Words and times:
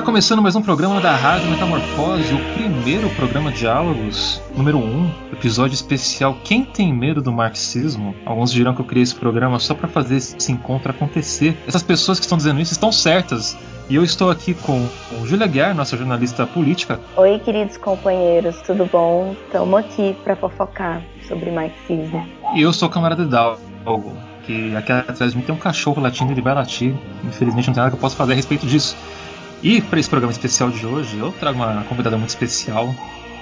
Está 0.00 0.06
começando 0.06 0.40
mais 0.40 0.56
um 0.56 0.62
programa 0.62 0.98
da 0.98 1.14
Rádio 1.14 1.50
Metamorfose, 1.50 2.32
o 2.32 2.54
primeiro 2.54 3.10
programa 3.10 3.52
de 3.52 3.58
diálogos, 3.58 4.40
número 4.56 4.78
1, 4.78 4.80
um, 4.80 5.10
episódio 5.30 5.74
especial 5.74 6.38
Quem 6.42 6.64
tem 6.64 6.90
medo 6.90 7.20
do 7.20 7.30
marxismo? 7.30 8.14
Alguns 8.24 8.50
dirão 8.50 8.74
que 8.74 8.80
eu 8.80 8.86
criei 8.86 9.02
esse 9.02 9.14
programa 9.14 9.58
só 9.58 9.74
para 9.74 9.86
fazer 9.88 10.16
esse 10.16 10.50
encontro 10.50 10.90
acontecer. 10.90 11.54
Essas 11.68 11.82
pessoas 11.82 12.18
que 12.18 12.24
estão 12.24 12.38
dizendo 12.38 12.62
isso 12.62 12.72
estão 12.72 12.90
certas. 12.90 13.58
E 13.90 13.94
eu 13.94 14.02
estou 14.02 14.30
aqui 14.30 14.54
com 14.54 14.88
Júlia 15.26 15.46
Guiar, 15.46 15.74
nossa 15.74 15.98
jornalista 15.98 16.46
política. 16.46 16.98
Oi, 17.18 17.38
queridos 17.38 17.76
companheiros, 17.76 18.56
tudo 18.62 18.86
bom? 18.86 19.36
Estamos 19.44 19.80
aqui 19.80 20.16
para 20.24 20.34
fofocar 20.34 21.02
sobre 21.28 21.50
marxismo. 21.50 22.26
E 22.54 22.62
eu 22.62 22.72
sou 22.72 22.88
o 22.88 22.90
camarada 22.90 23.26
Dalgo, 23.26 24.16
que 24.46 24.74
aqui 24.74 24.92
atrás 24.92 25.32
de 25.32 25.36
mim 25.36 25.44
tem 25.44 25.54
um 25.54 25.58
cachorro 25.58 26.00
latindo, 26.00 26.32
ele 26.32 26.40
vai 26.40 26.54
latir. 26.54 26.94
Infelizmente 27.22 27.66
não 27.66 27.74
tem 27.74 27.82
nada 27.82 27.90
que 27.90 27.96
eu 27.96 28.00
possa 28.00 28.16
fazer 28.16 28.32
a 28.32 28.36
respeito 28.36 28.66
disso. 28.66 28.96
E 29.62 29.80
para 29.82 30.00
esse 30.00 30.08
programa 30.08 30.32
especial 30.32 30.70
de 30.70 30.86
hoje, 30.86 31.18
eu 31.18 31.32
trago 31.32 31.58
uma 31.58 31.84
convidada 31.84 32.16
muito 32.16 32.30
especial, 32.30 32.94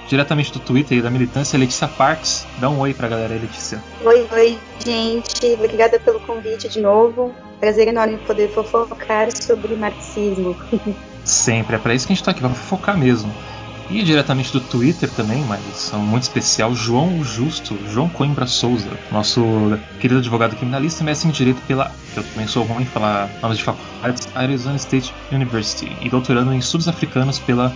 diretamente 0.07 0.51
do 0.51 0.59
Twitter 0.59 0.97
e 0.97 1.01
da 1.01 1.09
militância, 1.09 1.57
Letícia 1.57 1.87
Parks. 1.87 2.45
Dá 2.59 2.69
um 2.69 2.79
oi 2.79 2.93
pra 2.93 3.07
galera 3.07 3.33
aí, 3.33 3.39
Letícia. 3.39 3.81
Oi, 4.03 4.27
oi, 4.33 4.59
gente. 4.83 5.45
Obrigada 5.53 5.97
pelo 5.97 6.19
convite 6.19 6.67
de 6.67 6.81
novo. 6.81 7.33
Prazer 7.61 7.87
enorme 7.87 8.17
poder 8.17 8.49
fofocar 8.49 9.29
sobre 9.33 9.75
marxismo. 9.75 10.57
Sempre, 11.23 11.75
é 11.75 11.79
para 11.79 11.93
isso 11.93 12.05
que 12.05 12.13
a 12.13 12.15
gente 12.15 12.25
tá 12.25 12.31
aqui, 12.31 12.41
vamos 12.41 12.57
fofocar 12.57 12.97
mesmo. 12.97 13.31
E 13.89 14.03
diretamente 14.03 14.51
do 14.53 14.61
Twitter 14.61 15.09
também, 15.09 15.43
mas 15.45 15.91
muito 15.93 16.23
especial, 16.23 16.75
João 16.75 17.23
Justo, 17.23 17.75
João 17.91 18.07
Coimbra 18.07 18.45
Souza, 18.45 18.91
nosso 19.11 19.41
querido 19.99 20.19
advogado 20.19 20.55
criminalista, 20.55 21.03
mestre 21.03 21.27
em 21.27 21.31
Direito 21.31 21.59
pela, 21.67 21.91
eu 22.15 22.23
também 22.23 22.47
sou 22.47 22.63
ruim 22.63 22.83
em 22.83 22.85
falar 22.85 23.27
nomes 23.41 23.57
de 23.57 23.63
faculdades, 23.63 24.27
Arizona 24.35 24.75
State 24.75 25.11
University, 25.31 25.91
e 26.01 26.09
doutorando 26.09 26.53
em 26.53 26.59
estudos 26.59 26.87
africanos 26.87 27.39
pela 27.39 27.73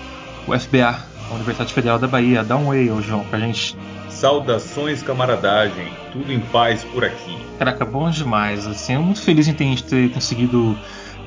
UFBA, 0.47 0.99
a 1.31 1.33
Universidade 1.33 1.73
Federal 1.73 1.97
da 1.97 2.07
Bahia. 2.07 2.43
Dá 2.43 2.57
um 2.57 2.67
oi, 2.67 2.91
ô 2.91 3.01
João, 3.01 3.23
pra 3.25 3.39
gente. 3.39 3.75
Saudações, 4.09 5.01
camaradagem, 5.01 5.91
tudo 6.11 6.31
em 6.31 6.39
paz 6.39 6.83
por 6.83 7.03
aqui. 7.03 7.35
Caraca, 7.57 7.83
bom 7.83 8.09
demais, 8.11 8.67
assim, 8.67 8.93
eu 8.93 9.01
muito 9.01 9.21
feliz 9.21 9.47
em 9.47 9.53
ter 9.53 10.09
conseguido 10.11 10.77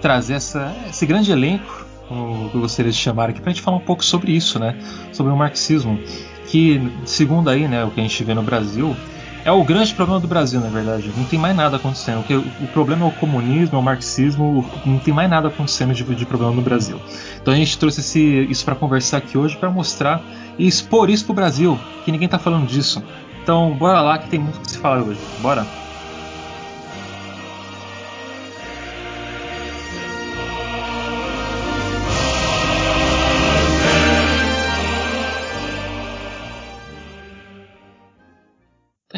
trazer 0.00 0.34
essa, 0.34 0.72
esse 0.88 1.04
grande 1.06 1.32
elenco 1.32 1.85
como 2.08 2.50
eu 2.54 2.60
gostaria 2.60 2.90
de 2.90 2.98
chamar 2.98 3.30
aqui, 3.30 3.40
para 3.40 3.50
a 3.50 3.54
gente 3.54 3.62
falar 3.62 3.76
um 3.76 3.80
pouco 3.80 4.04
sobre 4.04 4.32
isso, 4.32 4.58
né? 4.58 4.76
Sobre 5.12 5.32
o 5.32 5.36
marxismo, 5.36 5.98
que, 6.46 6.80
segundo 7.04 7.50
aí, 7.50 7.66
né, 7.66 7.84
o 7.84 7.90
que 7.90 8.00
a 8.00 8.02
gente 8.02 8.22
vê 8.24 8.34
no 8.34 8.42
Brasil, 8.42 8.96
é 9.44 9.52
o 9.52 9.62
grande 9.62 9.94
problema 9.94 10.18
do 10.18 10.26
Brasil, 10.26 10.60
na 10.60 10.68
verdade. 10.68 11.12
Não 11.16 11.24
tem 11.24 11.38
mais 11.38 11.54
nada 11.54 11.76
acontecendo. 11.76 12.24
O, 12.28 12.64
o 12.64 12.68
problema 12.68 13.04
é 13.04 13.08
o 13.08 13.12
comunismo, 13.12 13.76
é 13.76 13.80
o 13.80 13.82
marxismo, 13.82 14.68
não 14.84 14.98
tem 14.98 15.14
mais 15.14 15.30
nada 15.30 15.46
acontecendo 15.48 15.94
de, 15.94 16.02
de 16.02 16.26
problema 16.26 16.52
no 16.52 16.62
Brasil. 16.62 17.00
Então 17.40 17.54
a 17.54 17.56
gente 17.56 17.78
trouxe 17.78 18.00
esse, 18.00 18.46
isso 18.50 18.64
para 18.64 18.74
conversar 18.74 19.18
aqui 19.18 19.38
hoje, 19.38 19.56
para 19.56 19.70
mostrar 19.70 20.20
e 20.58 20.66
expor 20.66 21.08
isso 21.10 21.24
pro 21.24 21.34
Brasil, 21.34 21.78
que 22.04 22.10
ninguém 22.10 22.28
tá 22.28 22.40
falando 22.40 22.66
disso. 22.66 23.02
Então, 23.40 23.72
bora 23.78 24.00
lá 24.00 24.18
que 24.18 24.28
tem 24.28 24.40
muito 24.40 24.58
que 24.58 24.68
se 24.68 24.78
falar 24.78 25.00
hoje. 25.02 25.20
Bora! 25.40 25.85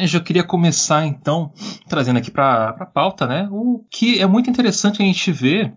Eu 0.01 0.07
já 0.07 0.19
queria 0.19 0.43
começar 0.43 1.05
então 1.05 1.51
trazendo 1.87 2.17
aqui 2.17 2.31
para 2.31 2.69
a 2.69 2.85
pauta, 2.85 3.27
né? 3.27 3.47
O 3.51 3.85
que 3.91 4.19
é 4.21 4.25
muito 4.25 4.49
interessante 4.49 5.01
a 5.01 5.05
gente 5.05 5.31
ver 5.31 5.73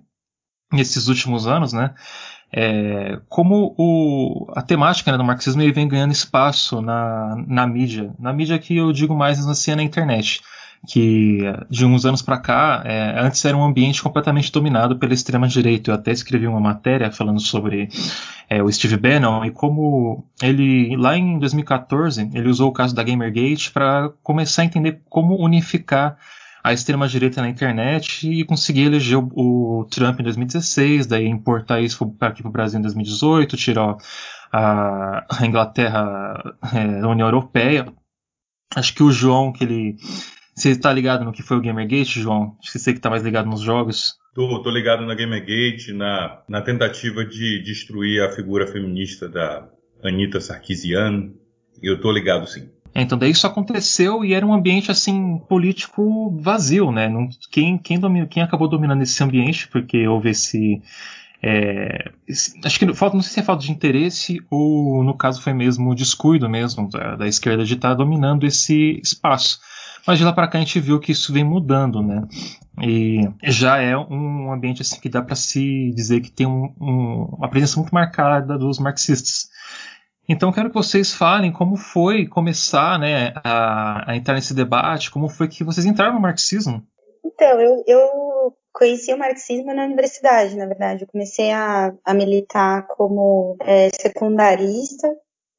nesses 0.72 1.08
últimos 1.08 1.46
anos, 1.46 1.72
né? 1.72 1.94
É, 2.54 3.18
como 3.28 3.74
o, 3.78 4.52
a 4.54 4.60
temática 4.60 5.10
né, 5.10 5.16
do 5.16 5.24
marxismo 5.24 5.62
ele 5.62 5.72
vem 5.72 5.88
ganhando 5.88 6.12
espaço 6.12 6.82
na, 6.82 7.34
na 7.46 7.66
mídia, 7.66 8.14
na 8.18 8.30
mídia 8.30 8.58
que 8.58 8.76
eu 8.76 8.92
digo 8.92 9.16
mais 9.16 9.46
assim, 9.46 9.70
é 9.70 9.76
na 9.76 9.82
internet 9.82 10.42
que 10.86 11.40
de 11.70 11.86
uns 11.86 12.04
anos 12.04 12.22
para 12.22 12.38
cá, 12.38 12.82
é, 12.84 13.20
antes 13.20 13.44
era 13.44 13.56
um 13.56 13.62
ambiente 13.62 14.02
completamente 14.02 14.50
dominado 14.50 14.98
pela 14.98 15.14
extrema 15.14 15.46
direita. 15.46 15.90
Eu 15.90 15.94
até 15.94 16.10
escrevi 16.10 16.46
uma 16.46 16.60
matéria 16.60 17.10
falando 17.12 17.40
sobre 17.40 17.88
é, 18.50 18.62
o 18.62 18.70
Steve 18.70 18.96
Bannon 18.96 19.44
e 19.44 19.50
como 19.50 20.26
ele 20.42 20.96
lá 20.96 21.16
em 21.16 21.38
2014 21.38 22.30
ele 22.34 22.48
usou 22.48 22.68
o 22.68 22.72
caso 22.72 22.94
da 22.94 23.02
Gamergate 23.02 23.70
para 23.70 24.10
começar 24.22 24.62
a 24.62 24.64
entender 24.64 25.00
como 25.08 25.36
unificar 25.36 26.18
a 26.64 26.72
extrema 26.72 27.08
direita 27.08 27.40
na 27.40 27.48
internet 27.48 28.28
e 28.28 28.44
conseguir 28.44 28.82
eleger 28.82 29.18
o, 29.18 29.80
o 29.80 29.84
Trump 29.86 30.20
em 30.20 30.22
2016, 30.22 31.06
daí 31.06 31.26
importar 31.26 31.80
isso 31.80 32.06
para 32.06 32.28
aqui 32.28 32.42
para 32.42 32.48
o 32.48 32.52
Brasil 32.52 32.78
em 32.78 32.82
2018, 32.82 33.56
tirar 33.56 33.96
a, 34.52 35.24
a 35.28 35.46
Inglaterra 35.46 36.54
é, 36.72 37.00
da 37.00 37.08
União 37.08 37.26
Europeia. 37.26 37.86
Acho 38.74 38.94
que 38.94 39.02
o 39.02 39.10
João 39.10 39.52
que 39.52 39.64
ele 39.64 39.96
você 40.54 40.76
tá 40.76 40.92
ligado 40.92 41.24
no 41.24 41.32
que 41.32 41.42
foi 41.42 41.56
o 41.56 41.62
Gamergate, 41.62 42.20
João? 42.20 42.56
Acho 42.60 42.72
que 42.72 42.78
você 42.78 42.92
que 42.92 43.00
tá 43.00 43.10
mais 43.10 43.22
ligado 43.22 43.48
nos 43.48 43.60
jogos. 43.60 44.14
Tô, 44.34 44.62
tô 44.62 44.70
ligado 44.70 45.04
na 45.04 45.14
Gamergate, 45.14 45.92
na, 45.92 46.40
na 46.48 46.62
tentativa 46.62 47.24
de 47.24 47.62
destruir 47.62 48.22
a 48.22 48.32
figura 48.32 48.66
feminista 48.66 49.28
da 49.28 49.68
Anitta 50.02 50.40
Sarkeesian. 50.40 51.30
Eu 51.82 52.00
tô 52.00 52.12
ligado 52.12 52.46
sim. 52.46 52.68
É, 52.94 53.00
então 53.00 53.16
daí 53.16 53.30
isso 53.30 53.46
aconteceu 53.46 54.24
e 54.24 54.34
era 54.34 54.44
um 54.44 54.52
ambiente 54.52 54.90
assim 54.90 55.38
político 55.48 56.30
vazio, 56.38 56.92
né? 56.92 57.08
Não, 57.08 57.28
quem, 57.50 57.78
quem, 57.78 57.98
domina, 57.98 58.26
quem 58.26 58.42
acabou 58.42 58.68
dominando 58.68 59.02
esse 59.02 59.22
ambiente, 59.24 59.66
porque 59.68 60.06
houve 60.06 60.30
esse, 60.30 60.82
é, 61.42 62.12
acho 62.64 62.78
que 62.78 62.94
falta, 62.94 63.16
não 63.16 63.22
sei 63.22 63.32
se 63.32 63.40
é 63.40 63.42
falta 63.42 63.64
de 63.64 63.72
interesse 63.72 64.40
ou 64.48 65.02
no 65.02 65.16
caso 65.16 65.42
foi 65.42 65.52
mesmo 65.52 65.94
descuido 65.94 66.48
mesmo 66.48 66.88
da, 66.88 67.16
da 67.16 67.26
esquerda 67.26 67.64
de 67.64 67.74
estar 67.74 67.90
tá 67.90 67.94
dominando 67.94 68.46
esse 68.46 69.00
espaço. 69.02 69.58
Mas 70.06 70.18
de 70.18 70.24
lá 70.24 70.32
para 70.32 70.48
cá 70.48 70.58
a 70.58 70.60
gente 70.60 70.80
viu 70.80 70.98
que 70.98 71.12
isso 71.12 71.32
vem 71.32 71.44
mudando, 71.44 72.02
né? 72.02 72.22
E 72.82 73.28
já 73.44 73.78
é 73.78 73.96
um 73.96 74.52
ambiente 74.52 74.82
assim 74.82 74.98
que 75.00 75.08
dá 75.08 75.22
para 75.22 75.36
se 75.36 75.92
dizer 75.94 76.20
que 76.20 76.30
tem 76.30 76.46
um, 76.46 76.74
um, 76.80 77.34
uma 77.38 77.48
presença 77.48 77.78
muito 77.78 77.94
marcada 77.94 78.58
dos 78.58 78.78
marxistas. 78.78 79.50
Então 80.28 80.52
quero 80.52 80.68
que 80.68 80.74
vocês 80.74 81.12
falem 81.12 81.52
como 81.52 81.76
foi 81.76 82.26
começar, 82.26 82.98
né, 82.98 83.32
a, 83.44 84.10
a 84.10 84.16
entrar 84.16 84.34
nesse 84.34 84.54
debate, 84.54 85.10
como 85.10 85.28
foi 85.28 85.48
que 85.48 85.64
vocês 85.64 85.84
entraram 85.84 86.14
no 86.14 86.20
marxismo. 86.20 86.82
Então 87.24 87.60
eu, 87.60 87.84
eu 87.86 88.54
conheci 88.72 89.12
o 89.12 89.18
marxismo 89.18 89.74
na 89.74 89.84
universidade, 89.84 90.56
na 90.56 90.66
verdade. 90.66 91.02
Eu 91.02 91.08
comecei 91.08 91.52
a, 91.52 91.92
a 92.04 92.14
militar 92.14 92.86
como 92.88 93.56
é, 93.60 93.90
secundarista 93.90 95.08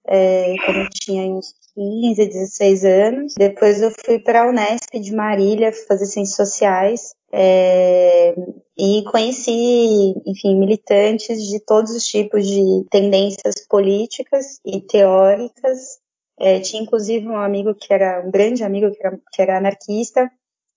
é, 0.08 0.56
quando 0.66 0.80
eu 0.80 0.90
tinha 0.90 1.24
uns 1.32 1.54
15, 1.76 2.28
16 2.28 2.86
anos. 2.86 3.34
Depois 3.38 3.82
eu 3.82 3.92
fui 3.92 4.20
para 4.20 4.44
a 4.44 4.48
Unesp 4.48 5.00
de 5.00 5.14
Marília 5.14 5.72
fazer 5.88 6.06
ciências 6.06 6.36
sociais. 6.36 7.16
É, 7.32 8.36
e 8.78 9.04
conheci, 9.06 10.14
enfim, 10.26 10.56
militantes 10.60 11.42
de 11.48 11.60
todos 11.60 11.92
os 11.92 12.06
tipos 12.06 12.46
de 12.46 12.86
tendências 12.92 13.56
políticas 13.68 14.60
e 14.66 14.82
teóricas. 14.82 16.00
É, 16.40 16.60
tinha 16.60 16.82
inclusive 16.82 17.28
um 17.28 17.38
amigo 17.38 17.76
que 17.76 17.94
era 17.94 18.24
um 18.26 18.32
grande 18.32 18.64
amigo 18.64 18.92
que 18.92 19.06
era, 19.06 19.20
que 19.32 19.42
era 19.42 19.58
anarquista, 19.58 20.30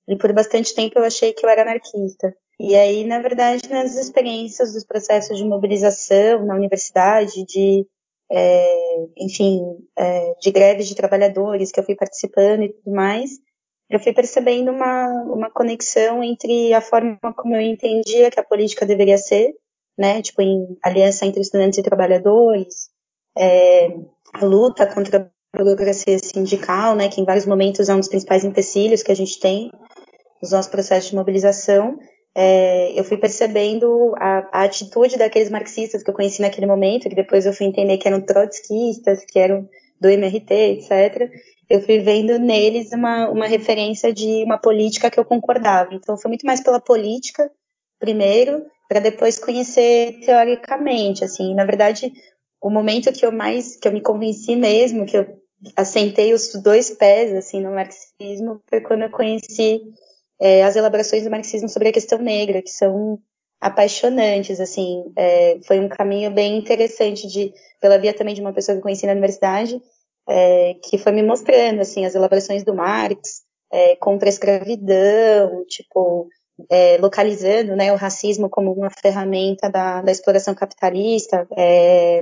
e 0.08 0.16
por 0.16 0.32
bastante 0.32 0.74
tempo 0.74 0.98
eu 0.98 1.04
achei 1.04 1.32
que 1.32 1.44
eu 1.44 1.50
era 1.50 1.62
anarquista. 1.62 2.34
E 2.58 2.74
aí, 2.74 3.04
na 3.04 3.20
verdade, 3.20 3.68
nas 3.68 3.96
experiências 3.96 4.72
dos 4.72 4.84
processos 4.84 5.36
de 5.36 5.44
mobilização 5.44 6.44
na 6.46 6.54
universidade, 6.54 7.44
de 7.44 7.86
é, 8.30 9.06
enfim, 9.18 9.60
é, 9.96 10.34
de 10.40 10.50
greves 10.50 10.88
de 10.88 10.94
trabalhadores 10.94 11.70
que 11.70 11.78
eu 11.78 11.84
fui 11.84 11.94
participando 11.94 12.62
e 12.64 12.72
tudo 12.72 12.94
mais, 12.94 13.30
eu 13.88 14.00
fui 14.00 14.12
percebendo 14.12 14.72
uma, 14.72 15.06
uma 15.32 15.50
conexão 15.50 16.22
entre 16.22 16.74
a 16.74 16.80
forma 16.80 17.18
como 17.36 17.54
eu 17.54 17.60
entendia 17.60 18.30
que 18.30 18.40
a 18.40 18.44
política 18.44 18.84
deveria 18.84 19.16
ser, 19.16 19.54
né, 19.96 20.20
tipo, 20.20 20.42
em 20.42 20.76
aliança 20.82 21.24
entre 21.24 21.40
estudantes 21.40 21.78
e 21.78 21.82
trabalhadores, 21.82 22.90
é, 23.38 23.88
a 24.34 24.44
luta 24.44 24.86
contra 24.92 25.30
a 25.52 25.58
burocracia 25.58 26.18
sindical, 26.18 26.96
né, 26.96 27.08
que 27.08 27.20
em 27.20 27.24
vários 27.24 27.46
momentos 27.46 27.88
é 27.88 27.94
um 27.94 28.00
dos 28.00 28.08
principais 28.08 28.44
empecilhos 28.44 29.02
que 29.02 29.12
a 29.12 29.16
gente 29.16 29.38
tem 29.38 29.70
nos 30.42 30.50
nossos 30.50 30.70
processos 30.70 31.10
de 31.10 31.16
mobilização, 31.16 31.96
é, 32.38 32.92
eu 32.94 33.02
fui 33.02 33.16
percebendo 33.16 34.14
a, 34.18 34.46
a, 34.52 34.64
atitude 34.64 35.16
daqueles 35.16 35.48
marxistas 35.48 36.02
que 36.02 36.10
eu 36.10 36.14
conheci 36.14 36.42
naquele 36.42 36.66
momento, 36.66 37.08
que 37.08 37.14
depois 37.14 37.46
eu 37.46 37.52
fui 37.54 37.64
entender 37.64 37.96
que 37.96 38.06
eram 38.06 38.20
trotskistas, 38.20 39.24
que 39.24 39.38
eram 39.38 39.66
do 39.98 40.10
MRT, 40.10 40.52
etc. 40.52 41.30
Eu 41.66 41.80
fui 41.80 41.98
vendo 41.98 42.38
neles 42.38 42.92
uma, 42.92 43.30
uma 43.30 43.46
referência 43.46 44.12
de 44.12 44.44
uma 44.44 44.58
política 44.58 45.10
que 45.10 45.18
eu 45.18 45.24
concordava. 45.24 45.94
Então, 45.94 46.18
foi 46.18 46.28
muito 46.28 46.44
mais 46.44 46.60
pela 46.60 46.78
política, 46.78 47.50
primeiro, 47.98 48.66
para 48.86 49.00
depois 49.00 49.38
conhecer 49.38 50.20
teoricamente. 50.20 51.24
Assim, 51.24 51.54
na 51.54 51.64
verdade, 51.64 52.12
o 52.60 52.68
momento 52.68 53.10
que 53.14 53.24
eu 53.24 53.32
mais, 53.32 53.76
que 53.76 53.88
eu 53.88 53.92
me 53.92 54.02
convenci 54.02 54.56
mesmo, 54.56 55.06
que 55.06 55.16
eu 55.16 55.26
assentei 55.74 56.34
os 56.34 56.52
dois 56.62 56.90
pés 56.90 57.32
assim 57.32 57.62
no 57.62 57.70
marxismo, 57.70 58.60
foi 58.68 58.82
quando 58.82 59.04
eu 59.04 59.10
conheci 59.10 59.80
é, 60.40 60.64
as 60.64 60.76
elaborações 60.76 61.24
do 61.24 61.30
marxismo 61.30 61.68
sobre 61.68 61.88
a 61.88 61.92
questão 61.92 62.18
negra, 62.18 62.62
que 62.62 62.70
são 62.70 63.18
apaixonantes, 63.60 64.60
assim, 64.60 65.04
é, 65.16 65.58
foi 65.66 65.80
um 65.80 65.88
caminho 65.88 66.30
bem 66.30 66.58
interessante 66.58 67.26
de, 67.26 67.52
pela 67.80 67.98
via 67.98 68.12
também 68.12 68.34
de 68.34 68.40
uma 68.40 68.52
pessoa 68.52 68.74
que 68.74 68.80
eu 68.80 68.82
conheci 68.82 69.06
na 69.06 69.12
universidade, 69.12 69.80
é, 70.28 70.74
que 70.84 70.98
foi 70.98 71.12
me 71.12 71.22
mostrando, 71.22 71.80
assim, 71.80 72.04
as 72.04 72.14
elaborações 72.14 72.64
do 72.64 72.74
Marx 72.74 73.42
é, 73.72 73.96
contra 73.96 74.28
a 74.28 74.30
escravidão, 74.30 75.64
tipo, 75.66 76.28
é, 76.70 76.98
localizando, 76.98 77.74
né, 77.74 77.92
o 77.92 77.96
racismo 77.96 78.48
como 78.50 78.72
uma 78.72 78.90
ferramenta 78.90 79.70
da, 79.70 80.02
da 80.02 80.12
exploração 80.12 80.54
capitalista, 80.54 81.46
é, 81.56 82.20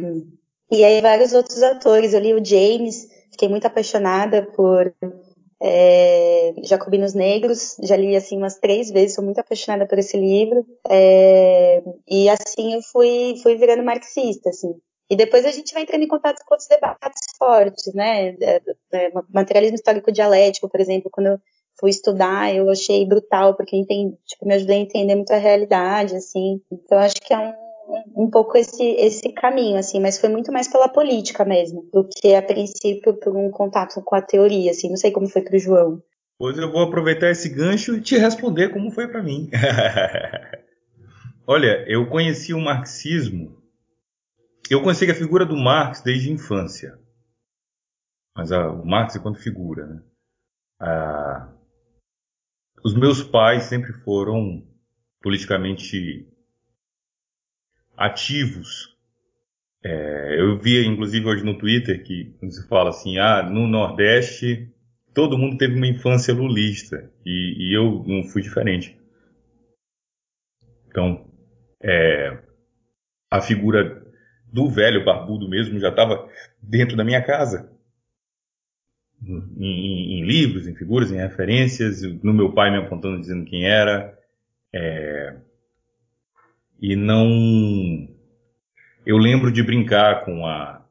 e 0.70 0.84
aí 0.84 1.00
vários 1.00 1.32
outros 1.32 1.62
autores, 1.62 2.14
eu 2.14 2.20
li 2.20 2.32
o 2.32 2.44
James, 2.44 3.08
fiquei 3.30 3.48
muito 3.48 3.66
apaixonada 3.66 4.42
por 4.42 4.92
é, 5.66 6.52
Jacobinos 6.62 7.14
Negros, 7.14 7.74
já 7.82 7.96
li 7.96 8.14
assim 8.14 8.36
umas 8.36 8.58
três 8.58 8.90
vezes, 8.90 9.14
sou 9.14 9.24
muito 9.24 9.38
apaixonada 9.38 9.86
por 9.86 9.98
esse 9.98 10.14
livro, 10.14 10.66
é, 10.90 11.82
e 12.06 12.28
assim 12.28 12.74
eu 12.74 12.82
fui, 12.82 13.36
fui 13.42 13.56
virando 13.56 13.82
marxista, 13.82 14.50
assim. 14.50 14.74
E 15.08 15.16
depois 15.16 15.46
a 15.46 15.50
gente 15.50 15.72
vai 15.72 15.84
entrando 15.84 16.02
em 16.02 16.08
contato 16.08 16.44
com 16.44 16.54
outros 16.54 16.68
debates 16.68 17.22
fortes, 17.38 17.94
né, 17.94 18.36
é, 18.42 18.60
é, 18.92 19.12
materialismo 19.32 19.76
histórico 19.76 20.12
dialético, 20.12 20.68
por 20.68 20.80
exemplo, 20.80 21.10
quando 21.10 21.28
eu 21.28 21.38
fui 21.80 21.88
estudar, 21.88 22.54
eu 22.54 22.68
achei 22.68 23.06
brutal, 23.06 23.54
porque 23.54 23.74
entendi, 23.74 24.14
tipo, 24.26 24.46
me 24.46 24.54
ajudou 24.54 24.76
a 24.76 24.78
entender 24.78 25.14
muito 25.14 25.32
a 25.32 25.38
realidade, 25.38 26.14
assim, 26.14 26.60
então 26.70 26.98
acho 26.98 27.16
que 27.16 27.32
é 27.32 27.38
um 27.38 27.54
um 28.16 28.30
pouco 28.30 28.56
esse, 28.56 28.82
esse 28.82 29.32
caminho, 29.32 29.76
assim, 29.78 30.00
mas 30.00 30.18
foi 30.18 30.28
muito 30.28 30.52
mais 30.52 30.68
pela 30.68 30.88
política 30.88 31.44
mesmo, 31.44 31.88
do 31.92 32.08
que 32.08 32.34
a 32.34 32.42
princípio 32.42 33.14
por 33.14 33.36
um 33.36 33.50
contato 33.50 34.00
com 34.02 34.14
a 34.14 34.22
teoria, 34.22 34.70
assim, 34.70 34.88
não 34.88 34.96
sei 34.96 35.10
como 35.10 35.28
foi 35.28 35.42
para 35.42 35.56
o 35.56 35.58
João. 35.58 36.02
Pois 36.38 36.58
eu 36.58 36.70
vou 36.70 36.82
aproveitar 36.82 37.30
esse 37.30 37.48
gancho 37.48 37.96
e 37.96 38.00
te 38.00 38.16
responder 38.16 38.70
como 38.70 38.90
foi 38.90 39.08
para 39.08 39.22
mim. 39.22 39.50
Olha, 41.46 41.84
eu 41.86 42.08
conheci 42.08 42.54
o 42.54 42.60
marxismo, 42.60 43.62
eu 44.70 44.82
conheci 44.82 45.10
a 45.10 45.14
figura 45.14 45.44
do 45.44 45.56
Marx 45.56 46.00
desde 46.00 46.30
a 46.30 46.32
infância, 46.32 46.98
mas 48.36 48.50
a, 48.50 48.70
o 48.70 48.84
Marx 48.84 49.14
enquanto 49.14 49.38
figura, 49.38 49.86
né? 49.86 50.02
Ah, 50.80 51.52
os 52.82 52.94
meus 52.94 53.22
pais 53.22 53.64
sempre 53.64 53.92
foram 53.92 54.66
politicamente 55.22 56.26
ativos. 57.96 58.94
É, 59.82 60.40
eu 60.40 60.58
vi, 60.58 60.84
inclusive, 60.86 61.26
hoje 61.26 61.44
no 61.44 61.58
Twitter 61.58 62.02
que 62.02 62.34
se 62.50 62.66
fala 62.68 62.90
assim, 62.90 63.18
ah, 63.18 63.42
no 63.42 63.66
Nordeste 63.66 64.70
todo 65.14 65.38
mundo 65.38 65.56
teve 65.56 65.76
uma 65.76 65.86
infância 65.86 66.34
lulista 66.34 67.08
e, 67.24 67.70
e 67.70 67.76
eu 67.76 68.04
não 68.06 68.24
fui 68.24 68.42
diferente. 68.42 68.98
Então, 70.88 71.24
é, 71.80 72.36
a 73.30 73.40
figura 73.40 74.02
do 74.52 74.68
velho 74.68 75.04
barbudo 75.04 75.48
mesmo 75.48 75.78
já 75.78 75.88
estava 75.88 76.28
dentro 76.60 76.96
da 76.96 77.04
minha 77.04 77.22
casa. 77.22 77.70
Em, 79.26 79.66
em, 79.66 80.20
em, 80.20 80.24
livros, 80.24 80.66
em 80.66 80.74
figuras, 80.74 81.10
em 81.10 81.16
referências, 81.16 82.02
no 82.02 82.34
meu 82.34 82.52
pai 82.52 82.70
me 82.70 82.78
apontando 82.78 83.20
dizendo 83.20 83.44
quem 83.44 83.66
era. 83.66 84.16
É, 84.72 85.36
e 86.84 86.96
não. 86.96 87.26
Eu 89.06 89.16
lembro 89.16 89.50
de 89.50 89.62
brincar 89.62 90.22
com 90.26 90.46
a. 90.46 90.84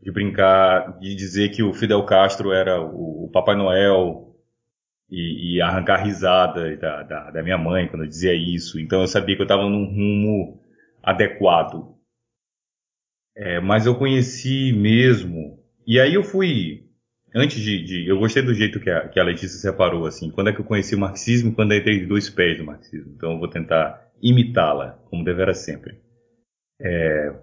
De 0.00 0.12
brincar, 0.12 0.98
de 1.00 1.16
dizer 1.16 1.48
que 1.50 1.64
o 1.64 1.74
Fidel 1.74 2.04
Castro 2.04 2.52
era 2.52 2.80
o, 2.80 3.24
o 3.24 3.30
Papai 3.30 3.56
Noel 3.56 4.36
e, 5.10 5.56
e, 5.56 5.60
arrancar 5.60 6.04
risada 6.04 6.74
da, 6.76 7.02
da, 7.02 7.30
da 7.32 7.42
minha 7.42 7.58
mãe 7.58 7.88
quando 7.88 8.04
eu 8.04 8.08
dizia 8.08 8.32
isso. 8.32 8.78
Então 8.78 9.00
eu 9.00 9.08
sabia 9.08 9.34
que 9.34 9.42
eu 9.42 9.44
estava 9.44 9.68
num 9.68 9.84
rumo 9.84 10.62
adequado. 11.02 11.96
É, 13.36 13.58
mas 13.58 13.86
eu 13.86 13.96
conheci 13.96 14.72
mesmo. 14.72 15.58
E 15.84 15.98
aí 15.98 16.14
eu 16.14 16.22
fui. 16.22 16.88
Antes 17.34 17.60
de. 17.60 17.82
de 17.82 18.08
eu 18.08 18.18
gostei 18.18 18.42
do 18.42 18.54
jeito 18.54 18.78
que 18.78 18.88
a, 18.88 19.08
que 19.08 19.18
a 19.18 19.24
Letícia 19.24 19.58
separou, 19.58 20.06
assim. 20.06 20.30
Quando 20.30 20.50
é 20.50 20.52
que 20.52 20.60
eu 20.60 20.64
conheci 20.64 20.94
o 20.94 21.00
marxismo 21.00 21.52
quando 21.52 21.72
eu 21.72 21.78
entrei 21.78 21.98
de 21.98 22.06
dois 22.06 22.30
pés 22.30 22.58
no 22.58 22.64
marxismo. 22.64 23.12
Então 23.16 23.32
eu 23.32 23.38
vou 23.40 23.48
tentar 23.48 24.09
imitá-la, 24.22 24.98
como 25.08 25.24
deverá 25.24 25.54
sempre. 25.54 25.98
É, 26.80 27.34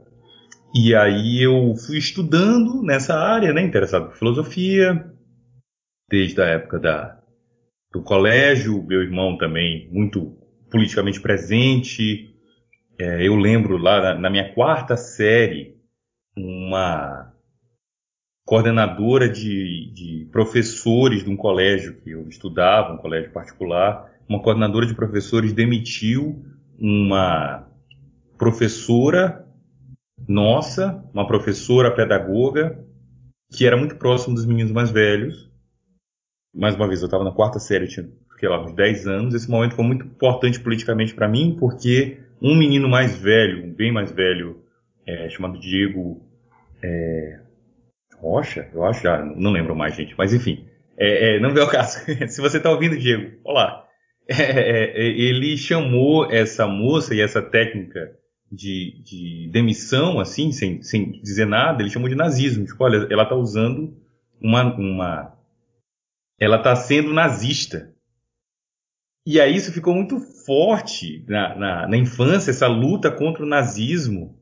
e 0.74 0.95
aí 0.95 1.41
eu 1.41 1.75
fui 1.75 1.97
estudando 1.97 2.81
nessa 2.83 3.15
área, 3.15 3.53
né, 3.53 3.62
interessado 3.62 4.07
por 4.07 4.18
filosofia, 4.18 5.12
desde 6.09 6.41
a 6.41 6.45
época 6.45 6.79
da, 6.79 7.19
do 7.91 8.01
colégio, 8.01 8.83
meu 8.83 9.01
irmão 9.01 9.38
também 9.38 9.89
muito 9.91 10.38
politicamente 10.69 11.21
presente. 11.21 12.33
É, 13.00 13.25
eu 13.25 13.35
lembro 13.35 13.77
lá 13.77 14.01
na, 14.01 14.19
na 14.19 14.30
minha 14.30 14.53
quarta 14.53 14.97
série, 14.97 15.77
uma 16.35 17.33
coordenadora 18.45 19.27
de, 19.27 19.91
de, 19.94 20.30
professores 20.31 21.23
de 21.23 21.30
um 21.30 21.35
colégio 21.35 21.95
que 22.01 22.12
eu 22.12 22.27
estudava, 22.30 22.94
um 22.94 22.97
colégio 22.97 23.31
particular, 23.31 24.09
uma 24.27 24.41
coordenadora 24.41 24.85
de 24.85 24.95
professores 24.95 25.51
demitiu 25.51 26.45
uma 26.79 27.68
professora 28.38 29.45
nossa, 30.27 31.03
uma 31.13 31.25
professora 31.25 31.91
pedagoga, 31.91 32.83
que 33.51 33.65
era 33.65 33.77
muito 33.77 33.95
próximo 33.95 34.35
dos 34.35 34.45
meninos 34.45 34.71
mais 34.71 34.91
velhos. 34.91 35.50
Mais 36.53 36.75
uma 36.75 36.88
vez, 36.88 37.01
eu 37.01 37.06
estava 37.06 37.24
na 37.24 37.31
quarta 37.31 37.59
série, 37.59 37.88
tinha 37.88 38.07
sei 38.39 38.50
lá, 38.50 38.63
uns 38.63 38.74
10 38.74 39.07
anos. 39.07 39.33
Esse 39.33 39.50
momento 39.50 39.75
foi 39.75 39.85
muito 39.85 40.06
importante 40.06 40.59
politicamente 40.59 41.13
para 41.13 41.27
mim, 41.27 41.56
porque 41.59 42.19
um 42.41 42.56
menino 42.56 42.88
mais 42.88 43.15
velho, 43.15 43.73
bem 43.73 43.91
mais 43.91 44.12
velho, 44.12 44.62
é, 45.06 45.30
chamado 45.30 45.59
Diego 45.59 46.21
é, 46.81 47.39
Rocha, 48.18 48.69
eu 48.73 48.83
acho, 48.83 49.03
já 49.03 49.23
não 49.23 49.51
lembro 49.51 49.75
mais, 49.75 49.95
gente, 49.95 50.15
mas 50.18 50.33
enfim, 50.33 50.68
é, 50.97 51.35
é 51.35 51.39
não 51.39 51.53
vê 51.53 51.62
o 51.62 51.69
caso. 51.69 52.00
Se 52.27 52.41
você 52.41 52.57
está 52.57 52.69
ouvindo, 52.69 52.97
Diego, 52.97 53.38
olá. 53.44 53.87
É, 54.29 54.44
é, 54.44 54.83
é, 54.91 55.07
ele 55.07 55.57
chamou 55.57 56.29
essa 56.29 56.68
moça 56.68 57.15
e 57.15 57.21
essa 57.21 57.41
técnica 57.41 58.13
de, 58.51 59.01
de 59.01 59.50
demissão, 59.51 60.19
assim, 60.19 60.51
sem, 60.51 60.81
sem, 60.81 61.21
dizer 61.21 61.45
nada, 61.45 61.81
ele 61.81 61.89
chamou 61.89 62.09
de 62.09 62.15
nazismo. 62.15 62.65
Tipo, 62.65 62.83
olha, 62.83 63.07
ela 63.09 63.24
está 63.24 63.35
usando 63.35 63.97
uma, 64.41 64.63
uma. 64.75 65.38
Ela 66.39 66.57
está 66.57 66.75
sendo 66.75 67.13
nazista. 67.13 67.94
E 69.25 69.41
aí 69.41 69.56
isso 69.56 69.74
ficou 69.74 69.94
muito 69.94 70.19
forte 70.19 71.25
na, 71.27 71.56
na, 71.56 71.87
na, 71.87 71.97
infância, 71.97 72.52
essa 72.52 72.68
luta 72.68 73.11
contra 73.11 73.44
o 73.44 73.47
nazismo. 73.47 74.37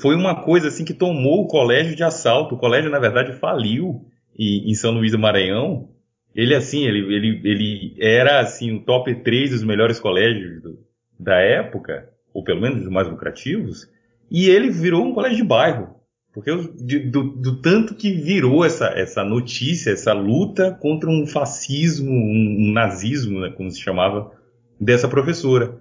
Foi 0.00 0.14
uma 0.14 0.42
coisa 0.42 0.68
assim 0.68 0.84
que 0.84 0.94
tomou 0.94 1.42
o 1.42 1.46
colégio 1.46 1.94
de 1.94 2.02
assalto. 2.02 2.54
O 2.54 2.58
colégio, 2.58 2.90
na 2.90 2.98
verdade, 2.98 3.38
faliu 3.38 4.06
em, 4.38 4.70
em 4.70 4.74
São 4.74 4.92
Luís 4.92 5.12
do 5.12 5.18
Maranhão 5.18 5.92
ele, 6.34 6.54
assim, 6.54 6.84
ele, 6.84 7.14
ele, 7.14 7.40
ele 7.44 7.96
era, 8.00 8.40
assim, 8.40 8.74
o 8.74 8.80
top 8.80 9.14
3 9.16 9.50
dos 9.50 9.62
melhores 9.62 10.00
colégios 10.00 10.62
do, 10.62 10.78
da 11.18 11.36
época, 11.36 12.08
ou 12.32 12.42
pelo 12.42 12.60
menos 12.60 12.80
dos 12.80 12.90
mais 12.90 13.08
lucrativos, 13.08 13.88
e 14.30 14.48
ele 14.48 14.70
virou 14.70 15.04
um 15.04 15.12
colégio 15.12 15.38
de 15.38 15.44
bairro. 15.44 16.02
Porque 16.32 16.50
de, 16.80 17.00
do, 17.00 17.24
do, 17.24 17.60
tanto 17.60 17.94
que 17.94 18.10
virou 18.10 18.64
essa, 18.64 18.86
essa 18.86 19.22
notícia, 19.22 19.90
essa 19.90 20.14
luta 20.14 20.72
contra 20.80 21.10
um 21.10 21.26
fascismo, 21.26 22.10
um, 22.10 22.72
nazismo, 22.72 23.40
né, 23.40 23.50
como 23.50 23.70
se 23.70 23.78
chamava, 23.78 24.32
dessa 24.80 25.06
professora. 25.06 25.78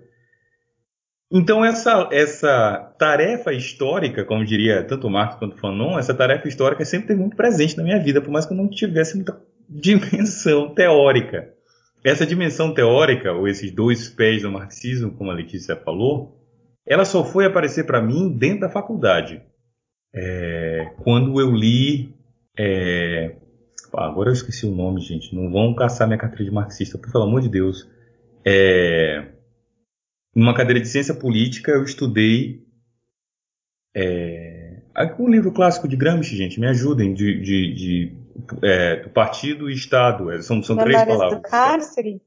Então 1.31 1.63
essa, 1.63 2.09
essa 2.11 2.93
tarefa 2.99 3.53
histórica, 3.53 4.25
como 4.25 4.43
diria 4.43 4.83
tanto 4.83 5.09
Marx 5.09 5.35
quanto 5.35 5.57
Fanon, 5.57 5.97
essa 5.97 6.13
tarefa 6.13 6.49
histórica 6.49 6.83
sempre 6.83 7.07
teve 7.07 7.21
muito 7.21 7.37
presente 7.37 7.77
na 7.77 7.83
minha 7.83 8.03
vida, 8.03 8.19
por 8.19 8.29
mais 8.29 8.45
que 8.45 8.51
eu 8.51 8.57
não 8.57 8.69
tivesse 8.69 9.15
muita 9.15 9.41
dimensão 9.71 10.73
teórica. 10.73 11.53
Essa 12.03 12.25
dimensão 12.25 12.73
teórica, 12.73 13.31
ou 13.31 13.47
esses 13.47 13.71
dois 13.71 14.09
pés 14.09 14.41
do 14.41 14.51
marxismo, 14.51 15.11
como 15.11 15.31
a 15.31 15.35
Letícia 15.35 15.75
falou, 15.75 16.37
ela 16.85 17.05
só 17.05 17.23
foi 17.23 17.45
aparecer 17.45 17.85
para 17.85 18.01
mim 18.01 18.35
dentro 18.37 18.61
da 18.61 18.69
faculdade. 18.69 19.41
É, 20.13 20.93
quando 21.03 21.39
eu 21.39 21.51
li. 21.51 22.13
É, 22.57 23.35
agora 23.93 24.29
eu 24.29 24.33
esqueci 24.33 24.65
o 24.65 24.75
nome, 24.75 24.99
gente. 25.01 25.33
Não 25.33 25.49
vão 25.49 25.73
caçar 25.73 26.07
minha 26.07 26.19
carteira 26.19 26.43
de 26.43 26.51
marxista, 26.51 26.97
pelo 26.97 27.23
amor 27.23 27.41
de 27.41 27.49
Deus. 27.49 27.87
É, 28.43 29.31
numa 30.35 30.55
cadeira 30.55 30.81
de 30.81 30.87
ciência 30.87 31.13
política, 31.13 31.71
eu 31.71 31.83
estudei. 31.83 32.65
É, 33.95 34.81
um 35.19 35.29
livro 35.29 35.51
clássico 35.51 35.87
de 35.87 35.95
Gramsci, 35.95 36.35
gente, 36.35 36.59
me 36.59 36.67
ajudem, 36.67 37.13
de, 37.13 37.39
de, 37.41 37.73
de 37.73 38.20
é, 38.61 38.97
do 38.97 39.09
partido 39.09 39.69
e 39.69 39.73
Estado. 39.73 40.31
É, 40.31 40.41
são, 40.41 40.61
são 40.61 40.77
três 40.77 41.03
palavras. 41.03 41.41
do 41.41 41.41
cárcere? 41.41 42.21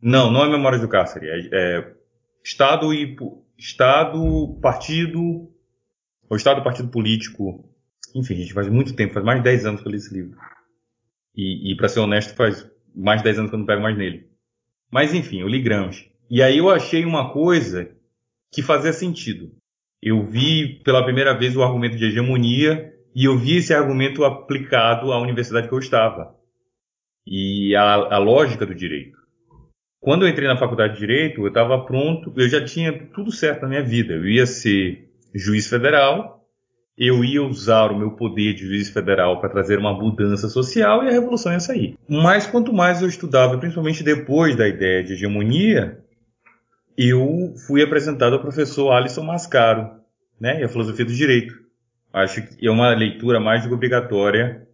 Não, 0.00 0.30
não 0.30 0.44
é 0.44 0.48
memória 0.48 0.78
do 0.78 0.88
cárcere. 0.88 1.28
É, 1.28 1.48
é 1.52 1.92
Estado 2.44 2.92
e 2.92 3.16
Estado, 3.58 4.58
partido, 4.60 5.50
ou 6.28 6.36
Estado, 6.36 6.62
partido 6.62 6.88
político. 6.88 7.68
Enfim, 8.14 8.36
gente, 8.36 8.52
faz 8.52 8.68
muito 8.68 8.94
tempo, 8.94 9.14
faz 9.14 9.24
mais 9.24 9.38
de 9.38 9.44
10 9.44 9.66
anos 9.66 9.80
que 9.80 9.88
eu 9.88 9.90
li 9.90 9.98
esse 9.98 10.14
livro. 10.14 10.38
E, 11.34 11.72
e 11.72 11.76
para 11.76 11.88
ser 11.88 12.00
honesto, 12.00 12.34
faz 12.34 12.68
mais 12.94 13.20
de 13.20 13.24
10 13.24 13.38
anos 13.38 13.50
que 13.50 13.54
eu 13.54 13.58
não 13.58 13.66
pego 13.66 13.82
mais 13.82 13.96
nele. 13.96 14.30
Mas 14.90 15.12
enfim, 15.12 15.40
eu 15.40 15.48
li 15.48 15.60
Gramsci. 15.60 16.10
E 16.30 16.42
aí 16.42 16.58
eu 16.58 16.70
achei 16.70 17.04
uma 17.04 17.32
coisa 17.32 17.90
que 18.52 18.62
fazia 18.62 18.92
sentido. 18.92 19.52
Eu 20.02 20.24
vi 20.26 20.80
pela 20.84 21.04
primeira 21.04 21.36
vez 21.36 21.56
o 21.56 21.62
argumento 21.62 21.96
de 21.96 22.04
hegemonia 22.04 22.92
e 23.16 23.24
eu 23.24 23.38
vi 23.38 23.56
esse 23.56 23.72
argumento 23.72 24.26
aplicado 24.26 25.10
à 25.10 25.18
universidade 25.18 25.68
que 25.68 25.72
eu 25.72 25.78
estava 25.78 26.34
e 27.26 27.74
a, 27.74 27.94
a 27.94 28.18
lógica 28.18 28.66
do 28.66 28.74
direito. 28.74 29.16
Quando 29.98 30.26
eu 30.26 30.28
entrei 30.28 30.46
na 30.46 30.58
faculdade 30.58 30.92
de 30.92 31.00
direito, 31.00 31.40
eu 31.40 31.48
estava 31.48 31.82
pronto, 31.82 32.30
eu 32.36 32.46
já 32.46 32.62
tinha 32.62 32.92
tudo 33.14 33.32
certo 33.32 33.62
na 33.62 33.68
minha 33.68 33.82
vida. 33.82 34.12
Eu 34.12 34.28
ia 34.28 34.44
ser 34.44 35.08
juiz 35.34 35.66
federal, 35.66 36.46
eu 36.96 37.24
ia 37.24 37.42
usar 37.42 37.90
o 37.90 37.98
meu 37.98 38.10
poder 38.10 38.52
de 38.52 38.66
juiz 38.66 38.90
federal 38.90 39.40
para 39.40 39.48
trazer 39.48 39.78
uma 39.78 39.94
mudança 39.94 40.46
social 40.50 41.02
e 41.02 41.08
a 41.08 41.12
revolução 41.12 41.52
ia 41.52 41.60
sair. 41.60 41.96
Mas 42.06 42.46
quanto 42.46 42.70
mais 42.70 43.00
eu 43.00 43.08
estudava, 43.08 43.56
principalmente 43.56 44.04
depois 44.04 44.54
da 44.54 44.68
ideia 44.68 45.02
de 45.02 45.14
hegemonia, 45.14 46.04
eu 46.98 47.54
fui 47.66 47.82
apresentado 47.82 48.34
ao 48.34 48.42
professor 48.42 48.92
Alisson 48.92 49.24
Mascaro, 49.24 49.90
né, 50.38 50.60
e 50.60 50.64
a 50.64 50.68
filosofia 50.68 51.06
do 51.06 51.14
direito. 51.14 51.65
Acho 52.16 52.40
que 52.40 52.66
é 52.66 52.70
uma 52.70 52.94
leitura 52.94 53.38
mais 53.38 53.62
do 53.62 53.68
que 53.68 53.74
obrigatória, 53.74 54.66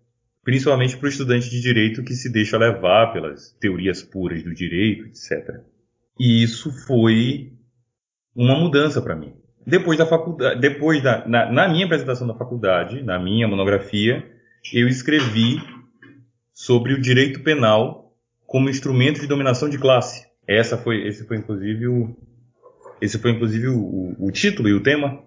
principalmente 0.44 0.96
para 0.96 1.06
o 1.06 1.08
estudante 1.08 1.50
de 1.50 1.60
direito 1.60 2.04
que 2.04 2.14
se 2.14 2.30
deixa 2.30 2.56
levar 2.56 3.12
pelas 3.12 3.50
teorias 3.58 4.00
puras 4.00 4.44
do 4.44 4.54
direito, 4.54 5.06
etc. 5.06 5.56
E 6.20 6.40
isso 6.40 6.70
foi 6.86 7.52
uma 8.32 8.54
mudança 8.54 9.02
para 9.02 9.16
mim. 9.16 9.34
Depois 9.66 9.98
da 9.98 10.06
faculdade, 10.06 10.60
depois 10.60 11.02
da, 11.02 11.26
na, 11.26 11.50
na 11.50 11.68
minha 11.68 11.84
apresentação 11.84 12.28
da 12.28 12.34
faculdade, 12.34 13.02
na 13.02 13.18
minha 13.18 13.48
monografia, 13.48 14.24
eu 14.72 14.86
escrevi 14.86 15.60
sobre 16.54 16.92
o 16.92 17.00
direito 17.00 17.40
penal 17.40 18.14
como 18.46 18.70
instrumento 18.70 19.20
de 19.20 19.26
dominação 19.26 19.68
de 19.68 19.78
classe. 19.78 20.28
Essa 20.46 20.78
foi, 20.78 21.08
esse 21.08 21.26
foi 21.26 21.38
inclusive 21.38 21.88
o, 21.88 22.16
esse 23.00 23.18
foi 23.18 23.32
inclusive 23.32 23.66
o, 23.66 23.80
o, 23.80 24.28
o 24.28 24.30
título 24.30 24.68
e 24.68 24.74
o 24.74 24.80
tema 24.80 25.24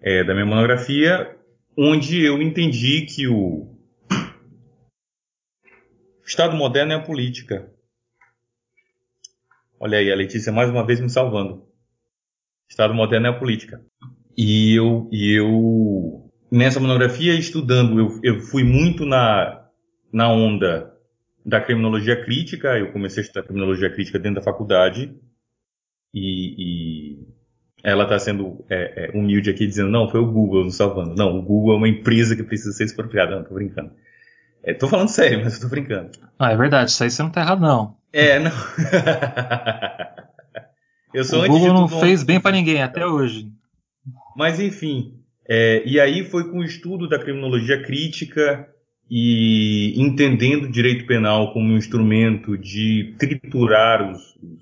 é, 0.00 0.24
da 0.24 0.34
minha 0.34 0.46
monografia, 0.46 1.36
onde 1.76 2.24
eu 2.24 2.40
entendi 2.40 3.02
que 3.06 3.28
o 3.28 3.76
Estado 6.24 6.56
moderno 6.56 6.92
é 6.92 6.96
a 6.96 7.02
política. 7.02 7.70
Olha 9.78 9.98
aí, 9.98 10.12
a 10.12 10.16
Letícia 10.16 10.52
mais 10.52 10.70
uma 10.70 10.86
vez 10.86 11.00
me 11.00 11.10
salvando. 11.10 11.66
Estado 12.68 12.94
moderno 12.94 13.26
é 13.26 13.30
a 13.30 13.38
política. 13.38 13.84
E 14.36 14.74
eu, 14.74 15.08
e 15.10 15.32
eu 15.32 16.30
nessa 16.50 16.80
monografia 16.80 17.34
estudando, 17.34 17.98
eu, 17.98 18.20
eu 18.22 18.40
fui 18.40 18.62
muito 18.62 19.04
na, 19.04 19.68
na 20.12 20.30
onda 20.30 20.94
da 21.44 21.60
criminologia 21.60 22.22
crítica, 22.22 22.78
eu 22.78 22.92
comecei 22.92 23.22
a 23.22 23.26
estudar 23.26 23.44
criminologia 23.44 23.90
crítica 23.90 24.18
dentro 24.18 24.40
da 24.40 24.44
faculdade, 24.44 25.14
e, 26.12 26.54
e 26.58 27.29
ela 27.82 28.04
está 28.04 28.18
sendo 28.18 28.64
é, 28.68 29.06
é, 29.06 29.18
humilde 29.18 29.50
aqui 29.50 29.66
dizendo, 29.66 29.90
não, 29.90 30.08
foi 30.08 30.20
o 30.20 30.30
Google 30.30 30.64
nos 30.64 30.76
salvando. 30.76 31.14
Não, 31.14 31.38
o 31.38 31.42
Google 31.42 31.74
é 31.74 31.76
uma 31.76 31.88
empresa 31.88 32.36
que 32.36 32.42
precisa 32.42 32.72
ser 32.72 32.84
expropriada. 32.84 33.36
Não, 33.36 33.44
tô 33.44 33.54
brincando. 33.54 33.92
É, 34.62 34.74
tô 34.74 34.88
falando 34.88 35.08
sério, 35.08 35.42
mas 35.42 35.54
eu 35.54 35.62
tô 35.62 35.68
brincando. 35.68 36.10
Ah, 36.38 36.52
é 36.52 36.56
verdade, 36.56 36.90
isso 36.90 37.02
aí 37.02 37.10
você 37.10 37.22
não 37.22 37.30
tá 37.30 37.40
errado, 37.40 37.60
não. 37.60 37.96
É, 38.12 38.38
não. 38.38 38.50
eu 41.14 41.24
sou 41.24 41.44
o 41.44 41.48
Google 41.48 41.72
não 41.72 41.88
fez 41.88 42.22
bem 42.22 42.40
para 42.40 42.56
ninguém 42.56 42.82
até 42.82 43.06
hoje. 43.06 43.48
Mas 44.36 44.60
enfim, 44.60 45.14
é, 45.48 45.82
e 45.86 45.98
aí 45.98 46.24
foi 46.24 46.50
com 46.50 46.58
o 46.58 46.64
estudo 46.64 47.08
da 47.08 47.18
criminologia 47.18 47.82
crítica 47.82 48.68
e 49.10 49.94
entendendo 50.00 50.64
o 50.64 50.70
direito 50.70 51.06
penal 51.06 51.52
como 51.52 51.72
um 51.72 51.76
instrumento 51.76 52.58
de 52.58 53.14
triturar 53.18 54.10
os, 54.10 54.36
os, 54.36 54.60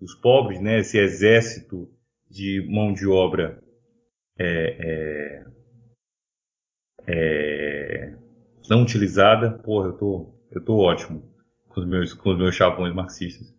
os 0.00 0.14
pobres, 0.14 0.60
né, 0.60 0.80
esse 0.80 0.98
exército 0.98 1.88
de 2.30 2.66
mão 2.68 2.92
de 2.92 3.06
obra 3.06 3.62
é, 4.38 4.76
é, 4.80 5.44
é, 7.06 8.14
não 8.68 8.82
utilizada, 8.82 9.50
porra, 9.50 9.88
eu 9.88 9.92
tô, 9.94 10.34
eu 10.52 10.64
tô 10.64 10.76
ótimo 10.76 11.22
com 11.68 11.80
os 11.80 11.86
meus, 11.86 12.14
com 12.14 12.30
os 12.30 12.38
meus 12.38 12.54
chavões 12.54 12.94
marxistas. 12.94 13.52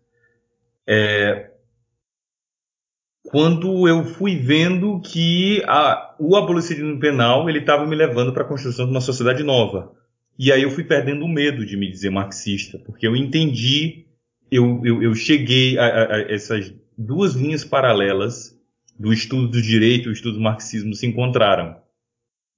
É, 0.86 1.50
quando 3.24 3.86
eu 3.86 4.04
fui 4.04 4.36
vendo 4.36 5.00
que 5.00 5.62
a, 5.66 6.16
o 6.18 6.36
abolicionismo 6.36 6.98
penal 6.98 7.48
ele 7.48 7.58
estava 7.58 7.86
me 7.86 7.94
levando 7.94 8.32
para 8.32 8.42
a 8.42 8.48
construção 8.48 8.86
de 8.86 8.90
uma 8.90 9.00
sociedade 9.00 9.42
nova, 9.42 9.92
e 10.38 10.50
aí 10.50 10.62
eu 10.62 10.70
fui 10.70 10.84
perdendo 10.84 11.24
o 11.24 11.28
medo 11.28 11.66
de 11.66 11.76
me 11.76 11.90
dizer 11.90 12.10
marxista, 12.10 12.78
porque 12.78 13.06
eu 13.06 13.14
entendi, 13.14 14.06
eu, 14.50 14.80
eu, 14.84 15.02
eu 15.02 15.14
cheguei 15.14 15.78
a, 15.78 15.86
a, 15.86 16.16
a, 16.16 16.20
essas 16.32 16.72
duas 16.96 17.34
linhas 17.34 17.64
paralelas 17.64 18.59
do 19.00 19.14
estudo 19.14 19.48
do 19.48 19.62
direito 19.62 20.08
e 20.08 20.10
o 20.10 20.12
estudo 20.12 20.34
do 20.34 20.42
marxismo 20.42 20.94
se 20.94 21.06
encontraram. 21.06 21.74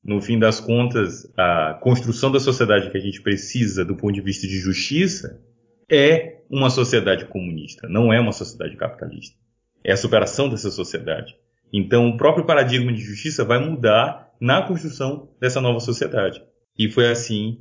No 0.05 0.21
fim 0.21 0.41
das 0.41 0.59
contas, 0.59 1.33
a 1.39 1.79
construção 1.81 2.33
da 2.33 2.41
sociedade 2.41 2.91
que 2.91 2.99
a 2.99 3.01
gente 3.01 3.23
precisa 3.23 3.85
do 3.85 3.95
ponto 3.95 4.13
de 4.13 4.21
vista 4.21 4.45
de 4.45 4.59
justiça 4.59 5.41
é 5.89 6.43
uma 6.51 6.69
sociedade 6.69 7.27
comunista, 7.27 7.89
não 7.89 8.13
é 8.13 8.19
uma 8.19 8.33
sociedade 8.33 8.77
capitalista. 8.77 9.37
É 9.85 9.93
a 9.93 9.97
superação 9.97 10.49
dessa 10.49 10.69
sociedade. 10.69 11.33
Então, 11.73 12.09
o 12.09 12.17
próprio 12.17 12.45
paradigma 12.45 12.93
de 12.93 13.01
justiça 13.01 13.45
vai 13.45 13.65
mudar 13.65 14.33
na 14.41 14.63
construção 14.63 15.29
dessa 15.41 15.61
nova 15.61 15.79
sociedade. 15.79 16.43
E 16.77 16.91
foi 16.91 17.09
assim 17.09 17.61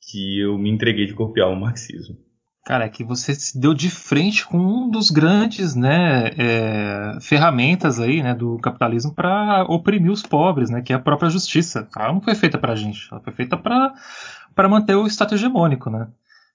que 0.00 0.40
eu 0.40 0.56
me 0.56 0.70
entreguei 0.70 1.04
de 1.04 1.12
corpo 1.12 1.38
ao 1.42 1.54
marxismo. 1.54 2.16
Cara, 2.64 2.84
é 2.84 2.88
que 2.88 3.02
você 3.02 3.34
se 3.34 3.58
deu 3.58 3.74
de 3.74 3.90
frente 3.90 4.46
com 4.46 4.56
um 4.56 4.88
dos 4.88 5.10
grandes 5.10 5.74
né, 5.74 6.30
é, 6.38 7.18
ferramentas 7.20 7.98
aí, 7.98 8.22
né, 8.22 8.34
do 8.34 8.56
capitalismo 8.58 9.12
para 9.12 9.64
oprimir 9.64 10.12
os 10.12 10.22
pobres, 10.22 10.70
né, 10.70 10.80
que 10.80 10.92
é 10.92 10.96
a 10.96 11.00
própria 11.00 11.28
justiça. 11.28 11.88
Ela 11.96 12.12
não 12.12 12.20
foi 12.20 12.36
feita 12.36 12.58
para 12.58 12.72
a 12.72 12.76
gente, 12.76 13.08
ela 13.10 13.20
foi 13.20 13.32
feita 13.32 13.56
para 13.56 14.68
manter 14.68 14.94
o 14.94 15.08
status 15.08 15.40
hegemônico. 15.40 15.90
Né? 15.90 16.06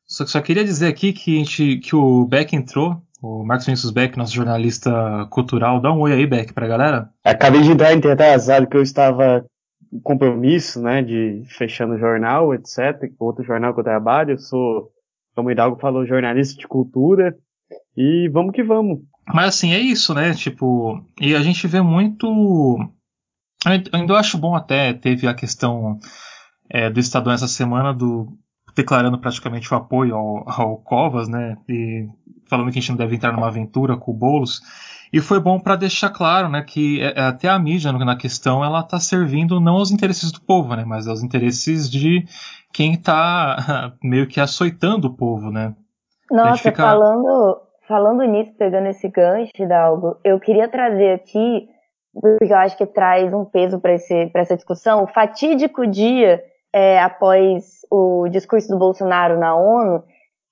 Só, 0.05 0.25
só 0.25 0.39
queria 0.39 0.63
dizer 0.63 0.87
aqui 0.87 1.11
que, 1.11 1.39
gente, 1.39 1.77
que 1.79 1.93
o 1.93 2.25
Beck 2.25 2.55
entrou, 2.55 3.01
o 3.21 3.43
Marcos 3.43 3.65
Vinícius 3.65 3.91
Beck, 3.91 4.17
nosso 4.17 4.33
jornalista 4.33 5.27
cultural. 5.29 5.81
Dá 5.81 5.91
um 5.91 5.99
oi 5.99 6.13
aí, 6.13 6.25
Beck, 6.25 6.53
para 6.53 6.65
a 6.65 6.69
galera. 6.69 7.09
Acabei 7.23 7.61
de 7.61 7.71
em 7.71 8.33
azar 8.33 8.67
que 8.67 8.77
eu 8.77 8.81
estava 8.81 9.45
compromisso, 10.03 10.81
né, 10.81 11.01
de 11.01 11.43
fechando 11.57 11.95
o 11.95 11.99
jornal, 11.99 12.53
etc. 12.53 13.11
Outro 13.19 13.43
jornal 13.43 13.73
que 13.73 13.79
eu 13.79 13.83
trabalho, 13.83 14.31
eu 14.31 14.37
sou, 14.37 14.91
como 15.37 15.49
o 15.49 15.51
Hidalgo 15.51 15.79
falou, 15.79 16.03
jornalista 16.03 16.59
de 16.59 16.67
cultura. 16.67 17.37
E 17.95 18.27
vamos 18.29 18.53
que 18.53 18.63
vamos. 18.63 19.01
Mas 19.31 19.49
assim, 19.49 19.71
é 19.71 19.79
isso, 19.79 20.15
né? 20.15 20.33
Tipo, 20.33 20.99
e 21.21 21.35
a 21.35 21.41
gente 21.41 21.67
vê 21.67 21.79
muito. 21.79 22.27
Eu 23.63 23.99
ainda 23.99 24.15
acho 24.15 24.37
bom 24.37 24.55
até, 24.55 24.93
teve 24.93 25.27
a 25.27 25.35
questão 25.35 25.99
é, 26.67 26.89
do 26.89 26.99
Estadão 26.99 27.31
essa 27.31 27.47
semana 27.47 27.93
do 27.93 28.35
declarando 28.75 29.19
praticamente 29.19 29.71
o 29.71 29.77
apoio 29.77 30.15
ao, 30.15 30.49
ao 30.49 30.77
Covas, 30.77 31.27
né? 31.27 31.55
E 31.69 32.07
falando 32.49 32.71
que 32.71 32.79
a 32.79 32.81
gente 32.81 32.89
não 32.89 32.97
deve 32.97 33.15
entrar 33.15 33.31
numa 33.31 33.47
aventura 33.47 33.95
com 33.95 34.11
o 34.11 34.15
Boulos. 34.15 34.61
E 35.11 35.21
foi 35.21 35.39
bom 35.39 35.59
para 35.59 35.75
deixar 35.75 36.09
claro, 36.09 36.49
né, 36.49 36.61
que 36.61 37.01
é, 37.01 37.13
é, 37.15 37.21
até 37.21 37.47
a 37.47 37.57
mídia 37.57 37.91
na 37.93 38.15
questão 38.15 38.63
ela 38.63 38.81
está 38.81 38.99
servindo 38.99 39.59
não 39.59 39.75
aos 39.75 39.89
interesses 39.89 40.31
do 40.31 40.41
povo, 40.41 40.75
né, 40.75 40.83
mas 40.83 41.07
aos 41.07 41.23
interesses 41.23 41.89
de 41.89 42.25
quem 42.77 42.93
está 42.93 43.93
meio 44.03 44.27
que 44.27 44.39
açoitando 44.39 45.07
o 45.07 45.13
povo, 45.17 45.49
né. 45.49 45.73
Nossa, 46.29 46.57
fica... 46.69 46.83
falando 46.83 47.61
falando 47.87 48.21
nisso, 48.23 48.53
pegando 48.57 48.87
esse 48.87 49.07
gancho, 49.07 49.51
Hidalgo, 49.57 50.17
eu 50.21 50.37
queria 50.41 50.67
trazer 50.67 51.13
aqui, 51.13 51.69
porque 52.13 52.51
eu 52.51 52.57
acho 52.57 52.77
que 52.77 52.85
traz 52.85 53.33
um 53.33 53.45
peso 53.45 53.79
para 53.79 53.93
essa 53.93 54.55
discussão, 54.57 55.03
o 55.03 55.07
fatídico 55.07 55.87
dia 55.87 56.43
é, 56.73 56.99
após 56.99 57.79
o 57.89 58.27
discurso 58.27 58.67
do 58.67 58.77
Bolsonaro 58.77 59.39
na 59.39 59.55
ONU, 59.55 60.03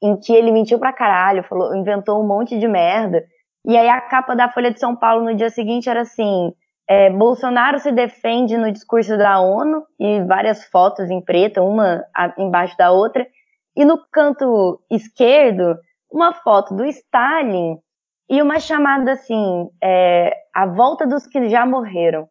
em 0.01 0.15
que 0.15 0.33
ele 0.33 0.49
mentiu 0.49 0.79
pra 0.79 0.93
caralho, 0.93 1.43
falou, 1.43 1.75
inventou 1.75 2.23
um 2.23 2.25
monte 2.25 2.57
de 2.57 2.69
merda, 2.69 3.21
e 3.65 3.77
aí 3.77 3.89
a 3.89 3.99
capa 3.99 4.33
da 4.33 4.49
Folha 4.49 4.71
de 4.71 4.79
São 4.79 4.95
Paulo 4.95 5.25
no 5.25 5.35
dia 5.35 5.49
seguinte 5.49 5.89
era 5.89 6.01
assim: 6.01 6.53
é, 6.87 7.09
Bolsonaro 7.09 7.79
se 7.79 7.91
defende 7.91 8.57
no 8.57 8.71
discurso 8.71 9.17
da 9.17 9.39
ONU 9.39 9.83
e 9.99 10.21
várias 10.23 10.63
fotos 10.65 11.09
em 11.09 11.21
preto, 11.21 11.61
uma 11.61 12.03
embaixo 12.37 12.77
da 12.77 12.91
outra, 12.91 13.25
e 13.75 13.83
no 13.83 13.99
canto 14.11 14.79
esquerdo 14.89 15.77
uma 16.11 16.31
foto 16.31 16.75
do 16.75 16.85
Stalin 16.85 17.77
e 18.29 18.41
uma 18.41 18.59
chamada 18.59 19.13
assim: 19.13 19.69
é, 19.83 20.31
a 20.53 20.65
volta 20.67 21.05
dos 21.07 21.25
que 21.27 21.49
já 21.49 21.65
morreram. 21.65 22.27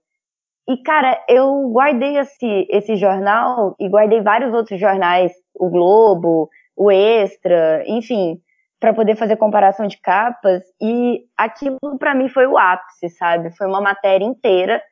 E 0.69 0.79
cara, 0.79 1.23
eu 1.29 1.69
guardei 1.71 2.17
esse, 2.17 2.67
esse 2.71 2.97
jornal 2.97 3.75
e 3.79 3.89
guardei 3.89 4.23
vários 4.23 4.55
outros 4.55 4.81
jornais, 4.81 5.33
o 5.55 5.69
Globo, 5.69 6.49
o 6.75 6.91
Extra, 6.91 7.85
enfim, 7.87 8.41
para 8.85 8.93
poder 8.93 9.17
fazer 9.17 9.39
comparação 9.39 9.87
de 9.87 9.99
capas 9.99 10.63
e 10.79 11.25
aquilo 11.39 11.79
para 11.99 12.15
mim 12.15 12.29
foi 12.29 12.47
o 12.47 12.59
ápice, 12.59 13.09
sabe? 13.09 13.51
Foi 13.57 13.67
uma 13.67 13.81
matéria 13.81 14.27
inteira 14.27 14.83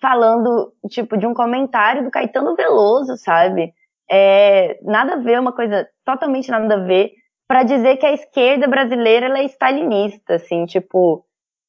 falando 0.00 0.72
tipo 0.88 1.18
de 1.18 1.26
um 1.26 1.34
comentário 1.34 2.02
do 2.02 2.10
Caetano 2.10 2.56
Veloso, 2.56 3.14
sabe? 3.18 3.74
É, 4.10 4.78
nada 4.82 5.14
a 5.14 5.16
ver, 5.18 5.38
uma 5.38 5.52
coisa 5.52 5.86
totalmente 6.02 6.50
nada 6.50 6.76
a 6.76 6.84
ver, 6.84 7.10
para 7.46 7.62
dizer 7.62 7.98
que 7.98 8.06
a 8.06 8.14
esquerda 8.14 8.66
brasileira 8.66 9.26
ela 9.26 9.40
é 9.40 9.44
stalinista, 9.44 10.36
assim, 10.36 10.64
tipo, 10.64 11.22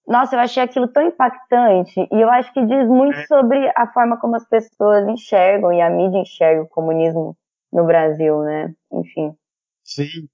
nossa, 0.08 0.38
eu 0.38 0.40
achei 0.40 0.64
aquilo 0.64 0.88
tão 0.88 1.06
impactante 1.06 2.00
e 2.00 2.22
eu 2.22 2.30
acho 2.30 2.54
que 2.54 2.66
diz 2.66 2.88
muito 2.88 3.20
é. 3.20 3.26
sobre 3.26 3.70
a 3.76 3.92
forma 3.92 4.18
como 4.18 4.38
as 4.38 4.48
pessoas 4.48 5.06
enxergam 5.06 5.74
e 5.74 5.82
a 5.82 5.90
mídia 5.90 6.20
enxerga 6.20 6.62
o 6.62 6.70
comunismo 6.70 7.36
no 7.74 7.86
Brasil, 7.86 8.40
né? 8.40 8.74
Enfim. 8.90 9.36
Sim. 9.84 10.30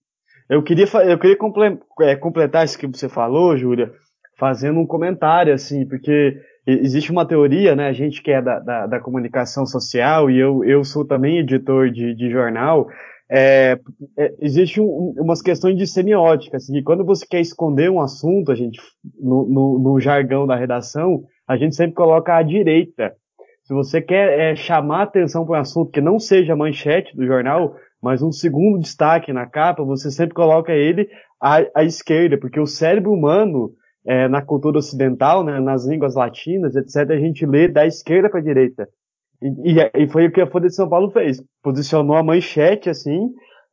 Eu 0.50 0.64
queria, 0.64 0.86
eu 1.08 1.20
queria 1.20 1.38
é, 2.02 2.16
completar 2.16 2.66
isso 2.66 2.78
que 2.78 2.88
você 2.88 3.08
falou, 3.08 3.56
Júlia, 3.56 3.92
fazendo 4.38 4.80
um 4.80 4.88
comentário, 4.88 5.54
assim, 5.54 5.88
porque 5.88 6.38
existe 6.66 7.12
uma 7.12 7.28
teoria, 7.28 7.76
né? 7.76 7.88
A 7.88 7.94
gente 7.94 8.24
que 8.24 8.32
é 8.32 8.42
da, 8.42 8.60
da, 8.60 8.88
da 8.88 9.00
comunicação 9.00 9.66
social 9.66 10.30
e 10.30 10.40
eu, 10.40 10.64
eu 10.64 10.84
sou 10.84 11.06
também 11.06 11.40
editor 11.40 11.92
de, 11.92 12.16
de 12.16 12.32
jornal, 12.32 12.88
é, 13.32 13.80
é, 14.18 14.34
existe 14.40 14.82
um, 14.82 15.14
umas 15.20 15.42
questões 15.42 15.78
de 15.78 15.86
semiótica, 15.86 16.58
assim, 16.58 16.74
que 16.74 16.82
quando 16.82 17.06
você 17.06 17.28
quer 17.28 17.42
esconder 17.42 17.92
um 17.92 18.02
assunto, 18.02 18.52
a 18.52 18.56
gente, 18.56 18.82
no, 19.22 19.48
no, 19.48 19.80
no, 19.80 20.00
jargão 20.00 20.48
da 20.48 20.56
redação, 20.56 21.24
a 21.48 21.56
gente 21.56 21.76
sempre 21.76 21.94
coloca 21.94 22.36
à 22.36 22.42
direita. 22.42 23.14
Se 23.64 23.74
você 23.74 24.02
quer 24.02 24.40
é, 24.40 24.56
chamar 24.56 25.04
atenção 25.04 25.46
para 25.46 25.60
um 25.60 25.62
assunto 25.62 25.92
que 25.92 26.02
não 26.02 26.18
seja 26.18 26.56
manchete 26.56 27.16
do 27.16 27.24
jornal, 27.24 27.76
mas 28.02 28.22
um 28.22 28.32
segundo 28.32 28.80
destaque 28.80 29.34
na 29.34 29.46
capa, 29.46 29.84
você 29.84 30.10
sempre 30.10 30.34
coloca 30.34 30.72
ele 30.72 31.10
à, 31.42 31.58
à 31.76 31.84
esquerda, 31.84 32.38
porque 32.38 32.60
o 32.60 32.66
cérebro 32.66 33.12
humano, 33.12 33.72
é, 34.06 34.28
na 34.28 34.42
cultura 34.42 34.78
ocidental, 34.78 35.44
né, 35.44 35.60
nas 35.60 35.86
línguas 35.86 36.16
latinas, 36.16 36.76
etc., 36.76 37.12
a 37.12 37.20
gente 37.20 37.46
lê 37.46 37.68
da 37.68 37.86
esquerda 37.86 38.30
para 38.30 38.40
a 38.40 38.44
direita. 38.44 38.88
E, 39.42 40.04
e, 40.04 40.08
foi 40.08 40.28
o 40.28 40.32
que 40.32 40.42
a 40.42 40.48
Folha 40.48 40.68
de 40.68 40.76
São 40.76 40.90
Paulo 40.90 41.12
fez. 41.12 41.42
Posicionou 41.64 42.18
a 42.18 42.24
manchete 42.24 42.90
assim. 42.90 43.30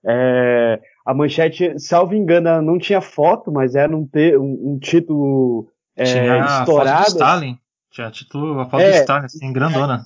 É, 0.07 0.81
a 1.05 1.13
manchete, 1.13 1.79
salvo 1.79 2.15
engano, 2.15 2.63
não 2.63 2.79
tinha 2.79 3.01
foto, 3.01 3.51
mas 3.51 3.75
era 3.75 3.97
um, 3.97 4.07
te, 4.07 4.37
um, 4.37 4.75
um 4.75 4.79
título 4.79 5.69
é, 5.97 6.05
tinha 6.05 6.39
estourado. 6.45 6.89
A 6.89 6.97
foto 6.99 7.05
do 7.05 7.17
Stalin. 7.17 7.59
Tinha 7.91 8.11
título, 8.11 8.61
a 8.61 8.67
foto 8.67 8.81
é, 8.81 8.91
do 8.91 8.97
Stalin, 8.99 9.25
assim, 9.25 9.53
grandona. 9.53 10.05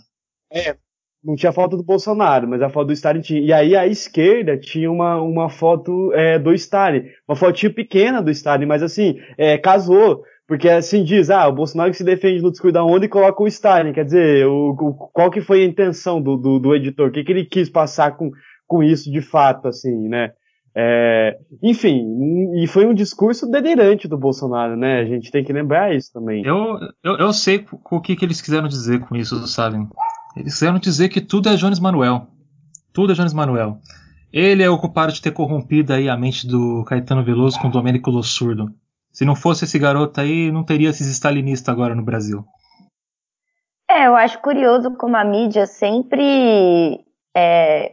É, 0.51 0.77
não 1.23 1.37
tinha 1.37 1.53
foto 1.53 1.77
do 1.77 1.83
Bolsonaro, 1.83 2.49
mas 2.49 2.63
a 2.63 2.71
foto 2.71 2.89
do 2.89 2.93
Stalin 2.93 3.21
tinha. 3.21 3.41
E 3.41 3.53
aí 3.53 3.77
a 3.77 3.87
esquerda 3.87 4.57
tinha 4.57 4.91
uma, 4.91 5.21
uma 5.21 5.49
foto 5.51 6.13
é, 6.15 6.39
do 6.39 6.53
Stalin. 6.55 7.05
Uma 7.29 7.37
fotinha 7.37 7.73
pequena 7.73 8.23
do 8.23 8.31
Stalin, 8.31 8.67
mas 8.67 8.83
assim, 8.83 9.19
é, 9.37 9.59
casou. 9.59 10.23
Porque 10.47 10.69
assim 10.69 11.05
diz, 11.05 11.31
ah, 11.31 11.47
o 11.47 11.53
Bolsonaro 11.53 11.95
se 11.95 12.03
defende 12.03 12.43
no 12.43 12.51
descuido 12.51 12.75
da 12.75 12.85
onda 12.85 13.05
e 13.05 13.09
coloca 13.09 13.41
o 13.41 13.47
Stalin. 13.47 13.93
Quer 13.93 14.05
dizer, 14.05 14.47
o, 14.47 14.71
o, 14.71 14.95
qual 15.13 15.31
que 15.31 15.41
foi 15.41 15.63
a 15.63 15.67
intenção 15.67 16.21
do, 16.21 16.37
do, 16.37 16.59
do 16.59 16.75
editor? 16.75 17.09
O 17.09 17.13
que, 17.13 17.23
que 17.23 17.31
ele 17.31 17.45
quis 17.45 17.69
passar 17.69 18.17
com, 18.17 18.33
com 18.67 18.83
isso 18.83 19.13
de 19.13 19.21
fato, 19.21 19.69
assim, 19.69 20.09
né? 20.09 20.33
É, 20.75 21.37
enfim, 21.63 22.05
e 22.63 22.67
foi 22.67 22.87
um 22.87 22.95
discurso 22.95 23.49
delirante 23.51 24.07
do 24.07 24.17
Bolsonaro, 24.17 24.77
né? 24.77 25.01
A 25.01 25.05
gente 25.05 25.31
tem 25.31 25.45
que 25.45 25.53
lembrar 25.53 25.95
isso 25.95 26.13
também. 26.13 26.45
Eu, 26.45 26.79
eu, 27.03 27.19
eu 27.19 27.33
sei 27.33 27.65
o 27.91 28.01
que, 28.01 28.17
que 28.17 28.25
eles 28.25 28.41
quiseram 28.41 28.69
dizer 28.69 29.01
com 29.01 29.17
isso, 29.17 29.37
sabem? 29.49 29.89
Eles 30.37 30.55
quiseram 30.55 30.79
dizer 30.79 31.09
que 31.09 31.21
tudo 31.21 31.49
é 31.49 31.57
Jones 31.57 31.81
Manuel. 31.81 32.27
Tudo 32.93 33.13
é 33.13 33.15
Jones 33.15 33.33
Manuel. 33.33 33.79
Ele 34.33 34.63
é 34.63 34.71
o 34.71 34.79
culpado 34.79 35.13
de 35.13 35.21
ter 35.21 35.33
corrompido 35.33 35.93
aí 35.93 36.09
a 36.09 36.17
mente 36.17 36.47
do 36.47 36.85
Caetano 36.85 37.25
Veloso 37.25 37.59
com 37.61 37.69
o 37.69 37.71
Domênico 37.71 38.11
Lossurdo. 38.11 38.73
Se 39.13 39.25
não 39.25 39.35
fosse 39.35 39.65
esse 39.65 39.79
garoto 39.79 40.21
aí, 40.21 40.53
não 40.53 40.63
teria 40.63 40.91
esses 40.91 41.09
stalinistas 41.09 41.73
agora 41.73 41.95
no 41.95 42.05
Brasil. 42.05 42.45
É, 43.91 44.07
eu 44.07 44.15
acho 44.15 44.39
curioso 44.39 44.93
como 44.93 45.17
a 45.17 45.25
mídia 45.25 45.67
sempre 45.67 47.05
é, 47.37 47.93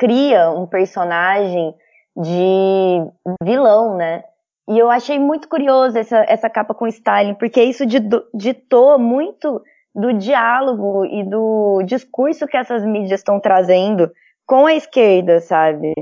cria 0.00 0.50
um 0.50 0.66
personagem 0.66 1.74
de 2.16 3.06
vilão, 3.44 3.98
né? 3.98 4.24
E 4.66 4.78
eu 4.78 4.90
achei 4.90 5.18
muito 5.18 5.46
curioso 5.46 5.98
essa, 5.98 6.24
essa 6.26 6.48
capa 6.48 6.72
com 6.72 6.86
Stalin, 6.86 7.34
porque 7.34 7.62
isso 7.62 7.84
ditou 8.32 8.98
muito 8.98 9.62
do 10.00 10.14
diálogo 10.14 11.04
e 11.04 11.22
do 11.22 11.82
discurso 11.84 12.46
que 12.46 12.56
essas 12.56 12.84
mídias 12.84 13.20
estão 13.20 13.38
trazendo 13.38 14.10
com 14.46 14.66
a 14.66 14.74
esquerda, 14.74 15.40
sabe? 15.40 15.92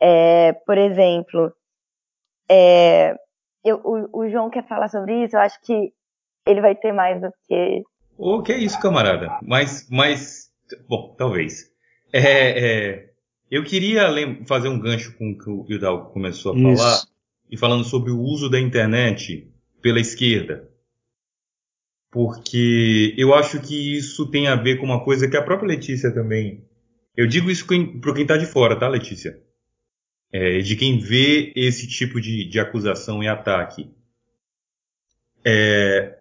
É, 0.00 0.52
por 0.66 0.76
exemplo, 0.76 1.52
é, 2.50 3.14
eu, 3.64 3.80
o, 3.84 4.20
o, 4.20 4.28
João 4.28 4.50
quer 4.50 4.66
falar 4.66 4.88
sobre 4.88 5.24
isso, 5.24 5.36
eu 5.36 5.40
acho 5.40 5.60
que 5.62 5.92
ele 6.46 6.60
vai 6.60 6.74
ter 6.74 6.92
mais 6.92 7.20
do 7.20 7.30
que. 7.46 7.82
O 8.16 8.42
que 8.42 8.52
é 8.52 8.58
isso, 8.58 8.80
camarada? 8.80 9.38
Mas, 9.42 9.88
mas 9.90 10.50
bom, 10.88 11.14
talvez. 11.16 11.70
É, 12.12 12.20
é, 12.22 13.10
eu 13.50 13.64
queria 13.64 14.08
fazer 14.46 14.68
um 14.68 14.78
gancho 14.78 15.16
com 15.16 15.30
o 15.30 15.38
que 15.38 15.50
o 15.50 15.66
Hidalgo 15.68 16.12
começou 16.12 16.52
a 16.52 16.56
isso. 16.56 16.82
falar, 16.82 16.98
e 17.50 17.56
falando 17.56 17.84
sobre 17.84 18.10
o 18.10 18.20
uso 18.20 18.50
da 18.50 18.60
internet 18.60 19.50
pela 19.80 20.00
esquerda. 20.00 20.67
Porque 22.10 23.14
eu 23.18 23.34
acho 23.34 23.60
que 23.60 23.96
isso 23.96 24.30
tem 24.30 24.48
a 24.48 24.56
ver 24.56 24.78
com 24.78 24.86
uma 24.86 25.04
coisa 25.04 25.28
que 25.28 25.36
a 25.36 25.42
própria 25.42 25.68
Letícia 25.68 26.12
também. 26.12 26.64
Eu 27.16 27.26
digo 27.26 27.50
isso 27.50 27.66
para 27.66 28.14
quem 28.14 28.22
está 28.22 28.36
de 28.36 28.46
fora, 28.46 28.78
tá, 28.78 28.88
Letícia? 28.88 29.38
é, 30.32 30.58
de 30.58 30.76
quem 30.76 30.98
vê 30.98 31.52
esse 31.56 31.86
tipo 31.86 32.20
de, 32.20 32.44
de 32.44 32.60
acusação 32.60 33.22
e 33.22 33.28
ataque. 33.28 33.90
É, 35.44 36.18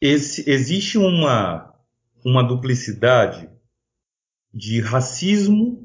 esse, 0.00 0.48
existe 0.48 0.98
uma, 0.98 1.74
uma 2.24 2.42
duplicidade 2.42 3.50
de 4.52 4.80
racismo 4.80 5.84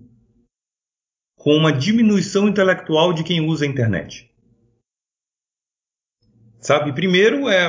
com 1.35 1.55
uma 1.55 1.71
diminuição 1.71 2.47
intelectual 2.47 3.13
de 3.13 3.23
quem 3.23 3.41
usa 3.41 3.65
a 3.65 3.67
internet. 3.67 4.29
Sabe, 6.59 6.93
primeiro 6.93 7.49
é, 7.49 7.63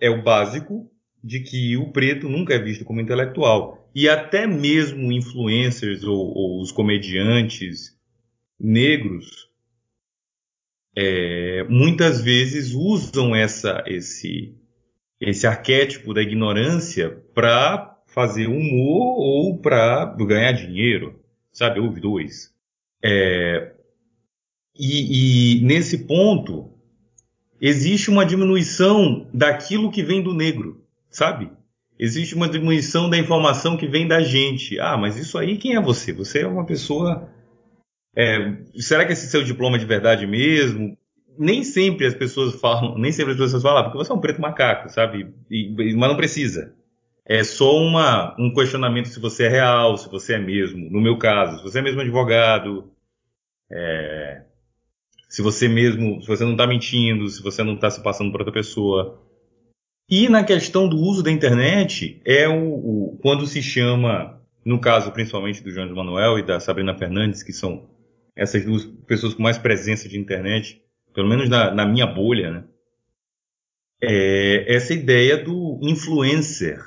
é 0.00 0.10
o 0.10 0.22
básico 0.22 0.90
de 1.24 1.40
que 1.40 1.74
o 1.78 1.90
preto 1.90 2.28
nunca 2.28 2.52
é 2.52 2.58
visto 2.58 2.84
como 2.84 3.00
intelectual. 3.00 3.88
E 3.94 4.06
até 4.10 4.46
mesmo 4.46 5.10
influencers 5.10 6.04
ou, 6.04 6.18
ou 6.36 6.60
os 6.60 6.70
comediantes 6.70 7.96
negros 8.60 9.48
é, 10.94 11.64
muitas 11.64 12.20
vezes 12.20 12.74
usam 12.74 13.34
essa, 13.34 13.82
esse, 13.86 14.54
esse 15.18 15.46
arquétipo 15.46 16.12
da 16.12 16.20
ignorância 16.20 17.10
para 17.34 17.98
fazer 18.06 18.46
humor 18.46 19.16
ou 19.18 19.58
para 19.58 20.04
ganhar 20.04 20.52
dinheiro, 20.52 21.18
sabe? 21.50 21.80
Ou 21.80 21.90
dois. 21.90 22.52
É, 23.02 23.72
e, 24.78 25.56
e 25.56 25.64
nesse 25.64 26.06
ponto 26.06 26.70
existe 27.58 28.10
uma 28.10 28.26
diminuição 28.26 29.26
daquilo 29.32 29.90
que 29.90 30.02
vem 30.02 30.22
do 30.22 30.34
negro, 30.34 30.83
sabe? 31.14 31.50
Existe 31.98 32.34
uma 32.34 32.48
diminuição 32.48 33.08
da 33.08 33.16
informação 33.16 33.76
que 33.76 33.86
vem 33.86 34.06
da 34.06 34.20
gente. 34.20 34.78
Ah, 34.80 34.96
mas 34.96 35.16
isso 35.16 35.38
aí 35.38 35.56
quem 35.56 35.76
é 35.76 35.80
você? 35.80 36.12
Você 36.12 36.40
é 36.40 36.46
uma 36.46 36.66
pessoa 36.66 37.28
é, 38.16 38.56
será 38.76 39.04
que 39.04 39.12
esse 39.12 39.26
seu 39.26 39.42
diploma 39.42 39.76
é 39.76 39.80
de 39.80 39.86
verdade 39.86 40.26
mesmo? 40.26 40.96
Nem 41.36 41.64
sempre 41.64 42.06
as 42.06 42.14
pessoas 42.14 42.60
falam, 42.60 42.96
nem 42.96 43.10
sempre 43.10 43.32
as 43.32 43.38
pessoas 43.38 43.62
falam, 43.62 43.80
ah, 43.80 43.84
porque 43.84 43.98
você 43.98 44.12
é 44.12 44.14
um 44.14 44.20
preto 44.20 44.40
macaco, 44.40 44.88
sabe? 44.88 45.34
E, 45.50 45.94
mas 45.96 46.08
não 46.08 46.16
precisa. 46.16 46.74
É 47.26 47.42
só 47.42 47.76
uma, 47.76 48.36
um 48.38 48.52
questionamento 48.52 49.08
se 49.08 49.18
você 49.18 49.44
é 49.44 49.48
real, 49.48 49.96
se 49.96 50.08
você 50.08 50.34
é 50.34 50.38
mesmo. 50.38 50.88
No 50.90 51.00
meu 51.00 51.18
caso, 51.18 51.58
se 51.58 51.62
você 51.64 51.80
é 51.80 51.82
mesmo 51.82 52.00
advogado, 52.00 52.92
é, 53.72 54.42
se 55.28 55.42
você 55.42 55.66
mesmo, 55.66 56.20
se 56.22 56.28
você 56.28 56.44
não 56.44 56.52
está 56.52 56.66
mentindo, 56.66 57.26
se 57.28 57.42
você 57.42 57.64
não 57.64 57.74
está 57.74 57.90
se 57.90 58.02
passando 58.02 58.30
por 58.30 58.40
outra 58.40 58.54
pessoa. 58.54 59.20
E 60.08 60.28
na 60.28 60.44
questão 60.44 60.86
do 60.86 60.96
uso 60.96 61.22
da 61.22 61.30
internet, 61.30 62.20
é 62.24 62.46
o, 62.46 62.74
o 63.14 63.18
quando 63.22 63.46
se 63.46 63.62
chama, 63.62 64.40
no 64.64 64.78
caso 64.78 65.10
principalmente 65.12 65.62
do 65.62 65.70
João 65.70 65.94
Manuel 65.94 66.38
e 66.38 66.42
da 66.42 66.60
Sabrina 66.60 66.96
Fernandes, 66.96 67.42
que 67.42 67.52
são 67.52 67.88
essas 68.36 68.64
duas 68.64 68.84
pessoas 69.06 69.32
com 69.32 69.42
mais 69.42 69.56
presença 69.56 70.08
de 70.08 70.18
internet, 70.18 70.82
pelo 71.14 71.28
menos 71.28 71.48
na, 71.48 71.70
na 71.70 71.86
minha 71.86 72.06
bolha, 72.06 72.50
né? 72.50 72.64
É 74.02 74.74
essa 74.74 74.92
ideia 74.92 75.38
do 75.38 75.80
influencer 75.82 76.78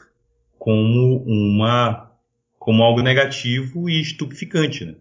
como 0.60 1.24
uma 1.26 2.12
como 2.60 2.84
algo 2.84 3.02
negativo 3.02 3.90
e 3.90 4.02
estupeficante, 4.02 4.86
né? 4.86 4.96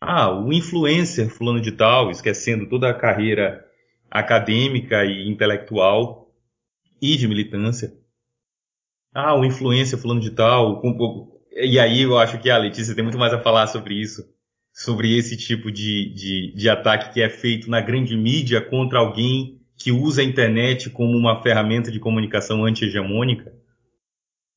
Ah, 0.00 0.32
o 0.32 0.52
influencer 0.52 1.28
fulano 1.28 1.60
de 1.60 1.72
tal, 1.72 2.10
esquecendo 2.10 2.66
toda 2.66 2.88
a 2.88 2.94
carreira 2.94 3.66
acadêmica 4.08 5.04
e 5.04 5.28
intelectual 5.28 6.27
e 7.00 7.16
de 7.16 7.28
militância. 7.28 7.92
Ah, 9.14 9.34
o 9.34 9.44
influencer 9.44 9.98
fulano 9.98 10.20
de 10.20 10.30
tal, 10.30 10.82
e 11.52 11.78
aí 11.78 12.02
eu 12.02 12.18
acho 12.18 12.38
que 12.38 12.50
a 12.50 12.58
Letícia 12.58 12.94
tem 12.94 13.02
muito 13.02 13.18
mais 13.18 13.32
a 13.32 13.40
falar 13.40 13.66
sobre 13.66 13.94
isso 13.94 14.22
sobre 14.78 15.18
esse 15.18 15.36
tipo 15.36 15.72
de, 15.72 16.14
de, 16.14 16.52
de 16.54 16.68
ataque 16.68 17.12
que 17.12 17.20
é 17.20 17.28
feito 17.28 17.68
na 17.68 17.80
grande 17.80 18.16
mídia 18.16 18.60
contra 18.60 19.00
alguém 19.00 19.60
que 19.76 19.90
usa 19.90 20.22
a 20.22 20.24
internet 20.24 20.88
como 20.88 21.16
uma 21.16 21.42
ferramenta 21.42 21.90
de 21.90 21.98
comunicação 21.98 22.64
anti-hegemônica. 22.64 23.52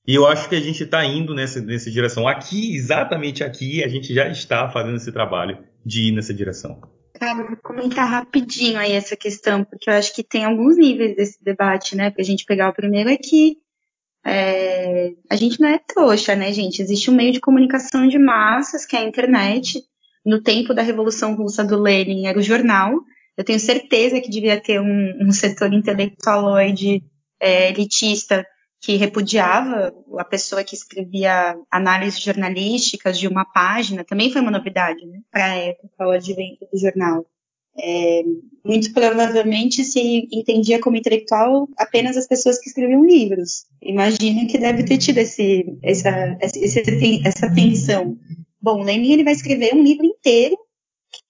E 0.07 0.13
eu 0.13 0.27
acho 0.27 0.47
que 0.47 0.55
a 0.55 0.59
gente 0.59 0.83
está 0.83 1.03
indo 1.03 1.33
nessa, 1.33 1.59
nessa 1.59 1.89
direção. 1.89 2.27
Aqui, 2.27 2.75
exatamente 2.75 3.43
aqui, 3.43 3.83
a 3.83 3.87
gente 3.87 4.13
já 4.13 4.27
está 4.27 4.69
fazendo 4.69 4.97
esse 4.97 5.11
trabalho 5.11 5.57
de 5.83 6.09
ir 6.09 6.11
nessa 6.11 6.35
direção. 6.35 6.79
Cara, 7.21 7.43
vou 7.43 7.57
comentar 7.57 8.09
rapidinho 8.09 8.79
aí 8.79 8.93
essa 8.93 9.15
questão, 9.15 9.63
porque 9.63 9.87
eu 9.87 9.93
acho 9.93 10.11
que 10.11 10.23
tem 10.23 10.43
alguns 10.43 10.75
níveis 10.75 11.15
desse 11.15 11.43
debate, 11.43 11.95
né? 11.95 12.09
Pra 12.09 12.23
gente 12.23 12.45
pegar 12.45 12.69
o 12.69 12.73
primeiro 12.73 13.11
é 13.11 13.15
que 13.15 13.57
é, 14.25 15.13
a 15.29 15.35
gente 15.35 15.61
não 15.61 15.69
é 15.69 15.77
trouxa, 15.77 16.35
né, 16.35 16.51
gente? 16.51 16.81
Existe 16.81 17.11
um 17.11 17.15
meio 17.15 17.31
de 17.31 17.39
comunicação 17.39 18.07
de 18.07 18.17
massas, 18.17 18.87
que 18.87 18.95
é 18.95 19.01
a 19.01 19.03
internet. 19.03 19.83
No 20.25 20.41
tempo 20.41 20.73
da 20.73 20.81
Revolução 20.81 21.35
Russa 21.35 21.63
do 21.63 21.79
Lenin, 21.79 22.25
era 22.25 22.39
o 22.39 22.41
jornal. 22.41 22.91
Eu 23.37 23.43
tenho 23.43 23.59
certeza 23.59 24.19
que 24.19 24.27
devia 24.27 24.59
ter 24.59 24.81
um, 24.81 25.19
um 25.21 25.31
setor 25.31 25.71
intelectualoide 25.71 27.03
é, 27.39 27.69
elitista 27.69 28.43
que 28.81 28.95
repudiava 28.95 29.93
a 30.17 30.25
pessoa 30.25 30.63
que 30.63 30.73
escrevia 30.73 31.55
análises 31.69 32.19
jornalísticas 32.19 33.17
de 33.19 33.27
uma 33.27 33.45
página, 33.45 34.03
também 34.03 34.31
foi 34.31 34.41
uma 34.41 34.49
novidade 34.49 35.05
né, 35.05 35.19
para 35.31 35.45
a 35.45 35.55
época, 35.55 36.07
o 36.07 36.09
advento 36.09 36.67
do 36.71 36.79
jornal. 36.79 37.25
É, 37.77 38.23
muito 38.65 38.91
provavelmente 38.91 39.85
se 39.85 40.27
entendia 40.31 40.81
como 40.81 40.97
intelectual 40.97 41.69
apenas 41.77 42.17
as 42.17 42.27
pessoas 42.27 42.59
que 42.59 42.67
escreviam 42.67 43.05
livros. 43.05 43.65
Imagino 43.81 44.47
que 44.47 44.57
deve 44.57 44.83
ter 44.83 44.97
tido 44.97 45.19
esse, 45.19 45.63
essa, 45.83 46.37
essa 46.41 47.53
tensão. 47.53 48.17
Bom, 48.59 48.83
Lenin 48.83 49.13
ele 49.13 49.23
vai 49.23 49.33
escrever 49.33 49.75
um 49.75 49.83
livro 49.83 50.05
inteiro, 50.05 50.57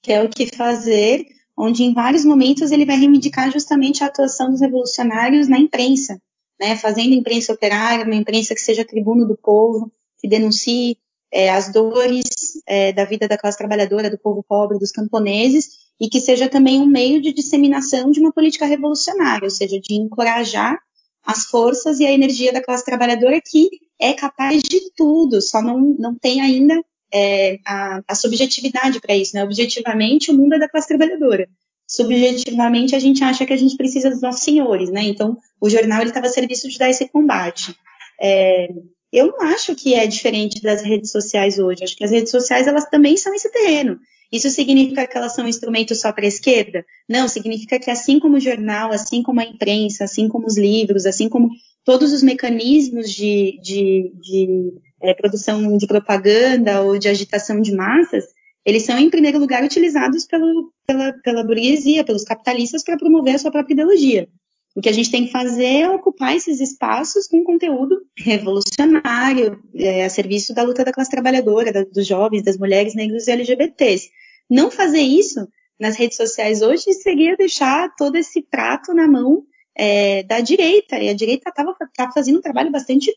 que 0.01 0.11
é 0.11 0.23
o 0.23 0.29
que 0.29 0.47
fazer, 0.47 1.25
onde 1.55 1.83
em 1.83 1.93
vários 1.93 2.25
momentos 2.25 2.71
ele 2.71 2.85
vai 2.85 2.97
reivindicar 2.97 3.51
justamente 3.51 4.03
a 4.03 4.07
atuação 4.07 4.49
dos 4.49 4.61
revolucionários 4.61 5.47
na 5.47 5.59
imprensa, 5.59 6.19
né, 6.61 6.77
fazendo 6.77 7.15
imprensa 7.15 7.51
operária, 7.51 8.05
uma 8.05 8.13
imprensa 8.13 8.53
que 8.53 8.61
seja 8.61 8.85
tribuno 8.85 9.27
do 9.27 9.35
povo, 9.35 9.91
que 10.19 10.27
denuncie 10.27 10.95
é, 11.33 11.49
as 11.49 11.71
dores 11.73 12.29
é, 12.67 12.93
da 12.93 13.03
vida 13.03 13.27
da 13.27 13.37
classe 13.37 13.57
trabalhadora, 13.57 14.11
do 14.11 14.19
povo 14.19 14.45
pobre, 14.47 14.77
dos 14.77 14.91
camponeses, 14.91 15.69
e 15.99 16.07
que 16.07 16.21
seja 16.21 16.47
também 16.47 16.79
um 16.79 16.85
meio 16.85 17.19
de 17.19 17.33
disseminação 17.33 18.11
de 18.11 18.19
uma 18.19 18.31
política 18.31 18.67
revolucionária, 18.67 19.43
ou 19.43 19.49
seja, 19.49 19.79
de 19.79 19.95
encorajar 19.95 20.77
as 21.23 21.45
forças 21.45 21.99
e 21.99 22.05
a 22.05 22.11
energia 22.11 22.53
da 22.53 22.61
classe 22.61 22.85
trabalhadora 22.85 23.41
que 23.43 23.67
é 23.99 24.13
capaz 24.13 24.61
de 24.61 24.91
tudo, 24.95 25.41
só 25.41 25.61
não, 25.63 25.79
não 25.97 26.15
tem 26.15 26.41
ainda 26.41 26.79
é, 27.11 27.59
a, 27.65 28.01
a, 28.07 28.15
subjetividade 28.15 28.99
para 28.99 29.15
isso, 29.15 29.35
né? 29.35 29.43
Objetivamente, 29.43 30.31
o 30.31 30.33
mundo 30.35 30.53
é 30.53 30.59
da 30.59 30.69
classe 30.69 30.87
trabalhadora. 30.87 31.47
Subjetivamente, 31.91 32.95
a 32.95 32.99
gente 32.99 33.21
acha 33.21 33.45
que 33.45 33.51
a 33.51 33.57
gente 33.57 33.75
precisa 33.75 34.09
dos 34.09 34.21
nossos 34.21 34.43
senhores, 34.43 34.89
né? 34.89 35.03
Então, 35.03 35.37
o 35.59 35.69
jornal 35.69 36.01
estava 36.03 36.27
a 36.27 36.29
serviço 36.29 36.69
de 36.69 36.77
dar 36.77 36.89
esse 36.89 37.09
combate. 37.09 37.75
É, 38.21 38.69
eu 39.11 39.27
não 39.27 39.41
acho 39.41 39.75
que 39.75 39.93
é 39.93 40.07
diferente 40.07 40.61
das 40.61 40.81
redes 40.81 41.11
sociais 41.11 41.59
hoje. 41.59 41.83
Acho 41.83 41.97
que 41.97 42.05
as 42.05 42.11
redes 42.11 42.31
sociais 42.31 42.65
elas 42.65 42.85
também 42.85 43.17
são 43.17 43.33
esse 43.33 43.51
terreno. 43.51 43.99
Isso 44.31 44.49
significa 44.49 45.05
que 45.05 45.17
elas 45.17 45.35
são 45.35 45.43
um 45.43 45.49
instrumento 45.49 45.93
só 45.93 46.13
para 46.13 46.23
a 46.23 46.29
esquerda? 46.29 46.85
Não, 47.09 47.27
significa 47.27 47.77
que 47.77 47.91
assim 47.91 48.21
como 48.21 48.37
o 48.37 48.39
jornal, 48.39 48.93
assim 48.93 49.21
como 49.21 49.41
a 49.41 49.43
imprensa, 49.43 50.05
assim 50.05 50.29
como 50.29 50.47
os 50.47 50.57
livros, 50.57 51.05
assim 51.05 51.27
como 51.27 51.49
todos 51.83 52.13
os 52.13 52.23
mecanismos 52.23 53.11
de, 53.11 53.59
de, 53.61 54.13
de 54.21 54.73
é, 55.01 55.13
produção 55.13 55.77
de 55.77 55.85
propaganda 55.85 56.83
ou 56.83 56.97
de 56.97 57.09
agitação 57.09 57.59
de 57.59 57.75
massas, 57.75 58.23
eles 58.65 58.83
são, 58.83 58.97
em 58.97 59.09
primeiro 59.09 59.39
lugar, 59.39 59.63
utilizados 59.63 60.25
pelo, 60.25 60.71
pela, 60.85 61.13
pela 61.23 61.43
burguesia, 61.43 62.03
pelos 62.03 62.23
capitalistas, 62.23 62.83
para 62.83 62.97
promover 62.97 63.35
a 63.35 63.39
sua 63.39 63.51
própria 63.51 63.73
ideologia. 63.73 64.27
O 64.75 64.81
que 64.81 64.87
a 64.87 64.93
gente 64.93 65.11
tem 65.11 65.25
que 65.25 65.31
fazer 65.31 65.81
é 65.81 65.89
ocupar 65.89 66.35
esses 66.35 66.61
espaços 66.61 67.27
com 67.27 67.43
conteúdo 67.43 68.01
revolucionário, 68.17 69.61
é, 69.75 70.05
a 70.05 70.09
serviço 70.09 70.53
da 70.53 70.63
luta 70.63 70.85
da 70.85 70.93
classe 70.93 71.11
trabalhadora, 71.11 71.73
da, 71.73 71.83
dos 71.83 72.07
jovens, 72.07 72.43
das 72.43 72.57
mulheres, 72.57 72.95
negros 72.95 73.27
e 73.27 73.31
LGBTs. 73.31 74.09
Não 74.49 74.71
fazer 74.71 75.01
isso 75.01 75.45
nas 75.79 75.97
redes 75.97 76.15
sociais 76.15 76.61
hoje 76.61 76.93
seria 76.93 77.35
deixar 77.35 77.93
todo 77.95 78.15
esse 78.15 78.41
prato 78.43 78.93
na 78.93 79.07
mão 79.07 79.43
é, 79.75 80.23
da 80.23 80.39
direita, 80.39 80.99
e 80.99 81.09
a 81.09 81.13
direita 81.13 81.49
estava 81.49 81.75
tá 81.95 82.11
fazendo 82.11 82.37
um 82.37 82.41
trabalho 82.41 82.71
bastante, 82.71 83.11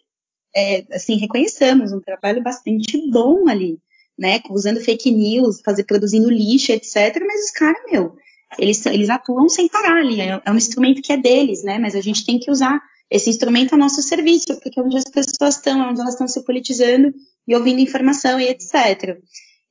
é, 0.56 0.84
assim, 0.92 1.16
reconheçamos, 1.16 1.92
um 1.92 2.00
trabalho 2.00 2.42
bastante 2.42 3.10
bom 3.10 3.48
ali, 3.48 3.78
né, 4.18 4.40
usando 4.50 4.80
fake 4.80 5.10
news, 5.10 5.60
fazer, 5.64 5.84
produzindo 5.84 6.30
lixo, 6.30 6.72
etc, 6.72 7.20
mas 7.26 7.44
os 7.46 7.50
caras, 7.50 7.82
meu, 7.90 8.14
eles, 8.58 8.84
eles 8.86 9.10
atuam 9.10 9.48
sem 9.48 9.68
parar 9.68 9.98
ali, 9.98 10.20
é, 10.20 10.40
é 10.44 10.50
um 10.50 10.56
instrumento 10.56 11.02
que 11.02 11.12
é 11.12 11.16
deles, 11.16 11.62
né, 11.62 11.78
mas 11.78 11.94
a 11.94 12.00
gente 12.00 12.24
tem 12.24 12.38
que 12.38 12.50
usar 12.50 12.80
esse 13.10 13.28
instrumento 13.28 13.74
a 13.74 13.78
nosso 13.78 14.02
serviço, 14.02 14.58
porque 14.62 14.78
é 14.78 14.82
onde 14.82 14.96
as 14.96 15.04
pessoas 15.04 15.56
estão, 15.56 15.82
é 15.82 15.90
onde 15.90 16.00
elas 16.00 16.14
estão 16.14 16.26
se 16.28 16.42
politizando 16.44 17.12
e 17.46 17.54
ouvindo 17.54 17.80
informação 17.80 18.40
e 18.40 18.48
etc. 18.48 19.18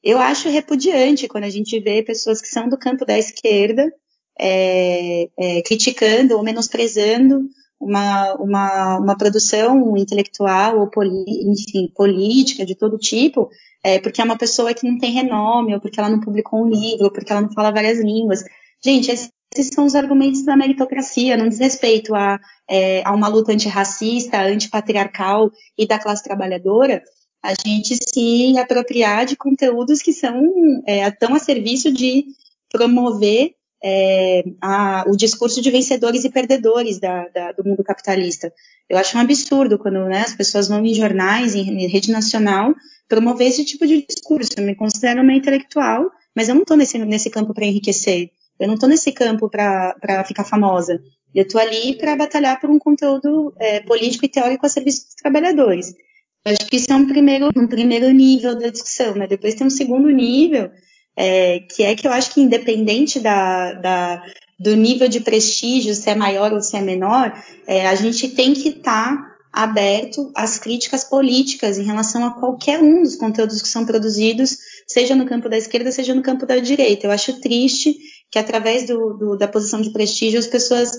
Eu 0.04 0.20
acho 0.20 0.50
repudiante 0.50 1.28
quando 1.28 1.46
a 1.46 1.50
gente 1.50 1.80
vê 1.80 2.04
pessoas 2.04 2.42
que 2.42 2.48
são 2.48 2.70
do 2.70 2.78
campo 2.78 3.06
da 3.06 3.18
esquerda 3.18 3.92
é, 4.40 5.30
é, 5.38 5.62
criticando 5.62 6.36
ou 6.36 6.44
menosprezando 6.44 7.50
uma, 7.80 8.34
uma, 8.36 8.98
uma 9.00 9.18
produção 9.18 9.98
intelectual 9.98 10.80
ou 10.80 10.90
enfim, 11.04 11.92
política 11.96 12.66
de 12.66 12.76
todo 12.76 12.98
tipo, 12.98 13.50
é, 13.84 14.00
porque 14.00 14.22
é 14.22 14.24
uma 14.24 14.38
pessoa 14.38 14.74
que 14.74 14.88
não 14.90 14.98
tem 14.98 15.12
renome, 15.12 15.74
ou 15.74 15.82
porque 15.82 16.00
ela 16.00 16.10
não 16.10 16.22
publicou 16.22 16.64
um 16.64 16.70
livro, 16.70 17.06
ou 17.06 17.12
porque 17.12 17.32
ela 17.32 17.42
não 17.42 17.52
fala 17.52 17.72
várias 17.72 18.00
línguas. 18.00 18.44
Gente, 18.84 19.12
esses 19.12 19.70
são 19.74 19.86
os 19.86 19.94
argumentos 19.94 20.44
da 20.44 20.56
meritocracia, 20.56 21.38
não 21.38 21.50
diz 21.50 21.60
respeito 21.60 22.16
a, 22.16 22.40
é, 22.70 23.04
a 23.06 23.14
uma 23.14 23.28
luta 23.28 23.52
antirracista, 23.52 24.42
antipatriarcal 24.42 25.52
e 25.78 25.86
da 25.86 26.00
classe 26.00 26.24
trabalhadora, 26.24 27.04
a 27.44 27.54
gente 27.54 27.98
se 27.98 28.58
apropriar 28.58 29.26
de 29.26 29.36
conteúdos 29.36 30.02
que 30.02 30.14
são 30.14 30.50
é, 30.88 31.12
tão 31.12 31.36
a 31.36 31.40
serviço 31.40 31.92
de 31.92 32.26
promover 32.72 33.52
é, 33.84 34.44
a, 34.62 35.04
o 35.08 35.18
discurso 35.18 35.62
de 35.62 35.70
vencedores 35.70 36.24
e 36.24 36.30
perdedores 36.30 37.00
da, 37.00 37.28
da, 37.28 37.52
do 37.52 37.66
mundo 37.66 37.84
capitalista. 37.84 38.52
Eu 38.90 38.98
acho 38.98 39.18
um 39.18 39.22
absurdo 39.22 39.78
quando 39.78 40.06
né, 40.06 40.22
as 40.22 40.34
pessoas 40.34 40.70
vão 40.70 40.86
em 40.86 40.94
jornais, 40.94 41.54
em, 41.54 41.84
em 41.84 41.88
rede 41.88 42.12
nacional, 42.12 42.74
promover 43.08 43.48
esse 43.48 43.66
tipo 43.66 43.86
de 43.86 44.06
discurso. 44.06 44.52
Eu 44.58 44.66
me 44.66 44.76
considero 44.76 45.22
uma 45.22 45.34
intelectual, 45.34 46.12
mas 46.36 46.50
eu 46.50 46.56
não 46.56 46.62
estou 46.62 46.78
nesse, 46.78 46.98
nesse 46.98 47.30
campo 47.30 47.54
para 47.54 47.66
enriquecer. 47.66 48.32
Eu 48.60 48.68
não 48.68 48.76
estou 48.76 48.90
nesse 48.90 49.12
campo 49.12 49.50
para 49.50 50.24
ficar 50.26 50.44
famosa. 50.44 51.02
Eu 51.34 51.44
estou 51.44 51.60
ali 51.60 51.98
para 51.98 52.16
batalhar 52.16 52.60
por 52.60 52.70
um 52.70 52.78
conteúdo 52.78 53.54
é, 53.58 53.80
político 53.80 54.26
e 54.26 54.30
teórico 54.30 54.66
a 54.66 54.70
serviço 54.70 55.06
dos 55.06 55.16
trabalhadores. 55.16 55.94
Eu 56.46 56.52
acho 56.52 56.68
que 56.68 56.76
isso 56.76 56.92
é 56.92 56.96
um 56.96 57.08
primeiro, 57.08 57.50
um 57.56 57.68
primeiro 57.68 58.12
nível 58.12 58.58
da 58.58 58.70
discussão, 58.70 59.16
né? 59.16 59.28
Depois 59.28 59.56
tem 59.56 59.66
um 59.66 59.72
segundo 59.72 60.10
nível, 60.10 60.70
é, 61.16 61.60
que 61.60 61.84
é 61.84 61.96
que 61.96 62.06
eu 62.06 62.12
acho 62.12 62.34
que 62.34 62.42
independente 62.42 63.20
da, 63.20 63.74
da, 63.74 64.24
do 64.60 64.76
nível 64.76 65.08
de 65.08 65.22
prestígio, 65.22 65.96
se 65.96 66.10
é 66.10 66.16
maior 66.16 66.54
ou 66.54 66.62
se 66.62 66.76
é 66.76 66.82
menor, 66.82 67.34
é, 67.66 67.88
a 67.88 67.96
gente 67.96 68.30
tem 68.30 68.54
que 68.54 68.70
estar 68.70 69.16
tá 69.16 69.33
aberto 69.54 70.32
às 70.36 70.58
críticas 70.58 71.04
políticas 71.04 71.78
em 71.78 71.84
relação 71.84 72.26
a 72.26 72.32
qualquer 72.32 72.82
um 72.82 73.04
dos 73.04 73.16
conteúdos 73.16 73.62
que 73.62 73.68
são 73.68 73.86
produzidos, 73.86 74.58
seja 74.88 75.16
no 75.16 75.28
campo 75.28 75.48
da 75.48 75.58
esquerda, 75.58 75.92
seja 75.92 76.16
no 76.16 76.24
campo 76.24 76.48
da 76.48 76.58
direita. 76.58 77.06
Eu 77.06 77.12
acho 77.12 77.40
triste 77.40 77.96
que 78.32 78.40
através 78.40 78.88
do, 78.88 79.14
do, 79.14 79.38
da 79.38 79.48
posição 79.48 79.80
de 79.80 79.94
prestígio 79.94 80.40
as 80.40 80.48
pessoas 80.48 80.92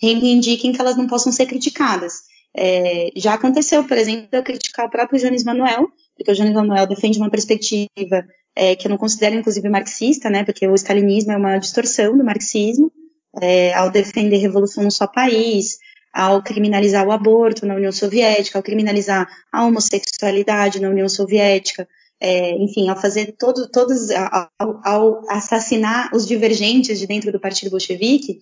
reivindiquem 0.00 0.72
que 0.72 0.80
elas 0.80 0.96
não 0.96 1.06
possam 1.06 1.32
ser 1.32 1.46
criticadas. 1.46 2.12
É, 2.54 3.10
já 3.16 3.32
aconteceu, 3.32 3.82
por 3.84 3.96
exemplo, 3.96 4.28
eu 4.30 4.42
criticar 4.42 4.84
o 4.84 4.90
próprio 4.90 5.18
Jones 5.18 5.42
Manuel, 5.42 5.88
porque 6.14 6.30
o 6.30 6.34
Jones 6.34 6.52
Manuel 6.52 6.86
defende 6.86 7.16
uma 7.16 7.30
perspectiva 7.30 8.26
é, 8.54 8.76
que 8.76 8.86
eu 8.86 8.90
não 8.90 8.98
considero 8.98 9.36
inclusive 9.36 9.66
marxista, 9.70 10.28
né, 10.28 10.44
porque 10.44 10.68
o 10.68 10.74
stalinismo 10.74 11.32
é 11.32 11.36
uma 11.36 11.56
distorção 11.56 12.14
do 12.14 12.22
marxismo, 12.22 12.92
é, 13.40 13.72
ao 13.72 13.90
defender 13.90 14.36
revolução 14.36 14.84
no 14.84 14.90
só 14.90 15.06
país, 15.06 15.78
ao 16.12 16.42
criminalizar 16.42 17.06
o 17.06 17.12
aborto 17.12 17.64
na 17.64 17.74
União 17.74 17.92
Soviética, 17.92 18.58
ao 18.58 18.62
criminalizar 18.62 19.26
a 19.50 19.64
homossexualidade 19.64 20.80
na 20.80 20.88
União 20.88 21.08
Soviética, 21.08 21.88
é, 22.20 22.56
enfim, 22.58 22.88
ao 22.88 23.00
fazer 23.00 23.34
todo, 23.38 23.68
todos, 23.68 24.10
ao, 24.10 24.80
ao, 24.84 25.22
assassinar 25.28 26.10
os 26.14 26.26
divergentes 26.26 26.98
de 26.98 27.06
dentro 27.06 27.32
do 27.32 27.40
Partido 27.40 27.70
Bolchevique, 27.70 28.38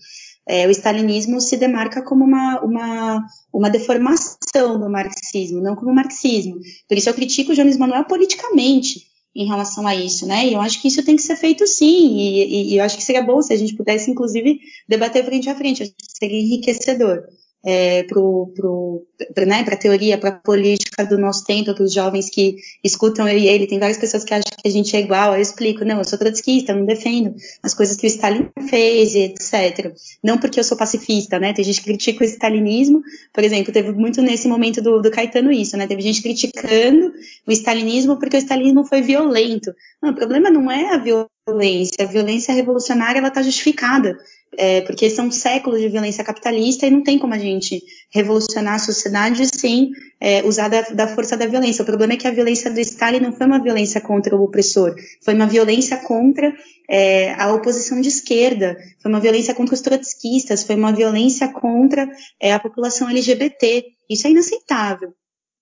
é, 0.46 0.66
o 0.66 0.70
stalinismo 0.70 1.40
se 1.40 1.56
demarca 1.56 2.02
como 2.02 2.24
uma, 2.24 2.61
uma, 2.61 3.26
uma 3.52 3.70
deformação 3.70 4.78
do 4.78 4.90
marxismo, 4.90 5.62
não 5.62 5.76
como 5.76 5.94
marxismo. 5.94 6.59
Por 6.88 6.98
isso 6.98 7.09
eu 7.09 7.14
critico 7.14 7.52
o 7.52 7.54
Jones 7.54 7.78
Manuel 7.78 8.04
politicamente, 8.04 9.09
em 9.35 9.46
relação 9.46 9.87
a 9.87 9.94
isso, 9.94 10.26
né? 10.26 10.46
E 10.46 10.54
eu 10.54 10.61
acho 10.61 10.83
que 10.83 10.88
isso 10.88 11.04
tem 11.04 11.16
que 11.16 11.22
ser 11.22 11.37
feito 11.37 11.66
sim, 11.66 12.18
e, 12.18 12.44
e, 12.44 12.74
e 12.74 12.76
eu 12.78 12.85
acho 12.85 12.96
que 12.96 13.04
seria 13.04 13.22
bom 13.22 13.40
se 13.40 13.52
a 13.52 13.56
gente 13.56 13.76
pudesse, 13.76 14.11
inclusive, 14.11 14.59
debater 14.88 15.24
frente 15.24 15.48
a 15.48 15.54
frente, 15.54 15.94
seria 16.18 16.40
enriquecedor. 16.40 17.22
É, 17.64 18.05
para 18.05 19.46
né, 19.46 19.64
a 19.66 19.77
teoria, 19.77 20.16
para 20.16 20.31
a 20.31 20.33
política 20.33 21.05
do 21.05 21.18
nosso 21.18 21.44
tempo, 21.44 21.75
para 21.75 21.85
os 21.85 21.92
jovens 21.92 22.31
que 22.31 22.57
escutam 22.83 23.29
eu 23.29 23.37
e 23.37 23.46
ele. 23.46 23.66
Tem 23.66 23.79
várias 23.79 23.99
pessoas 23.99 24.25
que 24.25 24.33
acham 24.33 24.51
que 24.57 24.66
a 24.66 24.70
gente 24.70 24.96
é 24.96 25.01
igual. 25.01 25.35
Eu 25.35 25.40
explico, 25.40 25.85
não, 25.85 25.99
eu 25.99 26.05
sou 26.05 26.18
trotskista, 26.18 26.75
não 26.75 26.87
defendo 26.87 27.35
as 27.62 27.75
coisas 27.75 27.96
que 27.96 28.07
o 28.07 28.09
Stalin 28.09 28.49
fez, 28.68 29.14
etc. 29.14 29.92
Não 30.23 30.38
porque 30.38 30.59
eu 30.59 30.64
sou 30.64 30.77
pacifista, 30.77 31.38
né? 31.38 31.53
Tem 31.53 31.64
gente 31.64 31.81
que 31.81 31.87
critica 31.87 32.25
o 32.25 32.27
stalinismo, 32.27 33.03
por 33.33 33.44
exemplo, 33.44 33.73
teve 33.73 33.92
muito 33.92 34.23
nesse 34.23 34.49
momento 34.49 34.81
do, 34.81 35.01
do 35.01 35.11
Caetano 35.11 35.53
isso, 35.53 35.77
né? 35.77 35.87
Teve 35.87 36.03
gente 36.03 36.23
criticando 36.23 37.12
o 37.46 37.53
stalinismo 37.53 38.18
porque 38.18 38.37
o 38.37 38.38
stalinismo 38.38 38.85
foi 38.85 39.03
violento. 39.03 39.75
Não, 40.03 40.11
o 40.11 40.14
problema 40.14 40.51
não 40.51 40.70
é 40.70 40.94
a 40.94 40.99
violência, 40.99 42.05
a 42.05 42.07
violência 42.07 42.55
revolucionária 42.55 43.18
ela 43.18 43.29
está 43.29 43.42
justificada 43.42 44.16
é, 44.58 44.80
porque 44.80 45.08
são 45.08 45.30
séculos 45.30 45.80
de 45.80 45.88
violência 45.88 46.24
capitalista 46.24 46.86
e 46.86 46.90
não 46.90 47.02
tem 47.02 47.18
como 47.18 47.34
a 47.34 47.38
gente 47.38 47.82
revolucionar 48.12 48.74
a 48.74 48.78
sociedade 48.78 49.46
sem 49.46 49.90
é, 50.20 50.44
usar 50.44 50.68
da, 50.68 50.82
da, 50.82 51.08
força 51.08 51.36
da 51.36 51.46
violência. 51.46 51.82
O 51.82 51.86
problema 51.86 52.14
é 52.14 52.16
que 52.16 52.26
a 52.26 52.32
violência 52.32 52.70
do 52.70 52.80
Stalin 52.80 53.20
não 53.20 53.32
foi 53.32 53.46
uma 53.46 53.62
violência 53.62 54.00
contra 54.00 54.36
o 54.36 54.42
opressor, 54.42 54.94
foi 55.24 55.34
uma 55.34 55.46
violência 55.46 55.96
contra 55.98 56.52
é, 56.88 57.32
a 57.34 57.52
oposição 57.54 58.00
de 58.00 58.08
esquerda, 58.08 58.76
foi 59.00 59.10
uma 59.10 59.20
violência 59.20 59.54
contra 59.54 59.74
os 59.74 59.80
trotskistas, 59.80 60.64
foi 60.64 60.74
uma 60.74 60.92
violência 60.92 61.48
contra 61.48 62.08
é, 62.40 62.52
a 62.52 62.58
população 62.58 63.08
LGBT. 63.08 63.84
Isso 64.08 64.26
é 64.26 64.30
inaceitável. 64.30 65.14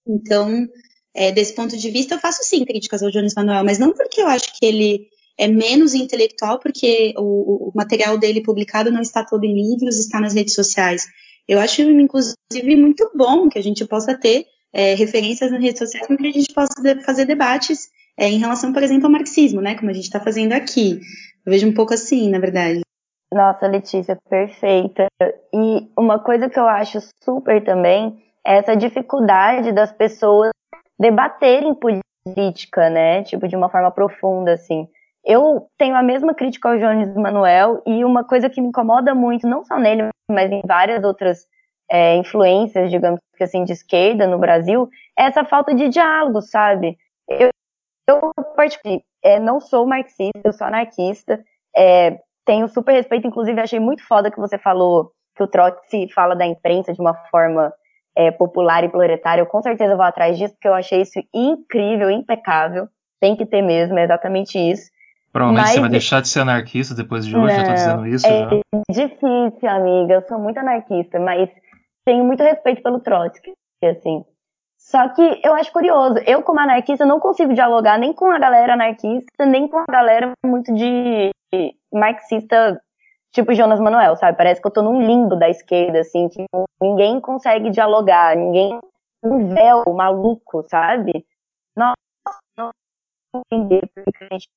Então, 0.06 0.66
é, 1.14 1.30
desse 1.30 1.52
ponto 1.52 1.76
de 1.76 1.90
vista, 1.90 2.14
eu 2.14 2.18
faço 2.18 2.42
sim 2.42 2.64
críticas 2.64 3.02
ao 3.02 3.10
Jones 3.10 3.34
Manuel, 3.34 3.64
mas 3.64 3.78
não 3.78 3.92
porque 3.92 4.22
eu 4.22 4.26
acho 4.26 4.58
que 4.58 4.64
ele 4.64 5.08
é 5.38 5.46
menos 5.46 5.94
intelectual, 5.94 6.58
porque 6.58 7.14
o, 7.16 7.68
o, 7.68 7.72
material 7.74 8.18
dele 8.18 8.42
publicado 8.42 8.90
não 8.90 9.00
está 9.00 9.24
todo 9.24 9.44
em 9.44 9.54
livros, 9.54 9.98
está 9.98 10.20
nas 10.20 10.34
redes 10.34 10.54
sociais. 10.54 11.06
Eu 11.46 11.60
acho, 11.60 11.80
inclusive, 11.82 12.76
muito 12.76 13.10
bom 13.14 13.48
que 13.48 13.58
a 13.58 13.62
gente 13.62 13.86
possa 13.86 14.18
ter 14.18 14.46
é, 14.72 14.94
referências 14.94 15.50
nas 15.50 15.62
redes 15.62 15.78
sociais 15.78 16.06
para 16.06 16.16
que 16.16 16.26
a 16.26 16.32
gente 16.32 16.52
possa 16.52 16.72
fazer 17.04 17.24
debates 17.24 17.88
é, 18.18 18.28
em 18.28 18.38
relação, 18.38 18.72
por 18.72 18.82
exemplo, 18.82 19.06
ao 19.06 19.12
marxismo, 19.12 19.60
né, 19.60 19.76
como 19.76 19.90
a 19.90 19.94
gente 19.94 20.04
está 20.04 20.18
fazendo 20.18 20.52
aqui. 20.52 21.00
Eu 21.46 21.52
vejo 21.52 21.68
um 21.68 21.72
pouco 21.72 21.94
assim, 21.94 22.28
na 22.28 22.40
verdade. 22.40 22.80
Nossa, 23.32 23.66
Letícia, 23.66 24.18
perfeita. 24.28 25.06
E 25.54 25.88
uma 25.96 26.18
coisa 26.18 26.48
que 26.48 26.58
eu 26.58 26.66
acho 26.66 26.98
super 27.22 27.62
também 27.62 28.18
é 28.44 28.58
essa 28.58 28.74
dificuldade 28.74 29.70
das 29.72 29.92
pessoas 29.92 30.50
debaterem 30.98 31.74
política, 31.74 32.90
né? 32.90 33.22
Tipo, 33.22 33.46
de 33.46 33.54
uma 33.54 33.68
forma 33.68 33.90
profunda, 33.90 34.54
assim. 34.54 34.88
Eu 35.28 35.68
tenho 35.76 35.94
a 35.94 36.02
mesma 36.02 36.32
crítica 36.32 36.70
ao 36.70 36.78
Jones 36.78 37.14
Manuel 37.14 37.82
e 37.86 38.02
uma 38.02 38.24
coisa 38.24 38.48
que 38.48 38.62
me 38.62 38.68
incomoda 38.68 39.14
muito, 39.14 39.46
não 39.46 39.62
só 39.62 39.78
nele, 39.78 40.08
mas 40.30 40.50
em 40.50 40.62
várias 40.66 41.04
outras 41.04 41.46
é, 41.90 42.16
influências, 42.16 42.90
digamos 42.90 43.20
assim, 43.38 43.62
de 43.62 43.74
esquerda 43.74 44.26
no 44.26 44.38
Brasil, 44.38 44.88
é 45.18 45.24
essa 45.24 45.44
falta 45.44 45.74
de 45.74 45.90
diálogo, 45.90 46.40
sabe? 46.40 46.96
Eu, 47.28 47.50
eu 48.08 48.32
é, 49.22 49.38
não 49.38 49.60
sou 49.60 49.86
marxista, 49.86 50.40
eu 50.42 50.52
sou 50.54 50.66
anarquista, 50.66 51.44
é, 51.76 52.18
tenho 52.46 52.66
super 52.66 52.92
respeito, 52.92 53.26
inclusive 53.26 53.60
achei 53.60 53.78
muito 53.78 54.02
foda 54.08 54.30
que 54.30 54.40
você 54.40 54.56
falou 54.56 55.12
que 55.36 55.42
o 55.42 55.46
Trotsky 55.46 56.10
fala 56.10 56.34
da 56.34 56.46
imprensa 56.46 56.94
de 56.94 57.02
uma 57.02 57.12
forma 57.30 57.70
é, 58.16 58.30
popular 58.30 58.82
e 58.82 58.88
proletária, 58.88 59.42
eu 59.42 59.46
com 59.46 59.60
certeza 59.60 59.94
vou 59.94 60.06
atrás 60.06 60.38
disso, 60.38 60.54
porque 60.54 60.68
eu 60.68 60.74
achei 60.74 61.02
isso 61.02 61.20
incrível, 61.34 62.10
impecável, 62.10 62.88
tem 63.20 63.36
que 63.36 63.44
ter 63.44 63.60
mesmo, 63.60 63.98
é 63.98 64.04
exatamente 64.04 64.58
isso. 64.58 64.90
Provavelmente 65.32 65.66
Mas... 65.66 65.74
você 65.74 65.80
vai 65.80 65.90
deixar 65.90 66.22
de 66.22 66.28
ser 66.28 66.40
anarquista 66.40 66.94
depois 66.94 67.26
de 67.26 67.36
hoje, 67.36 67.56
não, 67.56 67.60
já 67.60 67.66
tô 67.66 67.74
dizendo 67.74 68.06
isso. 68.06 68.26
É 68.26 68.48
já. 68.48 68.82
difícil, 68.90 69.68
amiga. 69.68 70.14
Eu 70.14 70.22
sou 70.22 70.38
muito 70.38 70.58
anarquista, 70.58 71.18
mas 71.18 71.50
tenho 72.04 72.24
muito 72.24 72.42
respeito 72.42 72.82
pelo 72.82 73.00
Trotsky, 73.00 73.52
assim. 73.84 74.24
Só 74.78 75.08
que 75.10 75.40
eu 75.44 75.54
acho 75.54 75.70
curioso, 75.72 76.18
eu 76.26 76.42
como 76.42 76.60
anarquista 76.60 77.04
não 77.04 77.20
consigo 77.20 77.52
dialogar 77.52 77.98
nem 77.98 78.12
com 78.14 78.30
a 78.30 78.38
galera 78.38 78.72
anarquista, 78.72 79.44
nem 79.44 79.68
com 79.68 79.78
a 79.78 79.84
galera 79.90 80.32
muito 80.44 80.72
de 80.72 81.30
marxista, 81.92 82.80
tipo 83.30 83.52
Jonas 83.54 83.80
Manuel, 83.80 84.16
sabe? 84.16 84.38
Parece 84.38 84.62
que 84.62 84.66
eu 84.66 84.72
tô 84.72 84.80
num 84.80 85.02
limbo 85.02 85.36
da 85.36 85.50
esquerda, 85.50 86.00
assim, 86.00 86.28
que 86.28 86.42
ninguém 86.80 87.20
consegue 87.20 87.70
dialogar, 87.70 88.34
ninguém, 88.34 88.78
um 89.22 89.48
véu 89.48 89.84
maluco, 89.92 90.64
sabe? 90.68 91.26
Nossa, 91.76 91.96
não 92.56 92.70
entender 93.52 93.82
porque 93.94 94.24
a 94.24 94.28
gente 94.32 94.48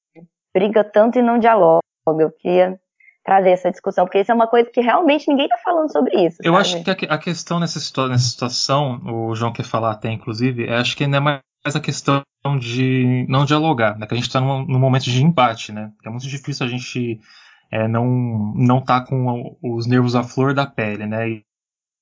briga 0.54 0.84
tanto 0.84 1.20
e 1.20 1.22
não 1.22 1.40
dialoga. 1.40 1.82
Eu 2.08 2.32
queria 2.32 2.80
trazer 3.24 3.52
essa 3.52 3.72
discussão, 3.72 4.06
porque 4.06 4.20
isso 4.20 4.32
é 4.32 4.36
uma 4.36 4.48
coisa 4.48 4.70
que 4.70 4.82
realmente 4.82 5.28
ninguém 5.28 5.46
está 5.46 5.58
falando 5.58 5.92
sobre 5.92 6.26
isso. 6.26 6.38
Eu 6.44 6.54
sabe? 6.54 6.62
acho 6.62 6.84
que 6.84 7.06
a, 7.06 7.18
questão 7.18 7.60
nessa, 7.60 7.80
situação, 7.80 9.00
o 9.06 9.36
João 9.36 9.54
quer 9.54 9.64
falar 9.64 9.92
até, 9.92 10.12
inclusive, 10.12 10.66
é, 10.66 10.76
acho 10.76 10.98
que 10.98 11.04
ainda 11.04 11.18
é 11.18 11.20
mais 11.20 11.42
a 11.76 11.80
questão 11.80 12.24
de 12.60 13.26
não 13.30 13.46
dialogar, 13.46 13.98
né? 13.98 14.08
Que 14.08 14.14
a 14.14 14.18
gente 14.18 14.28
está 14.28 14.42
num, 14.42 14.66
num, 14.66 14.80
momento 14.80 15.04
de 15.04 15.24
embate, 15.24 15.72
né? 15.72 15.92
É 16.04 16.10
muito 16.10 16.28
difícil 16.28 16.66
a 16.66 16.70
gente 16.70 17.20
é, 17.72 17.88
não 17.88 18.54
não 18.56 18.82
tá 18.82 19.02
com 19.02 19.56
os 19.62 19.86
nervos 19.86 20.16
à 20.16 20.24
flor 20.24 20.56
da 20.56 20.66
pele, 20.66 21.06
né? 21.06 21.30
E 21.30 21.46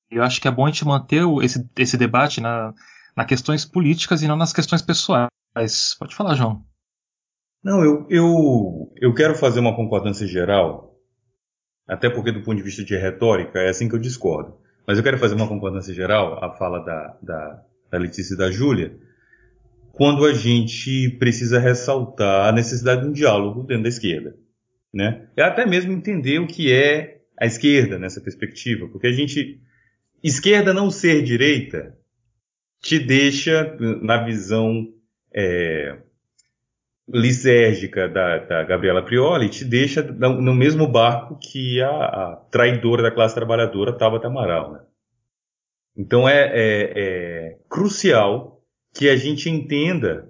eu 0.09 0.23
acho 0.23 0.39
que 0.39 0.47
é 0.47 0.51
bom 0.51 0.65
a 0.65 0.69
gente 0.69 0.85
manter 0.85 1.23
esse, 1.43 1.69
esse 1.77 1.97
debate 1.97 2.39
na, 2.39 2.73
nas 3.15 3.25
questões 3.25 3.65
políticas 3.65 4.23
e 4.23 4.27
não 4.27 4.37
nas 4.37 4.53
questões 4.53 4.81
pessoais. 4.81 5.29
Pode 5.99 6.15
falar, 6.15 6.35
João. 6.35 6.63
Não, 7.63 7.83
eu, 7.83 8.07
eu, 8.09 8.93
eu 8.97 9.13
quero 9.13 9.35
fazer 9.35 9.59
uma 9.59 9.75
concordância 9.75 10.25
geral, 10.25 10.97
até 11.87 12.09
porque 12.09 12.31
do 12.31 12.41
ponto 12.41 12.57
de 12.57 12.63
vista 12.63 12.83
de 12.83 12.95
retórica 12.95 13.59
é 13.59 13.69
assim 13.69 13.89
que 13.89 13.95
eu 13.95 13.99
discordo. 13.99 14.57
Mas 14.87 14.97
eu 14.97 15.03
quero 15.03 15.17
fazer 15.17 15.35
uma 15.35 15.47
concordância 15.47 15.93
geral 15.93 16.43
à 16.43 16.51
fala 16.55 16.79
da, 16.79 17.17
da, 17.21 17.63
da 17.91 17.97
Letícia 17.97 18.33
e 18.33 18.37
da 18.37 18.49
Júlia, 18.49 18.97
quando 19.91 20.25
a 20.25 20.33
gente 20.33 21.09
precisa 21.19 21.59
ressaltar 21.59 22.47
a 22.47 22.51
necessidade 22.51 23.01
de 23.01 23.07
um 23.07 23.11
diálogo 23.11 23.63
dentro 23.63 23.83
da 23.83 23.89
esquerda. 23.89 24.35
Né? 24.93 25.27
E 25.35 25.41
até 25.41 25.65
mesmo 25.65 25.91
entender 25.91 26.39
o 26.39 26.47
que 26.47 26.71
é 26.71 27.21
a 27.39 27.45
esquerda 27.45 27.99
nessa 27.99 28.21
perspectiva, 28.21 28.87
porque 28.87 29.07
a 29.07 29.11
gente. 29.11 29.61
Esquerda 30.21 30.73
não 30.73 30.91
ser 30.91 31.23
direita 31.23 31.95
te 32.81 32.99
deixa, 32.99 33.77
na 34.01 34.23
visão 34.23 34.87
é, 35.33 35.97
lisérgica 37.11 38.07
da, 38.07 38.37
da, 38.37 38.63
Gabriela 38.63 39.03
Prioli 39.03 39.49
te 39.49 39.65
deixa 39.65 40.03
no 40.03 40.53
mesmo 40.53 40.87
barco 40.87 41.37
que 41.37 41.81
a, 41.81 41.89
a 41.89 42.35
traidora 42.51 43.01
da 43.01 43.11
classe 43.11 43.35
trabalhadora 43.35 43.97
Tabata 43.97 44.27
Amaral. 44.27 44.73
Né? 44.73 44.79
Então 45.97 46.29
é, 46.29 46.45
é, 46.53 46.93
é, 46.95 47.57
crucial 47.67 48.63
que 48.93 49.09
a 49.09 49.15
gente 49.15 49.49
entenda 49.49 50.29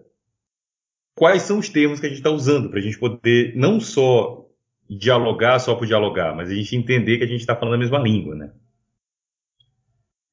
quais 1.15 1.43
são 1.43 1.59
os 1.59 1.69
termos 1.69 1.99
que 1.99 2.05
a 2.05 2.09
gente 2.09 2.19
está 2.19 2.31
usando 2.31 2.69
para 2.69 2.79
a 2.79 2.81
gente 2.81 2.97
poder 2.97 3.53
não 3.55 3.79
só 3.79 4.45
dialogar 4.89 5.59
só 5.59 5.75
por 5.75 5.85
dialogar, 5.85 6.35
mas 6.35 6.49
a 6.49 6.55
gente 6.55 6.75
entender 6.75 7.17
que 7.17 7.23
a 7.23 7.27
gente 7.27 7.41
está 7.41 7.55
falando 7.55 7.75
a 7.75 7.79
mesma 7.79 7.99
língua. 7.99 8.35
Né? 8.35 8.51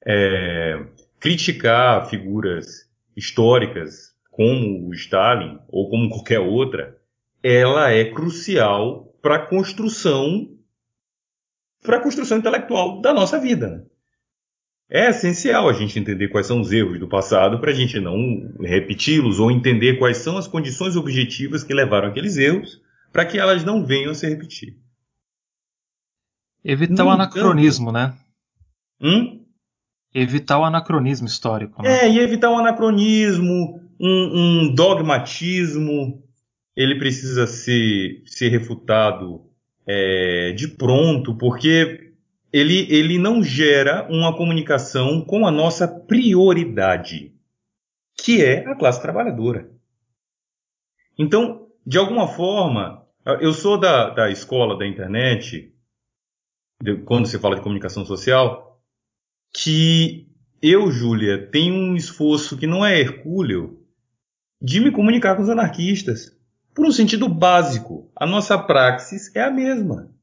É, 0.07 0.87
criticar 1.19 2.09
figuras 2.09 2.89
históricas 3.17 4.16
como 4.37 4.89
o 4.89 4.95
Stalin 4.95 5.59
ou 5.67 5.89
como 5.89 6.11
qualquer 6.11 6.39
outra, 6.39 6.99
ela 7.43 7.91
é 7.91 8.05
crucial 8.05 9.15
para 9.23 9.37
a 9.37 9.47
construção 9.47 10.53
para 11.83 11.97
a 11.99 12.01
construção 12.01 12.39
intelectual 12.39 13.01
da 13.01 13.15
nossa 13.15 13.39
vida. 13.39 13.69
Né? 13.69 13.85
É 14.91 15.09
essencial 15.11 15.69
a 15.69 15.73
gente 15.73 15.99
entender 15.99 16.29
quais 16.29 16.47
são 16.47 16.61
os 16.61 16.71
erros 16.73 16.99
do 16.99 17.09
passado 17.09 17.59
para 17.61 17.71
a 17.71 17.75
gente 17.75 17.99
não 17.99 18.53
repeti-los 18.61 19.41
ou 19.41 19.51
entender 19.51 19.99
quais 19.99 20.19
são 20.19 20.37
as 20.37 20.47
condições 20.47 20.97
objetivas 20.97 21.65
que 21.65 21.75
levaram 21.75 22.09
aqueles 22.09 22.37
erros 22.37 22.81
para 23.13 23.25
que 23.25 23.39
elas 23.39 23.65
não 23.65 23.85
venham 23.85 24.11
a 24.11 24.15
se 24.15 24.29
repetir. 24.29 24.77
Evitar 26.65 27.05
o 27.05 27.11
anacronismo, 27.11 27.93
né? 27.93 28.15
Hum? 29.01 29.45
Evitar 30.13 30.59
o 30.59 30.65
anacronismo 30.65 31.27
histórico. 31.27 31.83
Né? 31.83 32.05
É, 32.05 32.11
e 32.11 32.19
evitar 32.19 32.51
o 32.51 32.59
anacronismo, 32.59 33.86
um, 33.99 34.69
um 34.69 34.75
dogmatismo, 34.75 36.23
ele 36.77 36.99
precisa 36.99 37.47
ser, 37.47 38.23
ser 38.27 38.49
refutado 38.49 39.47
é, 39.87 40.53
de 40.53 40.69
pronto, 40.69 41.37
porque 41.37 42.13
ele, 42.53 42.87
ele 42.91 43.19
não 43.19 43.43
gera 43.43 44.07
uma 44.11 44.37
comunicação 44.37 45.23
com 45.23 45.47
a 45.47 45.51
nossa 45.51 45.89
prioridade, 45.89 47.35
que 48.17 48.43
é 48.43 48.67
a 48.67 48.75
classe 48.75 49.01
trabalhadora. 49.01 49.71
Então, 51.19 51.69
de 51.87 51.99
alguma 51.99 52.29
forma, 52.29 53.07
eu 53.41 53.53
sou 53.53 53.79
da, 53.79 54.11
da 54.11 54.31
escola 54.31 54.77
da 54.77 54.87
internet, 54.87 55.73
de, 56.83 56.97
quando 57.03 57.27
se 57.27 57.39
fala 57.39 57.57
de 57.57 57.63
comunicação 57.63 58.05
social, 58.05 58.83
que 59.55 60.29
eu, 60.61 60.91
Júlia, 60.91 61.47
tenho 61.51 61.75
um 61.75 61.97
esforço 61.97 62.57
que 62.57 62.67
não 62.67 62.85
é 62.85 63.01
hercúleo 63.01 63.86
de 64.61 64.81
me 64.81 64.91
comunicar 64.91 65.37
com 65.37 65.43
os 65.43 65.49
anarquistas. 65.49 66.37
Por 66.75 66.87
um 66.87 66.93
sentido 66.93 67.29
básico, 67.29 68.11
a 68.15 68.27
nossa 68.27 68.59
praxis 68.59 69.35
é 69.35 69.43
a 69.43 69.51
mesma. 69.51 70.15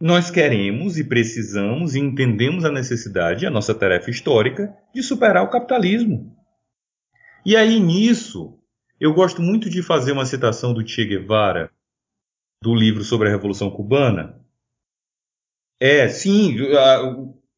nós 0.00 0.30
queremos 0.30 0.96
e 0.96 1.04
precisamos 1.04 1.94
e 1.94 1.98
entendemos 1.98 2.64
a 2.64 2.70
necessidade, 2.70 3.46
a 3.46 3.50
nossa 3.50 3.74
tarefa 3.74 4.10
histórica, 4.10 4.72
de 4.94 5.02
superar 5.02 5.42
o 5.42 5.50
capitalismo. 5.50 6.36
E 7.44 7.56
aí 7.56 7.80
nisso, 7.80 8.58
eu 9.00 9.12
gosto 9.12 9.42
muito 9.42 9.68
de 9.68 9.82
fazer 9.82 10.12
uma 10.12 10.26
citação 10.26 10.72
do 10.72 10.86
Che 10.86 11.04
Guevara, 11.04 11.70
do 12.62 12.74
livro 12.74 13.02
sobre 13.02 13.28
a 13.28 13.30
Revolução 13.30 13.70
Cubana. 13.70 14.40
É, 15.80 16.08
sim, 16.08 16.56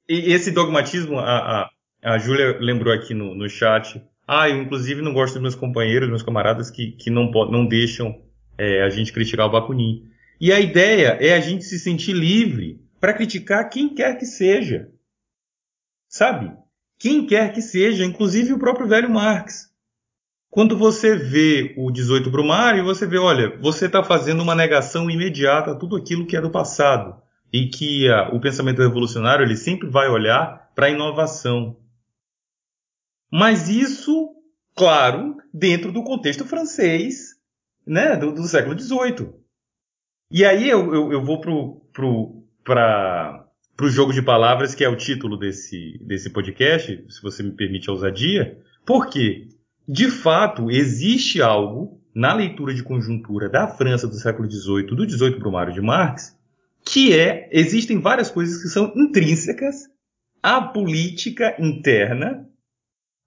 esse 0.09 0.51
dogmatismo, 0.51 1.19
a, 1.19 1.63
a, 1.63 1.71
a 2.03 2.19
Júlia 2.19 2.59
lembrou 2.59 2.93
aqui 2.93 3.15
no, 3.15 3.35
no 3.35 3.49
chat. 3.49 4.03
Ah, 4.33 4.49
eu 4.49 4.63
inclusive 4.63 5.03
não 5.03 5.13
gosto 5.13 5.33
dos 5.33 5.43
meus 5.43 5.55
companheiros, 5.57 6.09
meus 6.09 6.23
camaradas 6.23 6.71
que, 6.71 6.93
que 6.93 7.11
não, 7.11 7.33
não 7.51 7.67
deixam 7.67 8.23
é, 8.57 8.81
a 8.81 8.89
gente 8.89 9.13
criticar 9.13 9.45
o 9.45 9.51
Bakunin. 9.51 10.09
E 10.41 10.53
a 10.53 10.61
ideia 10.61 11.19
é 11.21 11.35
a 11.35 11.41
gente 11.41 11.65
se 11.65 11.81
sentir 11.81 12.13
livre 12.13 12.81
para 13.01 13.13
criticar 13.13 13.69
quem 13.69 13.93
quer 13.93 14.17
que 14.17 14.25
seja. 14.25 14.89
Sabe? 16.09 16.53
Quem 16.97 17.27
quer 17.27 17.53
que 17.53 17.61
seja, 17.61 18.05
inclusive 18.05 18.53
o 18.53 18.59
próprio 18.61 18.87
velho 18.87 19.11
Marx. 19.11 19.69
Quando 20.49 20.79
você 20.79 21.17
vê 21.17 21.75
o 21.77 21.91
18 21.91 22.31
Brumário, 22.31 22.85
você 22.85 23.09
vê, 23.09 23.19
olha, 23.19 23.59
você 23.61 23.87
está 23.87 24.01
fazendo 24.01 24.45
uma 24.45 24.55
negação 24.55 25.11
imediata 25.11 25.73
a 25.73 25.75
tudo 25.75 25.97
aquilo 25.97 26.25
que 26.25 26.37
é 26.37 26.41
do 26.41 26.51
passado. 26.51 27.21
E 27.53 27.67
que 27.67 28.09
a, 28.09 28.29
o 28.29 28.39
pensamento 28.39 28.81
revolucionário 28.81 29.45
ele 29.45 29.57
sempre 29.57 29.89
vai 29.89 30.09
olhar 30.09 30.71
para 30.77 30.87
a 30.87 30.91
inovação. 30.91 31.80
Mas 33.31 33.69
isso, 33.69 34.31
claro, 34.75 35.37
dentro 35.53 35.93
do 35.93 36.03
contexto 36.03 36.45
francês 36.45 37.37
né, 37.87 38.17
do, 38.17 38.33
do 38.33 38.45
século 38.45 38.79
XVIII. 38.79 39.33
E 40.31 40.45
aí 40.45 40.69
eu, 40.69 40.95
eu, 40.95 41.13
eu 41.13 41.25
vou 41.25 41.41
para 41.41 43.47
o 43.81 43.89
jogo 43.89 44.13
de 44.13 44.23
palavras, 44.23 44.75
que 44.75 44.85
é 44.85 44.89
o 44.89 44.97
título 44.97 45.37
desse, 45.37 45.99
desse 46.03 46.31
podcast, 46.31 47.05
se 47.09 47.23
você 47.23 47.43
me 47.43 47.53
permite 47.53 47.89
a 47.89 47.93
ousadia, 47.93 48.59
porque 48.85 49.49
de 49.93 50.09
fato, 50.09 50.71
existe 50.71 51.43
algo 51.43 52.01
na 52.15 52.33
leitura 52.33 52.73
de 52.73 52.81
conjuntura 52.81 53.49
da 53.49 53.67
França 53.67 54.07
do 54.07 54.15
século 54.15 54.49
XVIII, 54.49 54.95
do 54.95 55.05
18 55.05 55.41
Brumário 55.41 55.73
de 55.73 55.81
Marx, 55.81 56.39
que 56.85 57.13
é, 57.13 57.49
existem 57.51 57.99
várias 57.99 58.31
coisas 58.31 58.63
que 58.63 58.69
são 58.69 58.93
intrínsecas 58.95 59.89
à 60.41 60.61
política 60.61 61.57
interna 61.59 62.49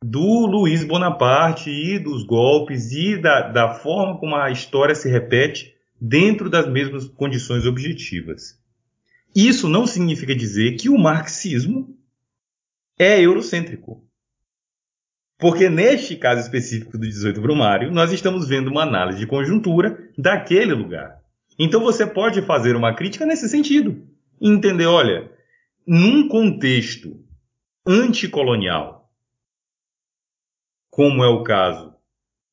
do 0.04 0.46
Luiz 0.46 0.84
Bonaparte 0.84 1.70
e 1.70 1.98
dos 1.98 2.24
golpes 2.24 2.92
e 2.92 3.18
da, 3.18 3.50
da 3.50 3.74
forma 3.76 4.20
como 4.20 4.36
a 4.36 4.52
história 4.52 4.94
se 4.94 5.10
repete 5.10 5.74
dentro 6.00 6.50
das 6.50 6.68
mesmas 6.68 7.08
condições 7.08 7.66
objetivas. 7.66 8.60
Isso 9.34 9.70
não 9.70 9.88
significa 9.88 10.36
dizer 10.36 10.76
que 10.76 10.90
o 10.90 10.98
marxismo 10.98 11.98
é 13.00 13.22
eurocêntrico. 13.22 14.04
Porque 15.40 15.70
neste 15.70 16.16
caso 16.18 16.42
específico 16.42 16.98
do 16.98 17.08
18 17.08 17.42
Brumário, 17.42 17.92
nós 17.92 18.12
estamos 18.12 18.48
vendo 18.48 18.70
uma 18.70 18.84
análise 18.84 19.20
de 19.20 19.28
conjuntura 19.28 19.98
daquele 20.18 20.74
lugar. 20.74 21.18
Então 21.58 21.82
você 21.82 22.06
pode 22.06 22.42
fazer 22.42 22.76
uma 22.76 22.94
crítica 22.94 23.26
nesse 23.26 23.48
sentido. 23.48 24.06
Entender, 24.40 24.86
olha, 24.86 25.32
num 25.88 26.28
contexto 26.28 27.20
anticolonial, 27.86 29.03
como 30.94 31.24
é 31.24 31.28
o 31.28 31.42
caso 31.42 31.92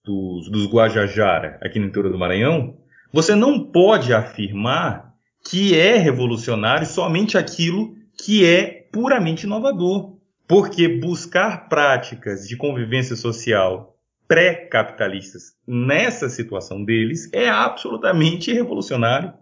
dos, 0.03 0.51
dos 0.51 0.67
Guajajara 0.67 1.59
aqui 1.61 1.79
no 1.79 1.85
interior 1.85 2.11
do 2.11 2.19
Maranhão, 2.19 2.79
você 3.13 3.35
não 3.35 3.71
pode 3.71 4.15
afirmar 4.15 5.15
que 5.47 5.79
é 5.79 5.99
revolucionário 5.99 6.87
somente 6.87 7.37
aquilo 7.37 7.95
que 8.17 8.47
é 8.47 8.89
puramente 8.91 9.45
inovador. 9.45 10.17
Porque 10.49 10.89
buscar 10.89 11.69
práticas 11.69 12.49
de 12.49 12.57
convivência 12.57 13.15
social 13.15 13.95
pré-capitalistas 14.27 15.55
nessa 15.67 16.31
situação 16.31 16.83
deles 16.83 17.29
é 17.35 17.51
absolutamente 17.51 18.53
revolucionário. 18.55 19.35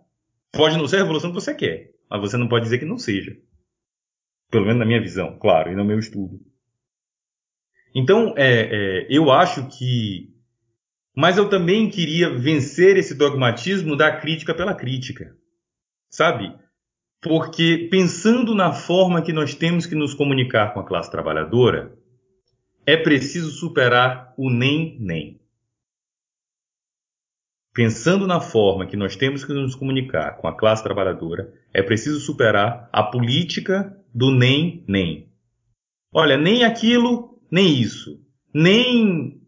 Pode 0.51 0.77
não 0.77 0.89
ser 0.89 0.97
a 0.97 1.01
revolução 1.01 1.31
que 1.31 1.41
você 1.41 1.55
quer, 1.55 1.93
mas 2.11 2.21
você 2.21 2.37
não 2.37 2.49
pode 2.49 2.65
dizer 2.65 2.79
que 2.79 2.85
não 2.85 2.99
seja. 2.99 3.37
Pelo 4.51 4.65
menos 4.65 4.81
na 4.81 4.87
minha 4.87 5.01
visão, 5.01 5.39
claro, 5.39 5.71
e 5.71 5.77
no 5.77 5.85
meu 5.85 6.01
estudo. 6.01 6.41
Então, 7.99 8.33
é, 8.37 8.45
é, 8.47 9.07
eu 9.11 9.29
acho 9.29 9.67
que. 9.67 10.33
Mas 11.17 11.37
eu 11.37 11.51
também 11.51 11.91
queria 11.91 12.31
vencer 12.31 12.97
esse 12.97 13.13
dogmatismo 13.13 13.97
da 13.97 14.17
crítica 14.17 14.55
pela 14.55 14.73
crítica. 14.73 15.37
Sabe? 16.09 16.55
Porque 17.21 17.89
pensando 17.91 18.55
na 18.55 18.73
forma 18.73 19.21
que 19.21 19.33
nós 19.33 19.53
temos 19.53 19.85
que 19.85 19.97
nos 19.97 20.15
comunicar 20.15 20.73
com 20.73 20.79
a 20.79 20.87
classe 20.87 21.11
trabalhadora, 21.11 21.93
é 22.87 22.97
preciso 22.97 23.51
superar 23.51 24.33
o 24.39 24.49
nem-nem. 24.49 25.41
Pensando 27.75 28.29
na 28.29 28.41
forma 28.41 28.87
que 28.87 28.97
nós 28.97 29.17
temos 29.17 29.45
que 29.45 29.53
nos 29.53 29.75
comunicar 29.75 30.37
com 30.37 30.47
a 30.47 30.57
classe 30.57 30.85
trabalhadora, 30.85 31.53
é 31.75 31.83
preciso 31.83 32.21
superar 32.21 32.89
a 32.93 33.03
política 33.03 33.93
do 34.15 34.31
nem-nem. 34.31 35.29
Olha, 36.13 36.37
nem 36.37 36.63
aquilo, 36.63 37.38
nem 37.51 37.81
isso. 37.81 38.21
Nem 38.53 39.41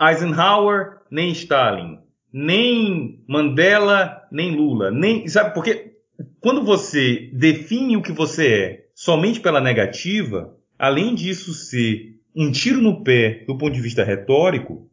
Eisenhower, 0.00 1.00
nem 1.10 1.32
Stalin. 1.32 1.98
Nem 2.32 3.24
Mandela, 3.26 4.22
nem 4.30 4.54
Lula. 4.54 4.90
Nem, 4.90 5.26
sabe, 5.28 5.54
porque 5.54 5.96
quando 6.40 6.64
você 6.64 7.30
define 7.32 7.96
o 7.96 8.02
que 8.02 8.12
você 8.12 8.54
é 8.54 8.88
somente 8.94 9.40
pela 9.40 9.60
negativa, 9.60 10.56
além 10.78 11.14
disso 11.14 11.54
ser 11.54 12.20
um 12.34 12.50
tiro 12.50 12.80
no 12.80 13.02
pé 13.02 13.44
do 13.46 13.56
ponto 13.56 13.72
de 13.72 13.80
vista 13.80 14.04
retórico, 14.04 14.90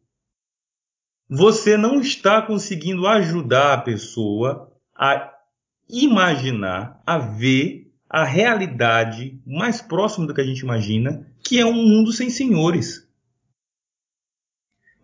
você 1.29 1.75
não 1.75 1.99
está 1.99 2.41
conseguindo 2.41 3.07
ajudar 3.07 3.73
a 3.73 3.81
pessoa 3.81 4.71
a 4.95 5.31
imaginar, 5.89 7.01
a 7.05 7.17
ver 7.17 7.84
a 8.09 8.23
realidade 8.23 9.39
mais 9.45 9.81
próxima 9.81 10.27
do 10.27 10.33
que 10.33 10.41
a 10.41 10.45
gente 10.45 10.59
imagina, 10.59 11.25
que 11.43 11.59
é 11.59 11.65
um 11.65 11.73
mundo 11.73 12.11
sem 12.11 12.29
senhores. 12.29 13.07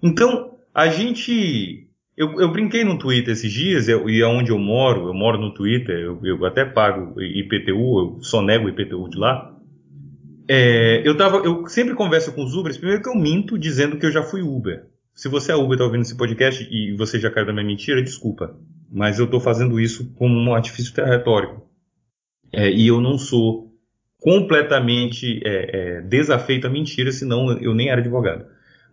Então, 0.01 0.57
a 0.73 0.87
gente 0.87 1.89
eu, 2.15 2.39
eu, 2.39 2.51
brinquei 2.51 2.83
no 2.83 2.99
Twitter 2.99 3.33
esses 3.33 3.51
dias, 3.51 3.87
eu, 3.87 4.09
e 4.09 4.21
aonde 4.21 4.51
eu 4.51 4.59
moro, 4.59 5.07
eu 5.07 5.13
moro 5.13 5.39
no 5.39 5.53
Twitter, 5.53 5.97
eu, 5.97 6.19
eu 6.23 6.45
até 6.45 6.65
pago 6.65 7.19
IPTU, 7.19 7.99
eu 7.99 8.17
só 8.21 8.41
nego 8.41 8.69
IPTU 8.69 9.09
de 9.09 9.17
lá. 9.17 9.57
É, 10.47 11.01
eu, 11.07 11.15
tava, 11.15 11.37
eu 11.37 11.65
sempre 11.67 11.95
converso 11.95 12.33
com 12.33 12.43
os 12.43 12.53
Ubers, 12.53 12.77
primeiro 12.77 13.01
que 13.01 13.09
eu 13.09 13.15
minto 13.15 13.57
dizendo 13.57 13.97
que 13.97 14.05
eu 14.05 14.11
já 14.11 14.21
fui 14.21 14.41
Uber. 14.41 14.85
Se 15.15 15.29
você 15.29 15.51
é 15.51 15.55
Uber 15.55 15.71
e 15.71 15.73
está 15.73 15.85
ouvindo 15.85 16.01
esse 16.01 16.15
podcast 16.15 16.67
e 16.69 16.95
você 16.95 17.19
já 17.19 17.31
caiu 17.31 17.47
na 17.47 17.53
minha 17.53 17.65
mentira, 17.65 18.03
desculpa. 18.03 18.55
Mas 18.91 19.17
eu 19.17 19.25
estou 19.25 19.39
fazendo 19.39 19.79
isso 19.79 20.13
como 20.15 20.37
um 20.37 20.53
artifício 20.53 20.93
retórico. 21.03 21.70
É, 22.53 22.69
e 22.69 22.87
eu 22.87 22.99
não 22.99 23.17
sou 23.17 23.71
completamente 24.19 25.41
é, 25.43 25.97
é, 25.97 26.01
desafeito 26.01 26.67
à 26.67 26.69
mentira, 26.69 27.11
senão 27.11 27.57
eu 27.59 27.73
nem 27.73 27.89
era 27.89 28.01
advogado. 28.01 28.45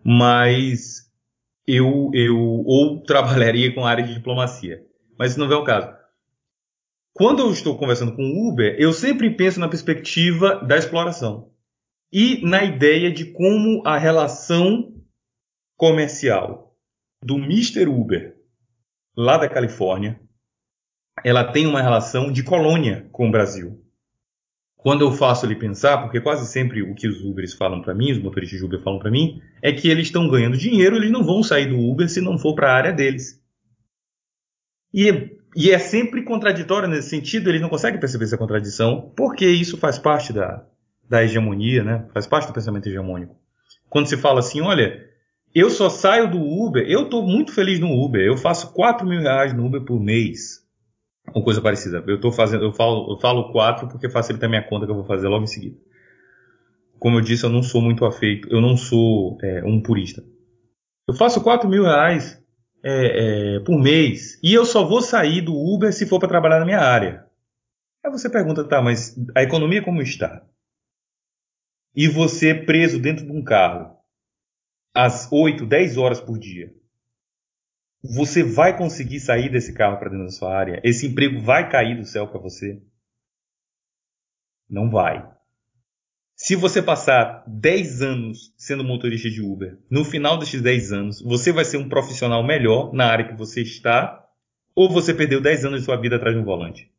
Mas 0.03 1.09
eu, 1.67 2.09
eu 2.13 2.37
ou 2.37 3.03
trabalharia 3.03 3.73
com 3.73 3.85
a 3.85 3.89
área 3.89 4.03
de 4.03 4.13
diplomacia. 4.13 4.83
Mas 5.17 5.31
isso 5.31 5.39
não 5.39 5.51
é 5.51 5.55
o 5.55 5.63
caso. 5.63 5.93
Quando 7.13 7.39
eu 7.39 7.51
estou 7.51 7.77
conversando 7.77 8.15
com 8.15 8.23
o 8.23 8.49
Uber, 8.49 8.75
eu 8.79 8.93
sempre 8.93 9.29
penso 9.29 9.59
na 9.59 9.67
perspectiva 9.67 10.55
da 10.65 10.77
exploração 10.77 11.51
e 12.11 12.41
na 12.45 12.63
ideia 12.63 13.11
de 13.11 13.25
como 13.25 13.83
a 13.85 13.97
relação 13.97 14.93
comercial 15.77 16.75
do 17.23 17.37
Mr. 17.37 17.87
Uber 17.87 18.35
lá 19.15 19.37
da 19.37 19.49
Califórnia, 19.49 20.19
ela 21.23 21.43
tem 21.43 21.67
uma 21.67 21.81
relação 21.81 22.31
de 22.31 22.43
colônia 22.43 23.07
com 23.11 23.27
o 23.27 23.31
Brasil 23.31 23.79
quando 24.79 25.01
eu 25.01 25.11
faço 25.11 25.45
ele 25.45 25.57
pensar, 25.57 25.97
porque 25.97 26.21
quase 26.21 26.49
sempre 26.49 26.81
o 26.81 26.95
que 26.95 27.05
os 27.05 27.21
Ubers 27.21 27.53
falam 27.53 27.81
para 27.81 27.93
mim, 27.93 28.13
os 28.13 28.17
motoristas 28.17 28.59
de 28.59 28.65
Uber 28.65 28.81
falam 28.81 28.97
para 28.97 29.11
mim, 29.11 29.41
é 29.61 29.73
que 29.73 29.89
eles 29.89 30.07
estão 30.07 30.29
ganhando 30.29 30.57
dinheiro, 30.57 30.95
eles 30.95 31.11
não 31.11 31.21
vão 31.21 31.43
sair 31.43 31.67
do 31.67 31.77
Uber 31.77 32.07
se 32.07 32.21
não 32.21 32.37
for 32.37 32.55
para 32.55 32.71
a 32.71 32.75
área 32.75 32.93
deles. 32.93 33.37
E, 34.93 35.37
e, 35.53 35.69
é 35.69 35.77
sempre 35.77 36.23
contraditório 36.23 36.87
nesse 36.87 37.09
sentido, 37.09 37.49
eles 37.49 37.61
não 37.61 37.67
conseguem 37.67 37.99
perceber 37.99 38.23
essa 38.23 38.37
contradição, 38.37 39.11
porque 39.17 39.45
isso 39.45 39.77
faz 39.77 39.99
parte 39.99 40.31
da, 40.31 40.65
da 41.09 41.25
hegemonia, 41.25 41.83
né? 41.83 42.05
faz 42.13 42.25
parte 42.25 42.47
do 42.47 42.53
pensamento 42.53 42.87
hegemônico. 42.87 43.35
Quando 43.89 44.07
se 44.07 44.15
fala 44.15 44.39
assim, 44.39 44.61
olha, 44.61 45.05
eu 45.53 45.69
só 45.69 45.89
saio 45.89 46.31
do 46.31 46.39
Uber, 46.39 46.89
eu 46.89 47.03
estou 47.03 47.21
muito 47.21 47.51
feliz 47.51 47.81
no 47.81 47.91
Uber, 48.01 48.21
eu 48.21 48.37
faço 48.37 48.71
4 48.71 49.05
mil 49.05 49.19
reais 49.19 49.53
no 49.53 49.65
Uber 49.65 49.81
por 49.81 49.99
mês 49.99 50.68
ou 51.33 51.43
coisa 51.43 51.61
parecida. 51.61 52.03
Eu 52.07 52.19
tô 52.19 52.31
fazendo, 52.31 52.63
eu 52.65 52.73
falo, 52.73 53.13
eu 53.13 53.19
falo 53.19 53.51
quatro 53.51 53.87
porque 53.87 54.09
facilita 54.09 54.45
a 54.45 54.49
minha 54.49 54.63
conta 54.63 54.85
que 54.85 54.91
eu 54.91 54.95
vou 54.95 55.05
fazer 55.05 55.27
logo 55.27 55.43
em 55.43 55.47
seguida. 55.47 55.77
Como 56.99 57.17
eu 57.17 57.21
disse, 57.21 57.45
eu 57.45 57.49
não 57.49 57.63
sou 57.63 57.81
muito 57.81 58.05
afeito, 58.05 58.47
eu 58.51 58.59
não 58.59 58.75
sou 58.75 59.37
é, 59.41 59.63
um 59.63 59.81
purista. 59.81 60.23
Eu 61.07 61.13
faço 61.13 61.41
4 61.41 61.67
mil 61.67 61.83
reais 61.83 62.43
é, 62.83 63.55
é, 63.55 63.59
por 63.61 63.79
mês 63.79 64.39
e 64.43 64.53
eu 64.53 64.65
só 64.65 64.83
vou 64.85 65.01
sair 65.01 65.41
do 65.41 65.55
Uber 65.55 65.91
se 65.93 66.05
for 66.05 66.19
para 66.19 66.29
trabalhar 66.29 66.59
na 66.59 66.65
minha 66.65 66.79
área. 66.79 67.25
Aí 68.05 68.11
você 68.11 68.29
pergunta, 68.29 68.63
tá, 68.63 68.81
mas 68.81 69.15
a 69.35 69.43
economia 69.43 69.83
como 69.83 70.01
está? 70.01 70.45
E 71.95 72.07
você 72.07 72.53
preso 72.53 72.99
dentro 72.99 73.25
de 73.25 73.31
um 73.31 73.43
carro 73.43 73.97
às 74.93 75.31
8, 75.31 75.65
10 75.65 75.97
horas 75.97 76.21
por 76.21 76.37
dia. 76.37 76.73
Você 78.01 78.43
vai 78.43 78.77
conseguir 78.77 79.19
sair 79.19 79.49
desse 79.49 79.73
carro 79.73 79.97
para 79.97 80.09
dentro 80.09 80.25
da 80.25 80.31
sua 80.31 80.55
área? 80.55 80.81
Esse 80.83 81.07
emprego 81.07 81.41
vai 81.41 81.69
cair 81.69 81.97
do 81.97 82.05
céu 82.05 82.27
para 82.27 82.39
você? 82.39 82.81
Não 84.69 84.89
vai. 84.89 85.27
Se 86.35 86.55
você 86.55 86.81
passar 86.81 87.43
10 87.45 88.01
anos 88.01 88.53
sendo 88.57 88.81
motorista 88.81 89.29
de 89.29 89.41
Uber, 89.41 89.77
no 89.91 90.05
final 90.05 90.37
desses 90.37 90.61
10 90.61 90.93
anos, 90.93 91.21
você 91.21 91.51
vai 91.51 91.65
ser 91.65 91.75
um 91.75 91.89
profissional 91.89 92.41
melhor 92.41 92.93
na 92.93 93.07
área 93.07 93.27
que 93.27 93.37
você 93.37 93.61
está, 93.61 94.25
ou 94.73 94.89
você 94.89 95.13
perdeu 95.13 95.41
10 95.41 95.65
anos 95.65 95.79
de 95.79 95.85
sua 95.85 95.97
vida 95.97 96.15
atrás 96.15 96.33
de 96.33 96.41
um 96.41 96.45
volante? 96.45 96.89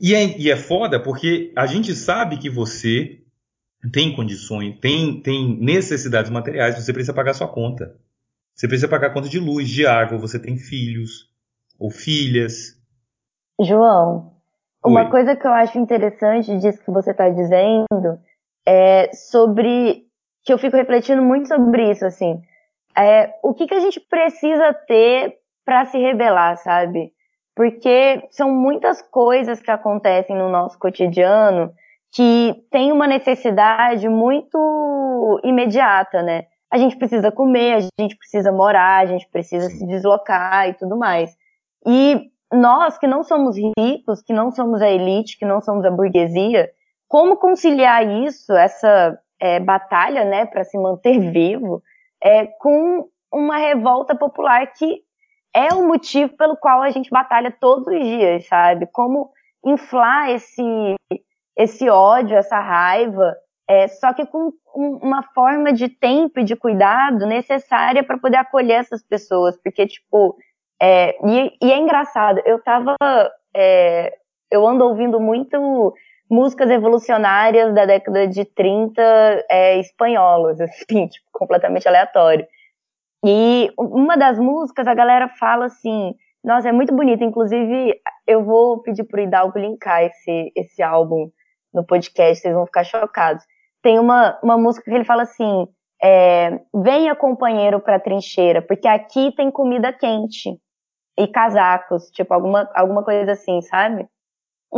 E 0.00 0.14
é, 0.14 0.38
e 0.38 0.50
é 0.50 0.56
foda 0.56 0.98
porque 0.98 1.52
a 1.54 1.66
gente 1.66 1.94
sabe 1.94 2.38
que 2.38 2.48
você 2.48 3.22
tem 3.92 4.16
condições, 4.16 4.78
tem, 4.80 5.20
tem 5.20 5.60
necessidades 5.60 6.30
materiais, 6.30 6.82
você 6.82 6.90
precisa 6.90 7.12
pagar 7.12 7.34
sua 7.34 7.48
conta. 7.48 7.99
Você 8.60 8.68
precisa 8.68 8.88
pagar 8.88 9.14
conta 9.14 9.26
de 9.26 9.38
luz, 9.38 9.70
de 9.70 9.86
água, 9.86 10.18
você 10.18 10.38
tem 10.38 10.58
filhos 10.58 11.30
ou 11.78 11.90
filhas. 11.90 12.78
João, 13.58 14.34
Oi. 14.84 14.90
uma 14.90 15.08
coisa 15.10 15.34
que 15.34 15.46
eu 15.46 15.50
acho 15.50 15.78
interessante 15.78 16.54
disso 16.58 16.84
que 16.84 16.90
você 16.90 17.12
está 17.12 17.30
dizendo 17.30 18.20
é 18.68 19.10
sobre 19.14 20.04
que 20.44 20.52
eu 20.52 20.58
fico 20.58 20.76
refletindo 20.76 21.22
muito 21.22 21.48
sobre 21.48 21.90
isso, 21.90 22.04
assim. 22.04 22.38
É, 22.94 23.32
o 23.42 23.54
que, 23.54 23.66
que 23.66 23.72
a 23.72 23.80
gente 23.80 23.98
precisa 23.98 24.74
ter 24.74 25.38
para 25.64 25.86
se 25.86 25.96
rebelar, 25.96 26.58
sabe? 26.58 27.14
Porque 27.56 28.28
são 28.30 28.52
muitas 28.52 29.00
coisas 29.00 29.58
que 29.58 29.70
acontecem 29.70 30.36
no 30.36 30.50
nosso 30.50 30.78
cotidiano 30.78 31.72
que 32.12 32.62
tem 32.70 32.92
uma 32.92 33.06
necessidade 33.06 34.06
muito 34.06 35.40
imediata, 35.44 36.20
né? 36.20 36.44
A 36.70 36.78
gente 36.78 36.96
precisa 36.96 37.32
comer, 37.32 37.74
a 37.74 37.80
gente 38.00 38.16
precisa 38.16 38.52
morar, 38.52 39.02
a 39.02 39.06
gente 39.06 39.28
precisa 39.28 39.68
se 39.68 39.86
deslocar 39.86 40.68
e 40.68 40.74
tudo 40.74 40.96
mais. 40.96 41.36
E 41.86 42.30
nós 42.52 42.98
que 42.98 43.06
não 43.06 43.22
somos 43.22 43.56
ricos, 43.78 44.22
que 44.22 44.32
não 44.32 44.50
somos 44.50 44.80
a 44.80 44.90
elite, 44.90 45.38
que 45.38 45.44
não 45.44 45.60
somos 45.60 45.84
a 45.84 45.90
burguesia, 45.90 46.70
como 47.08 47.36
conciliar 47.36 48.06
isso, 48.06 48.52
essa 48.52 49.18
é, 49.40 49.58
batalha, 49.58 50.24
né, 50.24 50.46
para 50.46 50.64
se 50.64 50.78
manter 50.78 51.18
vivo, 51.32 51.82
é, 52.22 52.46
com 52.46 53.08
uma 53.32 53.56
revolta 53.56 54.14
popular 54.14 54.66
que 54.72 55.02
é 55.54 55.74
o 55.74 55.86
motivo 55.86 56.36
pelo 56.36 56.56
qual 56.56 56.82
a 56.82 56.90
gente 56.90 57.10
batalha 57.10 57.50
todos 57.50 57.86
os 57.86 58.00
dias, 58.00 58.46
sabe? 58.46 58.86
Como 58.86 59.30
inflar 59.64 60.30
esse 60.30 60.94
esse 61.56 61.90
ódio, 61.90 62.36
essa 62.36 62.58
raiva, 62.58 63.34
é, 63.70 63.86
só 63.86 64.12
que 64.12 64.26
com 64.26 64.52
um, 64.74 64.98
uma 65.00 65.22
forma 65.32 65.72
de 65.72 65.88
tempo 65.88 66.40
e 66.40 66.44
de 66.44 66.56
cuidado 66.56 67.24
necessária 67.24 68.02
para 68.02 68.18
poder 68.18 68.38
acolher 68.38 68.80
essas 68.80 69.00
pessoas, 69.00 69.56
porque, 69.62 69.86
tipo, 69.86 70.36
é, 70.82 71.16
e, 71.24 71.56
e, 71.62 71.70
é 71.70 71.78
engraçado, 71.78 72.42
eu 72.44 72.60
tava, 72.60 72.96
é, 73.54 74.12
eu 74.50 74.66
ando 74.66 74.84
ouvindo 74.84 75.20
muito 75.20 75.94
músicas 76.28 76.68
evolucionárias 76.68 77.72
da 77.72 77.86
década 77.86 78.26
de 78.26 78.44
30 78.44 79.00
é, 79.48 79.78
espanholas, 79.78 80.58
assim, 80.60 81.06
tipo, 81.06 81.26
completamente 81.32 81.86
aleatório. 81.86 82.44
E 83.24 83.70
uma 83.78 84.16
das 84.16 84.36
músicas, 84.36 84.88
a 84.88 84.94
galera 84.94 85.28
fala 85.38 85.66
assim, 85.66 86.12
nossa, 86.42 86.68
é 86.68 86.72
muito 86.72 86.92
bonita, 86.92 87.22
inclusive 87.22 87.94
eu 88.26 88.44
vou 88.44 88.82
pedir 88.82 89.04
pro 89.04 89.20
Hidalgo 89.20 89.60
linkar 89.60 90.02
esse, 90.02 90.50
esse 90.56 90.82
álbum 90.82 91.30
no 91.72 91.84
podcast, 91.86 92.42
vocês 92.42 92.52
vão 92.52 92.66
ficar 92.66 92.82
chocados. 92.82 93.44
Tem 93.82 93.98
uma, 93.98 94.38
uma 94.42 94.58
música 94.58 94.90
que 94.90 94.94
ele 94.96 95.04
fala 95.04 95.22
assim: 95.22 95.68
é, 96.02 96.60
venha 96.74 97.14
companheiro 97.14 97.80
pra 97.80 98.00
trincheira, 98.00 98.62
porque 98.62 98.88
aqui 98.88 99.32
tem 99.36 99.50
comida 99.50 99.92
quente 99.92 100.58
e 101.18 101.26
casacos, 101.28 102.10
tipo 102.10 102.32
alguma, 102.32 102.70
alguma 102.74 103.04
coisa 103.04 103.32
assim, 103.32 103.60
sabe? 103.62 104.06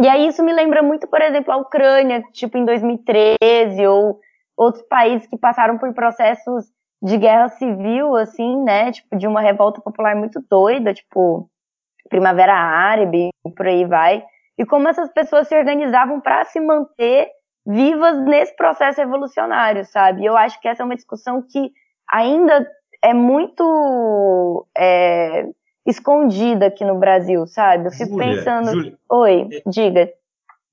E 0.01 0.09
aí 0.09 0.27
isso 0.27 0.43
me 0.43 0.53
lembra 0.53 0.83
muito, 0.83 1.07
por 1.07 1.21
exemplo, 1.21 1.53
a 1.53 1.57
Ucrânia, 1.59 2.23
tipo 2.33 2.57
em 2.57 2.65
2013, 2.65 3.87
ou 3.87 4.19
outros 4.57 4.83
países 4.85 5.27
que 5.27 5.37
passaram 5.37 5.79
por 5.79 5.93
processos 5.93 6.67
de 7.03 7.19
guerra 7.19 7.49
civil, 7.49 8.17
assim, 8.17 8.63
né? 8.63 8.93
Tipo, 8.93 9.17
de 9.17 9.27
uma 9.27 9.41
revolta 9.41 9.81
popular 9.81 10.17
muito 10.17 10.41
doida, 10.49 10.95
tipo, 10.95 11.49
Primavera 12.09 12.55
Árabe, 12.55 13.31
por 13.57 13.67
aí 13.67 13.85
vai 13.85 14.25
e 14.59 14.67
como 14.67 14.89
essas 14.89 15.11
pessoas 15.13 15.49
se 15.49 15.57
organizavam 15.57 16.21
para 16.21 16.45
se 16.45 16.61
manter 16.61 17.29
vivas 17.67 18.25
nesse 18.25 18.55
processo 18.57 19.01
evolucionário, 19.01 19.85
sabe? 19.85 20.25
Eu 20.25 20.37
acho 20.37 20.61
que 20.61 20.69
essa 20.69 20.83
é 20.83 20.87
uma 20.87 20.97
discussão 20.97 21.43
que 21.43 21.71
ainda 22.11 22.67
é 23.03 23.15
muito 23.15 24.67
é, 24.77 25.47
escondida 25.87 26.67
aqui 26.67 26.85
no 26.85 26.99
Brasil, 26.99 27.47
sabe? 27.47 27.87
Eu 27.87 27.93
fico 27.93 28.11
Júlia, 28.11 28.37
pensando. 28.37 28.71
Júlia, 28.73 28.99
Oi, 29.11 29.49
é, 29.53 29.71
diga. 29.71 30.11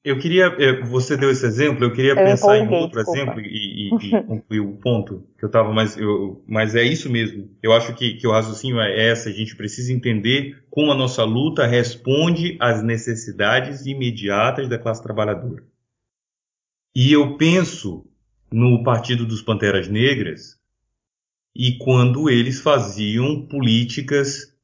Eu 0.04 0.18
queria, 0.18 0.46
é, 0.58 0.82
você 0.82 1.18
deu 1.18 1.30
esse 1.30 1.46
exemplo, 1.46 1.84
eu 1.84 1.92
queria 1.92 2.12
eu 2.12 2.16
pensar 2.16 2.58
em 2.58 2.74
outro 2.74 3.04
desculpa. 3.04 3.20
exemplo 3.20 3.42
e, 3.42 3.90
e, 3.90 4.08
e 4.08 4.24
concluir 4.24 4.60
o 4.62 4.78
ponto 4.78 5.26
que 5.38 5.44
eu 5.44 5.48
estava, 5.48 5.74
mas, 5.74 5.98
eu, 5.98 6.42
mas 6.48 6.74
é 6.74 6.84
isso 6.84 7.12
mesmo. 7.12 7.50
Eu 7.62 7.74
acho 7.74 7.94
que, 7.94 8.14
que 8.14 8.26
o 8.26 8.32
raciocínio 8.32 8.80
é 8.80 9.10
essa, 9.10 9.30
a 9.30 9.34
gente 9.34 9.58
precisa 9.58 9.92
entender 9.92 10.64
como 10.70 10.92
a 10.92 10.96
nossa 10.96 11.24
luta 11.26 11.68
responde 11.68 12.56
às 12.62 12.82
necessidades 12.82 13.86
imediatas 13.86 14.70
da 14.70 14.80
classe 14.80 15.04
trabalhadora. 15.04 15.64
E 16.96 17.12
eu 17.12 17.38
penso 17.38 18.06
no 18.52 18.84
Partido 18.84 19.26
dos 19.26 19.42
Panteras 19.42 19.88
Negras 19.88 20.60
e 21.56 21.78
quando 21.78 22.30
eles 22.30 22.60
faziam 22.60 23.46
políticas 23.48 24.56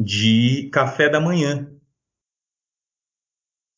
de 0.00 0.68
café 0.72 1.08
da 1.08 1.20
manhã 1.20 1.68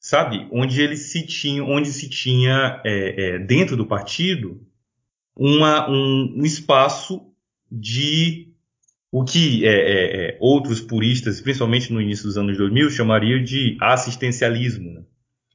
sabe? 0.01 0.49
Onde 0.51 0.81
eles 0.81 1.13
se 1.13 1.27
tinham, 1.27 1.69
onde 1.69 1.93
se 1.93 2.09
tinha 2.09 2.81
é, 2.85 3.35
é, 3.35 3.39
dentro 3.39 3.77
do 3.77 3.87
partido 3.87 4.67
uma, 5.37 5.89
um, 5.89 6.39
um 6.39 6.45
espaço 6.45 7.27
de 7.71 8.49
o 9.13 9.25
que 9.25 9.67
é, 9.67 9.71
é, 9.71 10.31
é 10.31 10.39
outros 10.41 10.81
puristas, 10.81 11.41
principalmente 11.41 11.93
no 11.93 12.01
início 12.01 12.25
dos 12.25 12.39
anos 12.39 12.57
2000, 12.57 12.91
chamariam 12.91 13.43
de 13.43 13.77
assistencialismo. 13.81 14.91
Né? 14.93 15.03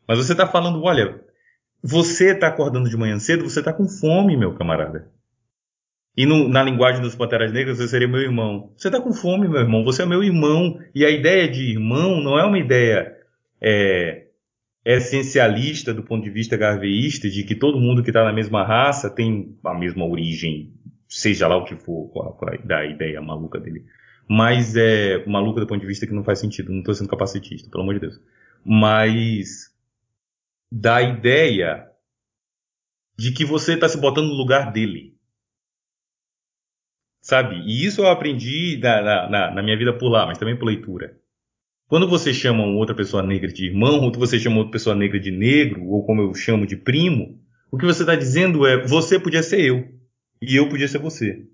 Mas 0.07 0.19
você 0.19 0.33
está 0.33 0.45
falando, 0.45 0.83
olha, 0.83 1.24
você 1.87 2.31
está 2.31 2.47
acordando 2.47 2.89
de 2.89 2.97
manhã 2.97 3.19
cedo, 3.19 3.47
você 3.47 3.59
está 3.59 3.71
com 3.71 3.87
fome, 3.87 4.35
meu 4.35 4.55
camarada. 4.55 5.07
E 6.17 6.25
no, 6.25 6.49
na 6.49 6.63
linguagem 6.63 6.99
dos 6.99 7.13
Panteras 7.13 7.53
Negras, 7.53 7.77
você 7.77 7.87
seria 7.87 8.07
meu 8.07 8.21
irmão. 8.21 8.73
Você 8.75 8.87
está 8.87 8.99
com 8.99 9.13
fome, 9.13 9.47
meu 9.47 9.59
irmão. 9.59 9.83
Você 9.83 10.01
é 10.01 10.05
meu 10.05 10.23
irmão. 10.23 10.79
E 10.95 11.05
a 11.05 11.11
ideia 11.11 11.47
de 11.47 11.61
irmão 11.69 12.19
não 12.23 12.39
é 12.39 12.43
uma 12.43 12.57
ideia 12.57 13.15
é, 13.61 14.23
essencialista 14.83 15.93
do 15.93 16.01
ponto 16.01 16.23
de 16.23 16.31
vista 16.31 16.57
garveísta, 16.57 17.29
de 17.29 17.43
que 17.43 17.53
todo 17.53 17.79
mundo 17.79 18.01
que 18.01 18.09
está 18.09 18.23
na 18.23 18.33
mesma 18.33 18.63
raça 18.63 19.07
tem 19.07 19.55
a 19.63 19.75
mesma 19.75 20.05
origem, 20.05 20.73
seja 21.07 21.47
lá 21.47 21.55
o 21.55 21.65
que 21.65 21.75
for, 21.75 22.09
qual, 22.11 22.33
qual 22.33 22.51
é 22.51 22.57
da 22.57 22.83
ideia 22.83 23.21
maluca 23.21 23.59
dele. 23.59 23.85
Mas 24.27 24.75
é 24.75 25.23
maluca 25.27 25.59
do 25.59 25.67
ponto 25.67 25.81
de 25.81 25.87
vista 25.87 26.07
que 26.07 26.13
não 26.13 26.23
faz 26.23 26.39
sentido, 26.39 26.71
não 26.71 26.79
estou 26.79 26.95
sendo 26.95 27.09
capacitista, 27.09 27.69
pelo 27.69 27.83
amor 27.83 27.93
de 27.93 27.99
Deus. 27.99 28.19
Mas 28.65 29.74
da 30.77 31.01
ideia 31.01 31.89
de 33.17 33.31
que 33.31 33.45
você 33.45 33.75
está 33.75 33.87
se 33.87 33.97
botando 33.97 34.27
no 34.27 34.33
lugar 34.33 34.73
dele. 34.73 35.17
Sabe? 37.21 37.55
E 37.65 37.85
isso 37.85 38.01
eu 38.01 38.09
aprendi 38.09 38.77
na, 38.83 39.29
na, 39.29 39.51
na 39.51 39.63
minha 39.63 39.77
vida 39.77 39.97
por 39.97 40.09
lá, 40.09 40.25
mas 40.25 40.37
também 40.37 40.59
por 40.59 40.65
leitura. 40.65 41.17
Quando 41.87 42.09
você 42.09 42.33
chama 42.33 42.65
outra 42.65 42.93
pessoa 42.93 43.23
negra 43.23 43.47
de 43.47 43.67
irmão, 43.67 44.01
ou 44.01 44.11
você 44.11 44.37
chama 44.37 44.57
outra 44.57 44.73
pessoa 44.73 44.93
negra 44.93 45.17
de 45.17 45.31
negro, 45.31 45.87
ou 45.87 46.05
como 46.05 46.21
eu 46.21 46.33
chamo 46.33 46.67
de 46.67 46.75
primo, 46.75 47.41
o 47.71 47.77
que 47.77 47.85
você 47.85 48.03
está 48.03 48.15
dizendo 48.15 48.67
é: 48.67 48.85
você 48.85 49.17
podia 49.17 49.41
ser 49.41 49.61
eu, 49.61 49.97
e 50.41 50.57
eu 50.57 50.67
podia 50.67 50.89
ser 50.89 50.97
você. 50.97 51.47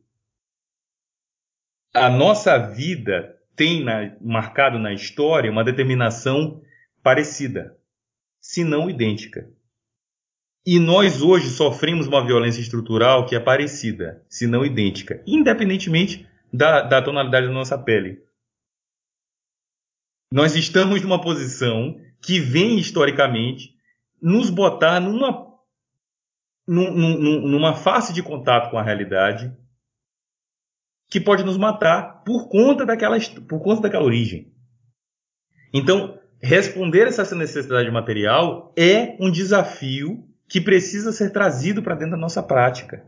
A 1.94 2.10
nossa 2.10 2.58
vida 2.58 3.38
tem 3.56 3.84
na, 3.84 4.18
marcado 4.20 4.80
na 4.80 4.92
história 4.94 5.52
uma 5.52 5.64
determinação 5.64 6.60
parecida, 7.04 7.78
se 8.42 8.64
não 8.64 8.90
idêntica. 8.90 9.48
E 10.66 10.80
nós 10.80 11.22
hoje 11.22 11.50
sofremos 11.50 12.08
uma 12.08 12.26
violência 12.26 12.60
estrutural 12.60 13.26
que 13.26 13.36
é 13.36 13.40
parecida, 13.40 14.26
se 14.28 14.48
não 14.48 14.66
idêntica, 14.66 15.24
independentemente 15.26 16.28
da, 16.52 16.82
da 16.82 17.02
tonalidade 17.02 17.48
da 17.48 17.54
nossa 17.54 17.78
pele. 17.78 18.22
Nós 20.32 20.56
estamos 20.56 21.02
numa 21.02 21.22
posição 21.22 22.00
que 22.22 22.40
vem 22.40 22.80
historicamente 22.80 23.76
nos 24.22 24.50
botar 24.50 25.00
numa, 25.00 25.48
numa 26.68 27.74
face 27.76 28.14
de 28.14 28.22
contato 28.22 28.70
com 28.70 28.78
a 28.78 28.84
realidade 28.84 29.56
que 31.10 31.20
pode 31.20 31.44
nos 31.44 31.58
matar 31.58 32.24
por 32.24 32.48
conta 32.48 32.86
daquela, 32.86 33.18
por 33.50 33.62
conta 33.62 33.82
daquela 33.82 34.06
origem. 34.06 34.54
Então, 35.74 36.21
responder 36.42 37.08
essa 37.08 37.36
necessidade 37.36 37.90
material 37.92 38.74
é 38.78 39.16
um 39.20 39.32
desafio 39.32 40.24
que 40.50 40.60
precisa 40.60 41.12
ser 41.12 41.32
trazido 41.32 41.82
para 41.82 41.96
dentro 41.96 42.12
da 42.12 42.18
nossa 42.18 42.42
prática. 42.44 43.04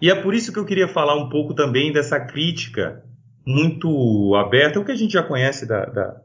E 0.00 0.10
é 0.10 0.14
por 0.14 0.34
isso 0.34 0.52
que 0.52 0.58
eu 0.58 0.64
queria 0.64 0.88
falar 0.88 1.14
um 1.14 1.28
pouco 1.28 1.54
também 1.54 1.92
dessa 1.92 2.18
crítica 2.18 3.02
muito 3.46 4.34
aberta, 4.36 4.78
o 4.78 4.84
que 4.84 4.92
a 4.92 4.96
gente 4.96 5.12
já 5.12 5.22
conhece 5.22 5.66
da, 5.66 5.84
da, 5.86 6.20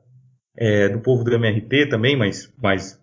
é, 0.55 0.89
do 0.89 0.99
povo 0.99 1.23
do 1.23 1.33
MRT 1.33 1.87
também, 1.87 2.17
mas, 2.17 2.53
mas 2.61 2.99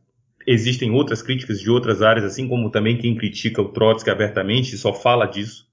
existem 0.47 0.91
outras 0.91 1.23
críticas 1.23 1.61
de 1.61 1.71
outras 1.71 2.03
áreas, 2.03 2.25
assim 2.25 2.49
como 2.49 2.71
também 2.71 2.99
quem 2.99 3.17
critica 3.17 3.63
o 3.63 3.73
Trotsky 3.73 4.11
abertamente 4.11 4.77
só 4.77 4.93
fala 4.93 5.27
disso. 5.27 5.67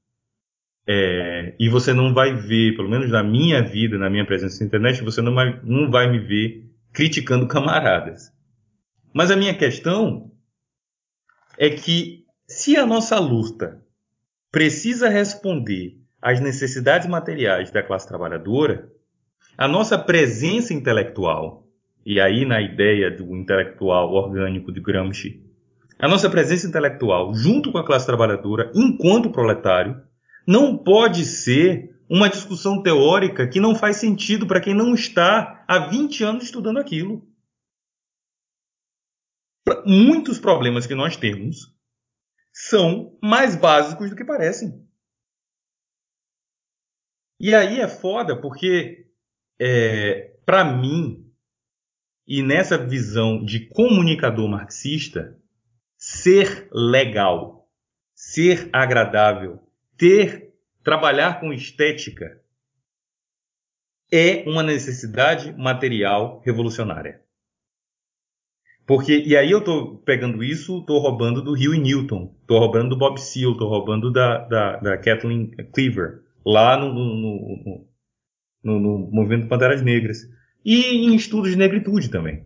É, 0.87 1.53
e 1.59 1.69
você 1.69 1.93
não 1.93 2.13
vai 2.13 2.33
ver, 2.35 2.75
pelo 2.75 2.89
menos 2.89 3.09
na 3.09 3.23
minha 3.23 3.61
vida, 3.61 3.97
na 3.97 4.09
minha 4.09 4.25
presença 4.25 4.59
na 4.59 4.67
internet, 4.67 5.03
você 5.03 5.21
não 5.21 5.33
vai, 5.33 5.59
não 5.63 5.91
vai 5.91 6.09
me 6.09 6.19
ver 6.19 6.70
criticando 6.93 7.47
camaradas. 7.47 8.31
Mas 9.13 9.31
a 9.31 9.35
minha 9.35 9.53
questão 9.53 10.31
é 11.57 11.69
que 11.69 12.25
se 12.47 12.75
a 12.77 12.85
nossa 12.85 13.19
luta 13.19 13.81
precisa 14.51 15.09
responder 15.09 15.97
às 16.21 16.39
necessidades 16.39 17.07
materiais 17.07 17.71
da 17.71 17.81
classe 17.81 18.07
trabalhadora, 18.07 18.89
a 19.57 19.67
nossa 19.67 19.97
presença 19.97 20.73
intelectual, 20.73 21.67
e 22.05 22.19
aí 22.19 22.45
na 22.45 22.61
ideia 22.61 23.09
do 23.09 23.35
intelectual 23.35 24.11
orgânico 24.11 24.71
de 24.71 24.81
Gramsci, 24.81 25.43
a 25.99 26.07
nossa 26.07 26.29
presença 26.29 26.67
intelectual 26.67 27.33
junto 27.33 27.71
com 27.71 27.77
a 27.77 27.85
classe 27.85 28.05
trabalhadora, 28.05 28.71
enquanto 28.73 29.31
proletário, 29.31 30.01
não 30.47 30.77
pode 30.77 31.25
ser 31.25 31.90
uma 32.11 32.29
discussão 32.29 32.83
teórica 32.83 33.47
que 33.47 33.61
não 33.61 33.73
faz 33.73 33.95
sentido 33.95 34.45
para 34.45 34.59
quem 34.59 34.73
não 34.73 34.93
está 34.93 35.63
há 35.65 35.87
20 35.87 36.25
anos 36.25 36.43
estudando 36.43 36.77
aquilo. 36.77 37.25
Muitos 39.85 40.37
problemas 40.37 40.85
que 40.85 40.93
nós 40.93 41.15
temos 41.15 41.73
são 42.51 43.17
mais 43.23 43.55
básicos 43.55 44.09
do 44.09 44.15
que 44.17 44.25
parecem. 44.25 44.85
E 47.39 47.55
aí 47.55 47.79
é 47.79 47.87
foda 47.87 48.39
porque, 48.41 49.09
é, 49.57 50.37
para 50.45 50.65
mim, 50.65 51.33
e 52.27 52.43
nessa 52.43 52.77
visão 52.77 53.41
de 53.41 53.69
comunicador 53.69 54.49
marxista, 54.49 55.41
ser 55.97 56.67
legal, 56.73 57.71
ser 58.13 58.69
agradável, 58.73 59.65
ter 59.95 60.50
trabalhar 60.83 61.39
com 61.39 61.53
estética 61.53 62.41
é 64.11 64.43
uma 64.47 64.61
necessidade 64.61 65.53
material 65.53 66.41
revolucionária. 66.45 67.21
Porque, 68.85 69.23
e 69.25 69.37
aí 69.37 69.49
eu 69.49 69.59
estou 69.59 69.99
pegando 69.99 70.43
isso, 70.43 70.79
estou 70.79 70.99
roubando 70.99 71.41
do 71.41 71.53
Huey 71.53 71.79
Newton, 71.79 72.35
estou 72.41 72.59
roubando 72.59 72.89
do 72.89 72.97
Bob 72.97 73.17
Seale, 73.19 73.53
estou 73.53 73.69
roubando 73.69 74.11
da, 74.11 74.39
da, 74.39 74.77
da, 74.77 74.97
Kathleen 74.97 75.51
Cleaver, 75.71 76.23
lá 76.45 76.77
no, 76.77 76.93
no, 76.93 77.87
no, 78.63 78.79
no, 78.79 79.11
movimento 79.11 79.47
Panteras 79.47 79.81
Negras. 79.81 80.27
E 80.65 81.05
em 81.05 81.15
estudos 81.15 81.51
de 81.51 81.57
negritude 81.57 82.09
também. 82.09 82.45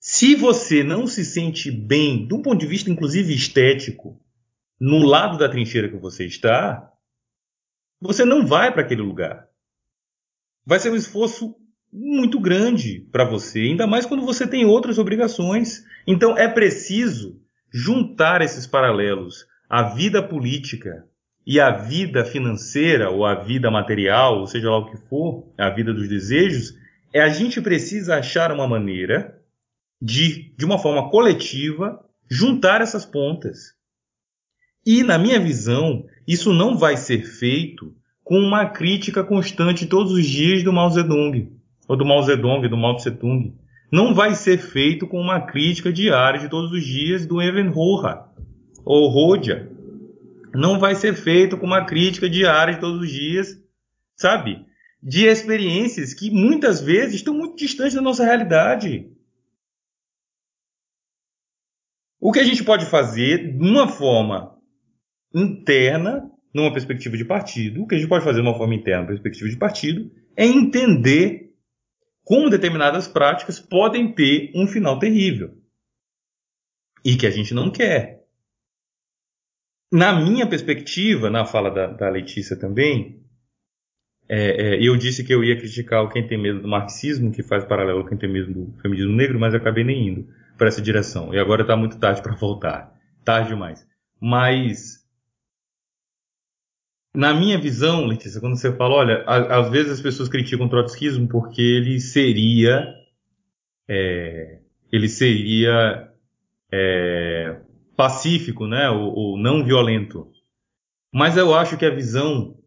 Se 0.00 0.34
você 0.34 0.82
não 0.82 1.06
se 1.06 1.24
sente 1.24 1.70
bem, 1.70 2.26
do 2.26 2.40
ponto 2.42 2.58
de 2.58 2.66
vista 2.66 2.90
inclusive 2.90 3.34
estético, 3.34 4.20
no 4.80 4.98
lado 4.98 5.38
da 5.38 5.48
trincheira 5.48 5.88
que 5.88 5.96
você 5.96 6.26
está, 6.26 6.92
você 8.00 8.24
não 8.24 8.46
vai 8.46 8.72
para 8.72 8.82
aquele 8.82 9.02
lugar. 9.02 9.48
Vai 10.64 10.78
ser 10.78 10.90
um 10.90 10.96
esforço 10.96 11.54
muito 11.92 12.38
grande 12.38 13.06
para 13.10 13.24
você, 13.24 13.60
ainda 13.60 13.86
mais 13.86 14.04
quando 14.04 14.24
você 14.24 14.46
tem 14.46 14.66
outras 14.66 14.98
obrigações. 14.98 15.84
Então 16.06 16.36
é 16.36 16.48
preciso 16.48 17.40
juntar 17.72 18.42
esses 18.42 18.66
paralelos, 18.66 19.46
a 19.68 19.94
vida 19.94 20.22
política 20.22 21.06
e 21.46 21.60
a 21.60 21.70
vida 21.70 22.24
financeira 22.24 23.10
ou 23.10 23.24
a 23.24 23.34
vida 23.34 23.70
material, 23.70 24.40
ou 24.40 24.46
seja 24.46 24.70
lá 24.70 24.78
o 24.78 24.90
que 24.90 24.96
for, 25.08 25.52
a 25.56 25.70
vida 25.70 25.94
dos 25.94 26.08
desejos, 26.08 26.74
é 27.12 27.20
a 27.20 27.28
gente 27.28 27.60
precisa 27.60 28.16
achar 28.16 28.52
uma 28.52 28.66
maneira 28.66 29.40
de, 30.02 30.54
de 30.56 30.64
uma 30.64 30.78
forma 30.78 31.08
coletiva, 31.08 32.04
juntar 32.28 32.80
essas 32.80 33.06
pontas. 33.06 33.75
E, 34.86 35.02
na 35.02 35.18
minha 35.18 35.40
visão, 35.40 36.06
isso 36.28 36.52
não 36.52 36.78
vai 36.78 36.96
ser 36.96 37.24
feito 37.24 37.92
com 38.22 38.38
uma 38.38 38.66
crítica 38.66 39.24
constante 39.24 39.84
todos 39.84 40.12
os 40.12 40.24
dias 40.24 40.62
do 40.62 40.72
Mao 40.72 40.88
Zedong, 40.88 41.52
ou 41.88 41.96
do 41.96 42.04
Mao 42.04 42.22
Zedong, 42.22 42.68
do 42.68 42.76
Mao 42.76 42.94
Tse 42.94 43.10
Tung. 43.10 43.52
Não 43.90 44.14
vai 44.14 44.36
ser 44.36 44.58
feito 44.58 45.04
com 45.08 45.20
uma 45.20 45.40
crítica 45.40 45.92
diária 45.92 46.38
de 46.38 46.48
todos 46.48 46.70
os 46.70 46.84
dias 46.84 47.26
do 47.26 47.42
Even 47.42 47.68
Roha, 47.68 48.26
ou 48.84 49.08
Rodia. 49.08 49.68
Não 50.54 50.78
vai 50.78 50.94
ser 50.94 51.14
feito 51.14 51.58
com 51.58 51.66
uma 51.66 51.84
crítica 51.84 52.30
diária 52.30 52.74
de 52.74 52.80
todos 52.80 53.00
os 53.00 53.10
dias, 53.10 53.60
sabe? 54.16 54.64
De 55.02 55.26
experiências 55.26 56.14
que 56.14 56.30
muitas 56.30 56.80
vezes 56.80 57.16
estão 57.16 57.34
muito 57.34 57.56
distantes 57.56 57.94
da 57.94 58.00
nossa 58.00 58.24
realidade. 58.24 59.10
O 62.20 62.30
que 62.30 62.38
a 62.38 62.44
gente 62.44 62.62
pode 62.62 62.86
fazer 62.86 63.56
de 63.58 63.68
uma 63.68 63.88
forma 63.88 64.55
interna, 65.36 66.30
numa 66.52 66.72
perspectiva 66.72 67.16
de 67.16 67.24
partido, 67.24 67.82
o 67.82 67.86
que 67.86 67.94
a 67.94 67.98
gente 67.98 68.08
pode 68.08 68.24
fazer 68.24 68.40
de 68.40 68.48
uma 68.48 68.56
forma 68.56 68.74
interna, 68.74 69.02
numa 69.02 69.08
perspectiva 69.08 69.50
de 69.50 69.56
partido, 69.56 70.10
é 70.34 70.46
entender 70.46 71.52
como 72.24 72.50
determinadas 72.50 73.06
práticas 73.06 73.60
podem 73.60 74.12
ter 74.12 74.50
um 74.54 74.66
final 74.66 74.98
terrível. 74.98 75.54
E 77.04 77.16
que 77.16 77.26
a 77.26 77.30
gente 77.30 77.54
não 77.54 77.70
quer. 77.70 78.24
Na 79.92 80.18
minha 80.18 80.46
perspectiva, 80.48 81.30
na 81.30 81.44
fala 81.44 81.70
da, 81.70 81.86
da 81.86 82.08
Letícia 82.08 82.58
também, 82.58 83.22
é, 84.28 84.74
é, 84.74 84.82
eu 84.82 84.96
disse 84.96 85.22
que 85.22 85.32
eu 85.32 85.44
ia 85.44 85.56
criticar 85.56 86.02
o 86.02 86.08
quem 86.08 86.26
tem 86.26 86.36
medo 86.36 86.60
do 86.60 86.68
marxismo, 86.68 87.30
que 87.30 87.42
faz 87.42 87.64
paralelo 87.64 88.02
com 88.02 88.08
quem 88.08 88.18
tem 88.18 88.32
medo 88.32 88.52
do 88.52 88.80
feminismo 88.82 89.12
negro, 89.12 89.38
mas 89.38 89.54
acabei 89.54 89.84
nem 89.84 90.08
indo 90.08 90.28
para 90.58 90.66
essa 90.66 90.82
direção. 90.82 91.32
E 91.32 91.38
agora 91.38 91.62
está 91.62 91.76
muito 91.76 91.98
tarde 91.98 92.22
para 92.22 92.34
voltar. 92.34 92.92
Tarde 93.24 93.50
demais. 93.50 93.86
Mas 94.20 94.95
na 97.16 97.32
minha 97.32 97.58
visão, 97.58 98.04
Letícia, 98.04 98.40
quando 98.40 98.56
você 98.56 98.70
fala, 98.76 98.94
olha, 98.94 99.24
às 99.24 99.70
vezes 99.70 99.92
as 99.92 100.00
pessoas 100.00 100.28
criticam 100.28 100.66
o 100.66 100.68
trotskismo 100.68 101.26
porque 101.26 101.62
ele 101.62 101.98
seria, 101.98 102.94
é, 103.88 104.60
ele 104.92 105.08
seria 105.08 106.12
é, 106.70 107.58
pacífico, 107.96 108.66
né, 108.66 108.90
ou, 108.90 109.14
ou, 109.14 109.38
não 109.38 109.64
violento. 109.64 110.30
Mas 111.12 111.38
eu 111.38 111.54
acho 111.54 111.78
que 111.78 111.86
a 111.86 111.94
visão, 111.94 112.58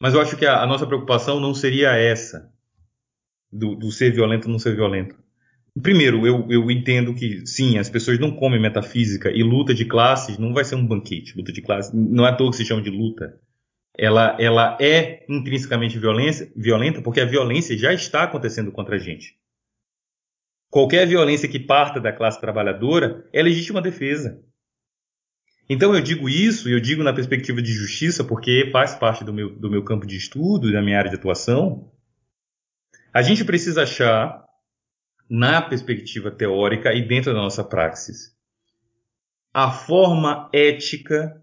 mas 0.00 0.14
eu 0.14 0.20
acho 0.22 0.34
que 0.36 0.46
a, 0.46 0.62
a 0.62 0.66
nossa 0.66 0.86
preocupação 0.86 1.38
não 1.38 1.54
seria 1.54 1.92
essa 1.92 2.50
do, 3.52 3.74
do 3.76 3.92
ser 3.92 4.10
violento 4.10 4.46
ou 4.46 4.52
não 4.52 4.58
ser 4.58 4.74
violento. 4.74 5.22
Primeiro, 5.82 6.24
eu, 6.24 6.46
eu 6.48 6.70
entendo 6.70 7.14
que, 7.14 7.44
sim, 7.46 7.78
as 7.78 7.90
pessoas 7.90 8.18
não 8.18 8.30
comem 8.30 8.60
metafísica 8.60 9.30
e 9.30 9.42
luta 9.42 9.74
de 9.74 9.84
classes 9.84 10.38
não 10.38 10.54
vai 10.54 10.64
ser 10.64 10.76
um 10.76 10.86
banquete. 10.86 11.36
Luta 11.36 11.52
de 11.52 11.60
classes 11.60 11.92
não 11.92 12.24
é 12.24 12.30
à 12.30 12.36
toa 12.36 12.50
que 12.50 12.56
se 12.56 12.64
chama 12.64 12.80
de 12.80 12.90
luta. 12.90 13.40
Ela, 13.96 14.36
ela 14.40 14.78
é 14.80 15.24
intrinsecamente 15.28 15.98
violência, 15.98 16.50
violenta 16.54 17.02
porque 17.02 17.20
a 17.20 17.24
violência 17.24 17.76
já 17.76 17.92
está 17.92 18.22
acontecendo 18.22 18.70
contra 18.70 18.96
a 18.96 18.98
gente. 18.98 19.36
Qualquer 20.70 21.06
violência 21.06 21.48
que 21.48 21.58
parta 21.58 22.00
da 22.00 22.12
classe 22.12 22.40
trabalhadora 22.40 23.28
é 23.32 23.42
legítima 23.42 23.82
defesa. 23.82 24.40
Então 25.68 25.94
eu 25.94 26.00
digo 26.00 26.28
isso, 26.28 26.68
eu 26.68 26.78
digo 26.78 27.02
na 27.02 27.12
perspectiva 27.12 27.62
de 27.62 27.72
justiça, 27.72 28.22
porque 28.22 28.70
faz 28.70 28.94
parte 28.94 29.24
do 29.24 29.32
meu, 29.32 29.50
do 29.50 29.70
meu 29.70 29.82
campo 29.82 30.06
de 30.06 30.16
estudo 30.16 30.68
e 30.68 30.72
da 30.72 30.82
minha 30.82 30.98
área 30.98 31.10
de 31.10 31.16
atuação. 31.16 31.90
A 33.12 33.22
gente 33.22 33.44
precisa 33.44 33.82
achar 33.82 34.43
na 35.28 35.62
perspectiva 35.62 36.30
teórica 36.30 36.92
e 36.92 37.06
dentro 37.06 37.32
da 37.32 37.40
nossa 37.40 37.64
praxis. 37.64 38.34
A 39.52 39.70
forma 39.70 40.50
ética 40.52 41.42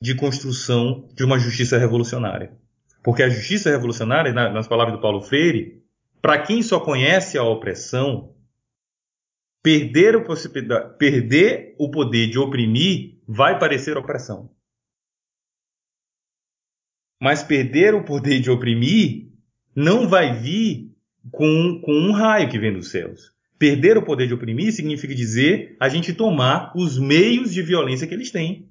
de 0.00 0.14
construção 0.14 1.08
de 1.14 1.24
uma 1.24 1.38
justiça 1.38 1.78
revolucionária. 1.78 2.56
Porque 3.02 3.22
a 3.22 3.28
justiça 3.28 3.70
revolucionária, 3.70 4.32
nas 4.32 4.66
palavras 4.66 4.96
do 4.96 5.00
Paulo 5.00 5.20
Freire, 5.20 5.82
para 6.20 6.40
quem 6.42 6.62
só 6.62 6.80
conhece 6.80 7.36
a 7.36 7.42
opressão, 7.42 8.34
perder 9.62 10.16
o, 10.16 10.24
perder 10.98 11.74
o 11.78 11.90
poder 11.90 12.28
de 12.28 12.38
oprimir 12.38 13.18
vai 13.26 13.58
parecer 13.58 13.96
opressão. 13.96 14.50
Mas 17.20 17.42
perder 17.42 17.94
o 17.94 18.04
poder 18.04 18.40
de 18.40 18.50
oprimir 18.50 19.32
não 19.74 20.08
vai 20.08 20.34
vir 20.34 20.93
com, 21.30 21.80
com 21.82 21.92
um 21.92 22.12
raio 22.12 22.48
que 22.48 22.58
vem 22.58 22.72
dos 22.72 22.90
céus. 22.90 23.32
Perder 23.58 23.96
o 23.96 24.02
poder 24.02 24.26
de 24.26 24.34
oprimir 24.34 24.72
significa 24.72 25.14
dizer 25.14 25.76
a 25.80 25.88
gente 25.88 26.12
tomar 26.12 26.72
os 26.76 26.98
meios 26.98 27.52
de 27.52 27.62
violência 27.62 28.06
que 28.06 28.14
eles 28.14 28.30
têm. 28.30 28.68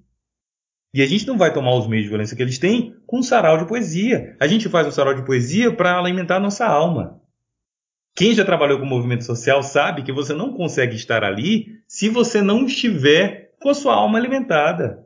E 0.93 1.01
a 1.01 1.06
gente 1.08 1.26
não 1.26 1.38
vai 1.38 1.51
tomar 1.51 1.76
os 1.76 1.88
meios 1.88 2.04
de 2.04 2.10
violência 2.10 2.36
que 2.36 2.43
eles 2.43 2.60
têm 2.60 2.95
com 3.08 3.20
um 3.20 3.24
sarau 3.24 3.58
de 3.58 3.66
poesia. 3.66 4.38
A 4.39 4.45
gente 4.45 4.70
faz 4.70 4.86
um 4.86 4.91
sarau 4.91 5.16
de 5.16 5.26
poesia 5.26 5.72
para 5.74 5.97
alimentar 5.97 6.36
a 6.36 6.39
nossa 6.39 6.66
alma. 6.66 7.20
Quem 8.16 8.36
já 8.36 8.45
trabalhou 8.45 8.78
com 8.78 8.86
movimento 8.86 9.24
social 9.24 9.64
sabe 9.64 10.04
que 10.04 10.12
você 10.12 10.34
não 10.34 10.54
consegue 10.54 10.95
estar 10.95 11.24
ali 11.24 11.82
se 11.88 12.10
você 12.10 12.43
não 12.43 12.66
estiver 12.66 13.56
com 13.60 13.70
a 13.70 13.74
sua 13.74 13.95
alma 13.95 14.20
alimentada. 14.20 15.04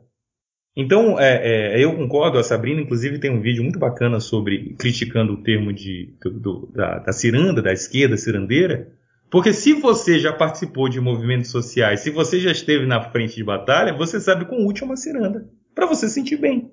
Então, 0.80 1.18
é, 1.18 1.74
é, 1.74 1.84
eu 1.84 1.96
concordo, 1.96 2.38
a 2.38 2.44
Sabrina, 2.44 2.80
inclusive, 2.80 3.18
tem 3.18 3.32
um 3.32 3.40
vídeo 3.40 3.64
muito 3.64 3.80
bacana 3.80 4.20
sobre 4.20 4.76
criticando 4.78 5.32
o 5.32 5.42
termo 5.42 5.72
de, 5.72 6.14
do, 6.22 6.30
do, 6.30 6.66
da, 6.72 7.00
da 7.00 7.12
ciranda, 7.12 7.60
da 7.60 7.72
esquerda 7.72 8.16
cirandeira, 8.16 8.96
porque 9.28 9.52
se 9.52 9.72
você 9.72 10.20
já 10.20 10.32
participou 10.32 10.88
de 10.88 11.00
movimentos 11.00 11.50
sociais, 11.50 11.98
se 11.98 12.10
você 12.10 12.38
já 12.38 12.52
esteve 12.52 12.86
na 12.86 13.02
frente 13.10 13.34
de 13.34 13.42
batalha, 13.42 13.92
você 13.92 14.20
sabe 14.20 14.44
com 14.44 14.64
útil 14.64 14.86
uma 14.86 14.96
ciranda, 14.96 15.50
para 15.74 15.84
você 15.84 16.08
sentir 16.08 16.36
bem. 16.36 16.70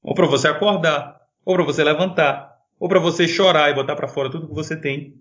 Ou 0.00 0.14
para 0.14 0.28
você 0.28 0.46
acordar, 0.46 1.20
ou 1.44 1.56
para 1.56 1.64
você 1.64 1.82
levantar, 1.82 2.48
ou 2.78 2.88
para 2.88 3.00
você 3.00 3.26
chorar 3.26 3.72
e 3.72 3.74
botar 3.74 3.96
para 3.96 4.06
fora 4.06 4.30
tudo 4.30 4.46
que 4.46 4.54
você 4.54 4.76
tem. 4.76 5.20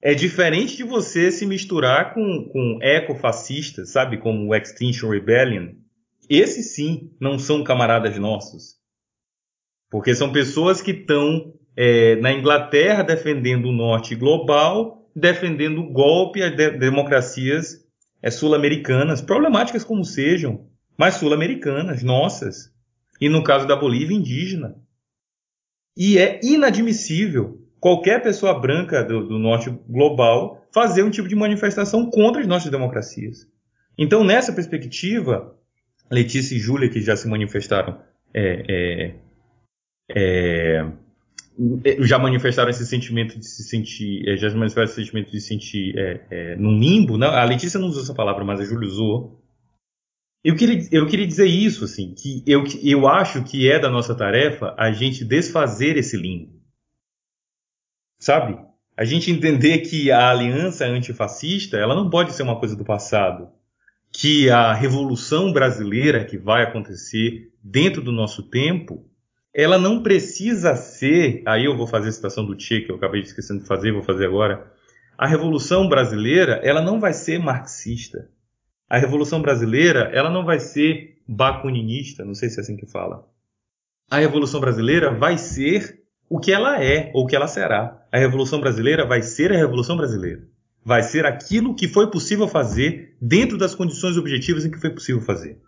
É 0.00 0.14
diferente 0.14 0.74
de 0.74 0.84
você 0.84 1.30
se 1.30 1.44
misturar 1.44 2.14
com, 2.14 2.48
com 2.50 2.78
ecofascistas, 2.80 3.90
sabe, 3.90 4.16
como 4.16 4.48
o 4.48 4.54
Extinction 4.54 5.10
Rebellion, 5.10 5.83
esses 6.28 6.74
sim 6.74 7.12
não 7.20 7.38
são 7.38 7.64
camaradas 7.64 8.16
nossos. 8.18 8.76
Porque 9.90 10.14
são 10.14 10.32
pessoas 10.32 10.82
que 10.82 10.90
estão 10.90 11.54
é, 11.76 12.16
na 12.16 12.32
Inglaterra 12.32 13.02
defendendo 13.02 13.66
o 13.66 13.72
norte 13.72 14.14
global, 14.14 15.08
defendendo 15.14 15.80
o 15.80 15.92
golpe 15.92 16.42
às 16.42 16.54
de 16.56 16.70
democracias 16.72 17.84
é, 18.22 18.30
sul-americanas, 18.30 19.20
problemáticas 19.20 19.84
como 19.84 20.04
sejam, 20.04 20.66
mas 20.96 21.14
sul-americanas, 21.14 22.02
nossas. 22.02 22.72
E 23.20 23.28
no 23.28 23.44
caso 23.44 23.66
da 23.66 23.76
Bolívia, 23.76 24.16
indígena. 24.16 24.76
E 25.96 26.18
é 26.18 26.40
inadmissível 26.42 27.60
qualquer 27.78 28.22
pessoa 28.22 28.58
branca 28.58 29.04
do, 29.04 29.28
do 29.28 29.38
norte 29.38 29.70
global 29.88 30.66
fazer 30.72 31.02
um 31.02 31.10
tipo 31.10 31.28
de 31.28 31.36
manifestação 31.36 32.10
contra 32.10 32.40
as 32.40 32.48
nossas 32.48 32.70
democracias. 32.70 33.46
Então, 33.96 34.24
nessa 34.24 34.52
perspectiva, 34.52 35.56
Letícia 36.10 36.54
e 36.54 36.58
Júlia, 36.58 36.88
que 36.88 37.00
já 37.00 37.16
se 37.16 37.28
manifestaram, 37.28 38.00
é, 38.32 38.64
é, 38.68 39.14
é, 40.10 40.86
já 42.00 42.18
manifestaram 42.18 42.70
esse 42.70 42.86
sentimento 42.86 43.38
de 43.38 43.46
se 43.46 43.62
sentir, 43.64 44.28
é, 44.28 44.36
já 44.36 44.48
manifestaram 44.50 44.84
esse 44.84 44.96
sentimento 44.96 45.30
de 45.30 45.40
se 45.40 45.48
sentir 45.48 45.96
é, 45.98 46.26
é, 46.30 46.56
num 46.56 46.78
limbo. 46.78 47.16
Não, 47.16 47.28
a 47.28 47.44
Letícia 47.44 47.80
não 47.80 47.88
usou 47.88 48.02
essa 48.02 48.14
palavra, 48.14 48.44
mas 48.44 48.60
a 48.60 48.64
Júlia 48.64 48.88
usou. 48.88 49.40
Eu 50.44 50.56
queria, 50.56 50.86
eu 50.92 51.06
queria 51.06 51.26
dizer 51.26 51.46
isso, 51.46 51.84
assim, 51.84 52.14
que 52.14 52.42
eu, 52.46 52.64
eu 52.82 53.08
acho 53.08 53.42
que 53.44 53.70
é 53.70 53.78
da 53.78 53.88
nossa 53.88 54.14
tarefa 54.14 54.74
a 54.76 54.92
gente 54.92 55.24
desfazer 55.24 55.96
esse 55.96 56.16
limbo. 56.18 56.52
Sabe? 58.20 58.58
A 58.96 59.04
gente 59.04 59.30
entender 59.30 59.78
que 59.78 60.10
a 60.10 60.30
aliança 60.30 60.86
antifascista, 60.86 61.78
ela 61.78 61.94
não 61.94 62.10
pode 62.10 62.32
ser 62.32 62.42
uma 62.42 62.58
coisa 62.58 62.76
do 62.76 62.84
passado 62.84 63.50
que 64.16 64.48
a 64.48 64.72
revolução 64.72 65.52
brasileira 65.52 66.24
que 66.24 66.38
vai 66.38 66.62
acontecer 66.62 67.52
dentro 67.60 68.00
do 68.00 68.12
nosso 68.12 68.44
tempo, 68.44 69.04
ela 69.52 69.76
não 69.76 70.04
precisa 70.04 70.76
ser, 70.76 71.42
aí 71.44 71.64
eu 71.64 71.76
vou 71.76 71.86
fazer 71.86 72.10
a 72.10 72.12
citação 72.12 72.46
do 72.46 72.58
Che, 72.58 72.82
que 72.82 72.92
eu 72.92 72.96
acabei 72.96 73.22
esquecendo 73.22 73.62
de 73.62 73.66
fazer, 73.66 73.92
vou 73.92 74.04
fazer 74.04 74.26
agora. 74.26 74.72
A 75.18 75.26
revolução 75.26 75.88
brasileira, 75.88 76.60
ela 76.62 76.80
não 76.80 77.00
vai 77.00 77.12
ser 77.12 77.40
marxista. 77.40 78.28
A 78.88 78.98
revolução 78.98 79.42
brasileira, 79.42 80.10
ela 80.12 80.30
não 80.30 80.44
vai 80.44 80.60
ser 80.60 81.18
bakuninista, 81.26 82.24
não 82.24 82.36
sei 82.36 82.48
se 82.48 82.60
é 82.60 82.62
assim 82.62 82.76
que 82.76 82.86
fala. 82.86 83.26
A 84.08 84.18
revolução 84.18 84.60
brasileira 84.60 85.12
vai 85.12 85.36
ser 85.38 86.04
o 86.28 86.38
que 86.38 86.52
ela 86.52 86.80
é 86.80 87.10
ou 87.14 87.24
o 87.24 87.26
que 87.26 87.34
ela 87.34 87.48
será. 87.48 88.06
A 88.12 88.18
revolução 88.18 88.60
brasileira 88.60 89.04
vai 89.04 89.22
ser 89.22 89.52
a 89.52 89.56
revolução 89.56 89.96
brasileira 89.96 90.53
vai 90.84 91.02
ser 91.02 91.24
aquilo 91.24 91.74
que 91.74 91.88
foi 91.88 92.10
possível 92.10 92.46
fazer 92.46 93.16
dentro 93.20 93.56
das 93.56 93.74
condições 93.74 94.16
objetivas 94.16 94.64
em 94.64 94.70
que 94.70 94.80
foi 94.80 94.90
possível 94.90 95.22
fazer. 95.22 95.58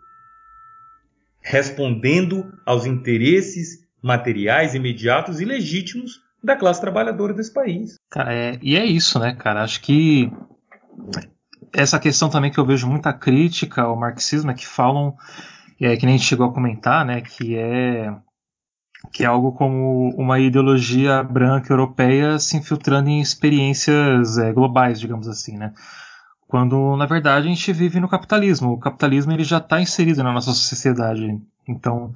Respondendo 1.41 2.53
aos 2.67 2.85
interesses 2.85 3.87
materiais 4.03 4.75
imediatos 4.75 5.41
e 5.41 5.45
legítimos 5.45 6.21
da 6.43 6.55
classe 6.55 6.81
trabalhadora 6.81 7.33
desse 7.33 7.53
país. 7.53 7.97
Cara, 8.11 8.33
é, 8.33 8.59
e 8.62 8.77
é 8.77 8.85
isso, 8.85 9.19
né, 9.19 9.35
cara? 9.35 9.62
Acho 9.62 9.81
que 9.81 10.31
essa 11.73 11.99
questão 11.99 12.29
também 12.29 12.51
que 12.51 12.59
eu 12.59 12.67
vejo 12.67 12.87
muita 12.87 13.12
crítica 13.12 13.83
ao 13.83 13.97
marxismo 13.97 14.51
é 14.51 14.55
que 14.55 14.67
falam, 14.67 15.17
é, 15.81 15.97
que 15.97 16.05
nem 16.05 16.14
a 16.14 16.19
gente 16.19 16.29
chegou 16.29 16.47
a 16.47 16.53
comentar, 16.53 17.05
né, 17.05 17.21
que 17.21 17.57
é 17.57 18.14
que 19.13 19.25
é 19.25 19.27
algo 19.27 19.53
como 19.53 20.11
uma 20.17 20.39
ideologia 20.39 21.23
branca 21.23 21.73
europeia 21.73 22.39
se 22.39 22.57
infiltrando 22.57 23.09
em 23.09 23.21
experiências 23.21 24.39
é, 24.39 24.53
globais, 24.53 25.01
digamos 25.01 25.29
assim, 25.29 25.57
né? 25.57 25.73
Quando 26.49 26.97
na 26.97 27.07
verdade 27.07 27.47
a 27.47 27.51
gente 27.51 27.73
vive 27.73 27.99
no 27.99 28.09
capitalismo. 28.09 28.73
O 28.73 28.79
capitalismo 28.79 29.33
ele 29.33 29.45
já 29.45 29.59
está 29.59 29.81
inserido 29.81 30.23
na 30.23 30.33
nossa 30.33 30.53
sociedade. 30.53 31.41
Então, 31.69 32.13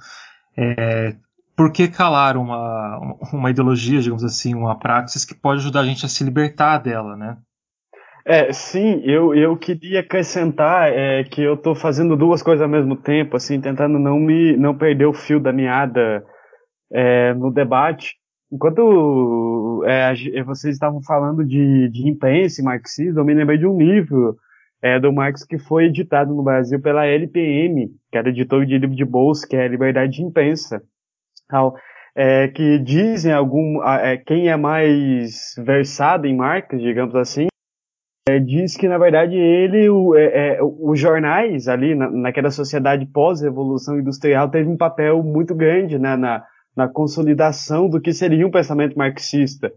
é, 0.56 1.16
por 1.56 1.72
que 1.72 1.88
calar 1.88 2.36
uma, 2.36 3.18
uma 3.32 3.50
ideologia, 3.50 4.00
digamos 4.00 4.24
assim, 4.24 4.54
uma 4.54 4.78
praxis 4.78 5.24
que 5.24 5.34
pode 5.34 5.60
ajudar 5.60 5.80
a 5.80 5.84
gente 5.84 6.06
a 6.06 6.08
se 6.08 6.24
libertar 6.24 6.78
dela, 6.78 7.16
né? 7.16 7.36
É, 8.24 8.52
sim, 8.52 9.02
eu, 9.04 9.34
eu 9.34 9.56
queria 9.56 10.00
acrescentar 10.00 10.92
é, 10.92 11.24
que 11.24 11.42
eu 11.42 11.54
estou 11.54 11.74
fazendo 11.74 12.16
duas 12.16 12.42
coisas 12.42 12.62
ao 12.62 12.68
mesmo 12.68 12.94
tempo, 12.94 13.36
assim, 13.36 13.60
tentando 13.60 13.98
não 13.98 14.18
me 14.18 14.56
não 14.56 14.76
perder 14.76 15.06
o 15.06 15.12
fio 15.12 15.40
da 15.40 15.52
meada 15.52 16.24
é, 16.92 17.34
no 17.34 17.50
debate. 17.52 18.16
Enquanto 18.52 19.84
é, 19.86 20.42
vocês 20.42 20.74
estavam 20.74 21.00
falando 21.02 21.44
de, 21.44 21.88
de 21.88 22.08
imprensa 22.08 22.62
marxismo, 22.62 23.20
eu 23.20 23.24
me 23.24 23.34
lembrei 23.34 23.58
de 23.58 23.66
um 23.66 23.78
livro 23.78 24.36
é, 24.82 24.98
do 24.98 25.12
Marx 25.12 25.44
que 25.44 25.58
foi 25.58 25.84
editado 25.84 26.34
no 26.34 26.42
Brasil 26.42 26.80
pela 26.80 27.06
LPM, 27.06 27.88
que 28.10 28.18
era 28.18 28.28
editor 28.28 28.66
de 28.66 28.78
livro 28.78 28.96
de 28.96 29.04
bolsa, 29.04 29.46
que 29.46 29.56
é 29.56 29.68
Liberdade 29.68 30.12
de 30.12 30.22
Imprensa. 30.22 30.82
Então, 31.44 31.74
é, 32.14 32.48
que 32.48 32.78
dizem 32.78 33.32
algum, 33.32 33.82
é, 33.84 34.16
quem 34.16 34.48
é 34.48 34.56
mais 34.56 35.54
versado 35.58 36.26
em 36.26 36.36
Marx, 36.36 36.76
digamos 36.78 37.14
assim, 37.14 37.46
é, 38.28 38.38
diz 38.38 38.76
que 38.76 38.88
na 38.88 38.98
verdade 38.98 39.34
ele, 39.36 39.88
o, 39.88 40.14
é, 40.14 40.56
é, 40.56 40.58
os 40.62 40.98
jornais 40.98 41.68
ali 41.68 41.94
na, 41.94 42.10
naquela 42.10 42.50
sociedade 42.50 43.06
pós-revolução 43.06 43.98
industrial 43.98 44.48
teve 44.50 44.68
um 44.68 44.76
papel 44.76 45.22
muito 45.22 45.54
grande 45.54 45.98
né, 45.98 46.16
na, 46.16 46.44
na 46.76 46.88
consolidação 46.88 47.88
do 47.88 48.00
que 48.00 48.12
seria 48.12 48.46
um 48.46 48.50
pensamento 48.50 48.96
marxista. 48.96 49.72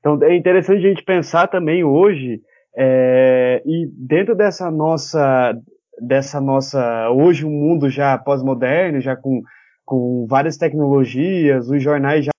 Então 0.00 0.22
é 0.22 0.34
interessante 0.34 0.78
a 0.78 0.88
gente 0.88 1.04
pensar 1.04 1.48
também 1.48 1.84
hoje 1.84 2.40
é, 2.76 3.62
e 3.64 3.88
dentro 3.92 4.34
dessa 4.34 4.70
nossa 4.70 5.56
dessa 6.00 6.40
nossa 6.40 7.10
hoje 7.10 7.44
um 7.44 7.50
mundo 7.50 7.88
já 7.88 8.18
pós-moderno, 8.18 9.00
já 9.00 9.16
com, 9.16 9.42
com 9.84 10.26
várias 10.28 10.56
tecnologias, 10.58 11.70
os 11.70 11.82
jornais 11.82 12.24
já 12.24 12.32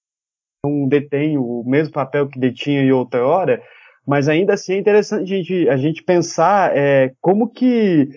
não 0.63 0.87
detêm 0.87 1.37
o 1.37 1.63
mesmo 1.65 1.93
papel 1.93 2.27
que 2.27 2.39
detinham 2.39 2.83
em 2.83 2.91
outra 2.91 3.25
hora, 3.25 3.61
mas 4.05 4.29
ainda 4.29 4.53
assim 4.53 4.73
é 4.73 4.77
interessante 4.77 5.23
a 5.23 5.37
gente, 5.37 5.69
a 5.69 5.77
gente 5.77 6.03
pensar 6.03 6.75
é, 6.77 7.13
como 7.19 7.49
que 7.49 8.09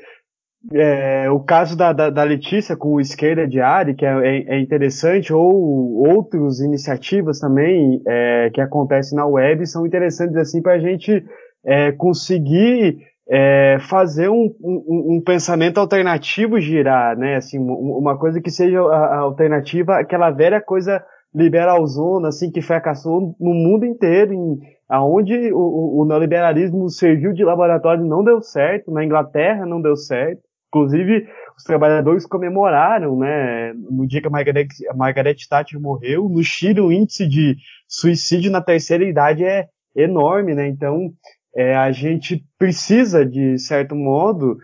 é, 0.73 1.31
o 1.31 1.41
caso 1.41 1.77
da, 1.77 1.93
da, 1.93 2.11
da, 2.11 2.23
Letícia 2.23 2.77
com 2.77 2.95
o 2.95 3.01
Esquerda 3.01 3.49
Diário, 3.49 3.95
que 3.95 4.05
é, 4.05 4.11
é, 4.11 4.57
é 4.57 4.61
interessante, 4.61 5.33
ou 5.33 6.07
outras 6.07 6.61
iniciativas 6.61 7.41
também 7.41 8.03
é, 8.07 8.51
que 8.53 8.61
acontecem 8.61 9.17
na 9.17 9.27
web 9.27 9.67
são 9.67 9.87
interessantes 9.87 10.37
assim 10.37 10.61
para 10.61 10.75
a 10.75 10.79
gente 10.79 11.25
é, 11.65 11.93
conseguir 11.93 12.99
é, 13.29 13.79
fazer 13.89 14.29
um, 14.29 14.55
um, 14.61 15.17
um, 15.17 15.23
pensamento 15.25 15.79
alternativo 15.79 16.61
girar, 16.61 17.17
né? 17.17 17.37
Assim, 17.37 17.59
uma 17.59 18.19
coisa 18.19 18.41
que 18.41 18.51
seja 18.51 18.81
a, 18.83 19.07
a 19.07 19.19
alternativa 19.19 19.99
àquela 19.99 20.31
velha 20.31 20.61
coisa 20.61 21.03
liberalzona, 21.35 22.29
assim, 22.29 22.51
que 22.51 22.61
fracassou 22.61 23.37
no 23.41 23.55
mundo 23.55 23.87
inteiro, 23.87 24.33
em, 24.33 24.59
aonde 24.89 25.53
o, 25.53 26.01
o, 26.01 26.05
neoliberalismo 26.05 26.91
serviu 26.91 27.33
de 27.33 27.45
laboratório 27.45 28.05
não 28.05 28.25
deu 28.25 28.43
certo, 28.43 28.91
na 28.91 29.05
Inglaterra 29.05 29.65
não 29.65 29.81
deu 29.81 29.95
certo, 29.95 30.43
Inclusive, 30.73 31.27
os 31.57 31.65
trabalhadores 31.65 32.25
comemoraram, 32.25 33.19
né, 33.19 33.73
no 33.75 34.07
dia 34.07 34.21
que 34.21 34.29
a 34.29 34.31
Margaret, 34.31 34.69
a 34.89 34.95
Margaret 34.95 35.37
Thatcher 35.49 35.81
morreu. 35.81 36.29
No 36.29 36.43
Chile, 36.45 36.81
o 36.81 36.93
índice 36.93 37.27
de 37.27 37.57
suicídio 37.89 38.53
na 38.53 38.61
terceira 38.61 39.05
idade 39.05 39.45
é 39.45 39.67
enorme, 39.97 40.55
né? 40.55 40.69
Então, 40.69 41.13
é, 41.55 41.75
a 41.75 41.91
gente 41.91 42.45
precisa, 42.57 43.27
de 43.27 43.59
certo 43.59 43.97
modo, 43.97 44.59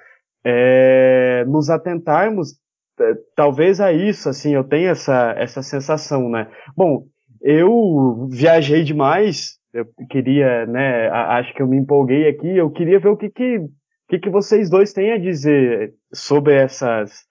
é, 0.45 1.45
nos 1.49 1.69
atentarmos 1.69 2.55
é, 3.01 3.15
talvez 3.35 3.81
a 3.81 3.93
isso, 3.93 4.29
assim, 4.29 4.55
eu 4.55 4.65
tenho 4.65 4.91
essa, 4.91 5.35
essa 5.37 5.63
sensação, 5.63 6.29
né? 6.31 6.49
Bom, 6.77 7.05
eu 7.43 8.29
viajei 8.31 8.85
demais, 8.85 9.59
eu 9.73 9.87
queria, 10.09 10.65
né, 10.67 11.09
acho 11.11 11.53
que 11.53 11.61
eu 11.61 11.67
me 11.67 11.77
empolguei 11.77 12.29
aqui, 12.29 12.57
eu 12.57 12.71
queria 12.71 12.99
ver 12.99 13.09
o 13.09 13.17
que 13.17 13.29
que 13.29 13.61
o 14.07 14.09
que, 14.09 14.21
que 14.21 14.31
vocês 14.31 14.71
dois 14.71 14.93
têm 14.93 15.13
a 15.13 15.19
dizer 15.19 15.95
sobre 16.15 16.55
essas, 16.55 17.27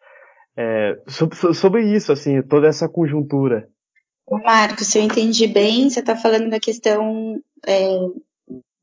é, 0.58 0.98
sobre, 1.08 1.54
sobre 1.54 1.96
isso, 1.96 2.12
assim, 2.12 2.42
toda 2.42 2.68
essa 2.68 2.90
conjuntura. 2.90 3.70
Marcos, 4.30 4.88
se 4.88 4.98
eu 4.98 5.04
entendi 5.04 5.48
bem, 5.48 5.90
você 5.90 6.02
está 6.02 6.18
falando 6.18 6.50
da 6.50 6.60
questão, 6.60 7.40
é, 7.66 7.88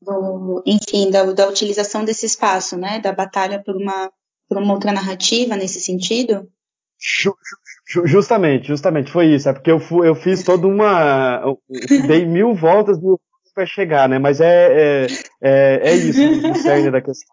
do, 0.01 0.63
enfim, 0.65 1.11
da, 1.11 1.23
da, 1.33 1.47
utilização 1.47 2.03
desse 2.03 2.25
espaço, 2.25 2.77
né, 2.77 2.99
da 2.99 3.11
batalha 3.11 3.61
por 3.61 3.75
uma, 3.75 4.11
por 4.49 4.57
uma 4.57 4.73
outra 4.73 4.91
narrativa 4.91 5.55
nesse 5.55 5.79
sentido? 5.79 6.49
Justamente, 8.05 8.67
justamente, 8.67 9.11
foi 9.11 9.27
isso. 9.35 9.49
É 9.49 9.53
porque 9.53 9.69
eu, 9.69 9.79
fui, 9.79 10.07
eu 10.07 10.15
fiz 10.15 10.41
toda 10.41 10.65
uma. 10.65 11.43
dei 12.07 12.25
mil 12.25 12.55
voltas 12.55 12.97
para 13.53 13.65
chegar, 13.65 14.07
né? 14.07 14.17
Mas 14.17 14.39
é, 14.39 15.03
é, 15.03 15.07
é, 15.41 15.89
é 15.89 15.95
isso, 15.95 16.49
o 16.49 16.55
cerne 16.55 16.89
da 16.89 17.01
questão. 17.01 17.32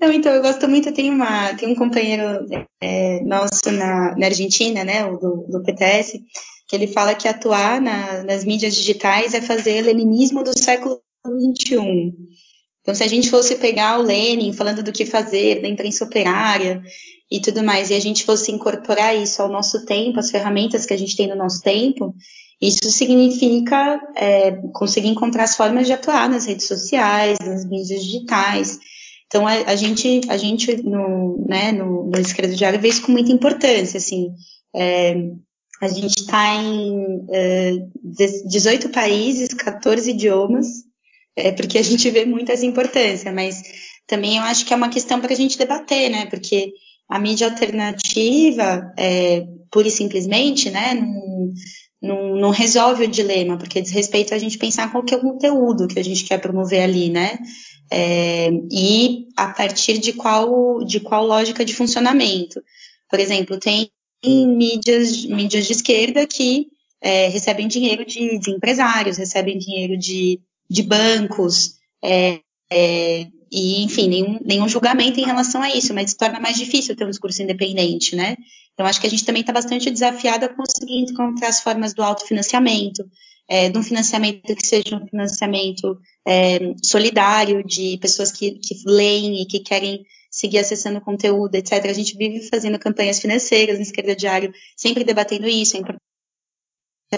Não, 0.00 0.12
então, 0.12 0.32
eu 0.32 0.42
gosto 0.42 0.68
muito, 0.68 0.92
tem, 0.92 1.10
uma, 1.10 1.54
tem 1.54 1.68
um 1.68 1.74
companheiro 1.74 2.46
é, 2.80 3.20
nosso 3.24 3.70
na, 3.70 4.16
na 4.16 4.26
Argentina, 4.26 4.84
né, 4.84 5.04
do, 5.10 5.46
do 5.48 5.62
PTS, 5.62 6.20
que 6.68 6.76
ele 6.76 6.86
fala 6.86 7.14
que 7.14 7.28
atuar 7.28 7.80
na, 7.80 8.22
nas 8.22 8.44
mídias 8.44 8.74
digitais 8.74 9.34
é 9.34 9.40
fazer 9.40 9.82
leninismo 9.82 10.42
do 10.42 10.56
século 10.58 11.00
XXI. 11.26 12.14
Então, 12.80 12.94
se 12.94 13.02
a 13.02 13.08
gente 13.08 13.28
fosse 13.28 13.56
pegar 13.56 13.98
o 13.98 14.02
Lenin 14.02 14.52
falando 14.52 14.82
do 14.82 14.92
que 14.92 15.04
fazer, 15.04 15.60
da 15.60 15.68
imprensa 15.68 16.04
operária 16.04 16.82
e 17.30 17.40
tudo 17.40 17.62
mais, 17.62 17.90
e 17.90 17.94
a 17.94 18.00
gente 18.00 18.24
fosse 18.24 18.50
incorporar 18.50 19.14
isso 19.16 19.42
ao 19.42 19.48
nosso 19.48 19.84
tempo, 19.84 20.18
as 20.18 20.30
ferramentas 20.30 20.86
que 20.86 20.94
a 20.94 20.96
gente 20.96 21.16
tem 21.16 21.28
no 21.28 21.36
nosso 21.36 21.60
tempo, 21.60 22.14
isso 22.60 22.90
significa 22.90 24.00
é, 24.14 24.52
conseguir 24.72 25.08
encontrar 25.08 25.44
as 25.44 25.56
formas 25.56 25.86
de 25.86 25.92
atuar 25.94 26.28
nas 26.28 26.46
redes 26.46 26.66
sociais, 26.66 27.38
nas 27.44 27.64
mídias 27.64 28.04
digitais. 28.04 28.78
Então, 29.26 29.46
a, 29.46 29.52
a 29.52 29.76
gente, 29.76 30.20
a 30.28 30.36
gente 30.36 30.76
no, 30.82 31.44
né, 31.48 31.72
no, 31.72 32.10
no 32.10 32.18
Esquerda 32.18 32.54
Diário 32.54 32.80
vê 32.80 32.88
isso 32.88 33.02
com 33.02 33.12
muita 33.12 33.32
importância, 33.32 33.96
assim. 33.96 34.34
É, 34.76 35.14
a 35.80 35.88
gente 35.88 36.20
está 36.20 36.54
em 36.56 37.26
é, 37.30 37.72
18 38.44 38.90
países, 38.90 39.48
14 39.54 40.10
idiomas, 40.10 40.66
é, 41.34 41.52
porque 41.52 41.78
a 41.78 41.82
gente 41.82 42.10
vê 42.10 42.26
muitas 42.26 42.62
importâncias, 42.62 43.32
mas 43.32 43.62
também 44.06 44.36
eu 44.36 44.42
acho 44.42 44.66
que 44.66 44.74
é 44.74 44.76
uma 44.76 44.90
questão 44.90 45.20
para 45.20 45.32
a 45.32 45.36
gente 45.36 45.56
debater, 45.56 46.10
né? 46.10 46.26
Porque 46.26 46.72
a 47.08 47.18
mídia 47.18 47.48
alternativa, 47.48 48.92
é, 48.98 49.46
pura 49.70 49.88
e 49.88 49.90
simplesmente, 49.90 50.70
né, 50.70 50.94
não, 50.94 51.52
não, 52.00 52.36
não, 52.36 52.50
resolve 52.50 53.04
o 53.04 53.08
dilema, 53.08 53.58
porque 53.58 53.80
diz 53.80 53.90
respeito 53.90 54.34
a 54.34 54.38
gente 54.38 54.58
pensar 54.58 54.90
qual 54.90 55.04
que 55.04 55.14
é 55.14 55.16
o 55.16 55.20
conteúdo 55.20 55.88
que 55.88 55.98
a 55.98 56.04
gente 56.04 56.24
quer 56.24 56.38
promover 56.38 56.82
ali, 56.82 57.10
né? 57.10 57.38
É, 57.90 58.50
e 58.70 59.26
a 59.36 59.48
partir 59.48 59.98
de 59.98 60.12
qual, 60.12 60.84
de 60.84 61.00
qual 61.00 61.26
lógica 61.26 61.64
de 61.64 61.74
funcionamento. 61.74 62.62
Por 63.08 63.18
exemplo, 63.18 63.58
tem 63.58 63.90
mídias, 64.24 65.24
mídias 65.26 65.66
de 65.66 65.72
esquerda 65.72 66.26
que 66.26 66.68
é, 67.02 67.28
recebem 67.28 67.66
dinheiro 67.66 68.04
de, 68.04 68.38
de 68.38 68.50
empresários, 68.50 69.16
recebem 69.16 69.58
dinheiro 69.58 69.98
de 69.98 70.40
de 70.70 70.84
bancos, 70.84 71.74
é, 72.02 72.40
é, 72.70 73.26
e, 73.50 73.82
enfim, 73.82 74.08
nenhum, 74.08 74.38
nenhum 74.44 74.68
julgamento 74.68 75.18
em 75.18 75.24
relação 75.24 75.60
a 75.60 75.70
isso, 75.74 75.92
mas 75.92 76.10
se 76.10 76.16
torna 76.16 76.38
mais 76.38 76.56
difícil 76.56 76.94
ter 76.94 77.04
um 77.04 77.10
discurso 77.10 77.42
independente, 77.42 78.14
né? 78.14 78.36
Então, 78.72 78.86
acho 78.86 79.00
que 79.00 79.06
a 79.06 79.10
gente 79.10 79.24
também 79.24 79.40
está 79.40 79.52
bastante 79.52 79.90
desafiado 79.90 80.44
a 80.44 80.48
conseguir 80.48 81.00
encontrar 81.00 81.48
as 81.48 81.60
formas 81.60 81.92
do 81.92 82.02
autofinanciamento, 82.02 83.04
é, 83.48 83.68
de 83.68 83.76
um 83.76 83.82
financiamento 83.82 84.54
que 84.54 84.66
seja 84.66 84.96
um 84.96 85.06
financiamento 85.06 85.98
é, 86.26 86.58
solidário, 86.82 87.64
de 87.64 87.98
pessoas 87.98 88.30
que, 88.30 88.52
que 88.52 88.76
leem 88.86 89.42
e 89.42 89.46
que 89.46 89.58
querem 89.58 90.06
seguir 90.30 90.58
acessando 90.58 91.00
conteúdo, 91.00 91.56
etc. 91.56 91.84
A 91.86 91.92
gente 91.92 92.16
vive 92.16 92.48
fazendo 92.48 92.78
campanhas 92.78 93.18
financeiras 93.18 93.76
no 93.76 93.82
Esquerda 93.82 94.14
Diário, 94.14 94.52
sempre 94.76 95.02
debatendo 95.02 95.48
isso, 95.48 95.76
a 95.76 95.80
importância 95.80 96.00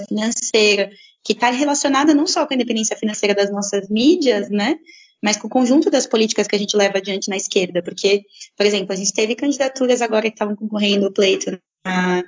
financeira, 0.08 0.90
que 1.22 1.34
está 1.34 1.50
relacionada 1.50 2.14
não 2.14 2.26
só 2.26 2.46
com 2.46 2.54
a 2.54 2.56
independência 2.56 2.96
financeira 2.96 3.34
das 3.34 3.52
nossas 3.52 3.88
mídias, 3.90 4.48
né, 4.48 4.76
mas 5.22 5.36
com 5.36 5.46
o 5.46 5.50
conjunto 5.50 5.90
das 5.90 6.06
políticas 6.06 6.46
que 6.46 6.56
a 6.56 6.58
gente 6.58 6.76
leva 6.76 6.98
adiante 6.98 7.30
na 7.30 7.36
esquerda, 7.36 7.82
porque, 7.82 8.24
por 8.56 8.66
exemplo, 8.66 8.92
a 8.92 8.96
gente 8.96 9.12
teve 9.12 9.36
candidaturas 9.36 10.02
agora 10.02 10.22
que 10.22 10.34
estavam 10.34 10.56
concorrendo 10.56 11.06
o 11.06 11.12
pleito 11.12 11.58
na, 11.84 12.24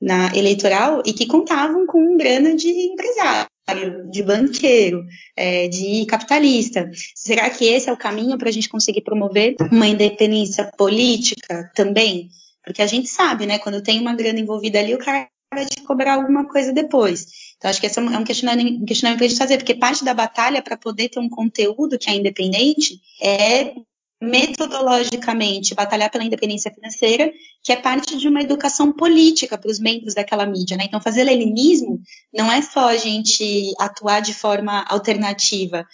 na 0.00 0.36
eleitoral 0.36 1.02
e 1.06 1.12
que 1.12 1.26
contavam 1.26 1.86
com 1.86 2.16
grana 2.16 2.56
de 2.56 2.68
empresário, 2.68 4.10
de 4.10 4.22
banqueiro, 4.22 5.04
é, 5.36 5.68
de 5.68 6.04
capitalista. 6.06 6.90
Será 7.14 7.48
que 7.48 7.64
esse 7.64 7.88
é 7.88 7.92
o 7.92 7.96
caminho 7.96 8.36
para 8.36 8.48
a 8.48 8.52
gente 8.52 8.68
conseguir 8.68 9.02
promover 9.02 9.54
uma 9.70 9.86
independência 9.86 10.68
política 10.76 11.70
também? 11.74 12.28
Porque 12.64 12.82
a 12.82 12.86
gente 12.86 13.08
sabe, 13.08 13.46
né, 13.46 13.58
quando 13.58 13.82
tem 13.82 14.00
uma 14.00 14.14
grana 14.14 14.40
envolvida 14.40 14.78
ali, 14.78 14.94
o 14.94 14.98
cara 14.98 15.28
vai 15.54 15.66
te 15.66 15.82
cobrar 15.82 16.14
alguma 16.14 16.48
coisa 16.48 16.72
depois. 16.72 17.26
Então, 17.56 17.70
acho 17.70 17.80
que 17.80 17.86
esse 17.86 17.98
é 17.98 18.02
um 18.02 18.24
questionamento, 18.24 18.82
um 18.82 18.84
questionamento 18.84 19.18
para 19.18 19.26
a 19.26 19.28
gente 19.28 19.38
fazer, 19.38 19.58
porque 19.58 19.74
parte 19.74 20.04
da 20.04 20.14
batalha 20.14 20.62
para 20.62 20.76
poder 20.76 21.08
ter 21.08 21.20
um 21.20 21.28
conteúdo 21.28 21.98
que 21.98 22.10
é 22.10 22.14
independente 22.14 23.00
é 23.20 23.74
metodologicamente 24.22 25.74
batalhar 25.74 26.08
pela 26.08 26.22
independência 26.22 26.72
financeira, 26.72 27.32
que 27.60 27.72
é 27.72 27.76
parte 27.76 28.16
de 28.16 28.28
uma 28.28 28.40
educação 28.40 28.92
política 28.92 29.58
para 29.58 29.70
os 29.70 29.80
membros 29.80 30.14
daquela 30.14 30.46
mídia, 30.46 30.76
né? 30.76 30.84
Então, 30.86 31.00
fazer 31.00 31.24
leninismo 31.24 32.00
não 32.32 32.50
é 32.50 32.62
só 32.62 32.88
a 32.88 32.96
gente 32.96 33.74
atuar 33.80 34.20
de 34.20 34.32
forma 34.32 34.84
alternativa, 34.88 35.84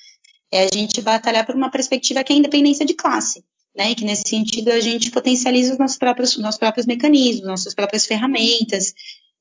é 0.52 0.64
a 0.64 0.68
gente 0.70 1.00
batalhar 1.00 1.46
por 1.46 1.54
uma 1.54 1.70
perspectiva 1.70 2.22
que 2.22 2.30
é 2.32 2.36
a 2.36 2.38
independência 2.38 2.84
de 2.84 2.92
classe, 2.92 3.42
né? 3.74 3.94
Que 3.94 4.04
nesse 4.04 4.28
sentido 4.28 4.72
a 4.72 4.80
gente 4.80 5.10
potencializa 5.10 5.72
os 5.72 5.78
nossos 5.78 5.96
próprios, 5.96 6.36
nossos 6.36 6.58
próprios 6.58 6.84
mecanismos, 6.84 7.46
nossas 7.46 7.74
próprias 7.74 8.04
ferramentas, 8.04 8.92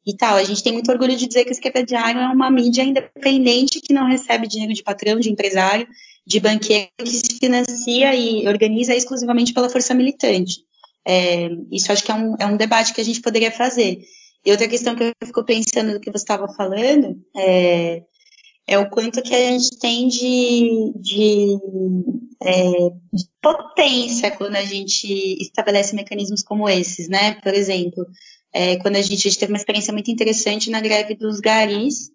e 0.08 0.16
tal. 0.16 0.38
A 0.38 0.44
gente 0.44 0.64
tem 0.64 0.72
muito 0.72 0.90
orgulho 0.90 1.18
de 1.18 1.28
dizer 1.28 1.44
que 1.44 1.50
o 1.50 1.52
Esquerda 1.52 1.84
Diário 1.84 2.22
é 2.22 2.28
uma 2.28 2.50
mídia 2.50 2.82
independente 2.82 3.82
que 3.82 3.92
não 3.92 4.08
recebe 4.08 4.48
dinheiro 4.48 4.74
de 4.74 4.82
patrão, 4.82 5.20
de 5.20 5.30
empresário, 5.30 5.86
de 6.26 6.40
banqueiro, 6.40 6.90
que 6.98 7.10
se 7.10 7.38
financia 7.38 8.16
e 8.16 8.48
organiza 8.48 8.96
exclusivamente 8.96 9.54
pela 9.54 9.70
força 9.70 9.94
militante. 9.94 10.62
É, 11.06 11.50
isso 11.70 11.92
acho 11.92 12.04
que 12.04 12.12
é 12.12 12.16
um, 12.16 12.36
é 12.40 12.46
um 12.46 12.56
debate 12.56 12.94
que 12.94 13.02
a 13.02 13.04
gente 13.04 13.22
poderia 13.22 13.52
fazer. 13.52 14.00
E 14.46 14.52
outra 14.52 14.68
questão 14.68 14.96
que 14.96 15.04
eu 15.04 15.12
fico 15.26 15.44
pensando 15.44 15.94
do 15.94 16.00
que 16.00 16.10
você 16.10 16.24
estava 16.24 16.48
falando 16.48 17.22
é, 17.36 18.02
é, 18.66 18.78
o 18.78 18.90
quanto 18.90 19.22
que 19.22 19.36
a 19.36 19.52
gente 19.52 19.78
tem 19.78 20.08
de, 20.08 20.94
de, 20.96 21.58
é, 22.44 22.62
de, 23.12 23.26
potência 23.42 24.32
quando 24.32 24.56
a 24.56 24.64
gente 24.64 25.08
estabelece 25.42 25.96
mecanismos 25.96 26.44
como 26.44 26.70
esses, 26.70 27.10
né? 27.10 27.36
Por 27.42 27.54
exemplo, 27.54 28.06
é, 28.54 28.78
quando 28.78 28.96
a 28.96 29.02
gente, 29.02 29.28
a 29.28 29.30
gente, 29.30 29.40
teve 29.40 29.52
uma 29.52 29.58
experiência 29.58 29.94
muito 29.94 30.10
interessante 30.10 30.70
na 30.70 30.82
greve 30.82 31.16
dos 31.16 31.40
garis, 31.40 32.10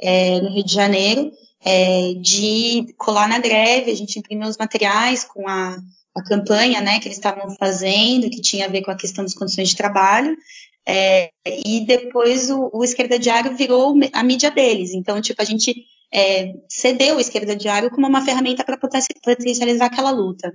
é, 0.00 0.40
no 0.40 0.50
Rio 0.50 0.64
de 0.64 0.72
Janeiro, 0.72 1.30
é, 1.64 2.14
de 2.14 2.94
colar 2.96 3.28
na 3.28 3.38
greve, 3.38 3.90
a 3.90 3.94
gente 3.94 4.18
imprimiu 4.18 4.48
os 4.48 4.56
materiais 4.56 5.24
com 5.24 5.48
a, 5.48 5.78
a 6.14 6.22
campanha 6.22 6.80
né, 6.80 6.98
que 6.98 7.08
eles 7.08 7.18
estavam 7.18 7.54
fazendo, 7.56 8.30
que 8.30 8.40
tinha 8.40 8.66
a 8.66 8.68
ver 8.70 8.82
com 8.82 8.90
a 8.90 8.96
questão 8.96 9.24
das 9.24 9.34
condições 9.34 9.70
de 9.70 9.76
trabalho, 9.76 10.36
é, 10.88 11.30
e 11.44 11.84
depois 11.84 12.50
o, 12.50 12.70
o, 12.72 12.84
Esquerda 12.84 13.18
Diário 13.18 13.56
virou 13.56 13.94
a 14.12 14.22
mídia 14.22 14.50
deles. 14.50 14.92
Então, 14.92 15.20
tipo, 15.20 15.42
a 15.42 15.44
gente 15.44 15.74
é, 16.14 16.52
cedeu 16.68 17.16
o 17.16 17.20
Esquerda 17.20 17.56
Diário 17.56 17.90
como 17.90 18.06
uma 18.06 18.24
ferramenta 18.24 18.62
para 18.64 18.78
potencializar 18.78 19.86
aquela 19.86 20.10
luta. 20.10 20.52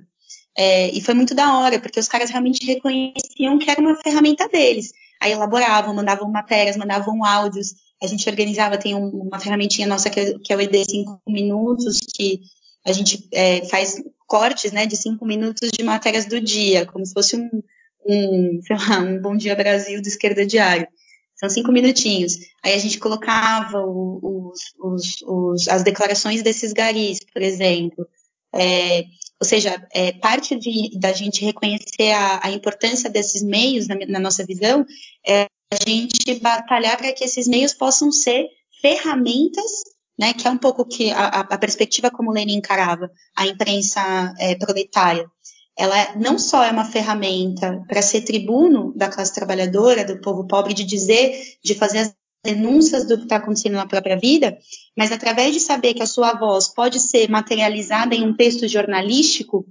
É, 0.57 0.89
e 0.89 1.01
foi 1.01 1.13
muito 1.13 1.35
da 1.35 1.59
hora, 1.59 1.79
porque 1.79 1.99
os 1.99 2.07
caras 2.07 2.29
realmente 2.29 2.65
reconheciam 2.65 3.57
que 3.59 3.69
era 3.69 3.81
uma 3.81 3.95
ferramenta 3.95 4.47
deles. 4.47 4.91
Aí 5.21 5.31
elaboravam, 5.33 5.93
mandavam 5.93 6.29
matérias, 6.31 6.75
mandavam 6.75 7.23
áudios. 7.23 7.75
A 8.01 8.07
gente 8.07 8.27
organizava, 8.27 8.77
tem 8.77 8.95
um, 8.95 9.07
uma 9.07 9.39
ferramentinha 9.39 9.87
nossa 9.87 10.09
que 10.09 10.19
é, 10.19 10.39
que 10.39 10.51
é 10.51 10.55
o 10.55 10.61
ED 10.61 10.83
5 10.83 11.21
minutos, 11.27 11.99
que 12.15 12.41
a 12.83 12.91
gente 12.91 13.27
é, 13.31 13.63
faz 13.65 14.01
cortes 14.25 14.71
né, 14.71 14.87
de 14.87 14.97
5 14.97 15.23
minutos 15.23 15.69
de 15.71 15.83
matérias 15.83 16.25
do 16.25 16.41
dia, 16.41 16.87
como 16.87 17.05
se 17.05 17.13
fosse 17.13 17.37
um, 17.37 17.49
um, 18.07 18.59
sei 18.65 18.75
lá, 18.75 18.99
um 18.99 19.21
Bom 19.21 19.37
Dia 19.37 19.55
Brasil 19.55 20.01
do 20.01 20.07
Esquerda 20.07 20.43
Diário. 20.43 20.87
São 21.35 21.49
cinco 21.49 21.71
minutinhos. 21.71 22.37
Aí 22.63 22.73
a 22.73 22.77
gente 22.77 22.99
colocava 22.99 23.83
os, 23.83 24.59
os, 24.79 25.21
os, 25.23 25.67
as 25.67 25.81
declarações 25.81 26.43
desses 26.43 26.71
garis, 26.71 27.17
por 27.33 27.41
exemplo. 27.41 28.07
É, 28.53 29.05
ou 29.41 29.47
seja, 29.47 29.83
é, 29.91 30.11
parte 30.11 30.55
de, 30.55 30.91
da 30.99 31.11
gente 31.11 31.43
reconhecer 31.43 32.11
a, 32.11 32.41
a 32.43 32.51
importância 32.51 33.09
desses 33.09 33.41
meios, 33.41 33.87
na, 33.87 33.95
na, 34.07 34.19
nossa 34.19 34.45
visão, 34.45 34.85
é 35.27 35.47
a 35.73 35.89
gente 35.89 36.39
batalhar 36.39 36.95
para 36.95 37.11
que 37.11 37.23
esses 37.23 37.47
meios 37.47 37.73
possam 37.73 38.11
ser 38.11 38.45
ferramentas, 38.79 39.71
né, 40.19 40.31
que 40.31 40.47
é 40.47 40.51
um 40.51 40.59
pouco 40.59 40.85
que 40.85 41.09
a, 41.09 41.25
a 41.39 41.57
perspectiva 41.57 42.11
como 42.11 42.31
Lenin 42.31 42.57
encarava 42.57 43.09
a 43.35 43.47
imprensa 43.47 44.31
é, 44.37 44.53
proletária. 44.53 45.25
Ela 45.75 46.15
não 46.17 46.37
só 46.37 46.63
é 46.63 46.69
uma 46.69 46.85
ferramenta 46.85 47.83
para 47.87 48.03
ser 48.03 48.21
tribuno 48.21 48.93
da 48.95 49.09
classe 49.09 49.33
trabalhadora, 49.33 50.05
do 50.05 50.21
povo 50.21 50.45
pobre, 50.45 50.75
de 50.75 50.83
dizer, 50.83 51.57
de 51.63 51.73
fazer 51.73 51.97
as 51.97 52.20
denúncias 52.43 53.07
do 53.07 53.17
que 53.17 53.23
está 53.23 53.37
acontecendo 53.37 53.73
na 53.73 53.85
própria 53.85 54.17
vida, 54.17 54.57
mas 54.97 55.11
através 55.11 55.53
de 55.53 55.59
saber 55.59 55.93
que 55.93 56.03
a 56.03 56.07
sua 56.07 56.33
voz 56.33 56.67
pode 56.67 56.99
ser 56.99 57.29
materializada 57.29 58.15
em 58.15 58.27
um 58.27 58.35
texto 58.35 58.67
jornalístico, 58.67 59.65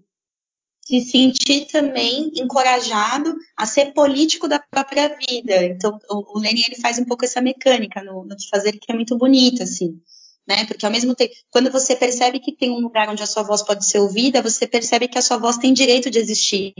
se 0.84 1.00
sentir 1.02 1.66
também 1.66 2.32
encorajado 2.34 3.36
a 3.56 3.66
ser 3.66 3.92
político 3.92 4.48
da 4.48 4.58
própria 4.58 5.08
vida. 5.08 5.64
Então, 5.64 5.98
o, 6.08 6.38
o 6.38 6.40
Lenin 6.40 6.62
ele 6.66 6.80
faz 6.80 6.98
um 6.98 7.04
pouco 7.04 7.24
essa 7.24 7.40
mecânica 7.40 8.02
no, 8.02 8.24
no 8.24 8.36
fazer 8.50 8.72
que 8.72 8.90
é 8.90 8.94
muito 8.94 9.16
bonita, 9.16 9.64
assim. 9.64 10.00
Né? 10.48 10.64
Porque 10.66 10.84
ao 10.84 10.90
mesmo 10.90 11.14
tempo, 11.14 11.32
quando 11.50 11.70
você 11.70 11.94
percebe 11.94 12.40
que 12.40 12.56
tem 12.56 12.70
um 12.70 12.80
lugar 12.80 13.08
onde 13.08 13.22
a 13.22 13.26
sua 13.26 13.42
voz 13.42 13.62
pode 13.62 13.86
ser 13.86 13.98
ouvida, 13.98 14.42
você 14.42 14.66
percebe 14.66 15.06
que 15.06 15.18
a 15.18 15.22
sua 15.22 15.36
voz 15.36 15.58
tem 15.58 15.72
direito 15.72 16.10
de 16.10 16.18
existir, 16.18 16.74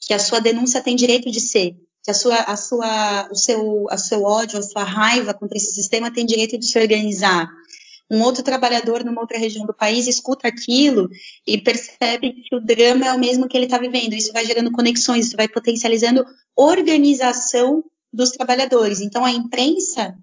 que 0.00 0.14
a 0.14 0.18
sua 0.18 0.40
denúncia 0.40 0.82
tem 0.82 0.96
direito 0.96 1.30
de 1.30 1.40
ser, 1.40 1.76
que 2.06 2.10
a 2.12 2.14
sua, 2.14 2.36
a 2.36 2.56
sua, 2.56 3.28
o 3.32 3.34
seu, 3.34 3.86
a 3.90 3.98
seu 3.98 4.22
ódio, 4.22 4.60
a 4.60 4.62
sua 4.62 4.84
raiva 4.84 5.34
contra 5.34 5.58
esse 5.58 5.74
sistema 5.74 6.08
tem 6.08 6.24
direito 6.24 6.56
de 6.56 6.64
se 6.64 6.78
organizar. 6.78 7.50
Um 8.08 8.22
outro 8.22 8.44
trabalhador 8.44 9.04
numa 9.04 9.20
outra 9.20 9.36
região 9.36 9.66
do 9.66 9.74
país 9.74 10.06
escuta 10.06 10.46
aquilo 10.46 11.10
e 11.44 11.58
percebe 11.58 12.32
que 12.44 12.54
o 12.54 12.60
drama 12.60 13.06
é 13.06 13.12
o 13.12 13.18
mesmo 13.18 13.48
que 13.48 13.56
ele 13.56 13.64
está 13.64 13.76
vivendo. 13.76 14.14
Isso 14.14 14.32
vai 14.32 14.46
gerando 14.46 14.70
conexões, 14.70 15.26
isso 15.26 15.36
vai 15.36 15.48
potencializando 15.48 16.24
organização 16.54 17.82
dos 18.12 18.30
trabalhadores. 18.30 19.00
Então, 19.00 19.24
a 19.24 19.32
imprensa 19.32 20.16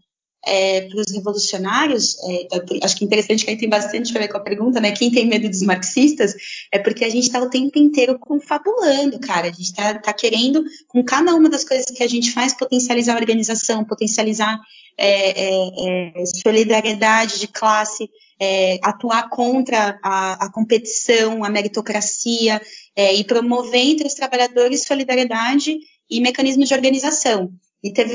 é, 0.46 0.82
para 0.82 1.00
os 1.00 1.12
revolucionários, 1.12 2.18
é, 2.24 2.48
acho 2.84 2.98
que 2.98 3.04
é 3.04 3.08
interessante 3.08 3.46
que 3.46 3.52
aí 3.52 3.58
tem 3.58 3.70
bastante 3.70 4.16
a 4.16 4.20
ver 4.20 4.28
com 4.28 4.38
a 4.38 4.42
pergunta, 4.42 4.82
né? 4.82 4.92
Quem 4.92 5.10
tem 5.10 5.26
medo 5.26 5.48
dos 5.50 5.62
marxistas 5.62 6.36
é 6.72 6.78
porque 6.78 7.06
a 7.06 7.10
gente 7.10 7.24
está 7.24 7.40
o 7.40 7.50
tempo 7.50 7.80
inteiro 7.80 8.20
confabulando, 8.20 9.20
cara. 9.20 9.48
A 9.48 9.52
gente 9.52 9.64
está 9.64 9.98
tá 10.00 10.12
querendo, 10.12 10.64
com 10.88 11.04
cada 11.04 11.34
uma 11.34 11.50
das 11.50 11.64
coisas 11.64 11.86
que 11.86 12.04
a 12.04 12.10
gente 12.10 12.32
faz, 12.32 12.54
potencializar 12.54 13.14
a 13.14 13.20
organização, 13.20 13.86
potencializar 13.86 14.60
é, 14.98 15.44
é, 15.46 16.22
é 16.22 16.26
solidariedade 16.26 17.40
de 17.40 17.48
classe, 17.48 18.10
é, 18.40 18.80
atuar 18.84 19.30
contra 19.30 19.98
a, 20.04 20.46
a, 20.46 20.52
competição, 20.52 21.44
a 21.46 21.50
meritocracia 21.50 22.62
e 22.96 23.24
promover 23.24 23.80
entre 23.80 24.06
os 24.06 24.14
trabalhadores 24.14 24.84
solidariedade 24.84 25.78
e 26.10 26.22
mecanismos 26.22 26.68
de 26.68 26.76
organização. 26.76 27.52
E 27.84 27.92
teve 27.92 28.14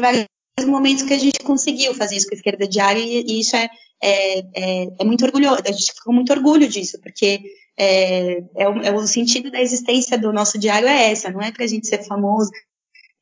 momentos 0.64 1.02
que 1.02 1.14
a 1.14 1.18
gente 1.18 1.40
conseguiu 1.40 1.94
fazer 1.94 2.16
isso 2.16 2.28
com 2.28 2.34
a 2.34 2.36
esquerda 2.36 2.66
diária 2.66 3.00
e, 3.00 3.40
isso 3.40 3.56
é, 3.56 3.68
é, 4.02 4.38
é, 4.38 4.88
é, 4.98 5.04
muito 5.04 5.24
orgulhoso, 5.24 5.62
a 5.64 5.72
gente 5.72 5.92
fica 5.92 6.04
com 6.04 6.12
muito 6.12 6.32
orgulho 6.32 6.68
disso, 6.68 6.98
porque 7.02 7.40
é, 7.76 8.38
é, 8.56 8.68
o, 8.68 8.82
é, 8.82 8.92
o, 8.92 9.06
sentido 9.06 9.50
da 9.50 9.60
existência 9.60 10.18
do 10.18 10.32
nosso 10.32 10.58
diário 10.58 10.88
é 10.88 11.10
essa, 11.10 11.30
não 11.30 11.40
é 11.40 11.52
para 11.52 11.64
a 11.64 11.68
gente 11.68 11.86
ser 11.86 12.04
famoso, 12.04 12.50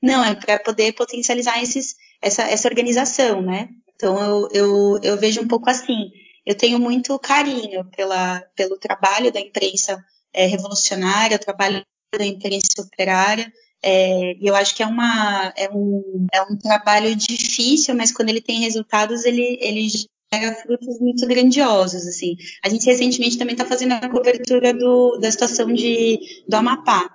não, 0.03 0.25
é 0.25 0.35
para 0.35 0.59
poder 0.59 0.93
potencializar 0.93 1.63
esses, 1.63 1.95
essa, 2.21 2.43
essa 2.43 2.69
organização, 2.69 3.41
né? 3.43 3.69
Então 3.95 4.19
eu, 4.19 4.49
eu, 4.53 5.01
eu 5.03 5.17
vejo 5.17 5.41
um 5.41 5.49
pouco 5.49 5.71
assim, 5.71 6.11
eu 6.45 6.55
tenho 6.55 6.79
muito 6.79 7.19
carinho 7.19 7.85
pela, 7.97 8.41
pelo 8.55 8.79
trabalho 8.79 9.33
da 9.33 9.41
imprensa 9.41 10.03
é, 10.33 10.47
revolucionária, 10.47 11.37
o 11.37 11.41
trabalho 11.41 11.85
da 12.17 12.25
imprensa 12.25 12.83
operária, 12.83 13.51
é, 13.89 14.37
eu 14.41 14.57
acho 14.57 14.75
que 14.75 14.83
é, 14.83 14.87
uma, 14.87 15.53
é, 15.57 15.71
um, 15.71 16.27
é 16.33 16.43
um 16.43 16.57
trabalho 16.57 17.15
difícil, 17.15 17.95
mas 17.95 18.11
quando 18.11 18.31
ele 18.31 18.41
tem 18.41 18.59
resultados, 18.59 19.25
ele, 19.25 19.57
ele 19.61 19.89
gera 19.89 20.57
frutos 20.57 20.99
muito 20.99 21.25
grandiosos, 21.25 22.05
assim. 22.05 22.35
A 22.65 22.69
gente 22.69 22.85
recentemente 22.85 23.39
também 23.39 23.55
está 23.55 23.65
fazendo 23.65 23.93
a 23.93 24.09
cobertura 24.09 24.75
do, 24.75 25.19
da 25.19 25.31
situação 25.31 25.73
de, 25.73 26.19
do 26.49 26.57
Amapá. 26.57 27.09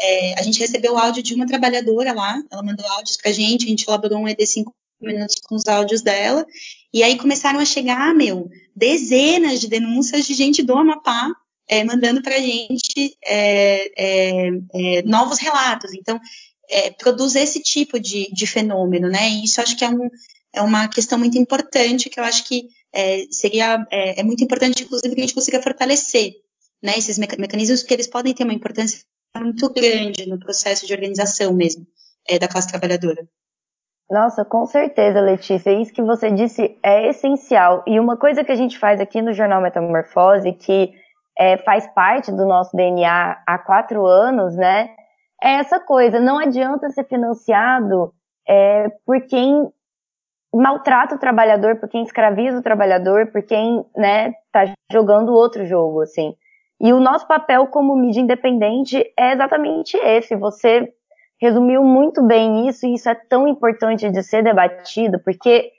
É, 0.00 0.34
a 0.36 0.42
gente 0.42 0.58
recebeu 0.58 0.94
o 0.94 0.98
áudio 0.98 1.22
de 1.22 1.32
uma 1.32 1.46
trabalhadora 1.46 2.12
lá, 2.12 2.42
ela 2.50 2.62
mandou 2.62 2.84
áudios 2.88 3.16
para 3.18 3.30
a 3.30 3.34
gente, 3.34 3.64
a 3.64 3.68
gente 3.68 3.84
elaborou 3.86 4.18
um 4.18 4.26
ED5 4.26 4.64
minutos 5.00 5.36
com 5.44 5.54
os 5.54 5.68
áudios 5.68 6.02
dela, 6.02 6.44
e 6.92 7.04
aí 7.04 7.16
começaram 7.16 7.60
a 7.60 7.64
chegar, 7.64 8.12
meu, 8.16 8.48
dezenas 8.74 9.60
de 9.60 9.68
denúncias 9.68 10.26
de 10.26 10.34
gente 10.34 10.60
do 10.60 10.74
Amapá 10.74 11.30
é, 11.68 11.82
mandando 11.84 12.22
para 12.22 12.36
a 12.36 12.40
gente 12.40 13.16
é, 13.24 13.90
é, 13.96 14.48
é, 14.74 15.02
novos 15.02 15.38
relatos. 15.38 15.92
Então, 15.94 16.20
é, 16.68 16.90
produz 16.90 17.34
esse 17.34 17.60
tipo 17.62 17.98
de, 17.98 18.28
de, 18.32 18.46
fenômeno, 18.46 19.08
né? 19.08 19.28
E 19.28 19.44
isso 19.44 19.60
acho 19.60 19.76
que 19.76 19.84
é, 19.84 19.88
um, 19.88 20.08
é 20.52 20.62
uma 20.62 20.88
questão 20.88 21.18
muito 21.18 21.38
importante 21.38 22.08
que 22.08 22.18
eu 22.18 22.24
acho 22.24 22.44
que 22.44 22.68
seria 23.30 23.86
é, 23.90 24.22
muito 24.22 24.42
importante, 24.42 24.82
inclusive, 24.82 25.14
que 25.14 25.20
a 25.20 25.24
gente 25.24 25.34
consiga 25.34 25.60
fortalecer 25.60 26.32
né, 26.82 26.94
esses 26.96 27.18
mecanismos, 27.18 27.82
porque 27.82 27.92
eles 27.92 28.06
podem 28.06 28.32
ter 28.32 28.44
uma 28.44 28.54
importância 28.54 29.00
muito 29.36 29.68
grande 29.70 30.26
no 30.26 30.38
processo 30.38 30.86
de 30.86 30.94
organização 30.94 31.52
mesmo 31.52 31.86
da 32.40 32.48
classe 32.48 32.68
trabalhadora. 32.68 33.28
Nossa, 34.10 34.46
com 34.46 34.64
certeza, 34.64 35.20
Letícia. 35.20 35.70
Isso 35.70 35.92
que 35.92 36.02
você 36.02 36.30
disse 36.30 36.78
é 36.82 37.10
essencial. 37.10 37.84
E 37.86 38.00
uma 38.00 38.16
coisa 38.16 38.42
que 38.42 38.52
a 38.52 38.56
gente 38.56 38.78
faz 38.78 38.98
aqui 38.98 39.20
no 39.20 39.34
Jornal 39.34 39.60
Metamorfose, 39.60 40.52
que 40.52 40.94
é, 41.38 41.56
faz 41.58 41.86
parte 41.88 42.32
do 42.32 42.46
nosso 42.46 42.76
DNA 42.76 43.42
há 43.46 43.58
quatro 43.58 44.06
anos, 44.06 44.56
né? 44.56 44.90
É 45.42 45.56
essa 45.56 45.78
coisa, 45.78 46.18
não 46.18 46.38
adianta 46.38 46.88
ser 46.90 47.04
financiado 47.04 48.12
é, 48.48 48.88
por 49.04 49.20
quem 49.26 49.70
maltrata 50.54 51.14
o 51.14 51.18
trabalhador, 51.18 51.76
por 51.76 51.88
quem 51.88 52.02
escraviza 52.02 52.58
o 52.58 52.62
trabalhador, 52.62 53.26
por 53.30 53.42
quem, 53.42 53.84
né, 53.94 54.32
tá 54.50 54.72
jogando 54.90 55.34
outro 55.34 55.66
jogo, 55.66 56.00
assim. 56.00 56.34
E 56.80 56.92
o 56.92 57.00
nosso 57.00 57.26
papel 57.26 57.66
como 57.66 57.96
mídia 57.96 58.20
independente 58.20 59.02
é 59.18 59.32
exatamente 59.32 59.96
esse. 59.96 60.36
Você 60.36 60.92
resumiu 61.40 61.82
muito 61.84 62.22
bem 62.22 62.68
isso, 62.68 62.86
e 62.86 62.94
isso 62.94 63.08
é 63.08 63.14
tão 63.14 63.46
importante 63.46 64.10
de 64.10 64.22
ser 64.22 64.42
debatido, 64.42 65.18
porque 65.22 65.70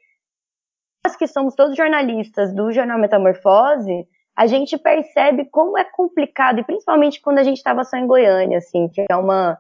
nós 1.06 1.16
que 1.16 1.28
somos 1.28 1.56
todos 1.56 1.76
jornalistas 1.76 2.54
do 2.54 2.72
Jornal 2.72 3.00
Metamorfose, 3.00 4.08
a 4.38 4.46
gente 4.46 4.78
percebe 4.78 5.46
como 5.46 5.76
é 5.78 5.84
complicado, 5.84 6.60
e 6.60 6.64
principalmente 6.64 7.20
quando 7.20 7.40
a 7.40 7.44
gente 7.44 7.58
estava 7.58 7.84
só 7.84 7.98
em 7.98 8.06
Goiânia, 8.06 8.60
assim, 8.60 8.88
que 8.88 9.04
é 9.10 9.16
uma 9.16 9.58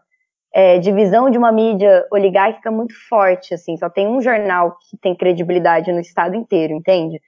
é, 0.54 0.78
divisão 0.78 1.32
de 1.32 1.38
uma 1.38 1.52
mídia 1.52 2.06
oligárquica 2.12 2.70
muito 2.70 2.94
forte, 3.10 3.56
assim, 3.56 3.76
só 3.76 3.90
tem 3.90 4.08
um 4.08 4.22
jornal 4.22 4.78
que 4.88 4.96
tem 4.98 5.16
credibilidade 5.16 5.92
no 5.92 6.00
estado 6.00 6.36
inteiro, 6.36 6.74
entende? 6.74 7.20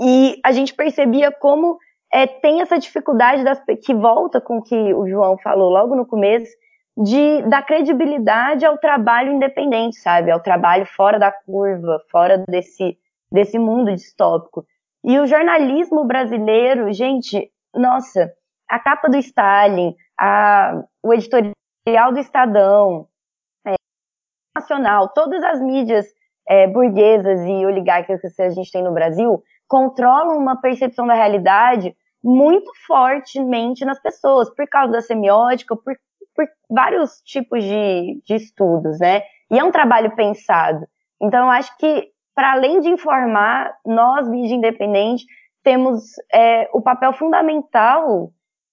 E 0.00 0.40
a 0.42 0.50
gente 0.50 0.72
percebia 0.72 1.30
como 1.30 1.78
é, 2.10 2.26
tem 2.26 2.62
essa 2.62 2.78
dificuldade 2.78 3.44
das, 3.44 3.62
que 3.84 3.92
volta 3.94 4.40
com 4.40 4.56
o 4.58 4.62
que 4.62 4.94
o 4.94 5.06
João 5.06 5.36
falou 5.36 5.68
logo 5.68 5.94
no 5.94 6.06
começo, 6.06 6.50
de 6.96 7.42
dar 7.42 7.66
credibilidade 7.66 8.64
ao 8.64 8.78
trabalho 8.78 9.32
independente, 9.32 10.00
sabe? 10.00 10.30
Ao 10.30 10.40
trabalho 10.40 10.86
fora 10.86 11.18
da 11.18 11.30
curva, 11.30 12.00
fora 12.10 12.42
desse, 12.48 12.98
desse 13.30 13.58
mundo 13.58 13.94
distópico. 13.94 14.64
E 15.08 15.18
o 15.18 15.26
jornalismo 15.26 16.04
brasileiro, 16.04 16.92
gente, 16.92 17.50
nossa, 17.74 18.30
a 18.68 18.78
capa 18.78 19.08
do 19.08 19.16
Stalin, 19.16 19.94
a, 20.20 20.82
o 21.02 21.14
editorial 21.14 22.12
do 22.12 22.18
Estadão, 22.18 23.08
é, 23.66 23.76
nacional, 24.54 25.08
todas 25.14 25.42
as 25.42 25.62
mídias 25.62 26.04
é, 26.46 26.66
burguesas 26.66 27.40
e 27.40 27.64
oligárquicas 27.64 28.36
que 28.36 28.42
a 28.42 28.50
gente 28.50 28.70
tem 28.70 28.84
no 28.84 28.92
Brasil 28.92 29.42
controlam 29.66 30.36
uma 30.36 30.60
percepção 30.60 31.06
da 31.06 31.14
realidade 31.14 31.96
muito 32.22 32.70
fortemente 32.86 33.86
nas 33.86 33.98
pessoas, 34.02 34.54
por 34.54 34.68
causa 34.68 34.92
da 34.92 35.00
semiótica, 35.00 35.74
por, 35.74 35.96
por 36.36 36.46
vários 36.68 37.22
tipos 37.22 37.64
de, 37.64 38.20
de 38.26 38.34
estudos, 38.34 38.98
né? 39.00 39.22
E 39.50 39.58
é 39.58 39.64
um 39.64 39.72
trabalho 39.72 40.14
pensado. 40.14 40.86
Então, 41.18 41.46
eu 41.46 41.50
acho 41.50 41.74
que 41.78 42.12
para 42.38 42.52
além 42.52 42.78
de 42.78 42.88
informar, 42.88 43.74
nós, 43.84 44.28
mídia 44.28 44.54
independente, 44.54 45.24
temos 45.64 46.04
é, 46.32 46.68
o 46.72 46.80
papel 46.80 47.12
fundamental 47.12 48.30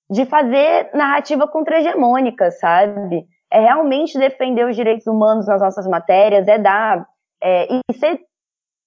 de 0.07 0.23
fazer 0.27 0.91
narrativa 0.93 1.47
contra-hegemônica, 1.47 2.51
sabe? 2.51 3.25
É 3.51 3.59
realmente 3.61 4.19
defender 4.19 4.67
os 4.67 4.75
direitos 4.75 5.07
humanos 5.07 5.47
nas 5.47 5.59
nossas 5.59 5.87
matérias, 5.87 6.47
é 6.47 6.59
dar 6.59 7.07
é, 7.41 7.67
e 7.73 7.93
ser 7.93 8.19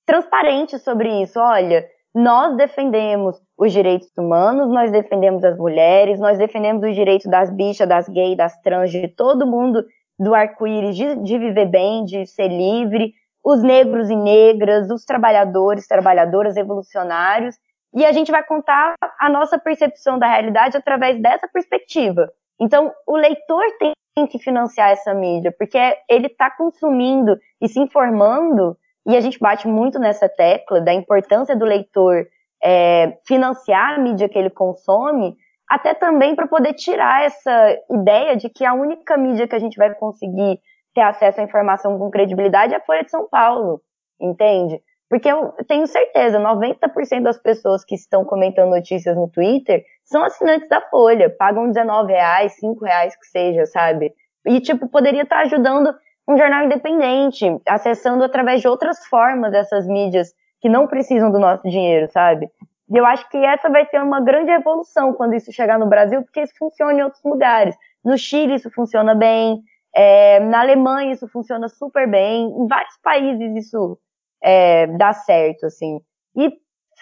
transparente 0.07 0.79
sobre 0.79 1.23
isso. 1.23 1.41
Olha, 1.41 1.85
nós 2.15 2.57
defendemos 2.57 3.37
os 3.59 3.73
direitos 3.73 4.17
humanos, 4.17 4.69
nós 4.69 4.93
defendemos 4.93 5.43
as 5.43 5.59
mulheres, 5.59 6.21
nós 6.21 6.39
defendemos 6.39 6.85
os 6.85 6.95
direitos 6.95 7.29
das 7.29 7.51
bichas, 7.51 7.89
das 7.89 8.09
gays, 8.09 8.37
das 8.37 8.57
trans, 8.61 8.93
de 8.93 9.09
todo 9.09 9.45
mundo 9.45 9.85
do 10.17 10.37
arco-íris, 10.37 10.97
de, 10.97 11.17
de 11.17 11.37
viver 11.37 11.67
bem, 11.67 12.05
de 12.05 12.25
ser 12.27 12.47
livre, 12.47 13.13
os 13.49 13.63
negros 13.63 14.11
e 14.11 14.17
negras, 14.17 14.91
os 14.91 15.07
trabalhadores, 15.07 15.89
trabalhadoras 15.89 16.55
revolucionários, 16.55 17.57
e 17.95 18.05
a 18.05 18.13
gente 18.13 18.31
vai 18.31 18.45
contar 18.45 18.95
a 19.19 19.31
nossa 19.31 19.59
percepção 19.59 20.19
da 20.19 20.27
realidade 20.27 20.77
através 20.77 21.19
dessa 21.19 21.49
perspectiva. 21.49 22.31
Então, 22.61 22.93
o 23.07 23.17
leitor 23.17 23.65
tem 23.79 24.27
que 24.27 24.39
financiar 24.39 24.91
essa 24.91 25.15
mídia, 25.15 25.55
porque 25.59 25.79
ele 26.11 26.27
está 26.27 26.51
consumindo 26.51 27.39
e 27.59 27.69
se 27.69 27.81
informando, 27.81 28.77
e 29.07 29.17
a 29.17 29.21
gente 29.21 29.39
bate 29.39 29.67
muito 29.67 29.99
nessa 29.99 30.29
tecla 30.29 30.83
da 30.83 30.93
importância 30.93 31.57
do 31.57 31.65
leitor 31.65 32.27
é, 32.63 33.17
financiar 33.27 33.95
a 33.95 33.99
mídia 33.99 34.29
que 34.29 34.39
ele 34.39 34.51
consome, 34.51 35.35
até 35.67 35.95
também 35.95 36.37
para 36.37 36.47
poder 36.47 36.75
tirar 36.75 37.25
essa 37.25 37.79
ideia 37.91 38.37
de 38.37 38.51
que 38.51 38.67
a 38.67 38.75
única 38.75 39.17
mídia 39.17 39.49
que 39.49 39.57
a 39.57 39.59
gente 39.59 39.79
vai 39.79 39.95
conseguir 39.95 40.61
ter 40.95 41.03
acesso 41.03 41.41
à 41.41 41.45
informação 41.45 41.99
com 41.99 42.11
credibilidade 42.11 42.75
é 42.75 42.77
a 42.77 42.81
Folha 42.81 43.05
de 43.05 43.11
São 43.11 43.29
Paulo, 43.29 43.81
entende? 44.21 44.81
Porque 45.09 45.29
eu 45.29 45.53
tenho 45.67 45.87
certeza, 45.87 46.39
90% 46.39 47.23
das 47.23 47.39
pessoas 47.39 47.85
que 47.85 47.95
estão 47.95 48.25
comentando 48.25 48.71
notícias 48.71 49.17
no 49.17 49.29
Twitter 49.29 49.85
são 50.05 50.23
assinantes 50.23 50.69
da 50.69 50.83
Folha, 50.83 51.31
pagam 51.31 51.69
19 51.69 52.13
reais, 52.13 52.57
5 52.59 52.85
reais 52.85 53.17
que 53.17 53.27
seja, 53.27 53.65
sabe? 53.67 54.13
E, 54.47 54.61
tipo, 54.61 54.89
poderia 54.89 55.23
estar 55.23 55.41
ajudando 55.41 55.95
um 56.29 56.37
jornal 56.37 56.65
independente, 56.65 57.47
acessando 57.67 58.23
através 58.23 58.61
de 58.61 58.69
outras 58.69 59.05
formas 59.07 59.55
essas 59.55 59.87
mídias 59.87 60.35
que 60.61 60.69
não 60.69 60.87
precisam 60.87 61.31
do 61.31 61.39
nosso 61.39 61.63
dinheiro, 61.69 62.11
sabe? 62.11 62.51
E 62.91 62.97
eu 62.97 63.07
acho 63.07 63.29
que 63.31 63.37
essa 63.39 63.71
vai 63.71 63.87
ser 63.87 64.03
uma 64.03 64.21
grande 64.21 64.51
evolução 64.51 65.15
quando 65.15 65.35
isso 65.35 65.53
chegar 65.53 65.79
no 65.79 65.87
Brasil, 65.87 66.23
porque 66.23 66.43
isso 66.43 66.55
funciona 66.59 66.93
em 66.93 67.03
outros 67.03 67.23
lugares. 67.25 67.77
No 68.05 68.17
Chile 68.19 68.55
isso 68.55 68.71
funciona 68.71 69.15
bem, 69.15 69.63
é, 69.95 70.41
na 70.41 70.61
Alemanha 70.61 71.13
isso 71.13 71.29
funciona 71.29 71.69
super 71.69 72.09
bem, 72.09 72.47
em 72.47 72.67
vários 72.67 72.97
países 73.03 73.67
isso 73.67 73.99
é, 74.43 74.87
dá 74.87 75.13
certo, 75.13 75.67
assim. 75.67 76.01
E 76.37 76.53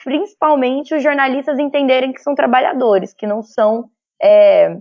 principalmente 0.04 0.94
os 0.94 1.02
jornalistas 1.02 1.58
entenderem 1.58 2.12
que 2.12 2.22
são 2.22 2.34
trabalhadores, 2.34 3.14
que 3.14 3.26
não 3.26 3.42
são, 3.42 3.90
é, 4.22 4.76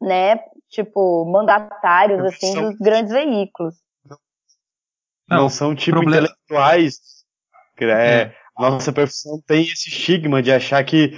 né, 0.00 0.40
tipo, 0.68 1.24
mandatários, 1.24 2.20
assim, 2.24 2.52
são... 2.52 2.70
dos 2.70 2.78
grandes 2.78 3.12
veículos. 3.12 3.74
Não, 5.28 5.38
não 5.38 5.48
são 5.48 5.74
tipo 5.74 5.98
problema... 5.98 6.26
intelectuais. 6.26 7.00
É, 7.80 8.22
é. 8.22 8.34
Nossa 8.58 8.92
profissão 8.92 9.38
tem 9.46 9.62
esse 9.62 9.90
estigma 9.90 10.42
de 10.42 10.50
achar 10.50 10.82
que 10.84 11.12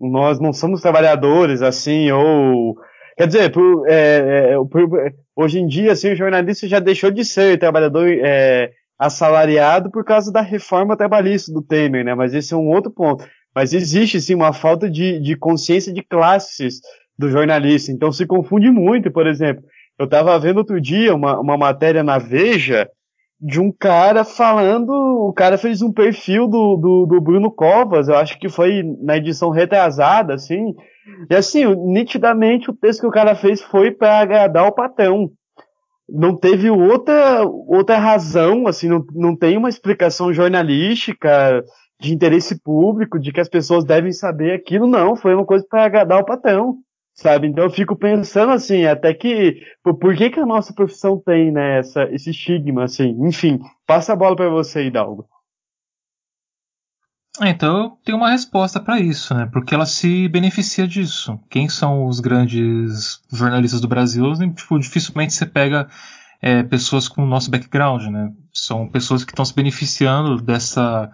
nós 0.00 0.40
não 0.40 0.52
somos 0.52 0.80
trabalhadores, 0.80 1.62
assim, 1.62 2.10
ou. 2.10 2.76
Quer 3.20 3.26
dizer, 3.26 3.52
por, 3.52 3.86
é, 3.86 4.52
é 4.52 4.54
por, 4.54 5.12
hoje 5.36 5.58
em 5.58 5.66
dia, 5.66 5.92
assim, 5.92 6.10
o 6.10 6.16
jornalista 6.16 6.66
já 6.66 6.80
deixou 6.80 7.10
de 7.10 7.22
ser 7.22 7.58
trabalhador 7.58 8.08
é, 8.08 8.72
assalariado 8.98 9.90
por 9.90 10.02
causa 10.02 10.32
da 10.32 10.40
reforma 10.40 10.96
trabalhista 10.96 11.52
do 11.52 11.60
Temer, 11.60 12.02
né? 12.02 12.14
Mas 12.14 12.32
esse 12.32 12.54
é 12.54 12.56
um 12.56 12.70
outro 12.70 12.90
ponto. 12.90 13.22
Mas 13.54 13.74
existe, 13.74 14.18
sim, 14.22 14.34
uma 14.34 14.54
falta 14.54 14.88
de, 14.88 15.20
de 15.20 15.36
consciência 15.36 15.92
de 15.92 16.02
classes 16.02 16.80
do 17.18 17.28
jornalista. 17.28 17.92
Então 17.92 18.10
se 18.10 18.24
confunde 18.24 18.70
muito, 18.70 19.10
por 19.10 19.26
exemplo. 19.26 19.62
Eu 19.98 20.06
estava 20.06 20.38
vendo 20.38 20.56
outro 20.56 20.80
dia 20.80 21.14
uma, 21.14 21.38
uma 21.38 21.58
matéria 21.58 22.02
na 22.02 22.16
Veja 22.16 22.88
de 23.40 23.60
um 23.60 23.72
cara 23.72 24.24
falando. 24.24 24.90
O 24.90 25.32
cara 25.32 25.56
fez 25.56 25.82
um 25.82 25.92
perfil 25.92 26.46
do, 26.46 26.76
do, 26.76 27.06
do, 27.06 27.20
Bruno 27.20 27.50
Covas, 27.50 28.08
eu 28.08 28.16
acho 28.16 28.38
que 28.38 28.48
foi 28.48 28.82
na 29.00 29.16
edição 29.16 29.50
retrasada, 29.50 30.34
assim. 30.34 30.74
E 31.28 31.34
assim, 31.34 31.64
nitidamente 31.86 32.70
o 32.70 32.74
texto 32.74 33.00
que 33.00 33.06
o 33.06 33.12
cara 33.12 33.34
fez 33.34 33.62
foi 33.62 33.90
para 33.90 34.20
agradar 34.20 34.66
o 34.66 34.72
patrão 34.72 35.30
não 36.12 36.36
teve 36.36 36.68
outra, 36.68 37.44
outra 37.44 37.96
razão, 37.96 38.66
assim, 38.66 38.88
não, 38.88 39.04
não 39.12 39.36
tem 39.36 39.56
uma 39.56 39.68
explicação 39.68 40.32
jornalística 40.32 41.64
de 42.00 42.12
interesse 42.12 42.60
público, 42.60 43.18
de 43.18 43.32
que 43.32 43.40
as 43.40 43.48
pessoas 43.48 43.84
devem 43.84 44.12
saber 44.12 44.52
aquilo, 44.52 44.86
não, 44.86 45.14
foi 45.14 45.34
uma 45.34 45.44
coisa 45.44 45.64
para 45.68 45.84
agradar 45.84 46.18
o 46.18 46.24
patrão, 46.24 46.76
sabe? 47.20 47.46
Então 47.46 47.64
eu 47.64 47.70
fico 47.70 47.94
pensando 47.94 48.52
assim, 48.52 48.86
até 48.86 49.12
que, 49.12 49.60
por, 49.82 49.98
por 49.98 50.16
que 50.16 50.30
que 50.30 50.40
a 50.40 50.46
nossa 50.46 50.72
profissão 50.72 51.20
tem, 51.24 51.52
né, 51.52 51.78
essa, 51.78 52.04
esse 52.04 52.30
estigma, 52.30 52.84
assim, 52.84 53.14
enfim, 53.20 53.60
passa 53.86 54.14
a 54.14 54.16
bola 54.16 54.34
para 54.34 54.48
você, 54.48 54.86
Hidalgo. 54.86 55.28
Então 57.42 57.78
eu 57.78 57.90
tenho 58.04 58.18
uma 58.18 58.30
resposta 58.30 58.80
para 58.80 58.98
isso, 58.98 59.34
né? 59.34 59.48
Porque 59.52 59.74
ela 59.74 59.86
se 59.86 60.28
beneficia 60.28 60.86
disso. 60.86 61.38
Quem 61.48 61.68
são 61.68 62.06
os 62.06 62.20
grandes 62.20 63.20
jornalistas 63.32 63.80
do 63.80 63.88
Brasil? 63.88 64.32
Tipo, 64.54 64.78
dificilmente 64.78 65.32
você 65.32 65.46
pega 65.46 65.88
é, 66.42 66.62
pessoas 66.62 67.08
com 67.08 67.22
o 67.22 67.26
nosso 67.26 67.50
background, 67.50 68.04
né? 68.06 68.32
São 68.52 68.88
pessoas 68.88 69.24
que 69.24 69.30
estão 69.30 69.44
se 69.44 69.54
beneficiando 69.54 70.42
dessa 70.42 71.10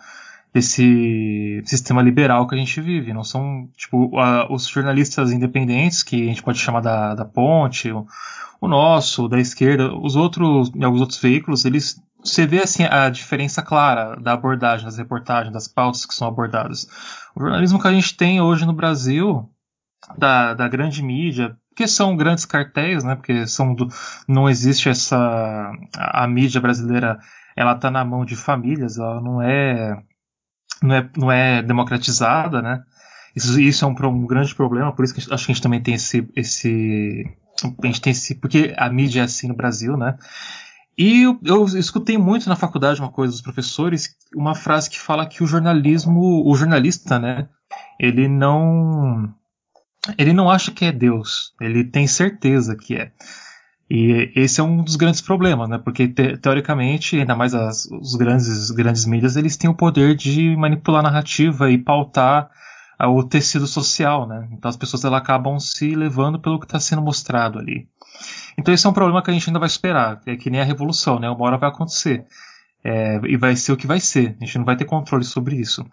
desse 0.57 1.61
sistema 1.67 2.01
liberal 2.01 2.47
que 2.47 2.55
a 2.55 2.59
gente 2.59 2.81
vive. 2.81 3.13
Não 3.13 3.23
são 3.23 3.69
tipo 3.77 4.19
a, 4.19 4.51
os 4.51 4.67
jornalistas 4.67 5.31
independentes 5.31 6.03
que 6.03 6.23
a 6.23 6.27
gente 6.27 6.43
pode 6.43 6.59
chamar 6.59 6.81
da, 6.81 7.15
da 7.15 7.27
Ponte, 7.27 7.93
o, 7.93 8.07
o 8.59 8.67
nosso, 8.67 9.29
da 9.29 9.39
esquerda, 9.39 9.95
os 9.95 10.17
outros, 10.17 10.73
alguns 10.83 11.01
outros 11.03 11.21
veículos, 11.21 11.67
eles 11.67 12.03
você 12.25 12.47
vê 12.47 12.63
assim 12.63 12.85
a 12.85 13.11
diferença 13.11 13.63
clara 13.63 14.17
da 14.17 14.33
abordagem, 14.33 14.87
das 14.87 14.97
reportagens, 14.97 15.53
das 15.53 15.69
pautas 15.69 16.07
que 16.07 16.15
são 16.15 16.27
abordadas. 16.27 16.89
O 17.37 17.41
jornalismo 17.41 17.79
que 17.79 17.87
a 17.87 17.93
gente 17.93 18.17
tem 18.17 18.41
hoje 18.41 18.65
no 18.65 18.73
Brasil, 18.73 19.49
da, 20.17 20.55
da 20.55 20.67
grande 20.67 21.03
mídia, 21.03 21.57
que 21.77 21.87
são 21.87 22.17
grandes 22.17 22.47
cartéis, 22.47 23.05
né? 23.05 23.15
Porque 23.15 23.47
são 23.47 23.75
do, 23.75 23.89
não 24.27 24.49
existe 24.49 24.89
essa 24.89 25.71
a, 25.97 26.25
a 26.25 26.27
mídia 26.27 26.61
brasileira, 26.61 27.21
ela 27.55 27.75
está 27.75 27.91
na 27.91 28.05
mão 28.05 28.25
de 28.25 28.35
famílias, 28.35 28.97
ela 28.97 29.21
não 29.21 29.41
é 29.41 30.03
não 30.83 30.95
é, 30.95 31.11
não 31.17 31.33
é 31.33 31.63
democratizada, 31.63 32.63
né? 32.63 32.83
Isso, 33.35 33.61
isso 33.61 33.85
é 33.85 33.89
um, 33.89 33.95
um 34.09 34.27
grande 34.27 34.55
problema, 34.55 34.93
por 34.93 35.05
isso 35.05 35.15
que 35.15 35.21
acho 35.21 35.45
que 35.45 35.53
a 35.53 35.55
gente 35.55 35.63
também 35.63 35.83
tem 35.83 35.95
esse, 35.95 36.27
esse 36.35 37.27
a 37.83 37.87
gente 37.87 38.01
tem 38.01 38.11
esse 38.11 38.35
porque 38.35 38.75
a 38.77 38.89
mídia 38.89 39.21
é 39.21 39.25
assim 39.25 39.49
no 39.49 39.55
Brasil, 39.55 39.97
né? 39.97 40.17
E 40.99 41.23
eu, 41.23 41.39
eu, 41.45 41.65
escutei 41.67 42.17
muito 42.17 42.49
na 42.49 42.57
faculdade 42.57 43.01
uma 43.01 43.13
coisa 43.13 43.33
dos 43.33 43.43
professores, 43.43 44.17
uma 44.35 44.55
frase 44.55 44.89
que 44.89 44.99
fala 44.99 45.27
que 45.27 45.43
o 45.43 45.47
jornalismo, 45.47 46.43
o 46.49 46.55
jornalista, 46.55 47.19
né, 47.19 47.49
ele 48.01 48.27
não 48.27 49.35
ele 50.17 50.33
não 50.33 50.51
acha 50.51 50.71
que 50.71 50.85
é 50.85 50.93
Deus, 50.93 51.53
ele 51.61 51.85
tem 51.85 52.07
certeza 52.07 52.75
que 52.75 52.95
é. 52.95 53.13
E 53.89 54.33
esse 54.35 54.61
é 54.61 54.65
um 54.65 54.83
dos 54.83 54.97
grandes 54.97 55.21
problemas, 55.21 55.69
né? 55.69 55.79
Porque 55.79 56.09
te, 56.09 56.37
teoricamente, 56.37 57.19
ainda 57.19 57.37
mais 57.37 57.55
as, 57.55 57.87
os 57.87 58.17
grandes 58.17 58.71
grandes 58.73 59.07
mídias, 59.07 59.37
eles 59.37 59.57
têm 59.57 59.71
o 59.71 59.75
poder 59.75 60.17
de 60.17 60.57
manipular 60.57 61.01
a 61.01 61.11
narrativa 61.11 61.71
e 61.71 61.79
pautar 61.79 62.51
o 62.99 63.23
tecido 63.23 63.67
social, 63.67 64.27
né? 64.27 64.49
Então 64.53 64.69
as 64.69 64.77
pessoas 64.77 65.05
elas 65.05 65.21
acabam 65.21 65.59
se 65.61 65.95
levando 65.95 66.41
pelo 66.41 66.59
que 66.59 66.67
está 66.67 66.81
sendo 66.81 67.03
mostrado 67.03 67.59
ali. 67.59 67.89
Então 68.59 68.73
esse 68.75 68.87
é 68.87 68.91
um 68.91 68.95
problema 68.95 69.23
que 69.23 69.31
a 69.31 69.35
gente 69.35 69.49
ainda 69.49 69.59
vai 69.59 69.69
esperar. 69.69 70.21
É 70.27 70.35
que 70.37 70.51
nem 70.51 70.61
a 70.61 70.65
revolução, 70.65 71.21
né? 71.21 71.29
Uma 71.29 71.45
hora 71.45 71.59
vai 71.59 71.69
acontecer. 71.69 72.25
É, 72.83 73.21
e 73.25 73.37
vai 73.37 73.55
ser 73.55 73.73
o 73.73 73.77
que 73.77 73.87
vai 73.87 74.01
ser. 74.01 74.37
A 74.41 74.45
gente 74.45 74.59
não 74.59 74.65
vai 74.65 74.77
ter 74.77 74.85
controle 74.85 75.25
sobre 75.25 75.57
isso. 75.57 75.85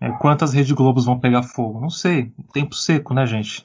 É, 0.00 0.10
quantas 0.12 0.52
redes 0.52 0.72
Globos 0.72 1.04
vão 1.04 1.18
pegar 1.20 1.42
fogo? 1.42 1.80
Não 1.80 1.90
sei. 1.90 2.32
Tempo 2.52 2.74
seco, 2.74 3.14
né, 3.14 3.26
gente? 3.26 3.64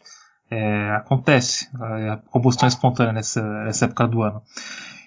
É, 0.52 0.92
acontece 0.92 1.70
a 1.74 2.18
combustão 2.30 2.68
espontânea 2.68 3.14
nessa, 3.14 3.42
nessa 3.64 3.86
época 3.86 4.06
do 4.06 4.22
ano. 4.22 4.42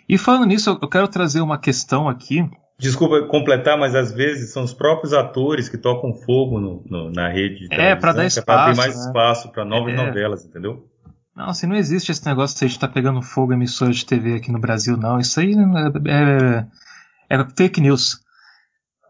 E 0.09 0.17
falando 0.17 0.47
nisso, 0.47 0.79
eu 0.81 0.89
quero 0.89 1.07
trazer 1.07 1.43
uma 1.43 1.59
questão 1.59 2.09
aqui. 2.09 2.49
Desculpa 2.79 3.23
completar, 3.27 3.79
mas 3.79 3.95
às 3.95 4.11
vezes 4.11 4.53
são 4.53 4.65
os 4.65 4.73
próprios 4.73 5.13
atores 5.13 5.69
que 5.69 5.79
tocam 5.79 6.15
fogo 6.15 6.59
no, 6.59 6.83
no, 6.87 7.11
na 7.11 7.29
rede. 7.29 7.69
é, 7.71 7.95
para 7.95 8.13
dar 8.13 8.27
espaço. 8.27 8.41
É 8.41 8.43
para 8.43 8.73
ter 8.73 8.77
mais 8.77 8.97
né? 8.97 9.07
espaço 9.07 9.53
para 9.53 9.65
novas 9.65 9.93
é. 9.93 9.97
novelas, 9.97 10.45
entendeu? 10.45 10.89
Não, 11.37 11.49
assim, 11.49 11.67
não 11.67 11.77
existe 11.77 12.13
esse 12.13 12.25
negócio 12.27 12.59
de 12.59 12.65
a 12.65 12.69
gente 12.69 12.79
tá 12.79 12.89
pegando 12.89 13.21
fogo 13.21 13.53
emissora 13.53 13.91
de 13.91 14.07
TV 14.07 14.37
aqui 14.37 14.53
no 14.53 14.61
Brasil, 14.61 14.97
não. 14.97 15.19
Isso 15.19 15.41
aí 15.41 15.53
é, 15.53 17.37
é, 17.37 17.37
é 17.37 17.47
fake 17.57 17.81
news. 17.81 18.21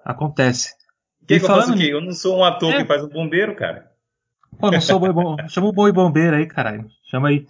Acontece. 0.05 0.74
Que 1.26 1.35
e 1.35 1.41
que 1.41 1.47
falando 1.47 1.80
eu, 1.80 1.99
eu 1.99 2.01
não 2.01 2.12
sou 2.12 2.39
um 2.39 2.45
ator 2.45 2.72
é. 2.72 2.78
que 2.78 2.85
faz 2.87 3.03
um 3.05 3.09
bombeiro, 3.09 3.55
cara. 3.55 3.93
Pô, 4.59 4.70
não 4.70 4.80
sou 4.80 4.98
boi 4.98 5.12
bom. 5.12 5.36
Chama 5.48 5.68
o 5.68 5.72
boi 5.72 5.92
bombeiro 5.92 6.36
aí, 6.36 6.46
caralho. 6.46 6.86
Chama 7.11 7.28
aí. 7.28 7.46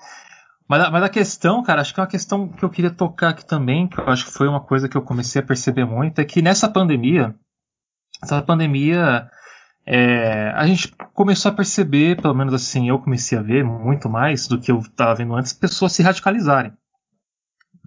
Mas, 0.68 0.90
mas 0.90 1.02
a 1.02 1.08
questão, 1.08 1.62
cara, 1.62 1.80
acho 1.80 1.92
que 1.92 2.00
é 2.00 2.02
uma 2.02 2.08
questão 2.08 2.48
que 2.48 2.64
eu 2.64 2.70
queria 2.70 2.90
tocar 2.90 3.30
aqui 3.30 3.44
também, 3.44 3.86
que 3.86 4.00
eu 4.00 4.08
acho 4.08 4.26
que 4.26 4.32
foi 4.32 4.48
uma 4.48 4.60
coisa 4.60 4.88
que 4.88 4.96
eu 4.96 5.02
comecei 5.02 5.40
a 5.40 5.44
perceber 5.44 5.84
muito, 5.84 6.18
é 6.20 6.24
que 6.24 6.40
nessa 6.40 6.68
pandemia, 6.68 7.34
essa 8.22 8.40
pandemia 8.40 9.28
é, 9.86 10.50
a 10.54 10.66
gente 10.66 10.94
começou 11.12 11.50
a 11.50 11.54
perceber, 11.54 12.20
pelo 12.20 12.34
menos 12.34 12.54
assim, 12.54 12.88
eu 12.88 12.98
comecei 12.98 13.36
a 13.36 13.42
ver 13.42 13.62
muito 13.62 14.08
mais 14.08 14.48
do 14.48 14.58
que 14.58 14.72
eu 14.72 14.78
estava 14.78 15.14
vendo 15.14 15.34
antes, 15.34 15.52
pessoas 15.52 15.92
se 15.92 16.02
radicalizarem. 16.02 16.72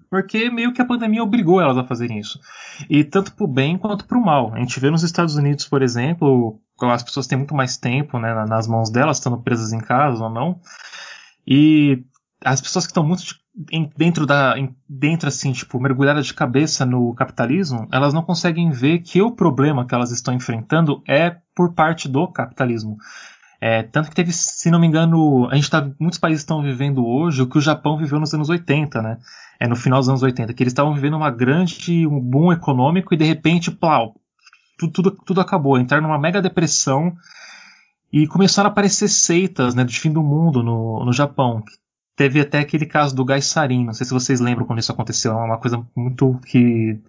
Porque 0.09 0.49
meio 0.49 0.73
que 0.73 0.81
a 0.81 0.85
pandemia 0.85 1.23
obrigou 1.23 1.61
elas 1.61 1.77
a 1.77 1.83
fazerem 1.83 2.19
isso. 2.19 2.39
E 2.89 3.03
tanto 3.03 3.33
para 3.33 3.45
o 3.45 3.47
bem 3.47 3.77
quanto 3.77 4.05
para 4.05 4.17
o 4.17 4.23
mal. 4.23 4.53
A 4.53 4.59
gente 4.59 4.79
vê 4.79 4.89
nos 4.89 5.03
Estados 5.03 5.35
Unidos, 5.35 5.65
por 5.65 5.81
exemplo, 5.81 6.59
as 6.81 7.03
pessoas 7.03 7.27
têm 7.27 7.37
muito 7.37 7.55
mais 7.55 7.77
tempo 7.77 8.19
né, 8.19 8.33
nas 8.45 8.67
mãos 8.67 8.89
delas, 8.89 9.17
estando 9.17 9.37
presas 9.37 9.73
em 9.73 9.79
casa 9.79 10.23
ou 10.23 10.29
não. 10.29 10.59
E 11.45 12.03
as 12.43 12.61
pessoas 12.61 12.85
que 12.85 12.91
estão 12.91 13.03
muito 13.03 13.23
dentro 13.97 14.25
da 14.25 14.53
dentro 14.87 15.27
assim 15.27 15.51
tipo 15.51 15.79
mergulhadas 15.79 16.27
de 16.27 16.33
cabeça 16.33 16.85
no 16.85 17.15
capitalismo 17.15 17.87
elas 17.91 18.13
não 18.13 18.21
conseguem 18.21 18.69
ver 18.69 18.99
que 18.99 19.19
o 19.19 19.31
problema 19.31 19.85
que 19.87 19.95
elas 19.95 20.11
estão 20.11 20.31
enfrentando 20.31 21.01
é 21.07 21.37
por 21.55 21.73
parte 21.73 22.07
do 22.07 22.27
capitalismo 22.27 22.97
é, 23.59 23.83
tanto 23.83 24.09
que 24.09 24.15
teve 24.15 24.31
se 24.31 24.69
não 24.69 24.79
me 24.79 24.87
engano 24.87 25.47
a 25.49 25.55
gente 25.55 25.69
tá 25.69 25.89
muitos 25.99 26.19
países 26.19 26.41
estão 26.41 26.61
vivendo 26.61 27.05
hoje 27.05 27.41
o 27.41 27.47
que 27.47 27.57
o 27.57 27.61
Japão 27.61 27.97
viveu 27.97 28.19
nos 28.19 28.33
anos 28.33 28.49
80 28.49 29.01
né? 29.01 29.17
É 29.59 29.67
no 29.67 29.75
final 29.75 29.99
dos 29.99 30.09
anos 30.09 30.21
80 30.21 30.53
que 30.53 30.63
eles 30.63 30.71
estavam 30.71 30.93
vivendo 30.93 31.17
uma 31.17 31.31
grande 31.31 32.05
um 32.05 32.19
boom 32.19 32.51
econômico 32.51 33.13
e 33.13 33.17
de 33.17 33.25
repente 33.25 33.71
plau 33.71 34.15
tudo, 34.77 34.91
tudo, 34.93 35.11
tudo 35.25 35.41
acabou 35.41 35.77
entraram 35.77 36.03
numa 36.03 36.19
mega 36.19 36.41
depressão 36.41 37.15
e 38.13 38.27
começaram 38.27 38.69
a 38.69 38.71
aparecer 38.71 39.09
seitas 39.09 39.75
né, 39.75 39.83
do 39.83 39.91
fim 39.91 40.11
do 40.11 40.23
mundo 40.23 40.63
no, 40.63 41.03
no 41.03 41.11
Japão, 41.11 41.63
Teve 42.17 42.41
até 42.41 42.57
aquele 42.57 42.87
caso 42.87 43.15
do 43.15 43.23
Gaisarin, 43.23 43.85
não 43.85 43.93
sei 43.93 44.03
se 44.03 44.11
vocês 44.11 44.39
lembram 44.39 44.65
quando 44.65 44.79
isso 44.79 44.91
aconteceu, 44.91 45.33
é 45.33 45.35
uma 45.35 45.59
coisa 45.59 45.85
muito 45.95 46.39
que 46.47 46.99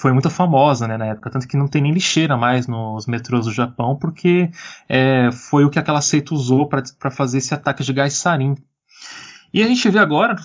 foi 0.00 0.12
muito 0.12 0.30
famosa 0.30 0.88
né, 0.88 0.96
na 0.96 1.06
época, 1.06 1.30
tanto 1.30 1.46
que 1.46 1.56
não 1.56 1.68
tem 1.68 1.82
nem 1.82 1.92
lixeira 1.92 2.36
mais 2.36 2.66
nos 2.66 3.06
metrôs 3.06 3.46
do 3.46 3.52
Japão, 3.52 3.96
porque 3.96 4.50
é, 4.88 5.30
foi 5.32 5.64
o 5.64 5.70
que 5.70 5.78
aquela 5.78 6.00
seita 6.00 6.34
usou 6.34 6.68
para 6.68 7.10
fazer 7.10 7.38
esse 7.38 7.52
ataque 7.52 7.82
de 7.82 7.92
gás 7.92 8.14
sarin. 8.14 8.56
E 9.52 9.62
a 9.62 9.66
gente 9.66 9.88
vê 9.88 9.98
agora. 9.98 10.36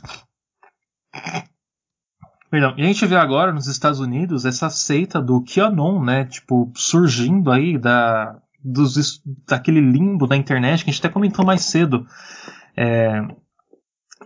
Perdão, 2.50 2.74
e 2.78 2.84
a 2.84 2.86
gente 2.86 3.06
vê 3.06 3.16
agora 3.16 3.52
nos 3.52 3.68
Estados 3.68 4.00
Unidos 4.00 4.46
essa 4.46 4.70
seita 4.70 5.22
do 5.22 5.44
QAnon, 5.44 6.04
né? 6.04 6.26
Tipo, 6.26 6.72
surgindo 6.76 7.52
aí 7.52 7.78
da, 7.78 8.40
dos, 8.64 9.22
daquele 9.48 9.82
limbo 9.82 10.28
da 10.28 10.36
internet 10.36 10.84
que 10.84 10.90
a 10.90 10.94
gente 10.94 11.02
até 11.02 11.12
comentou 11.12 11.46
mais 11.46 11.66
cedo. 11.66 12.06
É, 12.78 13.26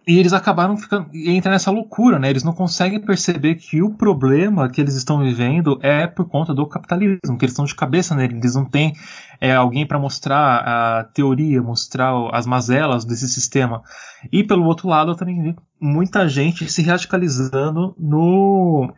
e 0.07 0.17
eles 0.17 0.31
acabaram 0.31 0.77
ficando. 0.77 1.09
E 1.13 1.29
entra 1.31 1.51
nessa 1.51 1.69
loucura, 1.69 2.17
né? 2.17 2.29
Eles 2.29 2.43
não 2.43 2.53
conseguem 2.53 2.97
perceber 3.01 3.55
que 3.55 3.81
o 3.83 3.93
problema 3.93 4.69
que 4.69 4.79
eles 4.79 4.95
estão 4.95 5.19
vivendo 5.19 5.77
é 5.81 6.07
por 6.07 6.29
conta 6.29 6.53
do 6.53 6.65
capitalismo, 6.65 7.37
que 7.37 7.43
eles 7.43 7.51
estão 7.51 7.65
de 7.65 7.75
cabeça 7.75 8.15
nele. 8.15 8.37
Eles 8.37 8.55
não 8.55 8.63
têm 8.63 8.93
é, 9.41 9.53
alguém 9.53 9.85
para 9.85 9.99
mostrar 9.99 10.59
a 10.59 11.03
teoria, 11.03 11.61
mostrar 11.61 12.13
as 12.31 12.45
mazelas 12.45 13.03
desse 13.03 13.27
sistema. 13.27 13.83
E 14.31 14.45
pelo 14.45 14.63
outro 14.63 14.87
lado, 14.87 15.11
eu 15.11 15.15
também 15.15 15.41
vi 15.41 15.55
muita 15.79 16.29
gente 16.29 16.71
se 16.71 16.81
radicalizando 16.83 17.93
no. 17.99 18.93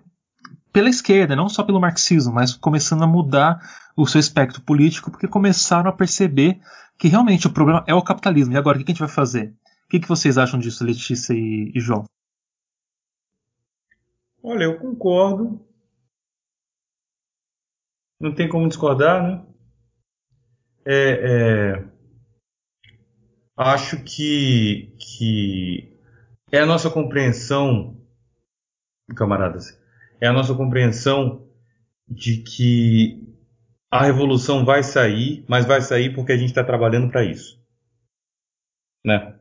Pela 0.71 0.89
esquerda, 0.89 1.35
não 1.35 1.49
só 1.49 1.63
pelo 1.63 1.81
marxismo, 1.81 2.31
mas 2.31 2.53
começando 2.53 3.01
a 3.01 3.07
mudar 3.07 3.59
o 3.97 4.05
seu 4.05 4.19
espectro 4.19 4.61
político, 4.61 5.09
porque 5.09 5.27
começaram 5.27 5.89
a 5.89 5.93
perceber 5.93 6.59
que 6.99 7.07
realmente 7.07 7.47
o 7.47 7.49
problema 7.49 7.83
é 7.87 7.95
o 7.95 8.03
capitalismo. 8.03 8.53
E 8.53 8.57
agora, 8.57 8.77
o 8.77 8.83
que 8.83 8.91
a 8.91 8.93
gente 8.93 8.99
vai 8.99 9.09
fazer? 9.09 9.55
O 9.89 9.91
que, 9.91 9.99
que 10.01 10.07
vocês 10.07 10.37
acham 10.37 10.59
disso, 10.59 10.85
Letícia 10.85 11.33
e, 11.33 11.71
e 11.73 11.79
João? 11.79 12.05
Olha, 14.43 14.65
eu 14.65 14.77
concordo. 14.77 15.59
Não 18.19 18.31
tem 18.31 18.47
como 18.47 18.67
discordar, 18.67 19.23
né? 19.23 19.45
É, 20.85 21.73
é, 21.73 21.89
acho 23.57 24.03
que, 24.03 24.95
que 24.99 25.97
é 26.51 26.59
a 26.59 26.67
nossa 26.67 26.91
compreensão, 26.91 27.99
camaradas, 29.15 29.75
é 30.21 30.27
a 30.27 30.33
nossa 30.33 30.53
compreensão 30.53 31.49
de 32.07 32.43
que 32.43 33.27
a 33.89 34.03
revolução 34.03 34.63
vai 34.63 34.83
sair, 34.83 35.43
mas 35.49 35.65
vai 35.65 35.81
sair 35.81 36.13
porque 36.13 36.31
a 36.31 36.37
gente 36.37 36.49
está 36.49 36.63
trabalhando 36.63 37.09
para 37.09 37.25
isso, 37.25 37.59
né? 39.03 39.38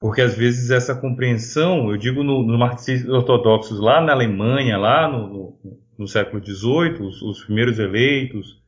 Porque 0.00 0.22
às 0.22 0.36
vezes 0.36 0.70
essa 0.70 0.94
compreensão, 0.94 1.90
eu 1.90 1.96
digo 1.96 2.22
no, 2.22 2.42
no 2.44 2.56
marxismo 2.56 3.12
ortodoxos 3.12 3.80
lá 3.80 4.00
na 4.00 4.12
Alemanha, 4.12 4.78
lá 4.78 5.08
no, 5.10 5.28
no, 5.28 5.80
no 5.98 6.06
século 6.06 6.44
XVIII, 6.44 7.02
os, 7.02 7.20
os, 7.20 7.44
primeiros 7.44 7.80
eleitos 7.80 8.62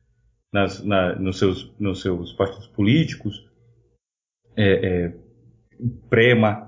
nas, 0.51 0.83
na, 0.83 1.15
nos, 1.15 1.39
seus, 1.39 1.73
nos 1.79 2.01
seus 2.01 2.33
partidos 2.33 2.67
políticos, 2.67 3.49
é, 4.57 5.07
é, 5.07 5.13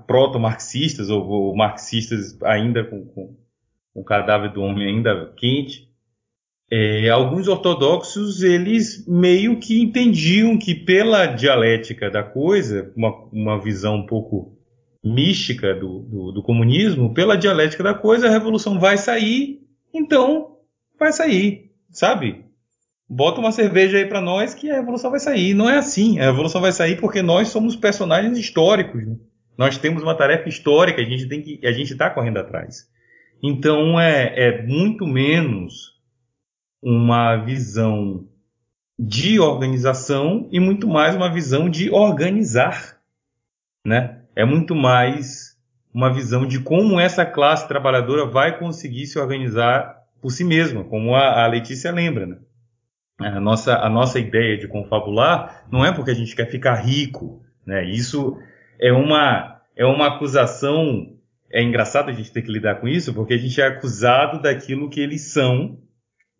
proto-marxistas 0.06 1.10
ou, 1.10 1.26
ou, 1.28 1.54
marxistas 1.54 2.40
ainda 2.42 2.82
com, 2.82 3.04
com, 3.04 3.36
com, 3.92 4.00
o 4.00 4.04
cadáver 4.04 4.50
do 4.50 4.62
homem 4.62 4.88
ainda 4.88 5.30
quente, 5.36 5.92
é, 6.70 7.10
alguns 7.10 7.46
ortodoxos 7.46 8.42
eles 8.42 9.06
meio 9.06 9.60
que 9.60 9.80
entendiam 9.80 10.58
que 10.58 10.74
pela 10.74 11.26
dialética 11.26 12.10
da 12.10 12.22
coisa, 12.22 12.90
uma, 12.96 13.10
uma 13.30 13.60
visão 13.62 13.96
um 13.96 14.06
pouco 14.06 14.53
mística 15.04 15.74
do, 15.74 16.00
do, 16.00 16.32
do, 16.32 16.42
comunismo, 16.42 17.12
pela 17.12 17.36
dialética 17.36 17.82
da 17.82 17.92
coisa, 17.92 18.26
a 18.26 18.30
revolução 18.30 18.80
vai 18.80 18.96
sair, 18.96 19.60
então 19.92 20.56
vai 20.98 21.12
sair, 21.12 21.70
sabe? 21.90 22.44
Bota 23.06 23.38
uma 23.38 23.52
cerveja 23.52 23.98
aí 23.98 24.06
para 24.06 24.20
nós 24.20 24.54
que 24.54 24.70
a 24.70 24.76
revolução 24.76 25.10
vai 25.10 25.20
sair. 25.20 25.52
Não 25.52 25.68
é 25.68 25.76
assim. 25.76 26.18
A 26.18 26.24
revolução 26.24 26.60
vai 26.60 26.72
sair 26.72 26.98
porque 26.98 27.20
nós 27.20 27.48
somos 27.48 27.76
personagens 27.76 28.38
históricos. 28.38 29.06
Né? 29.06 29.16
Nós 29.58 29.76
temos 29.76 30.02
uma 30.02 30.14
tarefa 30.14 30.48
histórica, 30.48 31.02
a 31.02 31.04
gente 31.04 31.28
tem 31.28 31.42
que, 31.42 31.64
a 31.66 31.70
gente 31.70 31.92
está 31.92 32.08
correndo 32.08 32.38
atrás. 32.38 32.88
Então 33.42 34.00
é, 34.00 34.32
é 34.36 34.62
muito 34.62 35.06
menos 35.06 35.92
uma 36.82 37.36
visão 37.36 38.26
de 38.98 39.38
organização 39.38 40.48
e 40.50 40.58
muito 40.58 40.88
mais 40.88 41.14
uma 41.14 41.30
visão 41.30 41.68
de 41.68 41.90
organizar, 41.90 42.98
né? 43.86 44.23
É 44.36 44.44
muito 44.44 44.74
mais 44.74 45.56
uma 45.92 46.12
visão 46.12 46.46
de 46.46 46.60
como 46.60 46.98
essa 46.98 47.24
classe 47.24 47.68
trabalhadora 47.68 48.26
vai 48.26 48.58
conseguir 48.58 49.06
se 49.06 49.18
organizar 49.18 50.02
por 50.20 50.30
si 50.30 50.42
mesma, 50.42 50.82
como 50.84 51.14
a, 51.14 51.44
a 51.44 51.46
Letícia 51.46 51.92
lembra. 51.92 52.26
Né? 52.26 52.38
A, 53.18 53.38
nossa, 53.38 53.76
a 53.76 53.88
nossa 53.88 54.18
ideia 54.18 54.58
de 54.58 54.66
confabular 54.66 55.66
não 55.70 55.84
é 55.84 55.92
porque 55.92 56.10
a 56.10 56.14
gente 56.14 56.34
quer 56.34 56.50
ficar 56.50 56.74
rico. 56.74 57.42
Né? 57.64 57.84
Isso 57.84 58.36
é 58.80 58.92
uma, 58.92 59.60
é 59.76 59.84
uma 59.84 60.08
acusação. 60.08 61.14
É 61.50 61.62
engraçado 61.62 62.08
a 62.08 62.12
gente 62.12 62.32
ter 62.32 62.42
que 62.42 62.50
lidar 62.50 62.80
com 62.80 62.88
isso, 62.88 63.14
porque 63.14 63.34
a 63.34 63.38
gente 63.38 63.60
é 63.60 63.66
acusado 63.66 64.42
daquilo 64.42 64.90
que 64.90 65.00
eles 65.00 65.32
são 65.32 65.78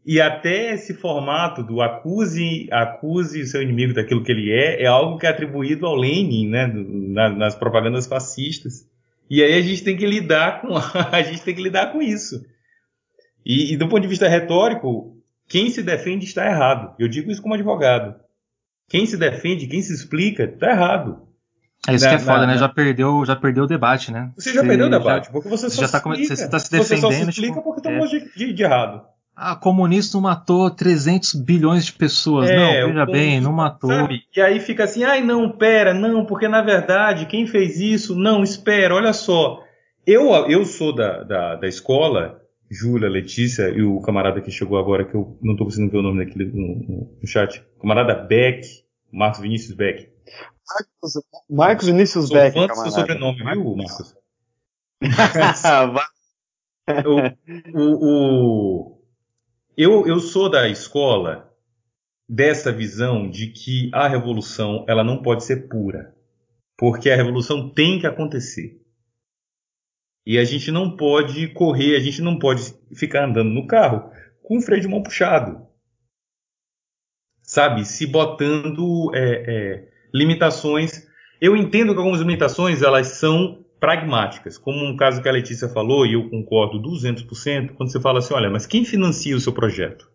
e 0.07 0.21
até 0.21 0.75
esse 0.75 0.93
formato 0.93 1.63
do 1.63 1.81
acuse, 1.81 2.69
acuse 2.71 3.41
o 3.41 3.47
seu 3.47 3.63
inimigo 3.63 3.95
daquilo 3.95 4.23
que 4.23 4.31
ele 4.31 4.53
é, 4.53 4.83
é 4.83 4.87
algo 4.87 5.19
que 5.19 5.27
é 5.27 5.31
atribuído 5.31 5.87
ao 5.87 5.95
Lenin, 5.95 6.49
né, 6.49 6.67
na, 6.67 7.31
nas 7.31 7.55
propagandas 7.55 8.07
fascistas. 8.07 8.87
E 9.31 9.43
aí 9.43 9.55
a 9.55 9.63
gente 9.63 9.83
tem 9.83 9.97
que 9.97 10.07
lidar 10.07 10.61
com 10.61 10.77
a 11.11 11.23
gente 11.23 11.43
tem 11.43 11.55
que 11.55 11.63
lidar 11.63 11.91
com 11.91 12.03
isso. 12.03 12.45
E, 13.45 13.73
e 13.73 13.77
do 13.79 13.89
ponto 13.89 14.03
de 14.03 14.09
vista 14.09 14.29
retórico, 14.29 15.17
quem 15.49 15.71
se 15.71 15.83
defende 15.83 16.27
está 16.27 16.47
errado. 16.47 16.95
Eu 16.99 17.09
digo 17.09 17.31
isso 17.31 17.41
como 17.41 17.55
advogado. 17.55 18.15
Quem 18.89 19.07
se 19.07 19.17
defende, 19.17 19.67
quem 19.67 19.81
se 19.81 19.95
explica, 19.95 20.45
está 20.45 20.71
errado. 20.71 21.27
É 21.89 21.95
isso 21.95 22.05
na, 22.05 22.11
que 22.11 22.17
é 22.17 22.19
foda, 22.19 22.41
na, 22.41 22.47
né? 22.47 22.53
Na... 22.55 22.59
Já 22.59 22.69
perdeu, 22.69 23.25
já 23.25 23.37
perdeu 23.37 23.65
o 23.65 23.67
debate, 23.67 24.13
né? 24.13 24.31
Você 24.37 24.53
já 24.53 24.63
perdeu 24.63 24.87
o 24.87 24.91
debate, 24.91 25.27
já, 25.27 25.33
porque 25.33 25.49
você 25.49 25.71
só 25.71 25.83
já 25.83 25.89
tá, 25.89 25.99
explica. 25.99 26.37
Você 26.37 26.45
está 26.45 26.59
se 26.59 26.71
defendendo. 26.71 27.01
Você 27.01 27.01
só 27.01 27.11
se 27.11 27.31
explica 27.31 27.55
tipo, 27.55 27.63
porque 27.63 27.81
tomou 27.81 28.07
é. 28.07 28.09
de, 28.09 28.53
de 28.53 28.63
errado. 28.63 29.14
Ah, 29.37 29.57
comunista 29.57 30.19
matou 30.21 30.71
300 30.71 31.35
bilhões 31.35 31.87
de 31.87 31.93
pessoas. 31.93 32.49
É, 32.49 32.57
não, 32.57 32.89
veja 32.89 33.07
bem, 33.07 33.41
não 33.41 33.53
matou. 33.53 33.91
Sabe? 33.91 34.23
E 34.35 34.41
aí 34.41 34.61
fica 34.61 34.85
assim, 34.85 35.03
ai 35.03 35.23
não, 35.23 35.51
pera, 35.51 35.93
não, 35.93 36.25
porque 36.25 36.47
na 36.47 36.63
verdade 36.63 37.27
quem 37.27 37.45
fez 37.45 37.81
isso, 37.81 38.15
não, 38.15 38.45
espera, 38.45 38.95
olha 38.95 39.13
só. 39.13 39.61
Eu, 40.07 40.31
eu 40.49 40.65
sou 40.65 40.95
da, 40.95 41.25
da, 41.25 41.57
da 41.57 41.67
escola, 41.67 42.41
Júlia, 42.71 43.09
Letícia 43.09 43.69
e 43.71 43.83
o 43.83 44.01
camarada 44.03 44.41
que 44.41 44.53
chegou 44.53 44.79
agora, 44.79 45.05
que 45.05 45.17
eu 45.17 45.37
não 45.43 45.55
estou 45.55 45.67
conseguindo 45.67 45.91
ver 45.91 45.99
o 45.99 46.03
nome 46.03 46.25
daquele 46.25 46.45
no, 46.45 47.09
no, 47.21 47.27
chat, 47.27 47.61
camarada 47.81 48.15
Beck, 48.15 48.65
Marcos 49.13 49.41
Vinícius 49.41 49.75
Beck. 49.75 50.11
Marcos, 50.69 51.25
Marcos 51.51 51.87
Vinícius 51.87 52.29
sou 52.29 52.37
Beck, 52.37 52.55
camarada. 52.55 52.81
seu 52.83 52.91
sobrenome, 52.93 53.43
viu, 53.43 53.77
Marcos? 53.77 54.15
o, 57.75 57.81
o, 57.81 58.91
o 58.91 58.94
eu, 59.77 60.07
eu 60.07 60.21
sou 60.21 60.49
da 60.49 60.69
escola 60.69 61.53
dessa 62.29 62.73
visão 62.73 63.29
de 63.29 63.49
que 63.49 63.91
a 63.93 64.09
revolução 64.09 64.85
ela 64.89 65.05
não 65.05 65.23
pode 65.23 65.45
ser 65.45 65.69
pura, 65.69 66.15
porque 66.77 67.11
a 67.11 67.17
revolução 67.17 67.69
tem 67.69 67.99
que 67.99 68.07
acontecer. 68.07 68.81
E 70.27 70.39
a 70.39 70.45
gente 70.45 70.71
não 70.71 70.97
pode 70.97 71.49
correr, 71.49 71.97
a 71.97 72.01
gente 72.01 72.23
não 72.23 72.39
pode 72.39 72.75
ficar 72.95 73.25
andando 73.25 73.51
no 73.51 73.67
carro 73.67 74.11
com 74.43 74.59
o 74.59 74.63
freio 74.63 74.81
de 74.81 74.89
mão 74.89 75.03
puxado. 75.03 75.67
Sabe? 77.43 77.85
Se 77.85 78.07
botando 78.07 79.11
é, 79.15 79.21
é, 79.21 79.89
limitações. 80.15 81.07
Eu 81.41 81.55
entendo 81.55 81.93
que 81.93 81.99
algumas 81.99 82.21
limitações 82.21 82.81
elas 82.81 83.09
são 83.09 83.64
pragmáticas, 83.85 84.57
como 84.57 84.83
um 84.83 84.97
caso 84.97 85.21
que 85.21 85.29
a 85.29 85.33
Letícia 85.33 85.69
falou, 85.69 86.07
e 86.07 86.15
eu 86.15 86.31
concordo 86.31 86.81
200%, 86.81 87.75
quando 87.75 87.93
você 87.93 88.01
fala 88.01 88.19
assim, 88.19 88.33
olha, 88.33 88.49
mas 88.49 88.65
quem 88.65 88.83
financia 88.83 89.37
o 89.37 89.41
seu 89.41 89.53
projeto? 89.53 90.11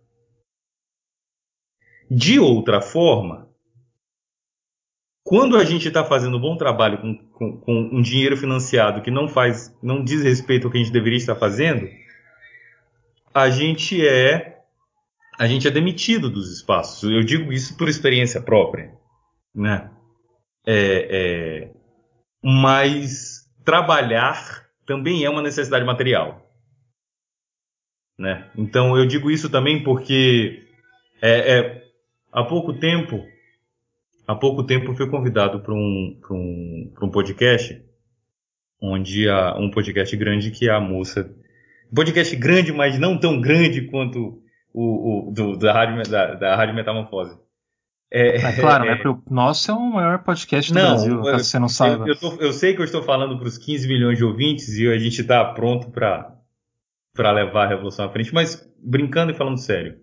De 2.10 2.40
outra 2.40 2.82
forma, 2.82 3.48
quando 5.24 5.56
a 5.56 5.64
gente 5.64 5.88
está 5.88 6.04
fazendo 6.04 6.38
um 6.38 6.42
bom 6.42 6.58
trabalho 6.58 6.98
com, 7.00 7.16
com, 7.16 7.58
com, 7.60 7.90
um 7.94 8.02
dinheiro 8.02 8.36
financiado 8.36 9.04
que 9.04 9.12
não 9.12 9.28
faz, 9.28 9.72
não 9.84 10.04
diz 10.04 10.24
respeito 10.24 10.66
ao 10.66 10.72
que 10.72 10.80
a 10.80 10.82
gente 10.82 10.92
deveria 10.92 11.20
estar 11.20 11.36
fazendo, 11.36 11.88
a 13.32 13.52
gente 13.52 14.04
é 14.04 14.58
a 15.38 15.46
gente 15.46 15.68
é 15.68 15.72
demitido 15.72 16.28
dos 16.28 16.52
espaços. 16.52 17.04
Eu 17.04 17.24
digo 17.24 17.54
isso 17.54 17.78
por 17.78 17.88
experiência 17.88 18.42
própria, 18.42 18.92
né? 19.54 19.92
É, 20.66 21.68
é, 21.68 21.72
mas 22.44 23.29
trabalhar 23.70 24.66
também 24.84 25.24
é 25.24 25.30
uma 25.30 25.44
necessidade 25.44 25.86
material. 25.86 26.44
Né? 28.18 28.50
Então 28.58 28.98
eu 28.98 29.06
digo 29.06 29.30
isso 29.30 29.48
também 29.48 29.84
porque 29.84 30.64
é, 31.22 31.60
é, 31.60 31.84
há 32.32 32.44
pouco 32.44 32.74
tempo, 32.74 33.24
há 34.28 34.34
pouco 34.34 34.64
tempo 34.64 34.90
eu 34.90 34.96
fui 34.96 35.08
convidado 35.08 35.60
para 35.60 35.72
um, 35.72 36.20
um, 36.32 36.94
um 37.00 37.12
podcast, 37.12 37.80
onde 38.82 39.30
há 39.30 39.56
um 39.56 39.70
podcast 39.70 40.18
grande 40.18 40.50
que 40.50 40.68
a 40.68 40.80
moça 40.80 41.32
podcast 41.94 42.36
grande, 42.36 42.72
mas 42.72 42.98
não 42.98 43.20
tão 43.20 43.40
grande 43.40 43.82
quanto 43.82 44.42
o, 44.74 45.30
o 45.30 45.32
do, 45.32 45.58
da, 45.58 45.72
rádio, 45.72 46.10
da, 46.10 46.34
da 46.34 46.56
Rádio 46.56 46.74
Metamorfose. 46.74 47.38
É, 48.12 48.38
é 48.38 48.60
claro, 48.60 48.86
é, 48.86 48.90
né? 48.90 48.96
Porque 49.02 49.08
o 49.30 49.34
nosso 49.34 49.70
é 49.70 49.74
o 49.74 49.80
maior 49.80 50.24
podcast 50.24 50.72
do 50.72 50.80
não, 50.80 50.90
Brasil, 50.90 51.22
caso 51.22 51.44
você 51.44 51.60
não 51.60 51.70
saiba. 51.70 52.06
Eu, 52.06 52.14
eu, 52.14 52.20
tô, 52.20 52.36
eu, 52.36 52.54
sei 52.54 52.74
que 52.74 52.82
eu 52.82 52.86
estou 52.86 53.04
falando 53.04 53.38
para 53.38 53.48
os 53.48 53.58
15 53.58 53.88
milhões 53.88 54.18
de 54.18 54.24
ouvintes 54.24 54.78
e 54.78 54.88
a 54.88 54.98
gente 54.98 55.22
está 55.22 55.46
pronto 55.54 55.92
para 55.92 57.32
levar 57.32 57.66
a 57.66 57.70
revolução 57.70 58.06
à 58.06 58.10
frente, 58.10 58.34
mas 58.34 58.68
brincando 58.78 59.32
e 59.32 59.36
falando 59.36 59.58
sério. 59.58 59.98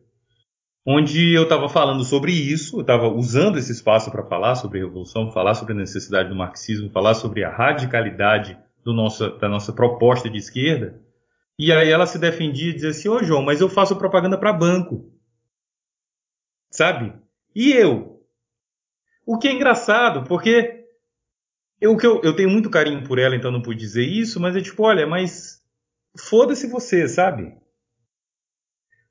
Onde 0.88 1.32
eu 1.32 1.42
estava 1.42 1.68
falando 1.68 2.04
sobre 2.04 2.30
isso, 2.30 2.76
eu 2.76 2.82
estava 2.82 3.08
usando 3.08 3.58
esse 3.58 3.72
espaço 3.72 4.08
para 4.08 4.22
falar 4.22 4.54
sobre 4.54 4.78
revolução, 4.78 5.32
falar 5.32 5.54
sobre 5.54 5.72
a 5.72 5.76
necessidade 5.76 6.28
do 6.28 6.36
marxismo, 6.36 6.90
falar 6.90 7.14
sobre 7.14 7.42
a 7.42 7.50
radicalidade 7.50 8.56
do 8.84 8.92
nosso, 8.92 9.36
da 9.38 9.48
nossa 9.48 9.72
proposta 9.72 10.30
de 10.30 10.38
esquerda. 10.38 11.02
E 11.58 11.72
aí 11.72 11.90
ela 11.90 12.06
se 12.06 12.20
defendia 12.20 12.70
e 12.70 12.74
dizia 12.74 12.90
assim: 12.90 13.08
Ô 13.08 13.20
João, 13.20 13.42
mas 13.42 13.60
eu 13.60 13.68
faço 13.68 13.96
propaganda 13.96 14.38
para 14.38 14.52
banco. 14.52 15.10
Sabe? 16.70 17.12
E 17.56 17.72
eu? 17.72 18.22
O 19.24 19.38
que 19.38 19.48
é 19.48 19.52
engraçado, 19.52 20.24
porque 20.24 20.84
eu, 21.80 21.98
eu, 21.98 22.20
eu 22.22 22.36
tenho 22.36 22.50
muito 22.50 22.68
carinho 22.68 23.02
por 23.02 23.18
ela, 23.18 23.34
então 23.34 23.50
não 23.50 23.62
pude 23.62 23.80
dizer 23.80 24.04
isso, 24.04 24.38
mas 24.38 24.54
é 24.54 24.60
tipo, 24.60 24.82
olha, 24.82 25.06
mas 25.06 25.62
foda-se 26.18 26.66
você, 26.66 27.08
sabe? 27.08 27.54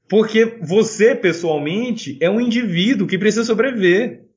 Porque 0.07 0.59
você, 0.61 1.15
pessoalmente, 1.15 2.19
é 2.22 2.30
um 2.30 2.39
indivíduo 2.39 3.07
que 3.07 3.17
precisa 3.17 3.43
sobreviver. 3.43 4.30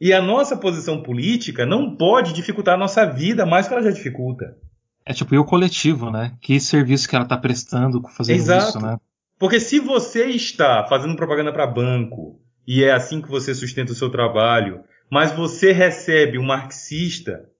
E 0.00 0.12
a 0.12 0.22
nossa 0.22 0.56
posição 0.56 1.02
política 1.02 1.66
não 1.66 1.96
pode 1.96 2.32
dificultar 2.32 2.76
a 2.76 2.78
nossa 2.78 3.04
vida 3.04 3.44
mais 3.44 3.66
que 3.66 3.74
ela 3.74 3.82
já 3.82 3.90
dificulta. 3.90 4.56
É 5.04 5.12
tipo, 5.12 5.34
e 5.34 5.38
o 5.38 5.44
coletivo, 5.44 6.12
né? 6.12 6.38
Que 6.40 6.60
serviço 6.60 7.08
que 7.08 7.16
ela 7.16 7.24
está 7.24 7.36
prestando 7.36 8.00
fazendo 8.08 8.36
Exato. 8.36 8.68
isso, 8.68 8.80
né? 8.80 8.96
Porque 9.36 9.58
se 9.58 9.80
você 9.80 10.26
está 10.26 10.86
fazendo 10.86 11.16
propaganda 11.16 11.52
para 11.52 11.66
banco, 11.66 12.40
e 12.72 12.84
é 12.84 12.92
assim 12.92 13.20
que 13.20 13.28
você 13.28 13.52
sustenta 13.52 13.90
o 13.90 13.96
seu 13.96 14.08
trabalho, 14.08 14.84
mas 15.10 15.32
você 15.32 15.72
recebe 15.72 16.38
um 16.38 16.44
marxista, 16.44 17.50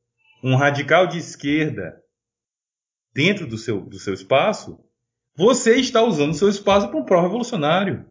um 0.41 0.55
radical 0.55 1.05
de 1.09 1.19
esquerda, 1.19 2.01
dentro 3.13 3.45
do 3.45 3.59
seu, 3.59 3.81
do 3.81 3.99
seu 3.99 4.15
espaço, 4.15 4.79
você 5.37 5.75
está 5.75 6.01
usando 6.01 6.31
o 6.31 6.35
seu 6.35 6.49
espaço 6.49 6.87
para 6.89 6.97
um 6.97 7.05
pró-revolucionário. 7.05 8.07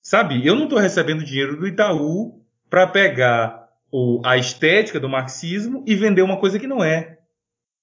Sabe, 0.00 0.46
eu 0.46 0.54
não 0.54 0.64
estou 0.64 0.78
recebendo 0.78 1.22
dinheiro 1.22 1.54
do 1.58 1.68
Itaú 1.68 2.42
para 2.70 2.86
pegar 2.86 3.68
o, 3.92 4.22
a 4.24 4.38
estética 4.38 4.98
do 4.98 5.06
marxismo 5.06 5.84
e 5.86 5.94
vender 5.94 6.22
uma 6.22 6.40
coisa 6.40 6.58
que 6.58 6.66
não 6.66 6.82
é. 6.82 7.18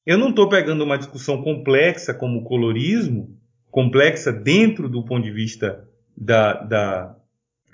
Eu 0.03 0.17
não 0.17 0.29
estou 0.29 0.49
pegando 0.49 0.83
uma 0.83 0.97
discussão 0.97 1.39
complexa 1.43 2.15
como 2.15 2.39
o 2.39 2.43
colorismo, 2.45 3.39
complexa 3.69 4.33
dentro 4.33 4.89
do 4.89 5.05
ponto 5.05 5.23
de 5.23 5.31
vista 5.31 5.87
da, 6.17 6.63
da, 6.63 7.15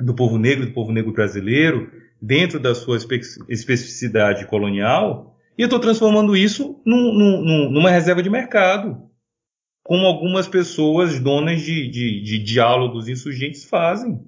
do 0.04 0.14
povo 0.14 0.38
negro, 0.38 0.66
do 0.66 0.74
povo 0.74 0.92
negro 0.92 1.12
brasileiro, 1.12 1.92
dentro 2.22 2.60
da 2.60 2.76
sua 2.76 2.98
especificidade 2.98 4.46
colonial, 4.46 5.36
e 5.58 5.62
eu 5.62 5.66
estou 5.66 5.80
transformando 5.80 6.36
isso 6.36 6.82
num, 6.86 7.14
num, 7.14 7.72
numa 7.72 7.90
reserva 7.90 8.24
de 8.24 8.30
mercado, 8.30 9.10
como 9.84 10.06
algumas 10.06 10.48
pessoas 10.48 11.20
donas 11.20 11.62
de, 11.62 11.90
de, 11.90 12.22
de 12.22 12.40
diálogos 12.40 13.08
insurgentes 13.08 13.66
fazem. 13.66 14.20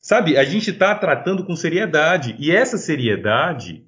Sabe, 0.00 0.36
a 0.38 0.44
gente 0.44 0.70
está 0.70 0.94
tratando 0.94 1.44
com 1.44 1.56
seriedade, 1.56 2.36
e 2.38 2.50
essa 2.50 2.78
seriedade 2.78 3.86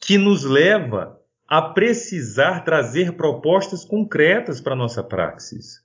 que 0.00 0.16
nos 0.16 0.44
leva 0.44 1.20
a 1.46 1.60
precisar 1.60 2.60
trazer 2.60 3.16
propostas 3.16 3.84
concretas 3.84 4.60
para 4.60 4.72
a 4.72 4.76
nossa 4.76 5.02
praxis. 5.04 5.84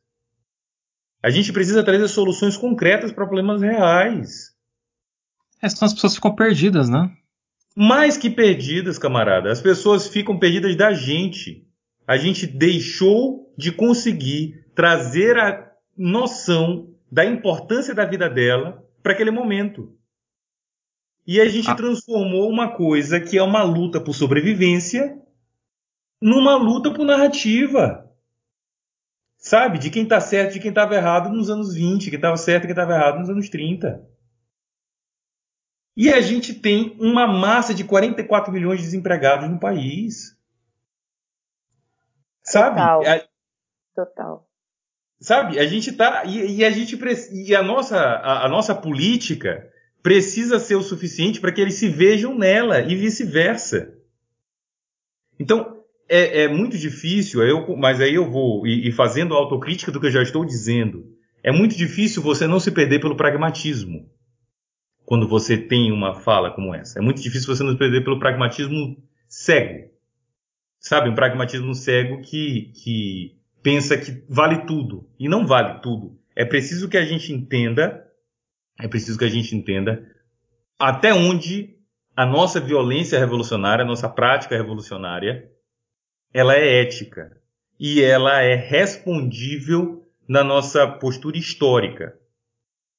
A 1.25 1.31
gente 1.31 1.51
precisa 1.51 1.83
trazer 1.83 2.07
soluções 2.07 2.55
concretas 2.55 3.11
para 3.11 3.25
problemas 3.25 3.59
reais. 3.59 4.51
É, 5.59 5.67
senão 5.67 5.87
as 5.87 5.93
pessoas 5.95 6.13
ficam 6.13 6.35
perdidas, 6.35 6.87
né? 6.87 7.11
Mais 7.75 8.15
que 8.15 8.29
perdidas, 8.29 8.99
camarada. 8.99 9.51
As 9.51 9.59
pessoas 9.59 10.07
ficam 10.07 10.37
perdidas 10.37 10.75
da 10.75 10.93
gente. 10.93 11.67
A 12.05 12.15
gente 12.15 12.45
deixou 12.45 13.51
de 13.57 13.71
conseguir 13.71 14.67
trazer 14.75 15.35
a 15.39 15.67
noção 15.97 16.93
da 17.11 17.25
importância 17.25 17.95
da 17.95 18.05
vida 18.05 18.29
dela 18.29 18.85
para 19.01 19.13
aquele 19.13 19.31
momento. 19.31 19.97
E 21.25 21.41
a 21.41 21.49
gente 21.49 21.71
ah. 21.71 21.75
transformou 21.75 22.47
uma 22.47 22.75
coisa 22.75 23.19
que 23.19 23.35
é 23.35 23.41
uma 23.41 23.63
luta 23.63 23.99
por 23.99 24.13
sobrevivência 24.13 25.19
numa 26.21 26.55
luta 26.55 26.93
por 26.93 27.03
narrativa 27.03 28.04
sabe, 29.45 29.77
de 29.77 29.91
quem 29.91 30.03
está 30.03 30.19
certo, 30.19 30.53
de 30.53 30.59
quem 30.59 30.69
estava 30.69 30.95
errado 30.95 31.29
nos 31.29 31.51
anos 31.51 31.75
20, 31.75 32.09
quem 32.09 32.15
estava 32.15 32.35
certo 32.35 32.63
e 32.63 32.67
quem 32.67 32.71
estava 32.71 32.93
errado 32.93 33.19
nos 33.19 33.29
anos 33.29 33.47
30. 33.47 34.03
E 35.95 36.11
a 36.11 36.19
gente 36.19 36.55
tem 36.55 36.97
uma 36.99 37.27
massa 37.27 37.71
de 37.71 37.83
44 37.83 38.51
milhões 38.51 38.79
de 38.79 38.85
desempregados 38.85 39.47
no 39.47 39.59
país. 39.59 40.35
Sabe? 42.43 42.77
Total. 42.77 43.01
A, 43.05 43.23
Total. 43.93 44.49
Sabe? 45.19 45.59
A 45.59 45.67
gente 45.67 45.91
tá 45.93 46.25
e, 46.25 46.57
e 46.57 46.65
a 46.65 46.71
gente 46.71 46.97
e 47.31 47.55
a 47.55 47.61
nossa 47.61 47.97
a, 47.97 48.45
a 48.45 48.49
nossa 48.49 48.73
política 48.73 49.71
precisa 50.01 50.59
ser 50.59 50.75
o 50.75 50.81
suficiente 50.81 51.39
para 51.39 51.51
que 51.51 51.61
eles 51.61 51.75
se 51.75 51.87
vejam 51.87 52.35
nela 52.35 52.81
e 52.81 52.95
vice-versa. 52.95 53.95
Então, 55.39 55.74
é, 56.07 56.43
é 56.43 56.47
muito 56.47 56.77
difícil, 56.77 57.43
eu, 57.43 57.75
mas 57.75 57.99
aí 57.99 58.15
eu 58.15 58.29
vou, 58.29 58.65
e, 58.65 58.87
e 58.87 58.91
fazendo 58.91 59.33
autocrítica 59.33 59.91
do 59.91 59.99
que 59.99 60.07
eu 60.07 60.11
já 60.11 60.21
estou 60.21 60.45
dizendo, 60.45 61.05
é 61.43 61.51
muito 61.51 61.75
difícil 61.75 62.21
você 62.21 62.47
não 62.47 62.59
se 62.59 62.71
perder 62.71 62.99
pelo 62.99 63.15
pragmatismo 63.15 64.09
quando 65.05 65.27
você 65.27 65.57
tem 65.57 65.91
uma 65.91 66.15
fala 66.15 66.51
como 66.51 66.73
essa. 66.73 66.99
É 66.99 67.01
muito 67.01 67.21
difícil 67.21 67.55
você 67.55 67.63
não 67.63 67.73
se 67.73 67.77
perder 67.77 68.03
pelo 68.03 68.19
pragmatismo 68.19 68.97
cego. 69.27 69.91
Sabe, 70.79 71.09
um 71.09 71.15
pragmatismo 71.15 71.73
cego 71.75 72.21
que, 72.21 72.71
que 72.73 73.37
pensa 73.61 73.97
que 73.97 74.23
vale 74.27 74.65
tudo. 74.65 75.07
E 75.19 75.29
não 75.29 75.45
vale 75.45 75.79
tudo. 75.81 76.19
É 76.35 76.43
preciso 76.43 76.89
que 76.89 76.97
a 76.97 77.05
gente 77.05 77.31
entenda, 77.31 78.03
é 78.79 78.87
preciso 78.87 79.17
que 79.17 79.25
a 79.25 79.29
gente 79.29 79.55
entenda 79.55 80.11
até 80.77 81.13
onde 81.13 81.75
a 82.15 82.25
nossa 82.25 82.59
violência 82.59 83.19
revolucionária, 83.19 83.83
a 83.83 83.87
nossa 83.87 84.09
prática 84.09 84.55
revolucionária, 84.55 85.49
ela 86.35 86.53
é 86.53 86.81
ética 86.81 87.31
e 87.79 88.01
ela 88.01 88.41
é 88.41 88.55
respondível 88.55 90.05
na 90.27 90.43
nossa 90.43 90.85
postura 90.85 91.37
histórica. 91.37 92.13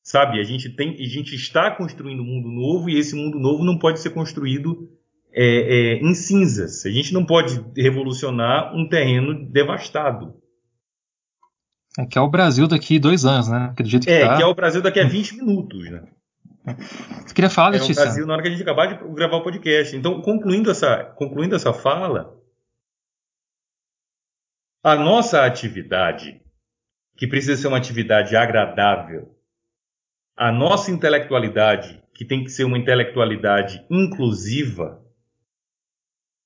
Sabe, 0.02 0.40
a 0.40 0.42
gente 0.42 0.70
tem, 0.70 0.94
a 0.94 1.06
gente 1.06 1.34
está 1.34 1.70
construindo 1.70 2.22
um 2.22 2.24
mundo 2.24 2.48
novo 2.48 2.88
e 2.88 2.98
esse 2.98 3.14
mundo 3.14 3.38
novo 3.38 3.62
não 3.62 3.78
pode 3.78 4.00
ser 4.00 4.10
construído 4.10 4.88
é, 5.34 5.44
é, 5.44 5.94
em 5.96 6.14
cinzas. 6.14 6.86
A 6.86 6.90
gente 6.90 7.12
não 7.12 7.26
pode 7.26 7.62
revolucionar 7.76 8.74
um 8.74 8.88
terreno 8.88 9.46
devastado. 9.50 10.34
É 11.98 12.06
que 12.06 12.16
é 12.16 12.22
o 12.22 12.30
Brasil 12.30 12.66
daqui 12.66 12.98
dois 12.98 13.26
anos, 13.26 13.48
né? 13.48 13.68
Acredito 13.70 14.04
que 14.04 14.10
É, 14.10 14.26
tá... 14.26 14.36
que 14.38 14.42
é 14.42 14.46
o 14.46 14.54
Brasil 14.54 14.80
daqui 14.80 15.00
a 15.00 15.06
20 15.06 15.36
minutos, 15.36 15.90
né? 15.90 16.04
Você 17.26 17.34
queria 17.34 17.50
falar, 17.50 17.70
Letícia? 17.70 18.00
É 18.00 18.02
o 18.02 18.06
Brasil 18.06 18.26
na 18.26 18.32
hora 18.32 18.42
que 18.42 18.48
a 18.48 18.50
gente 18.50 18.62
acabar 18.62 18.86
de 18.86 19.14
gravar 19.14 19.36
o 19.36 19.42
podcast. 19.42 19.94
Então, 19.94 20.22
concluindo 20.22 20.70
essa, 20.70 21.04
concluindo 21.16 21.54
essa 21.54 21.72
fala, 21.74 22.35
a 24.86 24.94
nossa 24.94 25.44
atividade, 25.44 26.40
que 27.16 27.26
precisa 27.26 27.60
ser 27.60 27.66
uma 27.66 27.76
atividade 27.76 28.36
agradável, 28.36 29.36
a 30.36 30.52
nossa 30.52 30.92
intelectualidade, 30.92 32.00
que 32.14 32.24
tem 32.24 32.44
que 32.44 32.50
ser 32.50 32.62
uma 32.62 32.78
intelectualidade 32.78 33.84
inclusiva, 33.90 35.04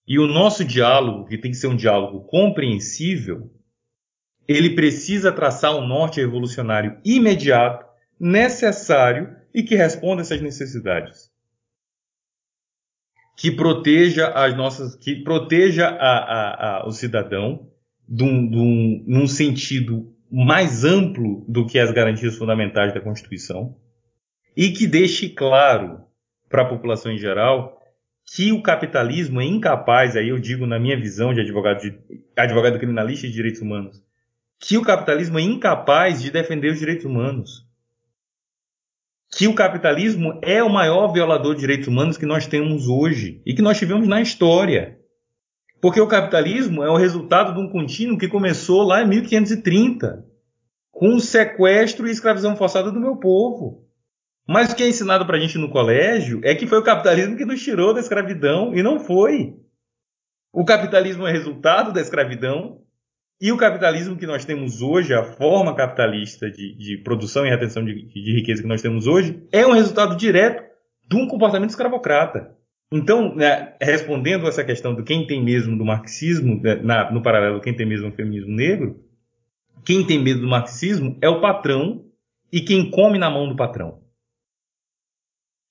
e 0.08 0.18
o 0.18 0.26
nosso 0.26 0.64
diálogo, 0.64 1.26
que 1.26 1.36
tem 1.36 1.50
que 1.50 1.56
ser 1.58 1.66
um 1.66 1.76
diálogo 1.76 2.24
compreensível, 2.28 3.54
ele 4.48 4.74
precisa 4.74 5.30
traçar 5.30 5.76
um 5.76 5.86
norte 5.86 6.18
revolucionário 6.18 6.98
imediato, 7.04 7.84
necessário 8.18 9.36
e 9.52 9.62
que 9.62 9.74
responda 9.74 10.22
essas 10.22 10.40
necessidades. 10.40 11.30
Que 13.36 13.50
proteja 13.50 14.28
as 14.28 14.56
nossas, 14.56 14.96
que 14.96 15.22
proteja 15.22 15.88
a, 15.90 15.90
a, 15.90 16.78
a, 16.78 16.88
o 16.88 16.90
cidadão 16.90 17.69
um, 18.10 18.24
um, 18.26 19.04
num 19.06 19.26
sentido 19.26 20.12
mais 20.30 20.84
amplo 20.84 21.44
do 21.48 21.66
que 21.66 21.78
as 21.78 21.90
garantias 21.90 22.36
fundamentais 22.36 22.94
da 22.94 23.00
Constituição 23.00 23.76
e 24.56 24.70
que 24.70 24.86
deixe 24.86 25.28
claro 25.28 26.02
para 26.48 26.62
a 26.62 26.68
população 26.68 27.12
em 27.12 27.18
geral 27.18 27.80
que 28.32 28.52
o 28.52 28.62
capitalismo 28.62 29.40
é 29.40 29.44
incapaz, 29.44 30.16
aí 30.16 30.28
eu 30.28 30.38
digo 30.38 30.66
na 30.66 30.78
minha 30.78 30.98
visão 30.98 31.34
de 31.34 31.40
advogado, 31.40 31.80
de, 31.80 31.98
advogado 32.36 32.78
criminalista 32.78 33.26
de 33.26 33.32
direitos 33.32 33.60
humanos, 33.60 34.00
que 34.58 34.76
o 34.76 34.82
capitalismo 34.82 35.38
é 35.38 35.42
incapaz 35.42 36.22
de 36.22 36.30
defender 36.30 36.70
os 36.70 36.78
direitos 36.78 37.04
humanos. 37.04 37.66
Que 39.32 39.48
o 39.48 39.54
capitalismo 39.54 40.38
é 40.42 40.62
o 40.62 40.68
maior 40.68 41.12
violador 41.12 41.54
de 41.54 41.60
direitos 41.60 41.88
humanos 41.88 42.16
que 42.16 42.26
nós 42.26 42.46
temos 42.46 42.86
hoje 42.86 43.40
e 43.46 43.54
que 43.54 43.62
nós 43.62 43.78
tivemos 43.78 44.06
na 44.06 44.20
história. 44.20 44.99
Porque 45.80 46.00
o 46.00 46.06
capitalismo 46.06 46.82
é 46.84 46.90
o 46.90 46.96
resultado 46.96 47.54
de 47.54 47.60
um 47.60 47.70
contínuo 47.70 48.18
que 48.18 48.28
começou 48.28 48.82
lá 48.82 49.02
em 49.02 49.08
1530, 49.08 50.24
com 50.90 51.14
o 51.14 51.20
sequestro 51.20 52.06
e 52.06 52.10
escravização 52.10 52.56
forçada 52.56 52.90
do 52.90 53.00
meu 53.00 53.16
povo. 53.16 53.86
Mas 54.46 54.72
o 54.72 54.76
que 54.76 54.82
é 54.82 54.88
ensinado 54.88 55.24
para 55.24 55.36
a 55.36 55.40
gente 55.40 55.56
no 55.56 55.70
colégio 55.70 56.40
é 56.42 56.54
que 56.54 56.66
foi 56.66 56.78
o 56.78 56.84
capitalismo 56.84 57.36
que 57.36 57.44
nos 57.44 57.62
tirou 57.62 57.94
da 57.94 58.00
escravidão 58.00 58.74
e 58.74 58.82
não 58.82 58.98
foi. 58.98 59.54
O 60.52 60.64
capitalismo 60.64 61.26
é 61.26 61.32
resultado 61.32 61.92
da 61.92 62.00
escravidão 62.00 62.80
e 63.40 63.50
o 63.50 63.56
capitalismo 63.56 64.18
que 64.18 64.26
nós 64.26 64.44
temos 64.44 64.82
hoje, 64.82 65.14
a 65.14 65.24
forma 65.24 65.74
capitalista 65.74 66.50
de, 66.50 66.74
de 66.74 66.98
produção 66.98 67.46
e 67.46 67.48
retenção 67.48 67.82
de, 67.82 67.94
de, 67.94 68.34
riqueza 68.34 68.60
que 68.60 68.68
nós 68.68 68.82
temos 68.82 69.06
hoje, 69.06 69.42
é 69.50 69.66
um 69.66 69.72
resultado 69.72 70.14
direto 70.14 70.62
de 71.08 71.16
um 71.16 71.26
comportamento 71.26 71.70
escravocrata. 71.70 72.54
Então, 72.92 73.34
né, 73.36 73.76
respondendo 73.80 74.48
essa 74.48 74.64
questão 74.64 74.94
do 74.94 75.04
quem 75.04 75.24
tem 75.24 75.42
mesmo 75.42 75.78
do 75.78 75.84
marxismo, 75.84 76.60
né, 76.60 76.74
na, 76.76 77.10
no 77.10 77.22
paralelo 77.22 77.60
quem 77.60 77.74
tem 77.74 77.86
mesmo 77.86 78.10
do 78.10 78.16
feminismo 78.16 78.52
negro, 78.52 79.04
quem 79.84 80.04
tem 80.04 80.22
medo 80.22 80.40
do 80.40 80.48
marxismo 80.48 81.16
é 81.22 81.28
o 81.28 81.40
patrão 81.40 82.04
e 82.52 82.60
quem 82.60 82.90
come 82.90 83.18
na 83.18 83.30
mão 83.30 83.48
do 83.48 83.54
patrão. 83.54 84.00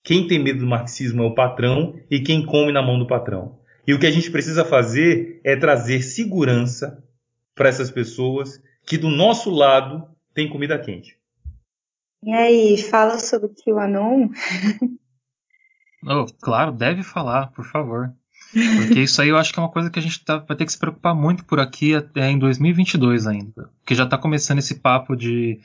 Quem 0.01 0.27
tem 0.27 0.39
medo 0.39 0.59
do 0.59 0.67
marxismo 0.67 1.21
é 1.21 1.25
o 1.25 1.35
patrão 1.35 1.99
e 2.09 2.21
quem 2.21 2.45
come 2.45 2.71
na 2.71 2.81
mão 2.81 2.97
do 2.97 3.05
patrão. 3.05 3.59
E 3.85 3.93
o 3.93 3.99
que 3.99 4.07
a 4.07 4.11
gente 4.11 4.31
precisa 4.31 4.63
fazer 4.63 5.41
é 5.43 5.57
trazer 5.57 6.01
segurança 6.01 7.03
para 7.53 7.67
essas 7.67 7.91
pessoas 7.91 8.61
que 8.85 8.97
do 8.97 9.09
nosso 9.09 9.49
lado 9.49 10.07
tem 10.33 10.47
comida 10.47 10.79
quente. 10.79 11.17
E 12.23 12.31
aí, 12.31 12.77
fala 12.77 13.19
sobre 13.19 13.47
o 13.47 13.53
QAnon? 13.53 14.29
oh, 16.05 16.25
claro, 16.41 16.71
deve 16.71 17.03
falar, 17.03 17.47
por 17.47 17.65
favor. 17.65 18.13
Porque 18.51 19.01
isso 19.01 19.21
aí 19.21 19.29
eu 19.29 19.37
acho 19.37 19.53
que 19.53 19.59
é 19.59 19.63
uma 19.63 19.71
coisa 19.71 19.89
que 19.89 19.99
a 19.99 20.01
gente 20.01 20.23
tá, 20.23 20.37
vai 20.37 20.57
ter 20.57 20.65
que 20.65 20.71
se 20.71 20.79
preocupar 20.79 21.13
muito 21.13 21.45
por 21.45 21.59
aqui 21.59 21.93
até 21.93 22.29
em 22.29 22.39
2022 22.39 23.27
ainda. 23.27 23.69
Porque 23.79 23.93
já 23.93 24.05
está 24.05 24.17
começando 24.17 24.59
esse 24.59 24.75
papo 24.75 25.15
de 25.15 25.59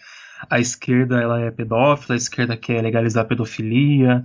a 0.51 0.61
esquerda 0.61 1.21
ela 1.21 1.41
é 1.41 1.51
pedófila, 1.51 2.15
a 2.15 2.19
esquerda 2.19 2.57
quer 2.57 2.83
legalizar 2.83 3.25
a 3.25 3.27
pedofilia, 3.27 4.25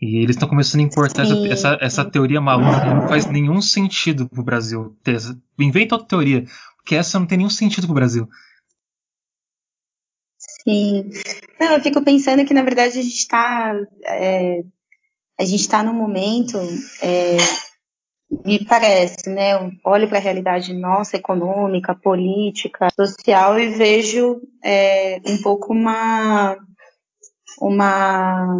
e 0.00 0.18
eles 0.18 0.36
estão 0.36 0.48
começando 0.48 0.80
a 0.80 0.84
importar 0.84 1.22
essa, 1.22 1.46
essa, 1.48 1.78
essa, 1.80 2.04
teoria 2.04 2.40
maluca 2.40 2.80
que 2.80 2.94
não 2.94 3.08
faz 3.08 3.26
nenhum 3.26 3.60
sentido 3.60 4.28
pro 4.28 4.44
Brasil. 4.44 4.96
Inventa 5.58 5.96
outra 5.96 6.08
teoria 6.08 6.44
que 6.86 6.94
essa 6.94 7.18
não 7.18 7.26
tem 7.26 7.38
nenhum 7.38 7.50
sentido 7.50 7.86
pro 7.86 7.94
Brasil. 7.94 8.28
Sim. 10.38 11.10
Não, 11.60 11.72
eu 11.72 11.80
fico 11.82 12.02
pensando 12.02 12.44
que, 12.44 12.54
na 12.54 12.62
verdade, 12.62 12.98
a 12.98 13.02
gente 13.02 13.16
está. 13.16 13.74
É, 14.04 14.62
a 15.38 15.44
gente 15.44 15.60
está 15.60 15.82
num 15.82 15.94
momento. 15.94 16.58
É, 17.02 17.36
me 18.44 18.64
parece, 18.64 19.30
né? 19.30 19.54
Eu 19.54 19.72
olho 19.84 20.08
para 20.08 20.18
a 20.18 20.20
realidade 20.20 20.74
nossa, 20.74 21.16
econômica, 21.16 21.94
política, 21.94 22.88
social, 22.94 23.58
e 23.58 23.68
vejo 23.70 24.40
é, 24.64 25.20
um 25.26 25.38
pouco 25.38 25.72
uma. 25.72 26.56
uma 27.60 28.58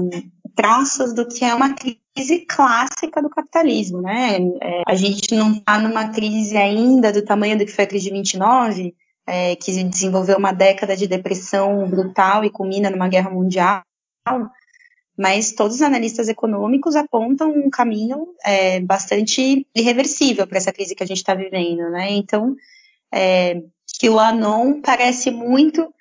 traços 0.55 1.15
do 1.15 1.25
que 1.25 1.45
é 1.45 1.55
uma 1.55 1.73
crise 1.73 2.45
clássica 2.49 3.23
do 3.23 3.31
capitalismo, 3.31 4.03
né? 4.03 4.39
É, 4.61 4.83
a 4.87 4.95
gente 4.95 5.35
não 5.35 5.53
está 5.53 5.79
numa 5.79 6.09
crise 6.09 6.57
ainda 6.57 7.13
do 7.13 7.25
tamanho 7.25 7.57
do 7.57 7.65
que 7.65 7.71
foi 7.71 7.85
a 7.85 7.87
crise 7.87 8.07
de 8.07 8.13
29, 8.13 8.95
é, 9.25 9.55
que 9.55 9.85
desenvolveu 9.85 10.37
uma 10.37 10.53
década 10.53 10.97
de 10.97 11.07
depressão 11.07 11.89
brutal 11.89 12.45
e 12.45 12.51
culmina 12.51 12.91
numa 12.91 13.07
guerra 13.07 13.31
mundial, 13.31 13.83
mas 15.19 15.51
todos 15.51 15.77
os 15.77 15.83
analistas 15.83 16.29
econômicos 16.29 16.95
apontam 16.95 17.51
um 17.51 17.69
caminho 17.69 18.29
é, 18.45 18.79
bastante 18.79 19.67
irreversível 19.75 20.47
para 20.47 20.59
essa 20.59 20.73
crise 20.73 20.95
que 20.95 21.03
a 21.03 21.07
gente 21.07 21.17
está 21.17 21.35
vivendo, 21.35 21.91
né? 21.91 22.13
Então, 22.13 22.55
é, 23.13 23.61
que 23.99 24.09
o 24.09 24.21
Anon 24.21 24.81
parece 24.81 25.33
muito 25.33 25.93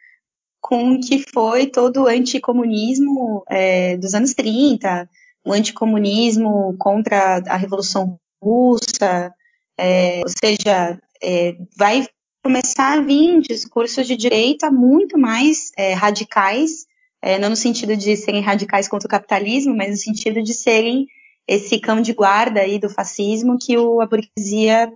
com 0.61 0.93
o 0.93 0.99
que 0.99 1.23
foi 1.33 1.65
todo 1.65 2.03
o 2.03 2.07
anticomunismo 2.07 3.43
é, 3.49 3.97
dos 3.97 4.13
anos 4.13 4.33
30, 4.33 5.09
o 5.43 5.51
anticomunismo 5.51 6.75
contra 6.77 7.37
a 7.47 7.55
Revolução 7.55 8.19
Russa, 8.41 9.33
é, 9.77 10.19
ou 10.19 10.29
seja, 10.29 10.99
é, 11.23 11.55
vai 11.75 12.05
começar 12.43 12.97
a 12.97 13.01
vir 13.01 13.41
discursos 13.41 14.07
de 14.07 14.15
direita 14.15 14.69
muito 14.69 15.17
mais 15.17 15.71
é, 15.77 15.93
radicais, 15.93 16.86
é, 17.21 17.39
não 17.39 17.49
no 17.49 17.55
sentido 17.55 17.95
de 17.95 18.15
serem 18.15 18.41
radicais 18.41 18.87
contra 18.87 19.07
o 19.07 19.09
capitalismo, 19.09 19.75
mas 19.75 19.89
no 19.89 19.97
sentido 19.97 20.41
de 20.41 20.53
serem 20.53 21.07
esse 21.47 21.79
cão 21.79 22.01
de 22.01 22.13
guarda 22.13 22.61
aí 22.61 22.77
do 22.77 22.89
fascismo 22.89 23.57
que 23.59 23.77
o, 23.77 24.01
a 24.01 24.05
burguesia 24.05 24.91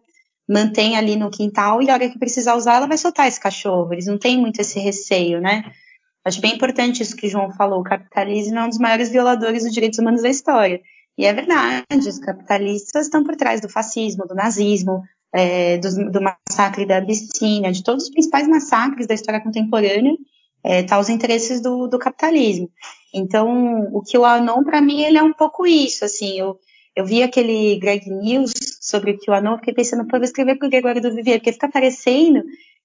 mantém 0.47 0.97
ali 0.97 1.15
no 1.15 1.31
quintal 1.31 1.81
e 1.81 1.89
a 1.89 1.93
hora 1.93 2.09
que 2.09 2.19
precisar 2.19 2.55
usar, 2.55 2.75
ela 2.75 2.87
vai 2.87 2.97
soltar 2.97 3.27
esse 3.27 3.39
cachorro. 3.39 3.93
Eles 3.93 4.05
não 4.05 4.17
têm 4.17 4.37
muito 4.37 4.59
esse 4.59 4.79
receio, 4.79 5.39
né? 5.39 5.63
Acho 6.25 6.41
bem 6.41 6.55
importante 6.55 7.01
isso 7.01 7.15
que 7.15 7.25
o 7.25 7.29
João 7.29 7.51
falou. 7.51 7.79
O 7.79 7.83
capitalismo 7.83 8.59
é 8.59 8.65
um 8.65 8.69
dos 8.69 8.77
maiores 8.77 9.09
violadores 9.09 9.63
dos 9.63 9.73
direitos 9.73 9.97
humanos 9.97 10.21
da 10.21 10.29
história. 10.29 10.81
E 11.17 11.25
é 11.25 11.33
verdade, 11.33 11.85
os 12.07 12.19
capitalistas 12.19 13.05
estão 13.05 13.23
por 13.23 13.35
trás 13.35 13.61
do 13.61 13.69
fascismo, 13.69 14.27
do 14.27 14.35
nazismo, 14.35 15.03
é, 15.33 15.77
do, 15.77 16.11
do, 16.11 16.19
massacre 16.21 16.85
da 16.85 16.97
Abissínia, 16.97 17.71
de 17.71 17.83
todos 17.83 18.05
os 18.05 18.09
principais 18.09 18.47
massacres 18.47 19.07
da 19.07 19.13
história 19.13 19.41
contemporânea, 19.41 20.13
é, 20.63 20.83
tá 20.83 20.99
os 20.99 21.09
interesses 21.09 21.61
do, 21.61 21.87
do 21.87 21.99
capitalismo. 21.99 22.69
Então, 23.13 23.89
o 23.93 24.01
que 24.01 24.17
o 24.17 24.25
Anon, 24.25 24.63
para 24.63 24.81
mim, 24.81 25.01
ele 25.01 25.17
é 25.17 25.23
um 25.23 25.33
pouco 25.33 25.65
isso, 25.67 26.05
assim, 26.05 26.39
eu, 26.39 26.57
eu 26.95 27.05
vi 27.05 27.23
aquele 27.23 27.77
Greg 27.79 28.09
News 28.09 28.51
sobre 28.79 29.11
o 29.11 29.19
QAnon, 29.19 29.57
fiquei 29.57 29.73
pensando, 29.73 30.05
pô, 30.07 30.17
vou 30.17 30.23
escrever 30.23 30.57
para 30.57 30.67
o 30.67 30.69
Gregório 30.69 31.01
do 31.01 31.13
Vivier, 31.13 31.39
porque 31.39 31.53
fica 31.53 31.69
parecendo 31.69 32.43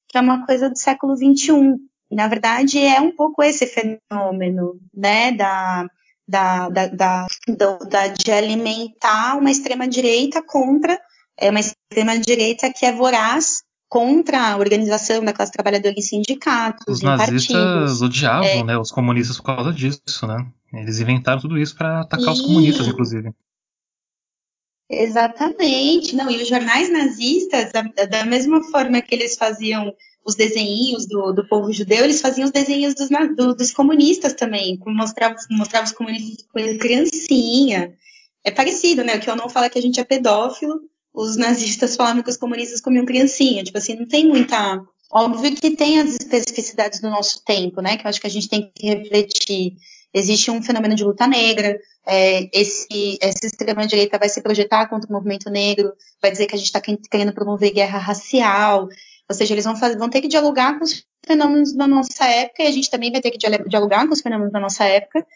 que 0.09 0.19
é 0.19 0.21
uma 0.21 0.47
coisa 0.47 0.71
do 0.71 0.79
século 0.79 1.17
XXI. 1.17 1.77
E, 2.11 2.15
na 2.15 2.29
verdade, 2.29 2.79
é 2.79 3.01
um 3.01 3.15
pouco 3.15 3.43
esse 3.43 3.67
fenômeno, 3.67 4.81
né, 4.95 5.33
da, 5.33 5.87
da, 6.27 6.69
da, 6.69 6.87
da, 6.87 7.27
da 7.79 8.07
de 8.09 8.33
alimentar 8.33 9.37
uma 9.39 9.51
extrema-direita 9.51 10.43
contra 10.43 11.01
é 11.39 11.51
uma 11.51 11.61
extrema-direita 11.61 12.73
que 12.73 12.87
é 12.87 12.93
voraz 12.93 13.63
contra 13.89 14.53
a 14.53 14.57
organização 14.57 15.25
da 15.25 15.33
classe 15.33 15.53
trabalhadora 15.53 15.95
em 15.97 16.03
sindicatos, 16.03 16.85
os 16.89 17.03
em 17.03 17.05
nazistas 17.05 17.57
partidos. 17.57 18.03
odiavam 18.03 18.49
é, 18.49 18.65
né, 18.65 18.79
os 18.79 18.91
comunistas 18.91 19.37
por 19.37 19.45
causa 19.45 19.73
disso, 19.73 20.27
né? 20.27 20.47
Eles 20.73 21.01
inventaram 21.01 21.41
tudo 21.41 21.59
isso 21.59 21.77
para 21.77 22.01
atacar 22.01 22.29
e... 22.29 22.33
os 22.33 22.41
comunistas, 22.41 22.87
inclusive. 22.87 23.33
Exatamente. 24.91 26.15
Não, 26.15 26.31
e 26.31 26.43
os 26.43 26.49
jornais 26.49 26.91
nazistas, 26.91 27.73
da, 27.73 27.83
da, 27.83 28.25
mesma 28.25 28.63
forma 28.71 29.01
que 29.01 29.15
eles 29.15 29.37
faziam 29.37 29.93
os 30.25 30.35
desenhinhos 30.35 31.07
do, 31.07 31.33
do 31.33 31.47
povo 31.49 31.73
judeu, 31.73 32.05
eles 32.05 32.21
faziam 32.21 32.47
os 32.47 32.51
desenhos 32.51 32.95
dos, 32.95 33.09
do, 33.37 33.55
dos 33.55 33.71
comunistas 33.73 34.33
também, 34.35 34.79
mostravam, 34.87 35.37
mostravam 35.51 35.87
os 35.87 35.93
comunistas 35.93 36.47
com 36.53 36.79
criancinha. 36.79 37.95
É 38.45 38.51
parecido, 38.51 39.05
né? 39.05 39.17
O 39.17 39.21
que 39.21 39.31
eu 39.31 39.37
não 39.37 39.49
falo 39.49 39.67
é 39.67 39.71
que 39.71 39.79
a 39.79 39.83
gente 39.83 40.01
é 40.01 40.05
pedófilo, 40.05 40.81
os 41.17 41.35
nazistas 41.35 41.97
falavam 41.97 42.23
que 42.23 42.29
os 42.29 42.37
comunistas 42.37 42.83
comiam 42.83 43.07
criancinha. 43.07 43.65
Tipo 43.65 43.79
assim, 43.79 43.97
não 43.97 44.07
tem 44.07 44.29
muita. 44.29 44.83
Óbvio 45.11 45.57
que 45.57 45.71
tem 45.75 45.99
as 45.99 46.11
especificidades 46.11 47.01
do 47.01 47.09
nosso 47.09 47.43
tempo, 47.43 47.81
né? 47.81 47.97
Que 47.97 48.07
eu 48.07 48.11
acho 48.11 48.21
que 48.21 48.27
a 48.27 48.31
gente 48.31 48.51
tem 48.51 48.71
que 48.75 48.87
refletir. 48.87 49.77
Existe 50.13 50.51
um 50.51 50.63
fenômeno 50.63 50.95
de 50.95 51.05
luta 51.05 51.27
negra, 51.27 51.79
é, 52.07 52.49
esse, 52.59 53.19
essa 53.21 53.47
extrema-direita 53.47 54.19
vai 54.19 54.29
se 54.29 54.41
projetar 54.41 54.87
contra 54.89 55.09
o 55.09 55.13
movimento 55.13 55.51
negro, 55.51 55.93
vai 56.23 56.31
dizer 56.31 56.47
que 56.47 56.55
a 56.55 56.59
gente 56.59 56.69
está 56.69 56.81
querendo 56.81 57.35
promover 57.35 57.73
guerra 57.73 57.99
racial, 57.99 58.89
ou 59.29 59.35
seja, 59.35 59.53
eles 59.53 59.65
vão, 59.65 59.77
fazer, 59.77 59.99
vão 59.99 60.09
ter 60.09 60.23
que 60.23 60.29
dialogar 60.29 60.79
com 60.79 60.85
os 60.85 61.05
fenômenos 61.27 61.75
da 61.75 61.87
nossa 61.87 62.25
época 62.25 62.63
e 62.63 62.67
a 62.67 62.71
gente 62.71 62.91
também 62.91 63.13
vai 63.13 63.21
ter 63.21 63.31
que 63.31 63.39
dialogar 63.39 64.07
com 64.07 64.15
os 64.15 64.23
fenômenos 64.23 64.53
da 64.53 64.61
nossa 64.61 64.85
época 64.85 65.27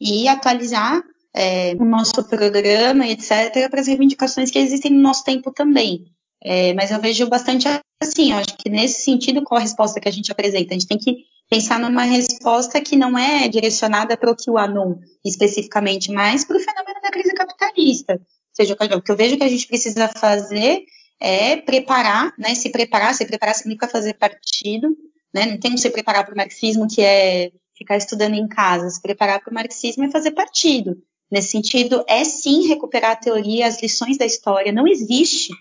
e 0.00 0.28
atualizar 0.28 1.02
é, 1.34 1.74
o 1.74 1.84
nosso 1.84 2.24
programa, 2.24 3.06
etc., 3.06 3.68
para 3.70 3.80
as 3.80 3.86
reivindicações 3.86 4.50
que 4.50 4.58
existem 4.58 4.92
no 4.92 5.00
nosso 5.00 5.24
tempo 5.24 5.52
também. 5.52 6.06
É, 6.42 6.72
mas 6.74 6.90
eu 6.90 7.00
vejo 7.00 7.28
bastante 7.28 7.66
assim, 8.00 8.32
eu 8.32 8.38
acho 8.38 8.56
que 8.56 8.68
nesse 8.68 9.02
sentido, 9.02 9.42
qual 9.42 9.58
a 9.58 9.62
resposta 9.62 10.00
que 10.00 10.08
a 10.08 10.12
gente 10.12 10.30
apresenta? 10.30 10.70
A 10.70 10.78
gente 10.78 10.86
tem 10.86 10.98
que 10.98 11.16
pensar 11.50 11.78
numa 11.78 12.02
resposta 12.02 12.80
que 12.80 12.96
não 12.96 13.18
é 13.18 13.48
direcionada 13.48 14.16
para 14.16 14.30
o 14.30 14.36
QAnon 14.36 14.96
especificamente, 15.24 16.12
mas 16.12 16.44
para 16.44 16.56
o 16.56 16.60
fenômeno 16.60 17.00
da 17.02 17.10
crise 17.10 17.34
capitalista. 17.34 18.14
Ou 18.14 18.20
seja, 18.52 18.74
o 18.74 19.02
que 19.02 19.10
eu 19.10 19.16
vejo 19.16 19.36
que 19.36 19.44
a 19.44 19.48
gente 19.48 19.66
precisa 19.66 20.08
fazer 20.08 20.84
é 21.20 21.56
preparar, 21.56 22.32
né, 22.38 22.54
se 22.54 22.70
preparar, 22.70 23.14
se 23.14 23.26
preparar 23.26 23.54
significa 23.54 23.88
fazer 23.88 24.14
partido, 24.14 24.88
né, 25.34 25.46
não 25.46 25.58
tem 25.58 25.72
que 25.72 25.80
se 25.80 25.90
preparar 25.90 26.24
para 26.24 26.34
o 26.34 26.36
marxismo 26.36 26.86
que 26.86 27.02
é 27.02 27.50
ficar 27.76 27.96
estudando 27.96 28.34
em 28.34 28.46
casa, 28.46 28.90
se 28.90 29.00
preparar 29.00 29.40
para 29.40 29.50
o 29.50 29.54
marxismo 29.54 30.04
é 30.04 30.10
fazer 30.10 30.32
partido. 30.32 30.96
Nesse 31.30 31.48
sentido, 31.48 32.04
é 32.08 32.24
sim 32.24 32.66
recuperar 32.68 33.12
a 33.12 33.16
teoria, 33.16 33.66
as 33.66 33.82
lições 33.82 34.16
da 34.16 34.24
história. 34.24 34.72
Não 34.72 34.86
existe 34.86 35.52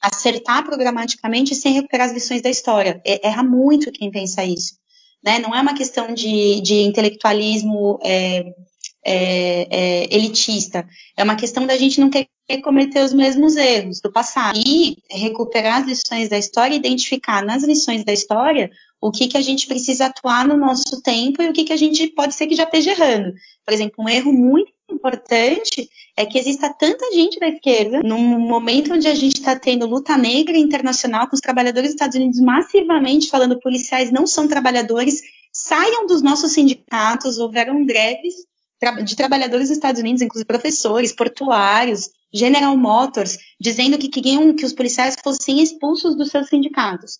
acertar 0.00 0.64
programaticamente 0.64 1.54
sem 1.54 1.72
recuperar 1.72 2.08
as 2.08 2.12
lições 2.12 2.42
da 2.42 2.50
história. 2.50 3.00
É, 3.04 3.26
erra 3.26 3.42
muito 3.42 3.92
quem 3.92 4.10
pensa 4.10 4.44
isso. 4.44 4.74
Né? 5.24 5.38
Não 5.38 5.54
é 5.54 5.60
uma 5.60 5.74
questão 5.74 6.12
de, 6.12 6.60
de 6.60 6.82
intelectualismo 6.82 7.98
é, 8.02 8.52
é, 9.04 9.68
é, 9.70 10.14
elitista. 10.14 10.86
É 11.16 11.22
uma 11.22 11.36
questão 11.36 11.66
da 11.66 11.76
gente 11.76 12.00
não 12.00 12.10
querer 12.10 12.28
cometer 12.62 13.04
os 13.04 13.12
mesmos 13.12 13.56
erros 13.56 14.00
do 14.00 14.12
passado 14.12 14.58
e 14.58 14.96
recuperar 15.10 15.82
as 15.82 15.86
lições 15.86 16.28
da 16.28 16.38
história, 16.38 16.74
identificar 16.74 17.44
nas 17.44 17.62
lições 17.62 18.04
da 18.04 18.12
história 18.12 18.70
o 19.00 19.12
que, 19.12 19.28
que 19.28 19.36
a 19.36 19.42
gente 19.42 19.66
precisa 19.66 20.06
atuar 20.06 20.46
no 20.46 20.56
nosso 20.56 21.00
tempo 21.02 21.40
e 21.40 21.48
o 21.48 21.52
que, 21.52 21.64
que 21.64 21.72
a 21.72 21.76
gente 21.76 22.08
pode 22.08 22.34
ser 22.34 22.46
que 22.46 22.56
já 22.56 22.64
esteja 22.64 22.90
errando. 22.90 23.32
Por 23.64 23.72
exemplo, 23.72 24.04
um 24.04 24.08
erro 24.08 24.32
muito 24.32 24.72
importante 24.90 25.88
é 26.16 26.24
que 26.24 26.38
exista 26.38 26.72
tanta 26.72 27.12
gente 27.12 27.38
da 27.38 27.48
esquerda, 27.48 28.02
num 28.02 28.38
momento 28.38 28.94
onde 28.94 29.06
a 29.06 29.14
gente 29.14 29.36
está 29.36 29.58
tendo 29.58 29.86
luta 29.86 30.16
negra 30.16 30.56
internacional 30.56 31.28
com 31.28 31.34
os 31.34 31.40
trabalhadores 31.40 31.90
dos 31.90 31.94
Estados 31.94 32.16
Unidos 32.16 32.40
massivamente 32.40 33.28
falando 33.28 33.60
policiais 33.60 34.10
não 34.10 34.26
são 34.26 34.48
trabalhadores, 34.48 35.20
saiam 35.52 36.06
dos 36.06 36.22
nossos 36.22 36.52
sindicatos, 36.52 37.38
houveram 37.38 37.84
greves 37.84 38.34
de 39.04 39.16
trabalhadores 39.16 39.68
dos 39.68 39.76
Estados 39.76 40.00
Unidos, 40.00 40.22
inclusive 40.22 40.46
professores, 40.46 41.12
portuários, 41.12 42.10
General 42.32 42.76
Motors, 42.76 43.38
dizendo 43.58 43.96
que 43.96 44.08
queriam 44.08 44.54
que 44.54 44.66
os 44.66 44.72
policiais 44.72 45.16
fossem 45.22 45.62
expulsos 45.62 46.14
dos 46.14 46.28
seus 46.28 46.48
sindicatos. 46.48 47.18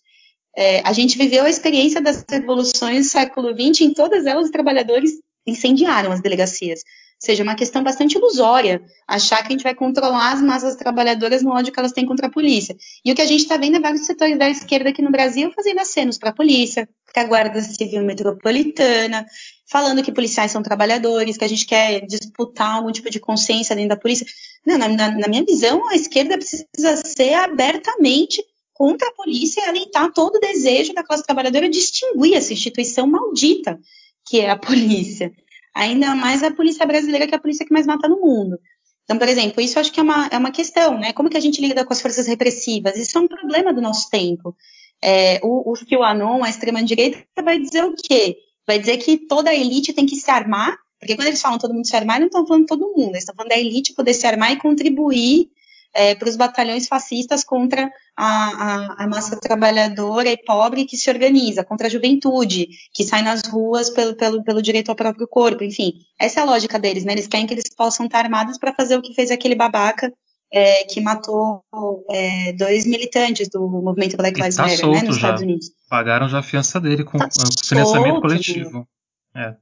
É, 0.55 0.81
a 0.87 0.93
gente 0.93 1.17
viveu 1.17 1.45
a 1.45 1.49
experiência 1.49 2.01
das 2.01 2.23
revoluções 2.29 3.05
do 3.05 3.09
século 3.09 3.49
XX, 3.53 3.81
em 3.81 3.93
todas 3.93 4.25
elas 4.25 4.45
os 4.45 4.51
trabalhadores 4.51 5.11
incendiaram 5.45 6.11
as 6.11 6.21
delegacias. 6.21 6.81
Seja, 7.19 7.41
uma 7.41 7.55
questão 7.55 7.83
bastante 7.83 8.15
ilusória 8.15 8.79
achar 9.07 9.37
que 9.37 9.47
a 9.47 9.51
gente 9.51 9.63
vai 9.63 9.73
controlar 9.73 10.33
as 10.33 10.41
massas 10.41 10.75
trabalhadoras 10.75 11.41
no 11.41 11.51
ódio 11.51 11.73
que 11.73 11.79
elas 11.79 11.91
têm 11.91 12.05
contra 12.05 12.27
a 12.27 12.31
polícia. 12.31 12.77
E 13.03 13.11
o 13.11 13.15
que 13.15 13.21
a 13.21 13.25
gente 13.25 13.41
está 13.41 13.57
vendo 13.57 13.77
é 13.77 13.79
vários 13.79 14.05
setores 14.05 14.37
da 14.37 14.47
esquerda 14.47 14.89
aqui 14.89 15.01
no 15.01 15.09
Brasil 15.09 15.51
fazendo 15.55 15.79
acenos 15.79 16.19
para 16.19 16.29
a 16.29 16.33
polícia, 16.33 16.87
para 17.11 17.23
a 17.23 17.25
Guarda 17.25 17.59
Civil 17.59 18.03
Metropolitana, 18.03 19.25
falando 19.65 20.03
que 20.03 20.11
policiais 20.11 20.51
são 20.51 20.61
trabalhadores, 20.61 21.37
que 21.37 21.43
a 21.43 21.49
gente 21.49 21.65
quer 21.65 22.05
disputar 22.05 22.75
algum 22.75 22.91
tipo 22.91 23.09
de 23.09 23.19
consciência 23.19 23.75
dentro 23.75 23.89
da 23.89 23.97
polícia. 23.97 24.27
Não, 24.63 24.77
na, 24.77 24.87
na 24.87 25.27
minha 25.27 25.43
visão, 25.43 25.89
a 25.89 25.95
esquerda 25.95 26.37
precisa 26.37 26.97
ser 27.03 27.33
abertamente 27.33 28.43
contra 28.73 29.07
a 29.07 29.13
polícia 29.13 29.61
e 29.61 29.69
alentar 29.69 30.13
todo 30.13 30.35
o 30.35 30.39
desejo 30.39 30.93
da 30.93 31.03
classe 31.03 31.23
trabalhadora 31.23 31.67
de 31.67 31.79
extinguir 31.79 32.35
essa 32.35 32.53
instituição 32.53 33.07
maldita 33.07 33.79
que 34.23 34.39
é 34.39 34.49
a 34.49 34.57
polícia. 34.57 35.31
Ainda 35.77 36.15
mais 36.15 36.41
a 36.41 36.51
polícia 36.51 36.85
brasileira, 36.85 37.27
que 37.27 37.35
é 37.35 37.37
a 37.37 37.41
polícia 37.41 37.65
que 37.65 37.73
mais 37.73 37.85
mata 37.85 38.07
no 38.07 38.19
mundo. 38.19 38.59
Então, 39.03 39.17
por 39.17 39.29
exemplo, 39.29 39.61
isso 39.61 39.79
acho 39.79 39.91
que 39.91 39.99
é 39.99 40.03
uma, 40.03 40.27
é 40.27 40.37
uma 40.37 40.51
questão, 40.51 40.97
né? 40.97 41.13
Como 41.13 41.29
que 41.29 41.37
a 41.37 41.39
gente 41.39 41.61
lida 41.61 41.85
com 41.85 41.93
as 41.93 42.01
forças 42.01 42.27
repressivas? 42.27 42.97
Isso 42.97 43.17
é 43.17 43.21
um 43.21 43.27
problema 43.27 43.71
do 43.71 43.81
nosso 43.81 44.09
tempo. 44.09 44.55
É, 45.01 45.39
o, 45.43 45.71
o 45.71 45.73
QAnon, 45.85 46.43
a 46.43 46.49
extrema-direita, 46.49 47.23
vai 47.43 47.59
dizer 47.59 47.85
o 47.85 47.95
quê? 47.95 48.37
Vai 48.65 48.79
dizer 48.79 48.97
que 48.97 49.17
toda 49.17 49.51
a 49.51 49.55
elite 49.55 49.93
tem 49.93 50.05
que 50.05 50.15
se 50.15 50.29
armar, 50.29 50.77
porque 50.99 51.15
quando 51.15 51.27
eles 51.27 51.41
falam 51.41 51.59
todo 51.59 51.73
mundo 51.73 51.87
se 51.87 51.95
armar, 51.95 52.19
não 52.19 52.27
estão 52.27 52.45
falando 52.45 52.65
todo 52.65 52.91
mundo, 52.95 53.11
eles 53.11 53.19
estão 53.19 53.35
falando 53.35 53.51
da 53.51 53.57
elite 53.57 53.93
poder 53.93 54.13
se 54.13 54.25
armar 54.27 54.51
e 54.51 54.57
contribuir 54.57 55.51
é, 55.97 56.13
para 56.13 56.29
os 56.29 56.35
batalhões 56.35 56.87
fascistas 56.87 57.43
contra 57.43 57.91
a, 58.15 58.25
a, 58.25 59.03
a, 59.03 59.07
massa 59.07 59.35
trabalhadora 59.35 60.29
e 60.29 60.37
pobre 60.37 60.85
que 60.85 60.95
se 60.95 61.09
organiza, 61.09 61.63
contra 61.63 61.87
a 61.87 61.89
juventude, 61.89 62.67
que 62.93 63.03
sai 63.03 63.23
nas 63.23 63.41
ruas 63.47 63.89
pelo, 63.89 64.15
pelo, 64.15 64.43
pelo 64.43 64.61
direito 64.61 64.89
ao 64.89 64.95
próprio 64.95 65.27
corpo, 65.27 65.63
enfim. 65.63 65.93
Essa 66.19 66.39
é 66.39 66.43
a 66.43 66.45
lógica 66.45 66.77
deles, 66.77 67.03
né? 67.03 67.13
Eles 67.13 67.25
querem 67.25 67.47
que 67.47 67.53
eles 67.55 67.73
possam 67.75 68.05
estar 68.05 68.19
armados 68.19 68.59
para 68.59 68.75
fazer 68.75 68.95
o 68.95 69.01
que 69.01 69.15
fez 69.15 69.31
aquele 69.31 69.55
babaca 69.55 70.13
é, 70.53 70.83
que 70.83 71.01
matou 71.01 71.65
é, 72.11 72.53
dois 72.53 72.85
militantes 72.85 73.49
do 73.49 73.67
movimento 73.67 74.15
Black 74.17 74.39
Lives 74.39 74.55
tá 74.55 74.67
Matter, 74.67 74.87
né, 74.87 75.01
nos 75.01 75.15
já. 75.15 75.15
Estados 75.15 75.41
Unidos. 75.41 75.71
Pagaram 75.89 76.29
já 76.29 76.39
a 76.39 76.43
fiança 76.43 76.79
dele 76.79 77.03
com, 77.03 77.17
tá 77.17 77.27
com 77.27 77.65
financiamento 77.65 78.21
coletivo. 78.21 78.87
É. 79.35 79.55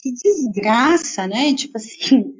Que 0.00 0.12
desgraça, 0.12 1.26
né? 1.26 1.52
Tipo 1.54 1.76
assim, 1.76 2.34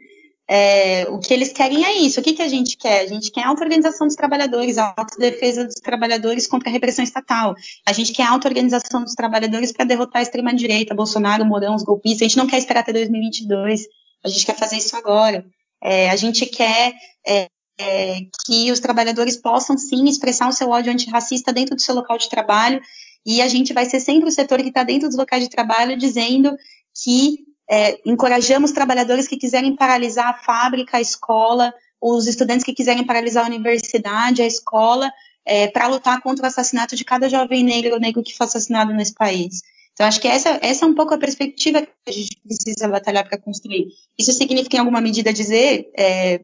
é, 0.49 1.07
o 1.09 1.19
que 1.19 1.33
eles 1.33 1.53
querem 1.53 1.85
é 1.85 1.95
isso. 1.95 2.21
O 2.21 2.23
que, 2.23 2.35
que 2.35 2.43
a 2.43 2.49
gente 2.49 2.77
quer? 2.77 3.01
A 3.01 3.07
gente 3.07 3.31
quer 3.31 3.45
auto-organização 3.45 4.07
dos 4.07 4.17
trabalhadores, 4.17 4.77
a 4.77 4.95
autodefesa 4.97 5.65
dos 5.65 5.77
trabalhadores 5.77 6.47
contra 6.47 6.69
a 6.69 6.73
repressão 6.73 7.03
estatal. 7.03 7.55
A 7.87 7.93
gente 7.93 8.13
quer 8.13 8.25
auto-organização 8.25 9.03
dos 9.03 9.15
trabalhadores 9.15 9.73
para 9.73 9.87
derrotar 9.87 10.21
a 10.21 10.23
extrema-direita, 10.23 10.95
Bolsonaro, 10.95 11.47
Mourão, 11.47 11.75
os 11.75 11.83
golpistas. 11.83 12.23
A 12.23 12.29
gente 12.29 12.37
não 12.37 12.47
quer 12.47 12.59
esperar 12.59 12.81
até 12.81 12.93
2022. 12.93 13.83
A 14.23 14.29
gente 14.29 14.45
quer 14.45 14.57
fazer 14.57 14.77
isso 14.77 14.95
agora. 14.97 15.45
É, 15.83 16.11
a 16.11 16.17
gente 16.17 16.45
quer 16.47 16.95
é, 17.27 17.49
é, 17.81 18.19
que 18.45 18.71
os 18.71 18.81
trabalhadores 18.81 19.37
possam, 19.39 19.79
sim, 19.79 20.05
expressar 20.09 20.49
o 20.49 20.53
seu 20.53 20.69
ódio 20.69 20.93
antirracista 20.93 21.53
dentro 21.53 21.75
do 21.75 21.81
seu 21.81 21.95
local 21.95 22.19
de 22.19 22.29
trabalho. 22.29 22.83
E 23.25 23.41
a 23.41 23.49
gente 23.49 23.73
vai 23.73 23.87
ser 23.87 24.01
sempre 24.01 24.29
o 24.29 24.33
setor 24.33 24.61
que 24.61 24.69
está 24.69 24.83
dentro 24.83 25.09
dos 25.09 25.17
locais 25.17 25.43
de 25.43 25.49
trabalho 25.49 25.97
dizendo 25.97 26.55
que 27.03 27.39
é, 27.71 27.99
encorajamos 28.05 28.73
trabalhadores 28.73 29.27
que 29.27 29.37
quiserem 29.37 29.75
paralisar 29.75 30.29
a 30.29 30.35
fábrica, 30.35 30.99
a 30.99 31.01
escola, 31.01 31.73
os 32.01 32.27
estudantes 32.27 32.65
que 32.65 32.75
quiserem 32.75 33.05
paralisar 33.05 33.45
a 33.45 33.49
universidade, 33.49 34.43
a 34.43 34.47
escola, 34.47 35.11
é, 35.45 35.69
para 35.69 35.87
lutar 35.87 36.21
contra 36.23 36.45
o 36.45 36.49
assassinato 36.49 36.97
de 36.97 37.05
cada 37.05 37.29
jovem 37.29 37.63
negro 37.65 37.95
ou 37.95 38.01
negro 38.01 38.23
que 38.23 38.37
foi 38.37 38.47
assassinado 38.47 38.93
nesse 38.93 39.15
país. 39.15 39.63
Então, 39.93 40.07
acho 40.07 40.21
que 40.21 40.27
essa, 40.27 40.59
essa 40.61 40.85
é 40.85 40.89
um 40.89 40.95
pouco 40.95 41.15
a 41.15 41.19
perspectiva 41.19 41.81
que 41.83 41.91
a 42.09 42.13
gente 42.13 42.37
precisa 42.45 42.89
batalhar 42.89 43.27
para 43.29 43.39
construir. 43.39 43.87
Isso 44.19 44.33
significa, 44.33 44.77
em 44.77 44.81
alguma 44.81 45.01
medida, 45.01 45.33
dizer, 45.33 45.91
é, 45.97 46.39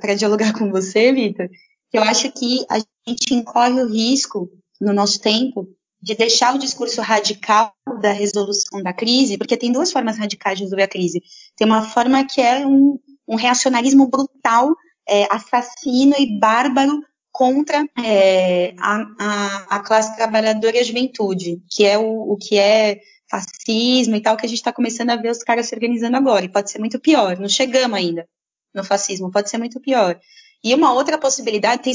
para 0.00 0.14
dialogar 0.14 0.52
com 0.52 0.70
você, 0.70 1.12
Vitor, 1.12 1.48
que 1.90 1.96
eu 1.96 2.02
acho 2.02 2.32
que 2.32 2.66
a 2.68 2.78
gente 2.78 3.32
incorre 3.32 3.80
o 3.80 3.88
risco, 3.88 4.50
no 4.80 4.92
nosso 4.92 5.20
tempo, 5.20 5.68
de 6.06 6.14
deixar 6.14 6.54
o 6.54 6.58
discurso 6.58 7.00
radical 7.00 7.74
da 8.00 8.12
resolução 8.12 8.80
da 8.80 8.92
crise, 8.92 9.36
porque 9.36 9.56
tem 9.56 9.72
duas 9.72 9.90
formas 9.90 10.16
radicais 10.16 10.56
de 10.56 10.62
resolver 10.62 10.84
a 10.84 10.88
crise. 10.88 11.20
Tem 11.56 11.66
uma 11.66 11.82
forma 11.82 12.24
que 12.24 12.40
é 12.40 12.64
um, 12.64 12.96
um 13.26 13.34
reacionarismo 13.34 14.06
brutal, 14.06 14.72
é, 15.08 15.26
assassino 15.34 16.14
e 16.16 16.38
bárbaro 16.38 17.02
contra 17.32 17.84
é, 17.98 18.72
a, 18.78 19.04
a, 19.18 19.76
a, 19.76 19.80
classe 19.80 20.14
trabalhadora 20.14 20.76
e 20.76 20.78
a 20.78 20.84
juventude, 20.84 21.60
que 21.68 21.84
é 21.84 21.98
o, 21.98 22.34
o 22.34 22.36
que 22.36 22.56
é 22.56 23.00
fascismo 23.28 24.14
e 24.14 24.20
tal, 24.20 24.36
que 24.36 24.46
a 24.46 24.48
gente 24.48 24.58
está 24.58 24.72
começando 24.72 25.10
a 25.10 25.16
ver 25.16 25.32
os 25.32 25.42
caras 25.42 25.66
se 25.66 25.74
organizando 25.74 26.16
agora, 26.16 26.44
e 26.44 26.48
pode 26.48 26.70
ser 26.70 26.78
muito 26.78 27.00
pior, 27.00 27.36
não 27.36 27.48
chegamos 27.48 27.98
ainda 27.98 28.28
no 28.72 28.84
fascismo, 28.84 29.32
pode 29.32 29.50
ser 29.50 29.58
muito 29.58 29.80
pior. 29.80 30.20
E 30.62 30.72
uma 30.72 30.92
outra 30.92 31.18
possibilidade, 31.18 31.82
tem 31.82 31.92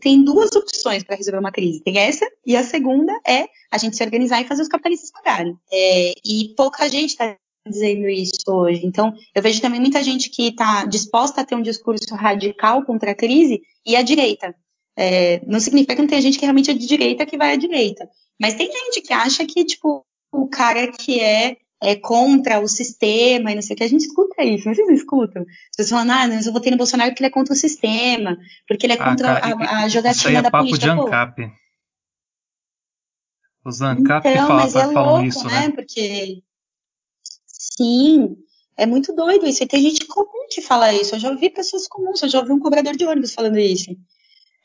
tem 0.00 0.22
duas 0.22 0.54
opções 0.54 1.02
para 1.02 1.16
resolver 1.16 1.38
uma 1.38 1.52
crise. 1.52 1.80
Tem 1.80 1.98
essa, 1.98 2.26
e 2.46 2.56
a 2.56 2.62
segunda 2.62 3.12
é 3.26 3.46
a 3.70 3.78
gente 3.78 3.96
se 3.96 4.02
organizar 4.02 4.40
e 4.40 4.46
fazer 4.46 4.62
os 4.62 4.68
capitalistas 4.68 5.10
pagarem. 5.10 5.56
É, 5.72 6.14
e 6.24 6.54
pouca 6.56 6.88
gente 6.88 7.10
está 7.10 7.36
dizendo 7.66 8.08
isso 8.08 8.42
hoje. 8.48 8.84
Então, 8.84 9.14
eu 9.34 9.42
vejo 9.42 9.60
também 9.60 9.80
muita 9.80 10.02
gente 10.02 10.28
que 10.30 10.48
está 10.48 10.84
disposta 10.84 11.40
a 11.40 11.44
ter 11.44 11.54
um 11.54 11.62
discurso 11.62 12.14
radical 12.14 12.84
contra 12.84 13.12
a 13.12 13.14
crise 13.14 13.62
e 13.86 13.96
a 13.96 14.02
direita. 14.02 14.54
É, 14.96 15.44
não 15.46 15.58
significa 15.58 15.94
que 15.94 16.02
não 16.02 16.08
tem 16.08 16.20
gente 16.20 16.38
que 16.38 16.44
realmente 16.44 16.70
é 16.70 16.74
de 16.74 16.86
direita 16.86 17.26
que 17.26 17.36
vai 17.36 17.52
à 17.52 17.56
direita. 17.56 18.08
Mas 18.40 18.54
tem 18.54 18.70
gente 18.70 19.00
que 19.02 19.12
acha 19.12 19.44
que, 19.46 19.64
tipo, 19.64 20.04
o 20.32 20.48
cara 20.48 20.90
que 20.92 21.20
é 21.20 21.56
é, 21.82 21.96
contra 21.96 22.60
o 22.60 22.68
sistema 22.68 23.52
e 23.52 23.54
não 23.54 23.62
sei 23.62 23.74
o 23.74 23.76
que. 23.76 23.84
A 23.84 23.88
gente 23.88 24.06
escuta 24.06 24.42
isso, 24.42 24.64
vocês 24.64 24.88
escutam. 24.90 25.42
As 25.42 25.76
pessoas 25.76 26.00
falam, 26.00 26.16
ah, 26.16 26.28
mas 26.28 26.46
eu 26.46 26.52
votei 26.52 26.70
no 26.70 26.78
Bolsonaro 26.78 27.10
porque 27.10 27.22
ele 27.22 27.28
é 27.28 27.32
contra 27.32 27.54
o 27.54 27.56
sistema, 27.56 28.36
porque 28.66 28.86
ele 28.86 28.94
é 28.94 28.96
ah, 28.96 29.04
contra 29.04 29.40
cara, 29.40 29.56
a, 29.64 29.84
a 29.84 29.88
jogatina 29.88 30.30
aí 30.30 30.36
é 30.36 30.42
da 30.42 30.50
papo 30.50 30.64
política. 30.64 30.94
De 30.94 31.00
ANCAP. 31.00 31.52
Os 33.64 33.80
ANCAP 33.80 34.28
então, 34.28 34.46
fala, 34.46 34.62
mas 34.62 34.76
é 34.76 34.92
falam 34.92 35.12
louco, 35.12 35.26
isso, 35.26 35.46
né? 35.46 35.68
né? 35.68 35.70
Porque, 35.70 36.42
sim, 37.46 38.36
é 38.76 38.86
muito 38.86 39.14
doido 39.14 39.46
isso. 39.46 39.62
E 39.62 39.66
tem 39.66 39.82
gente 39.82 40.06
comum 40.06 40.46
que 40.50 40.60
fala 40.60 40.92
isso. 40.92 41.14
Eu 41.14 41.18
já 41.18 41.30
ouvi 41.30 41.48
pessoas 41.50 41.88
comuns, 41.88 42.22
eu 42.22 42.28
já 42.28 42.40
ouvi 42.40 42.52
um 42.52 42.60
cobrador 42.60 42.94
de 42.96 43.04
ônibus 43.04 43.34
falando 43.34 43.58
isso. 43.58 43.96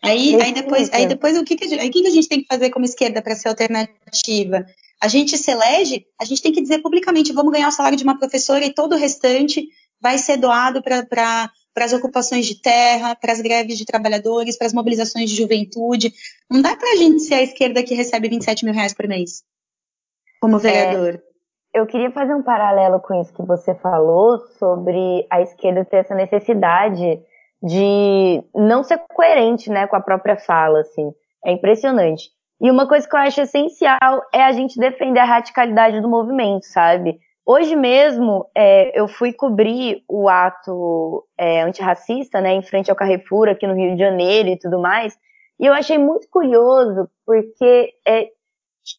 Aí, 0.02 0.42
aí 0.42 0.54
depois, 0.54 0.90
aí 0.94 1.06
depois 1.06 1.38
o 1.38 1.44
que, 1.44 1.58
que, 1.58 1.76
a, 1.76 1.82
aí, 1.82 1.90
o 1.90 1.92
que, 1.92 2.02
que 2.02 2.08
a 2.08 2.12
gente 2.12 2.28
tem 2.28 2.42
que 2.42 2.48
fazer 2.48 2.70
como 2.70 2.86
esquerda 2.86 3.22
para 3.22 3.36
ser 3.36 3.50
alternativa? 3.50 4.66
A 5.02 5.08
gente 5.08 5.38
se 5.38 5.50
elege, 5.50 6.06
a 6.20 6.26
gente 6.26 6.42
tem 6.42 6.52
que 6.52 6.62
dizer 6.62 6.80
publicamente, 6.80 7.32
vamos 7.32 7.54
ganhar 7.54 7.70
o 7.70 7.72
salário 7.72 7.98
de 7.98 8.04
uma 8.04 8.18
professora 8.18 8.66
e 8.66 8.74
todo 8.74 8.94
o 8.94 8.98
restante 8.98 9.68
vai 10.02 10.18
ser 10.18 10.38
doado 10.38 10.82
para 10.82 11.50
as 11.78 11.94
ocupações 11.94 12.46
de 12.46 12.62
terra, 12.62 13.16
para 13.16 13.32
as 13.32 13.42
greves 13.42 13.78
de 13.78 13.86
trabalhadores, 13.86 14.58
para 14.58 14.68
as 14.68 14.74
mobilizações 14.74 15.30
de 15.30 15.36
juventude. 15.36 16.14
Não 16.50 16.62
dá 16.62 16.76
para 16.76 16.92
a 16.92 16.96
gente 16.96 17.22
ser 17.22 17.36
a 17.36 17.44
esquerda 17.44 17.84
que 17.84 17.96
recebe 17.96 18.30
27 18.30 18.66
mil 18.66 18.74
reais 18.74 18.94
por 18.94 19.08
mês, 19.08 19.44
como 20.42 20.58
é, 20.58 20.60
vereador. 20.60 21.16
É, 21.16 21.80
eu 21.80 21.86
queria 21.86 22.12
fazer 22.12 22.34
um 22.34 22.44
paralelo 22.44 23.00
com 23.00 23.20
isso 23.22 23.34
que 23.34 23.44
você 23.44 23.76
falou 23.76 24.40
sobre 24.58 25.26
a 25.30 25.42
esquerda 25.42 25.86
ter 25.86 25.98
essa 25.98 26.16
necessidade 26.16 27.22
de 27.62 28.44
não 28.56 28.84
ser 28.84 28.98
coerente, 29.14 29.70
né, 29.70 29.86
com 29.88 29.96
a 29.96 30.02
própria 30.02 30.38
fala, 30.38 30.80
assim. 30.82 31.12
É 31.46 31.52
impressionante. 31.52 32.32
E 32.62 32.70
uma 32.70 32.88
coisa 32.88 33.08
que 33.08 33.16
eu 33.16 33.20
acho 33.20 33.42
essencial 33.42 34.26
é 34.34 34.44
a 34.44 34.52
gente 34.52 34.78
defender 34.78 35.20
a 35.20 35.26
radicalidade 35.26 36.02
do 36.02 36.10
movimento, 36.10 36.66
sabe? 36.66 37.20
Hoje 37.46 37.76
mesmo 37.76 38.48
é, 38.54 39.00
eu 39.00 39.08
fui 39.08 39.34
cobrir 39.34 40.04
o 40.08 40.30
ato 40.30 41.26
é, 41.38 41.62
antirracista, 41.62 42.40
né, 42.42 42.54
em 42.54 42.62
frente 42.62 42.92
ao 42.92 42.96
Carrefour 42.96 43.48
aqui 43.48 43.66
no 43.66 43.74
Rio 43.74 43.94
de 43.94 44.00
Janeiro 44.00 44.50
e 44.50 44.60
tudo 44.60 44.78
mais, 44.80 45.18
e 45.60 45.66
eu 45.66 45.74
achei 45.74 45.98
muito 45.98 46.28
curioso 46.30 47.10
porque 47.26 47.94
é, 48.08 48.30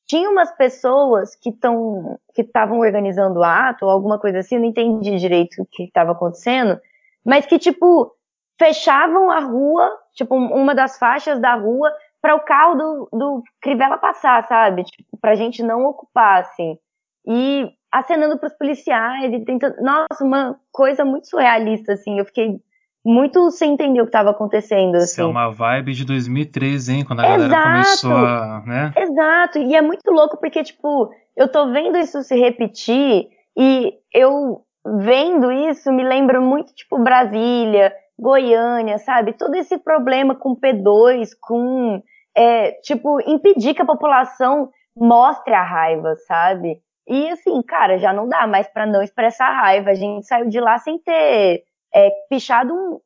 tinha 0.06 0.28
umas 0.28 0.50
pessoas 0.56 1.34
que 1.34 1.50
estão 1.50 2.18
que 2.34 2.42
estavam 2.42 2.80
organizando 2.80 3.40
o 3.40 3.44
ato 3.44 3.84
ou 3.84 3.90
alguma 3.90 4.18
coisa 4.18 4.40
assim, 4.40 4.58
não 4.58 4.64
entendi 4.64 5.16
direito 5.16 5.62
o 5.62 5.66
que 5.66 5.84
estava 5.84 6.12
acontecendo, 6.12 6.80
mas 7.24 7.46
que 7.46 7.58
tipo 7.58 8.12
fechavam 8.58 9.30
a 9.30 9.40
rua, 9.40 9.90
tipo 10.12 10.34
uma 10.34 10.74
das 10.74 10.98
faixas 10.98 11.40
da 11.40 11.54
rua 11.54 11.90
para 12.20 12.34
o 12.34 12.40
carro 12.40 12.74
do, 12.74 13.09
do 13.12 13.42
Crivella 13.60 13.98
passar, 13.98 14.47
sabe? 14.47 14.84
Tipo, 14.84 15.18
pra 15.20 15.34
gente 15.34 15.62
não 15.62 15.84
ocupar, 15.84 16.40
assim. 16.40 16.78
E 17.26 17.70
acenando 17.92 18.38
para 18.38 18.47
os 18.48 18.55
policiais 18.55 19.32
e 19.32 19.44
tentando. 19.44 19.76
Nossa, 19.82 20.24
uma 20.24 20.56
coisa 20.72 21.05
muito 21.05 21.28
surrealista, 21.28 21.92
assim. 21.92 22.18
Eu 22.18 22.24
fiquei 22.24 22.60
muito 23.05 23.51
sem 23.51 23.72
entender 23.72 24.01
o 24.01 24.05
que 24.05 24.10
estava 24.10 24.30
acontecendo. 24.30 24.97
Assim. 24.97 25.05
Isso 25.05 25.20
é 25.22 25.26
uma 25.26 25.51
vibe 25.51 25.92
de 25.92 26.05
2013, 26.05 26.92
hein? 26.92 27.05
Quando 27.05 27.20
a 27.20 27.34
Exato. 27.34 27.48
galera 27.48 27.72
começou 27.72 28.16
a. 28.16 28.62
Né? 28.66 28.92
Exato. 28.97 29.59
E 29.59 29.74
é 29.74 29.82
muito 29.82 30.10
louco 30.10 30.36
porque, 30.38 30.62
tipo, 30.62 31.10
eu 31.36 31.48
tô 31.48 31.70
vendo 31.72 31.97
isso 31.98 32.22
se 32.22 32.36
repetir 32.36 33.28
e 33.56 33.94
eu 34.12 34.62
vendo 34.84 35.51
isso 35.52 35.92
me 35.92 36.02
lembra 36.02 36.40
muito, 36.40 36.74
tipo, 36.74 36.98
Brasília, 36.98 37.92
Goiânia, 38.20 38.98
sabe? 38.98 39.32
Todo 39.32 39.55
esse 39.55 39.78
problema 39.78 40.34
com 40.34 40.55
P2, 40.55 41.30
com. 41.40 42.02
É, 42.36 42.72
tipo, 42.82 43.20
impedir 43.28 43.74
que 43.74 43.82
a 43.82 43.86
população 43.86 44.70
mostre 44.97 45.52
a 45.55 45.62
raiva, 45.62 46.14
sabe? 46.26 46.80
E 47.09 47.28
assim, 47.30 47.60
cara, 47.62 47.98
já 47.98 48.12
não 48.12 48.28
dá 48.28 48.47
mais 48.47 48.68
para 48.68 48.86
não 48.86 49.02
expressar 49.02 49.51
raiva. 49.51 49.90
A 49.90 49.94
gente 49.94 50.26
saiu 50.26 50.48
de 50.48 50.60
lá 50.60 50.78
sem 50.78 50.98
ter 50.98 51.64
é, 51.94 52.10
pichado 52.28 52.72
um, 52.72 53.01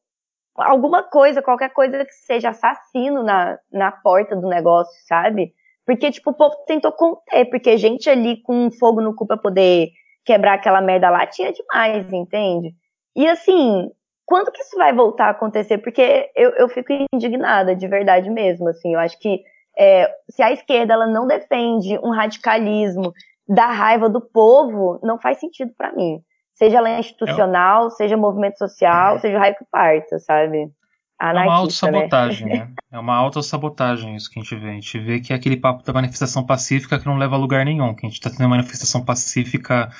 alguma 0.56 1.02
coisa, 1.02 1.40
qualquer 1.42 1.70
coisa 1.70 2.04
que 2.04 2.12
seja 2.12 2.50
assassino 2.50 3.22
na, 3.22 3.58
na 3.72 3.90
porta 3.92 4.36
do 4.36 4.48
negócio, 4.48 4.94
sabe? 5.06 5.54
Porque, 5.86 6.10
tipo, 6.10 6.30
o 6.30 6.34
povo 6.34 6.54
tentou 6.66 6.92
conter, 6.92 7.46
porque 7.46 7.76
gente 7.76 8.10
ali 8.10 8.42
com 8.42 8.70
fogo 8.70 9.00
no 9.00 9.14
cu 9.14 9.26
pra 9.26 9.36
poder 9.36 9.90
quebrar 10.24 10.54
aquela 10.54 10.80
merda 10.80 11.10
lá 11.10 11.26
tinha 11.26 11.52
demais, 11.52 12.10
entende? 12.12 12.74
E 13.14 13.28
assim, 13.28 13.90
quando 14.26 14.50
que 14.50 14.62
isso 14.62 14.76
vai 14.76 14.92
voltar 14.92 15.26
a 15.26 15.30
acontecer? 15.30 15.78
Porque 15.78 16.30
eu, 16.34 16.50
eu 16.52 16.68
fico 16.68 16.92
indignada, 17.12 17.74
de 17.74 17.86
verdade 17.86 18.30
mesmo, 18.30 18.68
assim, 18.68 18.94
eu 18.94 19.00
acho 19.00 19.18
que 19.18 19.42
é, 19.78 20.08
se 20.30 20.42
a 20.42 20.52
esquerda 20.52 20.94
ela 20.94 21.06
não 21.06 21.26
defende 21.26 21.98
um 22.02 22.10
radicalismo 22.10 23.12
da 23.48 23.66
raiva 23.66 24.08
do 24.08 24.20
povo, 24.20 24.98
não 25.02 25.18
faz 25.18 25.38
sentido 25.38 25.72
para 25.76 25.92
mim. 25.92 26.20
Seja 26.54 26.78
ela 26.78 26.98
institucional, 26.98 27.88
é. 27.88 27.90
seja 27.90 28.16
movimento 28.16 28.56
social, 28.58 29.18
seja 29.18 29.36
o 29.36 29.40
raio 29.40 29.56
que 29.56 29.64
parta, 29.70 30.18
sabe? 30.18 30.70
Anarquista, 31.18 31.86
é 31.86 31.90
uma 31.90 31.98
autossabotagem, 32.00 32.48
né? 32.48 32.54
né? 32.54 32.68
É 32.92 32.98
uma 32.98 33.16
autossabotagem 33.16 34.14
isso 34.14 34.30
que 34.30 34.38
a 34.38 34.42
gente 34.42 34.54
vê. 34.54 34.68
A 34.68 34.72
gente 34.72 34.98
vê 35.00 35.20
que 35.20 35.32
é 35.32 35.36
aquele 35.36 35.56
papo 35.56 35.82
da 35.82 35.92
manifestação 35.92 36.46
pacífica 36.46 36.98
que 36.98 37.06
não 37.06 37.16
leva 37.16 37.34
a 37.34 37.38
lugar 37.38 37.64
nenhum. 37.64 37.92
Que 37.92 38.06
a 38.06 38.08
gente 38.08 38.18
está 38.18 38.30
tendo 38.30 38.48
manifestação 38.48 39.04
pacífica 39.04 39.90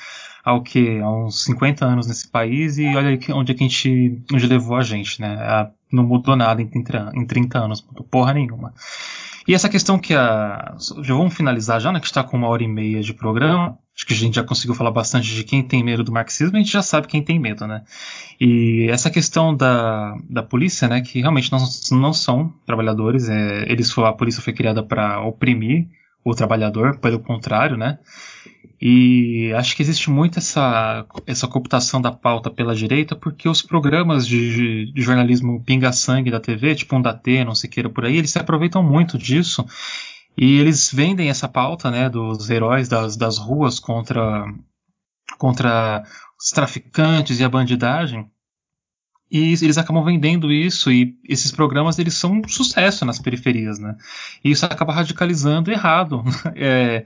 há 0.45 0.53
o 0.53 0.61
quê? 0.61 0.99
Há 1.01 1.09
uns 1.09 1.43
50 1.43 1.83
anos 1.83 2.07
nesse 2.07 2.27
país 2.27 2.77
e 2.77 2.85
olha 2.95 3.19
onde 3.33 3.51
é 3.51 3.55
que 3.55 3.63
a 3.63 3.67
gente. 3.67 4.23
onde 4.31 4.45
levou 4.45 4.77
a 4.77 4.83
gente, 4.83 5.19
né? 5.19 5.71
não 5.91 6.03
mudou 6.03 6.35
nada 6.35 6.61
em 6.61 6.67
30, 6.67 7.11
em 7.15 7.25
30 7.25 7.59
anos, 7.59 7.81
mudou 7.81 8.05
porra 8.05 8.33
nenhuma. 8.33 8.73
E 9.47 9.53
essa 9.53 9.69
questão 9.69 9.97
que 9.97 10.13
a. 10.13 10.75
Já 11.01 11.13
vamos 11.15 11.33
finalizar 11.33 11.81
já, 11.81 11.91
né? 11.91 11.99
Que 11.99 12.05
está 12.05 12.23
com 12.23 12.37
uma 12.37 12.47
hora 12.47 12.63
e 12.63 12.67
meia 12.67 13.01
de 13.01 13.13
programa. 13.13 13.77
Acho 13.95 14.05
que 14.05 14.13
a 14.13 14.17
gente 14.17 14.35
já 14.35 14.43
conseguiu 14.43 14.75
falar 14.75 14.91
bastante 14.91 15.33
de 15.33 15.43
quem 15.43 15.63
tem 15.63 15.81
medo 15.81 16.03
do 16.03 16.11
marxismo, 16.11 16.57
a 16.57 16.59
gente 16.59 16.71
já 16.71 16.81
sabe 16.81 17.07
quem 17.07 17.23
tem 17.23 17.39
medo, 17.39 17.65
né? 17.65 17.83
E 18.41 18.87
essa 18.89 19.09
questão 19.09 19.55
da, 19.55 20.17
da 20.29 20.43
polícia, 20.43 20.87
né? 20.87 21.01
Que 21.01 21.21
realmente 21.21 21.49
não, 21.49 21.59
não 21.91 22.11
são 22.11 22.53
trabalhadores, 22.65 23.29
é, 23.29 23.71
eles 23.71 23.97
a 23.97 24.11
polícia 24.11 24.41
foi 24.41 24.51
criada 24.51 24.83
para 24.83 25.21
oprimir 25.21 25.87
o 26.25 26.33
trabalhador, 26.33 26.97
pelo 26.97 27.19
contrário, 27.19 27.77
né? 27.77 27.99
E 28.81 29.53
acho 29.53 29.75
que 29.75 29.81
existe 29.83 30.09
muito 30.09 30.39
essa, 30.39 31.05
essa 31.25 31.47
cooptação 31.47 32.01
da 32.01 32.11
pauta 32.11 32.49
pela 32.49 32.75
direita, 32.75 33.15
porque 33.15 33.47
os 33.47 33.61
programas 33.61 34.27
de, 34.27 34.91
de 34.91 35.01
jornalismo 35.01 35.63
pinga-sangue 35.63 36.31
da 36.31 36.39
TV, 36.39 36.75
tipo 36.75 36.95
um 36.95 37.01
da 37.01 37.13
T, 37.13 37.45
não 37.45 37.53
sei 37.53 37.69
queira 37.69 37.89
por 37.89 38.05
aí, 38.05 38.17
eles 38.17 38.31
se 38.31 38.39
aproveitam 38.39 38.83
muito 38.83 39.17
disso. 39.17 39.63
E 40.37 40.59
eles 40.59 40.91
vendem 40.91 41.29
essa 41.29 41.47
pauta, 41.47 41.89
né, 41.89 42.09
dos 42.09 42.49
heróis 42.49 42.89
das, 42.89 43.15
das 43.15 43.37
ruas 43.37 43.79
contra, 43.79 44.45
contra 45.37 46.03
os 46.37 46.49
traficantes 46.49 47.39
e 47.39 47.43
a 47.43 47.49
bandidagem. 47.49 48.29
E 49.37 49.51
eles 49.51 49.77
acabam 49.77 50.01
vendendo 50.01 50.49
isso 50.49 50.89
e 50.89 51.19
esses 51.27 51.51
programas 51.51 51.99
eles 51.99 52.13
são 52.13 52.39
um 52.39 52.47
sucesso 52.47 53.03
nas 53.03 53.19
periferias, 53.19 53.77
né? 53.77 53.97
E 54.41 54.51
isso 54.51 54.65
acaba 54.65 54.93
radicalizando 54.93 55.69
errado. 55.69 56.23
é, 56.55 57.03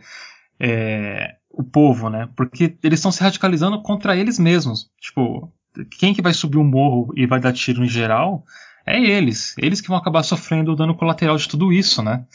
é, 0.59 1.37
o 1.49 1.63
povo, 1.63 2.07
né? 2.07 2.29
Porque 2.35 2.77
eles 2.83 2.99
estão 2.99 3.11
se 3.11 3.23
radicalizando 3.23 3.81
contra 3.81 4.15
eles 4.15 4.37
mesmos. 4.37 4.91
Tipo, 5.01 5.51
quem 5.97 6.13
que 6.13 6.21
vai 6.21 6.31
subir 6.31 6.59
um 6.59 6.63
morro 6.63 7.11
e 7.15 7.25
vai 7.25 7.39
dar 7.39 7.51
tiro 7.51 7.83
em 7.83 7.89
geral 7.89 8.45
é 8.85 9.01
eles. 9.01 9.55
Eles 9.57 9.81
que 9.81 9.87
vão 9.87 9.97
acabar 9.97 10.21
sofrendo 10.21 10.71
o 10.71 10.75
dano 10.75 10.93
colateral 10.93 11.35
de 11.35 11.47
tudo 11.47 11.73
isso, 11.73 12.03
né? 12.03 12.27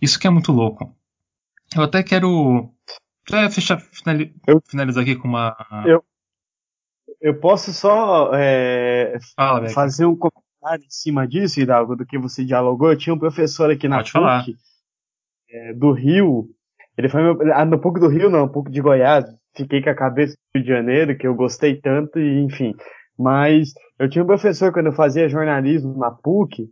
Isso 0.00 0.18
que 0.18 0.26
é 0.26 0.30
muito 0.30 0.52
louco. 0.52 0.94
Eu 1.74 1.84
até 1.84 2.02
quero 2.02 2.70
é, 3.32 3.48
fechar, 3.48 3.82
finalizar 4.68 5.02
aqui 5.02 5.16
com 5.16 5.26
uma. 5.26 5.56
Eu, 5.86 6.04
eu 7.20 7.38
posso 7.38 7.72
só 7.72 8.30
é, 8.34 9.18
Fala, 9.36 9.68
fazer 9.70 10.06
um 10.06 10.16
comentário 10.16 10.84
em 10.84 10.90
cima 10.90 11.26
disso, 11.26 11.60
Hidalgo, 11.60 11.96
do 11.96 12.06
que 12.06 12.18
você 12.18 12.44
dialogou. 12.44 12.90
Eu 12.90 12.98
tinha 12.98 13.14
um 13.14 13.18
professor 13.18 13.70
aqui 13.70 13.88
na 13.88 13.98
Pode 13.98 14.12
PUC, 14.12 14.56
é, 15.50 15.74
do 15.74 15.92
Rio, 15.92 16.48
ele 16.98 17.08
foi 17.08 17.22
meu, 17.22 17.38
ah, 17.54 17.62
um 17.62 17.78
pouco 17.78 18.00
do 18.00 18.08
Rio, 18.08 18.28
não, 18.28 18.44
um 18.44 18.48
pouco 18.48 18.68
de 18.68 18.80
Goiás. 18.80 19.24
Fiquei 19.56 19.80
com 19.80 19.88
a 19.88 19.94
cabeça 19.94 20.34
do 20.34 20.58
Rio 20.58 20.64
de 20.64 20.68
Janeiro, 20.68 21.16
que 21.16 21.26
eu 21.26 21.34
gostei 21.34 21.80
tanto, 21.80 22.18
e 22.18 22.40
enfim. 22.42 22.74
Mas 23.16 23.72
eu 24.00 24.08
tinha 24.08 24.24
um 24.24 24.26
professor 24.26 24.72
quando 24.72 24.86
eu 24.86 24.92
fazia 24.92 25.28
jornalismo 25.28 25.96
na 25.96 26.10
PUC, 26.10 26.66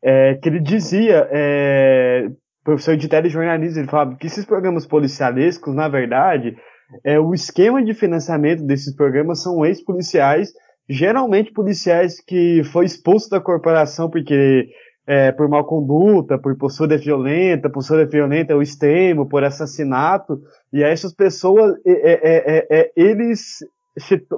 é, 0.00 0.34
que 0.34 0.48
ele 0.48 0.60
dizia, 0.60 1.28
é, 1.30 2.28
professor 2.62 2.96
de 2.96 3.08
telejornalismo, 3.08 3.80
ele 3.80 3.90
falava 3.90 4.14
que 4.14 4.28
esses 4.28 4.44
programas 4.44 4.86
policialescos, 4.86 5.74
na 5.74 5.88
verdade, 5.88 6.56
é, 7.04 7.18
o 7.18 7.34
esquema 7.34 7.82
de 7.82 7.94
financiamento 7.94 8.64
desses 8.64 8.94
programas 8.94 9.42
são 9.42 9.64
ex-policiais, 9.64 10.52
geralmente 10.88 11.52
policiais 11.52 12.20
que 12.20 12.62
foi 12.64 12.84
expulso 12.84 13.30
da 13.30 13.40
corporação 13.40 14.10
porque 14.10 14.68
é, 15.06 15.32
por 15.32 15.48
mal 15.48 15.64
conduta, 15.64 16.38
por 16.38 16.56
postura 16.56 16.96
violenta, 16.96 17.68
postura 17.70 18.06
violenta 18.06 18.52
é 18.52 18.56
o 18.56 18.62
extremo, 18.62 19.28
por 19.28 19.44
assassinato, 19.44 20.40
e 20.72 20.82
essas 20.82 21.14
pessoas, 21.14 21.74
é, 21.86 21.92
é, 21.92 22.66
é, 22.70 22.92
eles 22.96 23.58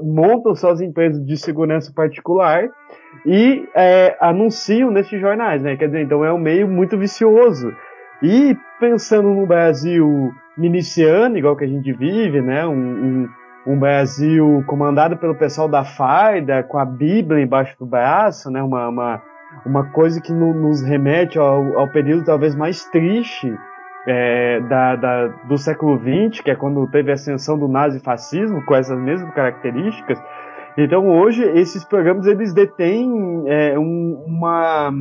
montam 0.03 0.55
suas 0.55 0.81
empresas 0.81 1.25
de 1.25 1.37
segurança 1.37 1.93
particular 1.95 2.69
e 3.25 3.65
anunciam 4.21 4.91
nesses 4.91 5.19
jornais, 5.19 5.63
né? 5.63 5.77
Quer 5.77 5.87
dizer, 5.87 6.03
então 6.03 6.23
é 6.23 6.33
um 6.33 6.39
meio 6.39 6.69
muito 6.69 6.99
vicioso. 6.99 7.73
E 8.23 8.57
pensando 8.81 9.29
no 9.29 9.47
Brasil 9.47 10.33
miliciano, 10.57 11.37
igual 11.37 11.57
que 11.57 11.65
a 11.65 11.69
gente 11.69 11.93
vive, 11.93 12.41
né? 12.41 12.67
Um, 12.67 12.73
um, 12.73 13.29
um 13.67 13.79
Brasil 13.79 14.65
comandado 14.67 15.17
pelo 15.17 15.35
pessoal 15.35 15.69
da 15.69 15.85
farda, 15.85 16.63
com 16.63 16.79
a 16.79 16.85
Bíblia 16.85 17.43
embaixo 17.43 17.77
do 17.79 17.87
braço, 17.87 18.51
né? 18.51 18.63
Uma, 18.63 18.89
uma 18.89 19.23
uma 19.65 19.85
coisa 19.85 20.21
que 20.21 20.33
no, 20.33 20.53
nos 20.53 20.83
remete 20.83 21.39
ao, 21.39 21.79
ao, 21.79 21.89
período 21.89 22.25
talvez 22.25 22.55
mais 22.55 22.85
triste 22.87 23.57
é, 24.07 24.61
da, 24.61 24.97
da, 24.97 25.27
do 25.49 25.57
século 25.57 25.99
XX, 25.99 26.41
que 26.41 26.51
é 26.51 26.55
quando 26.55 26.87
teve 26.91 27.11
a 27.11 27.15
ascensão 27.15 27.59
do 27.59 27.69
nazifascismo, 27.69 28.65
com 28.65 28.75
essas 28.75 28.99
mesmas 28.99 29.33
características. 29.35 30.23
Então 30.77 31.09
hoje 31.09 31.43
esses 31.43 31.85
programas 31.85 32.27
eles 32.27 32.53
detêm 32.53 33.45
é, 33.47 33.79
um, 33.79 34.23
uma 34.27 34.93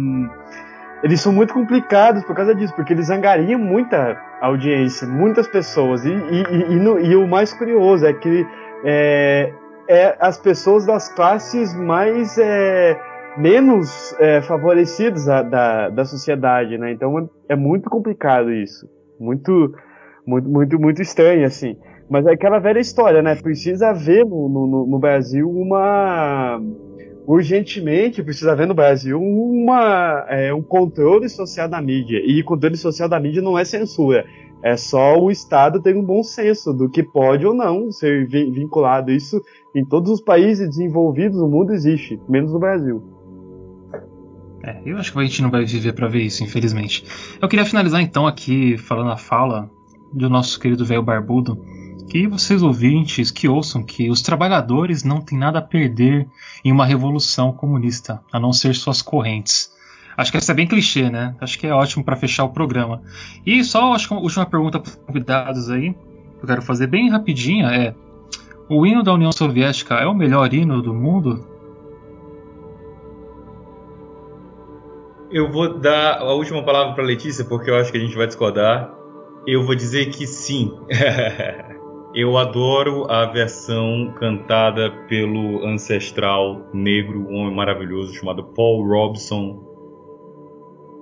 eles 1.06 1.22
são 1.22 1.32
muito 1.32 1.53
complicados 1.53 2.23
por 2.23 2.36
causa 2.36 2.56
disso, 2.56 2.73
porque 2.76 2.91
eles 2.91 3.11
angariam 3.11 3.60
muita 3.60 4.19
audiência, 4.41 5.07
muitas 5.07 5.48
pessoas. 5.48 6.03
E, 6.03 6.10
e, 6.10 6.73
e, 6.73 6.76
no, 6.77 6.99
e 6.99 7.15
o 7.15 7.27
mais 7.27 7.53
curioso 7.53 8.07
é 8.07 8.11
que 8.11 8.44
é, 8.84 9.53
é, 9.88 10.18
as 10.19 10.40
pessoas 10.40 10.84
das 10.84 11.07
classes 11.14 11.76
mais 11.76 12.40
é, 12.40 12.99
menos 13.38 14.15
é, 14.19 14.41
favorecidos 14.41 15.30
a, 15.30 15.44
da, 15.44 15.90
da 15.90 16.06
sociedade, 16.06 16.76
né? 16.76 16.91
Então 16.91 17.30
é 17.48 17.56
muito 17.56 17.88
complicado 17.88 18.52
isso, 18.52 18.90
muito, 19.19 19.76
muito, 20.26 20.49
muito, 20.49 20.80
muito 20.80 21.03
estranho 21.03 21.45
assim. 21.45 21.77
Mas 22.10 22.26
é 22.26 22.32
aquela 22.32 22.57
velha 22.57 22.80
história, 22.80 23.22
né? 23.22 23.36
Precisa 23.36 23.90
haver 23.90 24.26
no, 24.26 24.49
no, 24.49 24.88
no 24.88 24.98
Brasil 24.98 25.48
uma 25.48 26.60
urgentemente 27.28 28.24
precisa 28.24 28.52
haver 28.52 28.68
no 28.68 28.74
Brasil 28.74 29.20
uma, 29.20 30.26
é, 30.30 30.54
um 30.54 30.62
controle 30.62 31.28
social 31.28 31.68
da 31.68 31.82
mídia. 31.82 32.20
E 32.26 32.44
controle 32.44 32.78
social 32.78 33.10
da 33.10 33.20
mídia 33.20 33.42
não 33.42 33.58
é 33.58 33.66
censura. 33.66 34.26
É 34.64 34.78
só 34.78 35.20
o 35.20 35.30
Estado 35.30 35.82
ter 35.82 35.96
um 35.96 36.04
bom 36.04 36.24
senso 36.24 36.74
do 36.74 36.90
que 36.90 37.04
pode 37.04 37.46
ou 37.46 37.54
não 37.54 37.92
ser 37.92 38.28
vinculado. 38.28 39.12
Isso 39.12 39.42
em 39.76 39.86
todos 39.86 40.12
os 40.12 40.22
países 40.22 40.70
desenvolvidos 40.70 41.38
do 41.38 41.48
mundo 41.48 41.74
existe, 41.74 42.20
menos 42.28 42.52
no 42.52 42.60
Brasil. 42.60 43.04
É, 44.64 44.82
eu 44.84 44.98
acho 44.98 45.12
que 45.12 45.20
a 45.20 45.24
gente 45.24 45.42
não 45.44 45.52
vai 45.52 45.66
viver 45.66 45.94
para 45.94 46.08
ver 46.08 46.22
isso, 46.22 46.44
infelizmente. 46.44 47.06
Eu 47.40 47.48
queria 47.48 47.66
finalizar 47.66 48.02
então 48.02 48.26
aqui 48.26 48.78
falando 48.78 49.12
a 49.12 49.18
fala 49.18 49.70
do 50.12 50.30
nosso 50.30 50.60
querido 50.60 50.86
velho 50.86 51.04
barbudo 51.04 51.60
que 52.07 52.27
vocês 52.27 52.61
ouvintes 52.61 53.32
que 53.32 53.48
ouçam 53.48 53.84
que 53.84 54.10
os 54.10 54.22
trabalhadores 54.22 55.03
não 55.03 55.22
têm 55.22 55.38
nada 55.38 55.60
a 55.60 55.61
perder 55.61 56.27
em 56.64 56.72
uma 56.72 56.86
revolução 56.86 57.52
comunista, 57.52 58.22
a 58.32 58.40
não 58.40 58.53
ser 58.53 58.76
suas 58.76 59.02
correntes. 59.02 59.73
Acho 60.18 60.32
que 60.32 60.38
essa 60.38 60.52
é 60.52 60.56
bem 60.56 60.68
clichê, 60.68 61.10
né? 61.10 61.36
Acho 61.41 61.60
que 61.60 61.68
é 61.68 61.73
ótimo 61.73 62.03
para 62.03 62.15
fechar 62.15 62.45
o 62.45 62.49
programa. 62.49 63.02
E 63.45 63.64
só 63.64 63.94
acho 63.94 64.07
que 64.07 64.14
uma 64.14 64.22
última 64.22 64.45
pergunta 64.45 64.80
para 64.80 64.90
os 64.90 64.95
convidados 64.95 65.69
aí, 65.69 65.94
que 65.94 66.44
eu 66.44 66.48
quero 66.48 66.61
fazer 66.61 66.88
bem 66.88 67.10
rapidinha 67.10 67.68
é: 67.68 67.94
o 68.69 68.86
hino 68.86 69.03
da 69.03 69.14
União 69.14 69.32
Soviética 69.32 69.95
é 69.95 70.06
o 70.06 70.14
melhor 70.14 70.53
hino 70.53 70.82
do 70.82 70.94
mundo? 70.94 71.45
Eu 75.30 75.52
vou 75.52 75.80
dar 75.80 76.19
a 76.19 76.34
última 76.34 76.64
palavra 76.64 76.94
para 76.94 77.03
Letícia 77.03 77.44
porque 77.44 77.69
eu 77.69 77.76
acho 77.76 77.91
que 77.91 77.98
a 77.98 78.02
gente 78.02 78.15
vai 78.15 78.27
discordar. 78.27 78.94
Eu 79.45 79.65
vou 79.65 79.76
dizer 79.76 80.06
que 80.11 80.26
sim. 80.26 80.72
eu 82.16 82.38
adoro 82.38 83.12
a 83.12 83.26
versão 83.26 84.14
cantada 84.18 84.90
pelo 85.08 85.66
ancestral 85.66 86.66
negro, 86.74 87.28
um 87.28 87.36
homem 87.36 87.54
maravilhoso 87.54 88.14
chamado 88.14 88.44
Paul 88.44 88.88
Robson. 88.88 89.64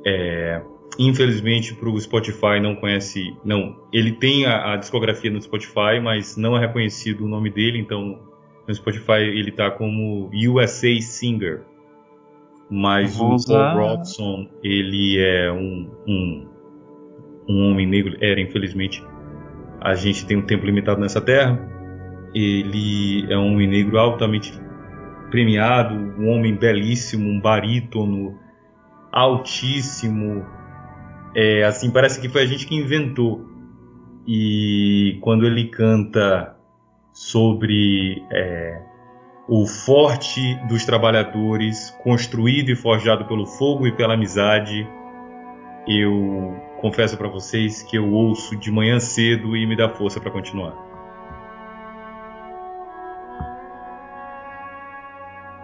É, 0.06 0.62
infelizmente 1.00 1.74
para 1.76 1.88
o 1.88 2.02
Spotify 2.02 2.60
não 2.62 2.76
conhece, 2.76 3.38
não, 3.46 3.78
ele 3.94 4.12
tem 4.12 4.46
a, 4.46 4.74
a, 4.74 4.76
discografia 4.76 5.32
no 5.32 5.42
Spotify, 5.42 6.00
mas 6.02 6.36
não 6.36 6.58
é 6.58 6.60
reconhecido 6.60 7.24
o 7.24 7.28
nome 7.28 7.50
dele, 7.50 7.78
então 7.78 8.20
no 8.68 8.74
Spotify 8.74 9.22
ele 9.22 9.50
está 9.50 9.72
como 9.72 10.30
USA 10.34 11.00
Singer. 11.00 11.62
Mas 12.70 13.20
o 13.20 13.38
Paul 13.48 13.78
Robson 13.78 14.48
ele 14.64 15.20
é 15.20 15.52
um, 15.52 15.90
um 16.08 16.54
um 17.48 17.70
homem 17.70 17.86
negro 17.86 18.18
era, 18.22 18.40
infelizmente, 18.40 19.04
a 19.84 19.96
gente 19.96 20.26
tem 20.26 20.38
um 20.38 20.42
tempo 20.42 20.66
limitado 20.66 21.02
nessa 21.02 21.20
terra. 21.20 21.60
Ele 22.34 23.32
é 23.32 23.38
um 23.38 23.52
homem 23.52 23.68
negro 23.68 24.00
altamente 24.00 24.58
premiado, 25.30 25.94
um 25.94 26.30
homem 26.30 26.56
belíssimo, 26.56 27.30
um 27.30 27.40
barítono 27.40 28.40
altíssimo. 29.12 30.46
É, 31.36 31.64
assim, 31.64 31.92
parece 31.92 32.22
que 32.22 32.30
foi 32.30 32.44
a 32.44 32.46
gente 32.46 32.66
que 32.66 32.76
inventou. 32.76 33.46
E 34.26 35.18
quando 35.22 35.46
ele 35.46 35.66
canta 35.66 36.56
sobre 37.12 38.24
é, 38.32 38.82
o 39.50 39.66
forte 39.66 40.56
dos 40.70 40.86
trabalhadores, 40.86 41.90
construído 42.04 42.70
e 42.70 42.76
forjado 42.76 43.26
pelo 43.26 43.46
fogo 43.46 43.86
e 43.86 43.92
pela 43.92 44.14
amizade, 44.14 44.88
eu 45.86 46.56
confesso 46.84 47.16
para 47.16 47.30
vocês 47.30 47.82
que 47.82 47.98
eu 47.98 48.12
ouço 48.12 48.58
de 48.58 48.70
manhã 48.70 49.00
cedo 49.00 49.56
e 49.56 49.66
me 49.66 49.74
dá 49.74 49.88
força 49.88 50.20
para 50.20 50.30
continuar. 50.30 50.74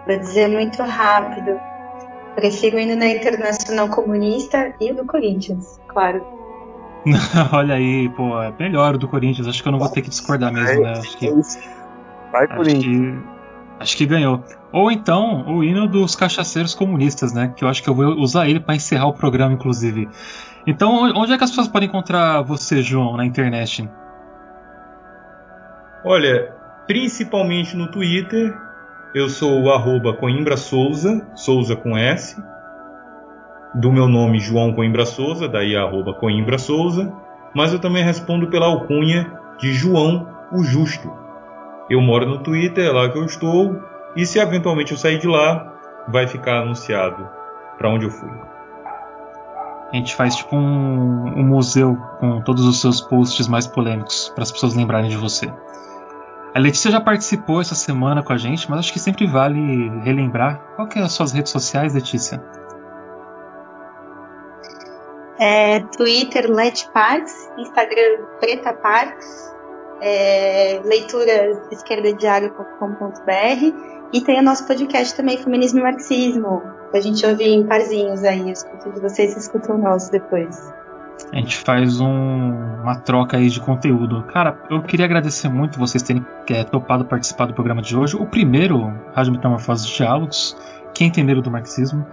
Vou 0.06 0.18
dizer 0.18 0.48
muito 0.48 0.82
rápido. 0.82 1.60
Prefiro 2.34 2.80
ir 2.80 2.96
na 2.96 3.06
Internacional 3.06 3.90
Comunista 3.90 4.74
e 4.80 4.92
o 4.92 4.96
do 4.96 5.04
Corinthians, 5.04 5.78
claro. 5.88 6.24
Olha 7.52 7.74
aí, 7.74 8.08
pô, 8.08 8.42
é 8.42 8.50
melhor 8.58 8.94
o 8.94 8.98
do 8.98 9.06
Corinthians. 9.06 9.46
Acho 9.46 9.62
que 9.62 9.68
eu 9.68 9.72
não 9.72 9.78
vou 9.78 9.90
ter 9.90 10.00
que 10.00 10.08
discordar 10.08 10.50
mesmo, 10.50 10.82
né? 10.82 10.92
Acho 10.92 11.18
que, 11.18 11.30
Vai, 12.32 12.46
Corinthians. 12.48 13.18
Acho 13.18 13.28
que, 13.76 13.82
acho 13.82 13.96
que 13.98 14.06
ganhou. 14.06 14.42
Ou 14.72 14.90
então 14.90 15.44
o 15.54 15.62
hino 15.62 15.86
dos 15.86 16.16
cachaceiros 16.16 16.74
comunistas, 16.74 17.34
né? 17.34 17.52
Que 17.54 17.62
eu 17.62 17.68
acho 17.68 17.82
que 17.82 17.90
eu 17.90 17.94
vou 17.94 18.14
usar 18.14 18.48
ele 18.48 18.60
para 18.60 18.74
encerrar 18.74 19.08
o 19.08 19.12
programa, 19.12 19.52
inclusive. 19.52 20.08
Então, 20.66 21.10
onde 21.16 21.32
é 21.32 21.38
que 21.38 21.44
as 21.44 21.50
pessoas 21.50 21.68
podem 21.68 21.88
encontrar 21.88 22.42
você, 22.42 22.82
João, 22.82 23.16
na 23.16 23.24
internet? 23.24 23.88
Olha, 26.04 26.52
principalmente 26.86 27.76
no 27.76 27.90
Twitter. 27.90 28.56
Eu 29.14 29.28
sou 29.28 29.62
o 29.62 29.70
arroba 29.72 30.14
Coimbra 30.14 30.56
Souza, 30.56 31.26
Souza 31.34 31.74
com 31.74 31.96
S. 31.96 32.40
Do 33.74 33.92
meu 33.92 34.08
nome, 34.08 34.38
João 34.38 34.72
Coimbra 34.72 35.04
Souza, 35.04 35.48
daí 35.48 35.76
arroba 35.76 36.14
Coimbra 36.14 36.58
Souza. 36.58 37.12
Mas 37.54 37.72
eu 37.72 37.78
também 37.78 38.04
respondo 38.04 38.48
pela 38.48 38.66
alcunha 38.66 39.32
de 39.58 39.72
João 39.72 40.28
o 40.52 40.62
Justo. 40.62 41.12
Eu 41.88 42.00
moro 42.00 42.26
no 42.26 42.38
Twitter, 42.38 42.86
é 42.86 42.90
lá 42.90 43.08
que 43.08 43.18
eu 43.18 43.24
estou. 43.24 43.80
E 44.16 44.24
se 44.24 44.38
eventualmente 44.38 44.92
eu 44.92 44.98
sair 44.98 45.18
de 45.18 45.26
lá, 45.26 45.72
vai 46.08 46.26
ficar 46.26 46.62
anunciado 46.62 47.28
para 47.78 47.90
onde 47.90 48.06
eu 48.06 48.10
fui. 48.10 48.30
A 49.92 49.96
gente 49.96 50.14
faz 50.14 50.36
tipo 50.36 50.54
um, 50.54 51.40
um 51.40 51.44
museu 51.44 51.96
com 52.20 52.40
todos 52.42 52.64
os 52.64 52.80
seus 52.80 53.00
posts 53.00 53.48
mais 53.48 53.66
polêmicos 53.66 54.30
para 54.34 54.44
as 54.44 54.52
pessoas 54.52 54.74
lembrarem 54.74 55.10
de 55.10 55.16
você. 55.16 55.52
A 56.54 56.58
Letícia 56.58 56.90
já 56.90 57.00
participou 57.00 57.60
essa 57.60 57.74
semana 57.74 58.22
com 58.22 58.32
a 58.32 58.36
gente, 58.36 58.68
mas 58.70 58.80
acho 58.80 58.92
que 58.92 58.98
sempre 58.98 59.26
vale 59.26 59.88
relembrar. 60.00 60.60
Qual 60.76 60.88
que 60.88 60.98
é 60.98 61.02
as 61.02 61.12
suas 61.12 61.32
redes 61.32 61.50
sociais, 61.50 61.94
Letícia? 61.94 62.42
É, 65.38 65.80
Twitter 65.96 66.50
Letparks, 66.50 67.50
Instagram 67.56 68.26
Preta 68.40 68.74
Parks, 68.74 69.54
é, 70.02 70.80
e 74.12 74.20
tem 74.20 74.40
o 74.40 74.42
nosso 74.42 74.66
podcast 74.66 75.16
também, 75.16 75.38
Feminismo 75.38 75.78
e 75.78 75.82
Marxismo, 75.82 76.62
a 76.92 77.00
gente 77.00 77.24
ouve 77.26 77.44
em 77.44 77.66
parzinhos 77.66 78.24
aí. 78.24 78.40
Eu 78.40 78.48
escuto 78.48 78.90
de 78.92 79.00
vocês 79.00 79.34
e 79.34 79.38
escutam 79.38 79.76
o 79.76 79.78
nosso 79.78 80.10
depois. 80.10 80.72
A 81.32 81.36
gente 81.36 81.58
faz 81.58 82.00
um, 82.00 82.52
uma 82.82 82.96
troca 82.96 83.36
aí 83.36 83.48
de 83.48 83.60
conteúdo. 83.60 84.22
Cara, 84.32 84.58
eu 84.70 84.82
queria 84.82 85.04
agradecer 85.04 85.48
muito 85.48 85.78
vocês 85.78 86.02
terem 86.02 86.24
é, 86.48 86.64
topado 86.64 87.04
participar 87.04 87.46
do 87.46 87.54
programa 87.54 87.82
de 87.82 87.96
hoje. 87.96 88.16
O 88.16 88.26
primeiro, 88.26 88.92
Rádio 89.14 89.32
Metamorfose 89.32 89.86
de 89.86 89.94
Diálogos. 89.94 90.56
Quem 90.94 91.10
tem 91.10 91.22
medo 91.22 91.40
do 91.40 91.50
marxismo? 91.50 92.04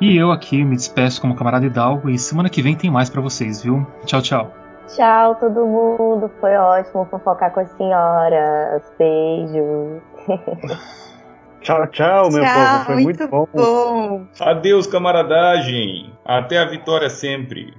E 0.00 0.16
eu 0.16 0.30
aqui 0.30 0.64
me 0.64 0.76
despeço 0.76 1.20
como 1.20 1.34
camarada 1.34 1.66
Hidalgo. 1.66 2.08
E 2.08 2.18
semana 2.18 2.48
que 2.48 2.62
vem 2.62 2.74
tem 2.74 2.90
mais 2.90 3.10
para 3.10 3.20
vocês, 3.20 3.62
viu? 3.62 3.86
Tchau, 4.06 4.22
tchau. 4.22 4.50
Tchau, 4.88 5.34
todo 5.36 5.66
mundo. 5.66 6.30
Foi 6.40 6.54
ótimo 6.56 7.06
fofocar 7.10 7.52
com 7.52 7.60
a 7.60 7.66
senhora. 7.66 8.82
Beijos. 8.98 10.02
Tchau, 11.64 11.86
tchau, 11.86 12.30
meu 12.30 12.44
tchau, 12.44 12.52
povo. 12.52 12.84
Foi 12.84 12.94
muito, 12.96 13.20
muito 13.20 13.28
bom. 13.28 13.48
bom. 13.54 14.26
Adeus, 14.38 14.86
camaradagem. 14.86 16.12
Até 16.22 16.58
a 16.58 16.66
vitória 16.66 17.08
sempre. 17.08 17.74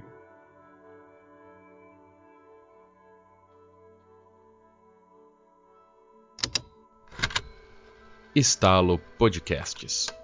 Estalo 8.34 8.98
Podcasts. 9.16 10.15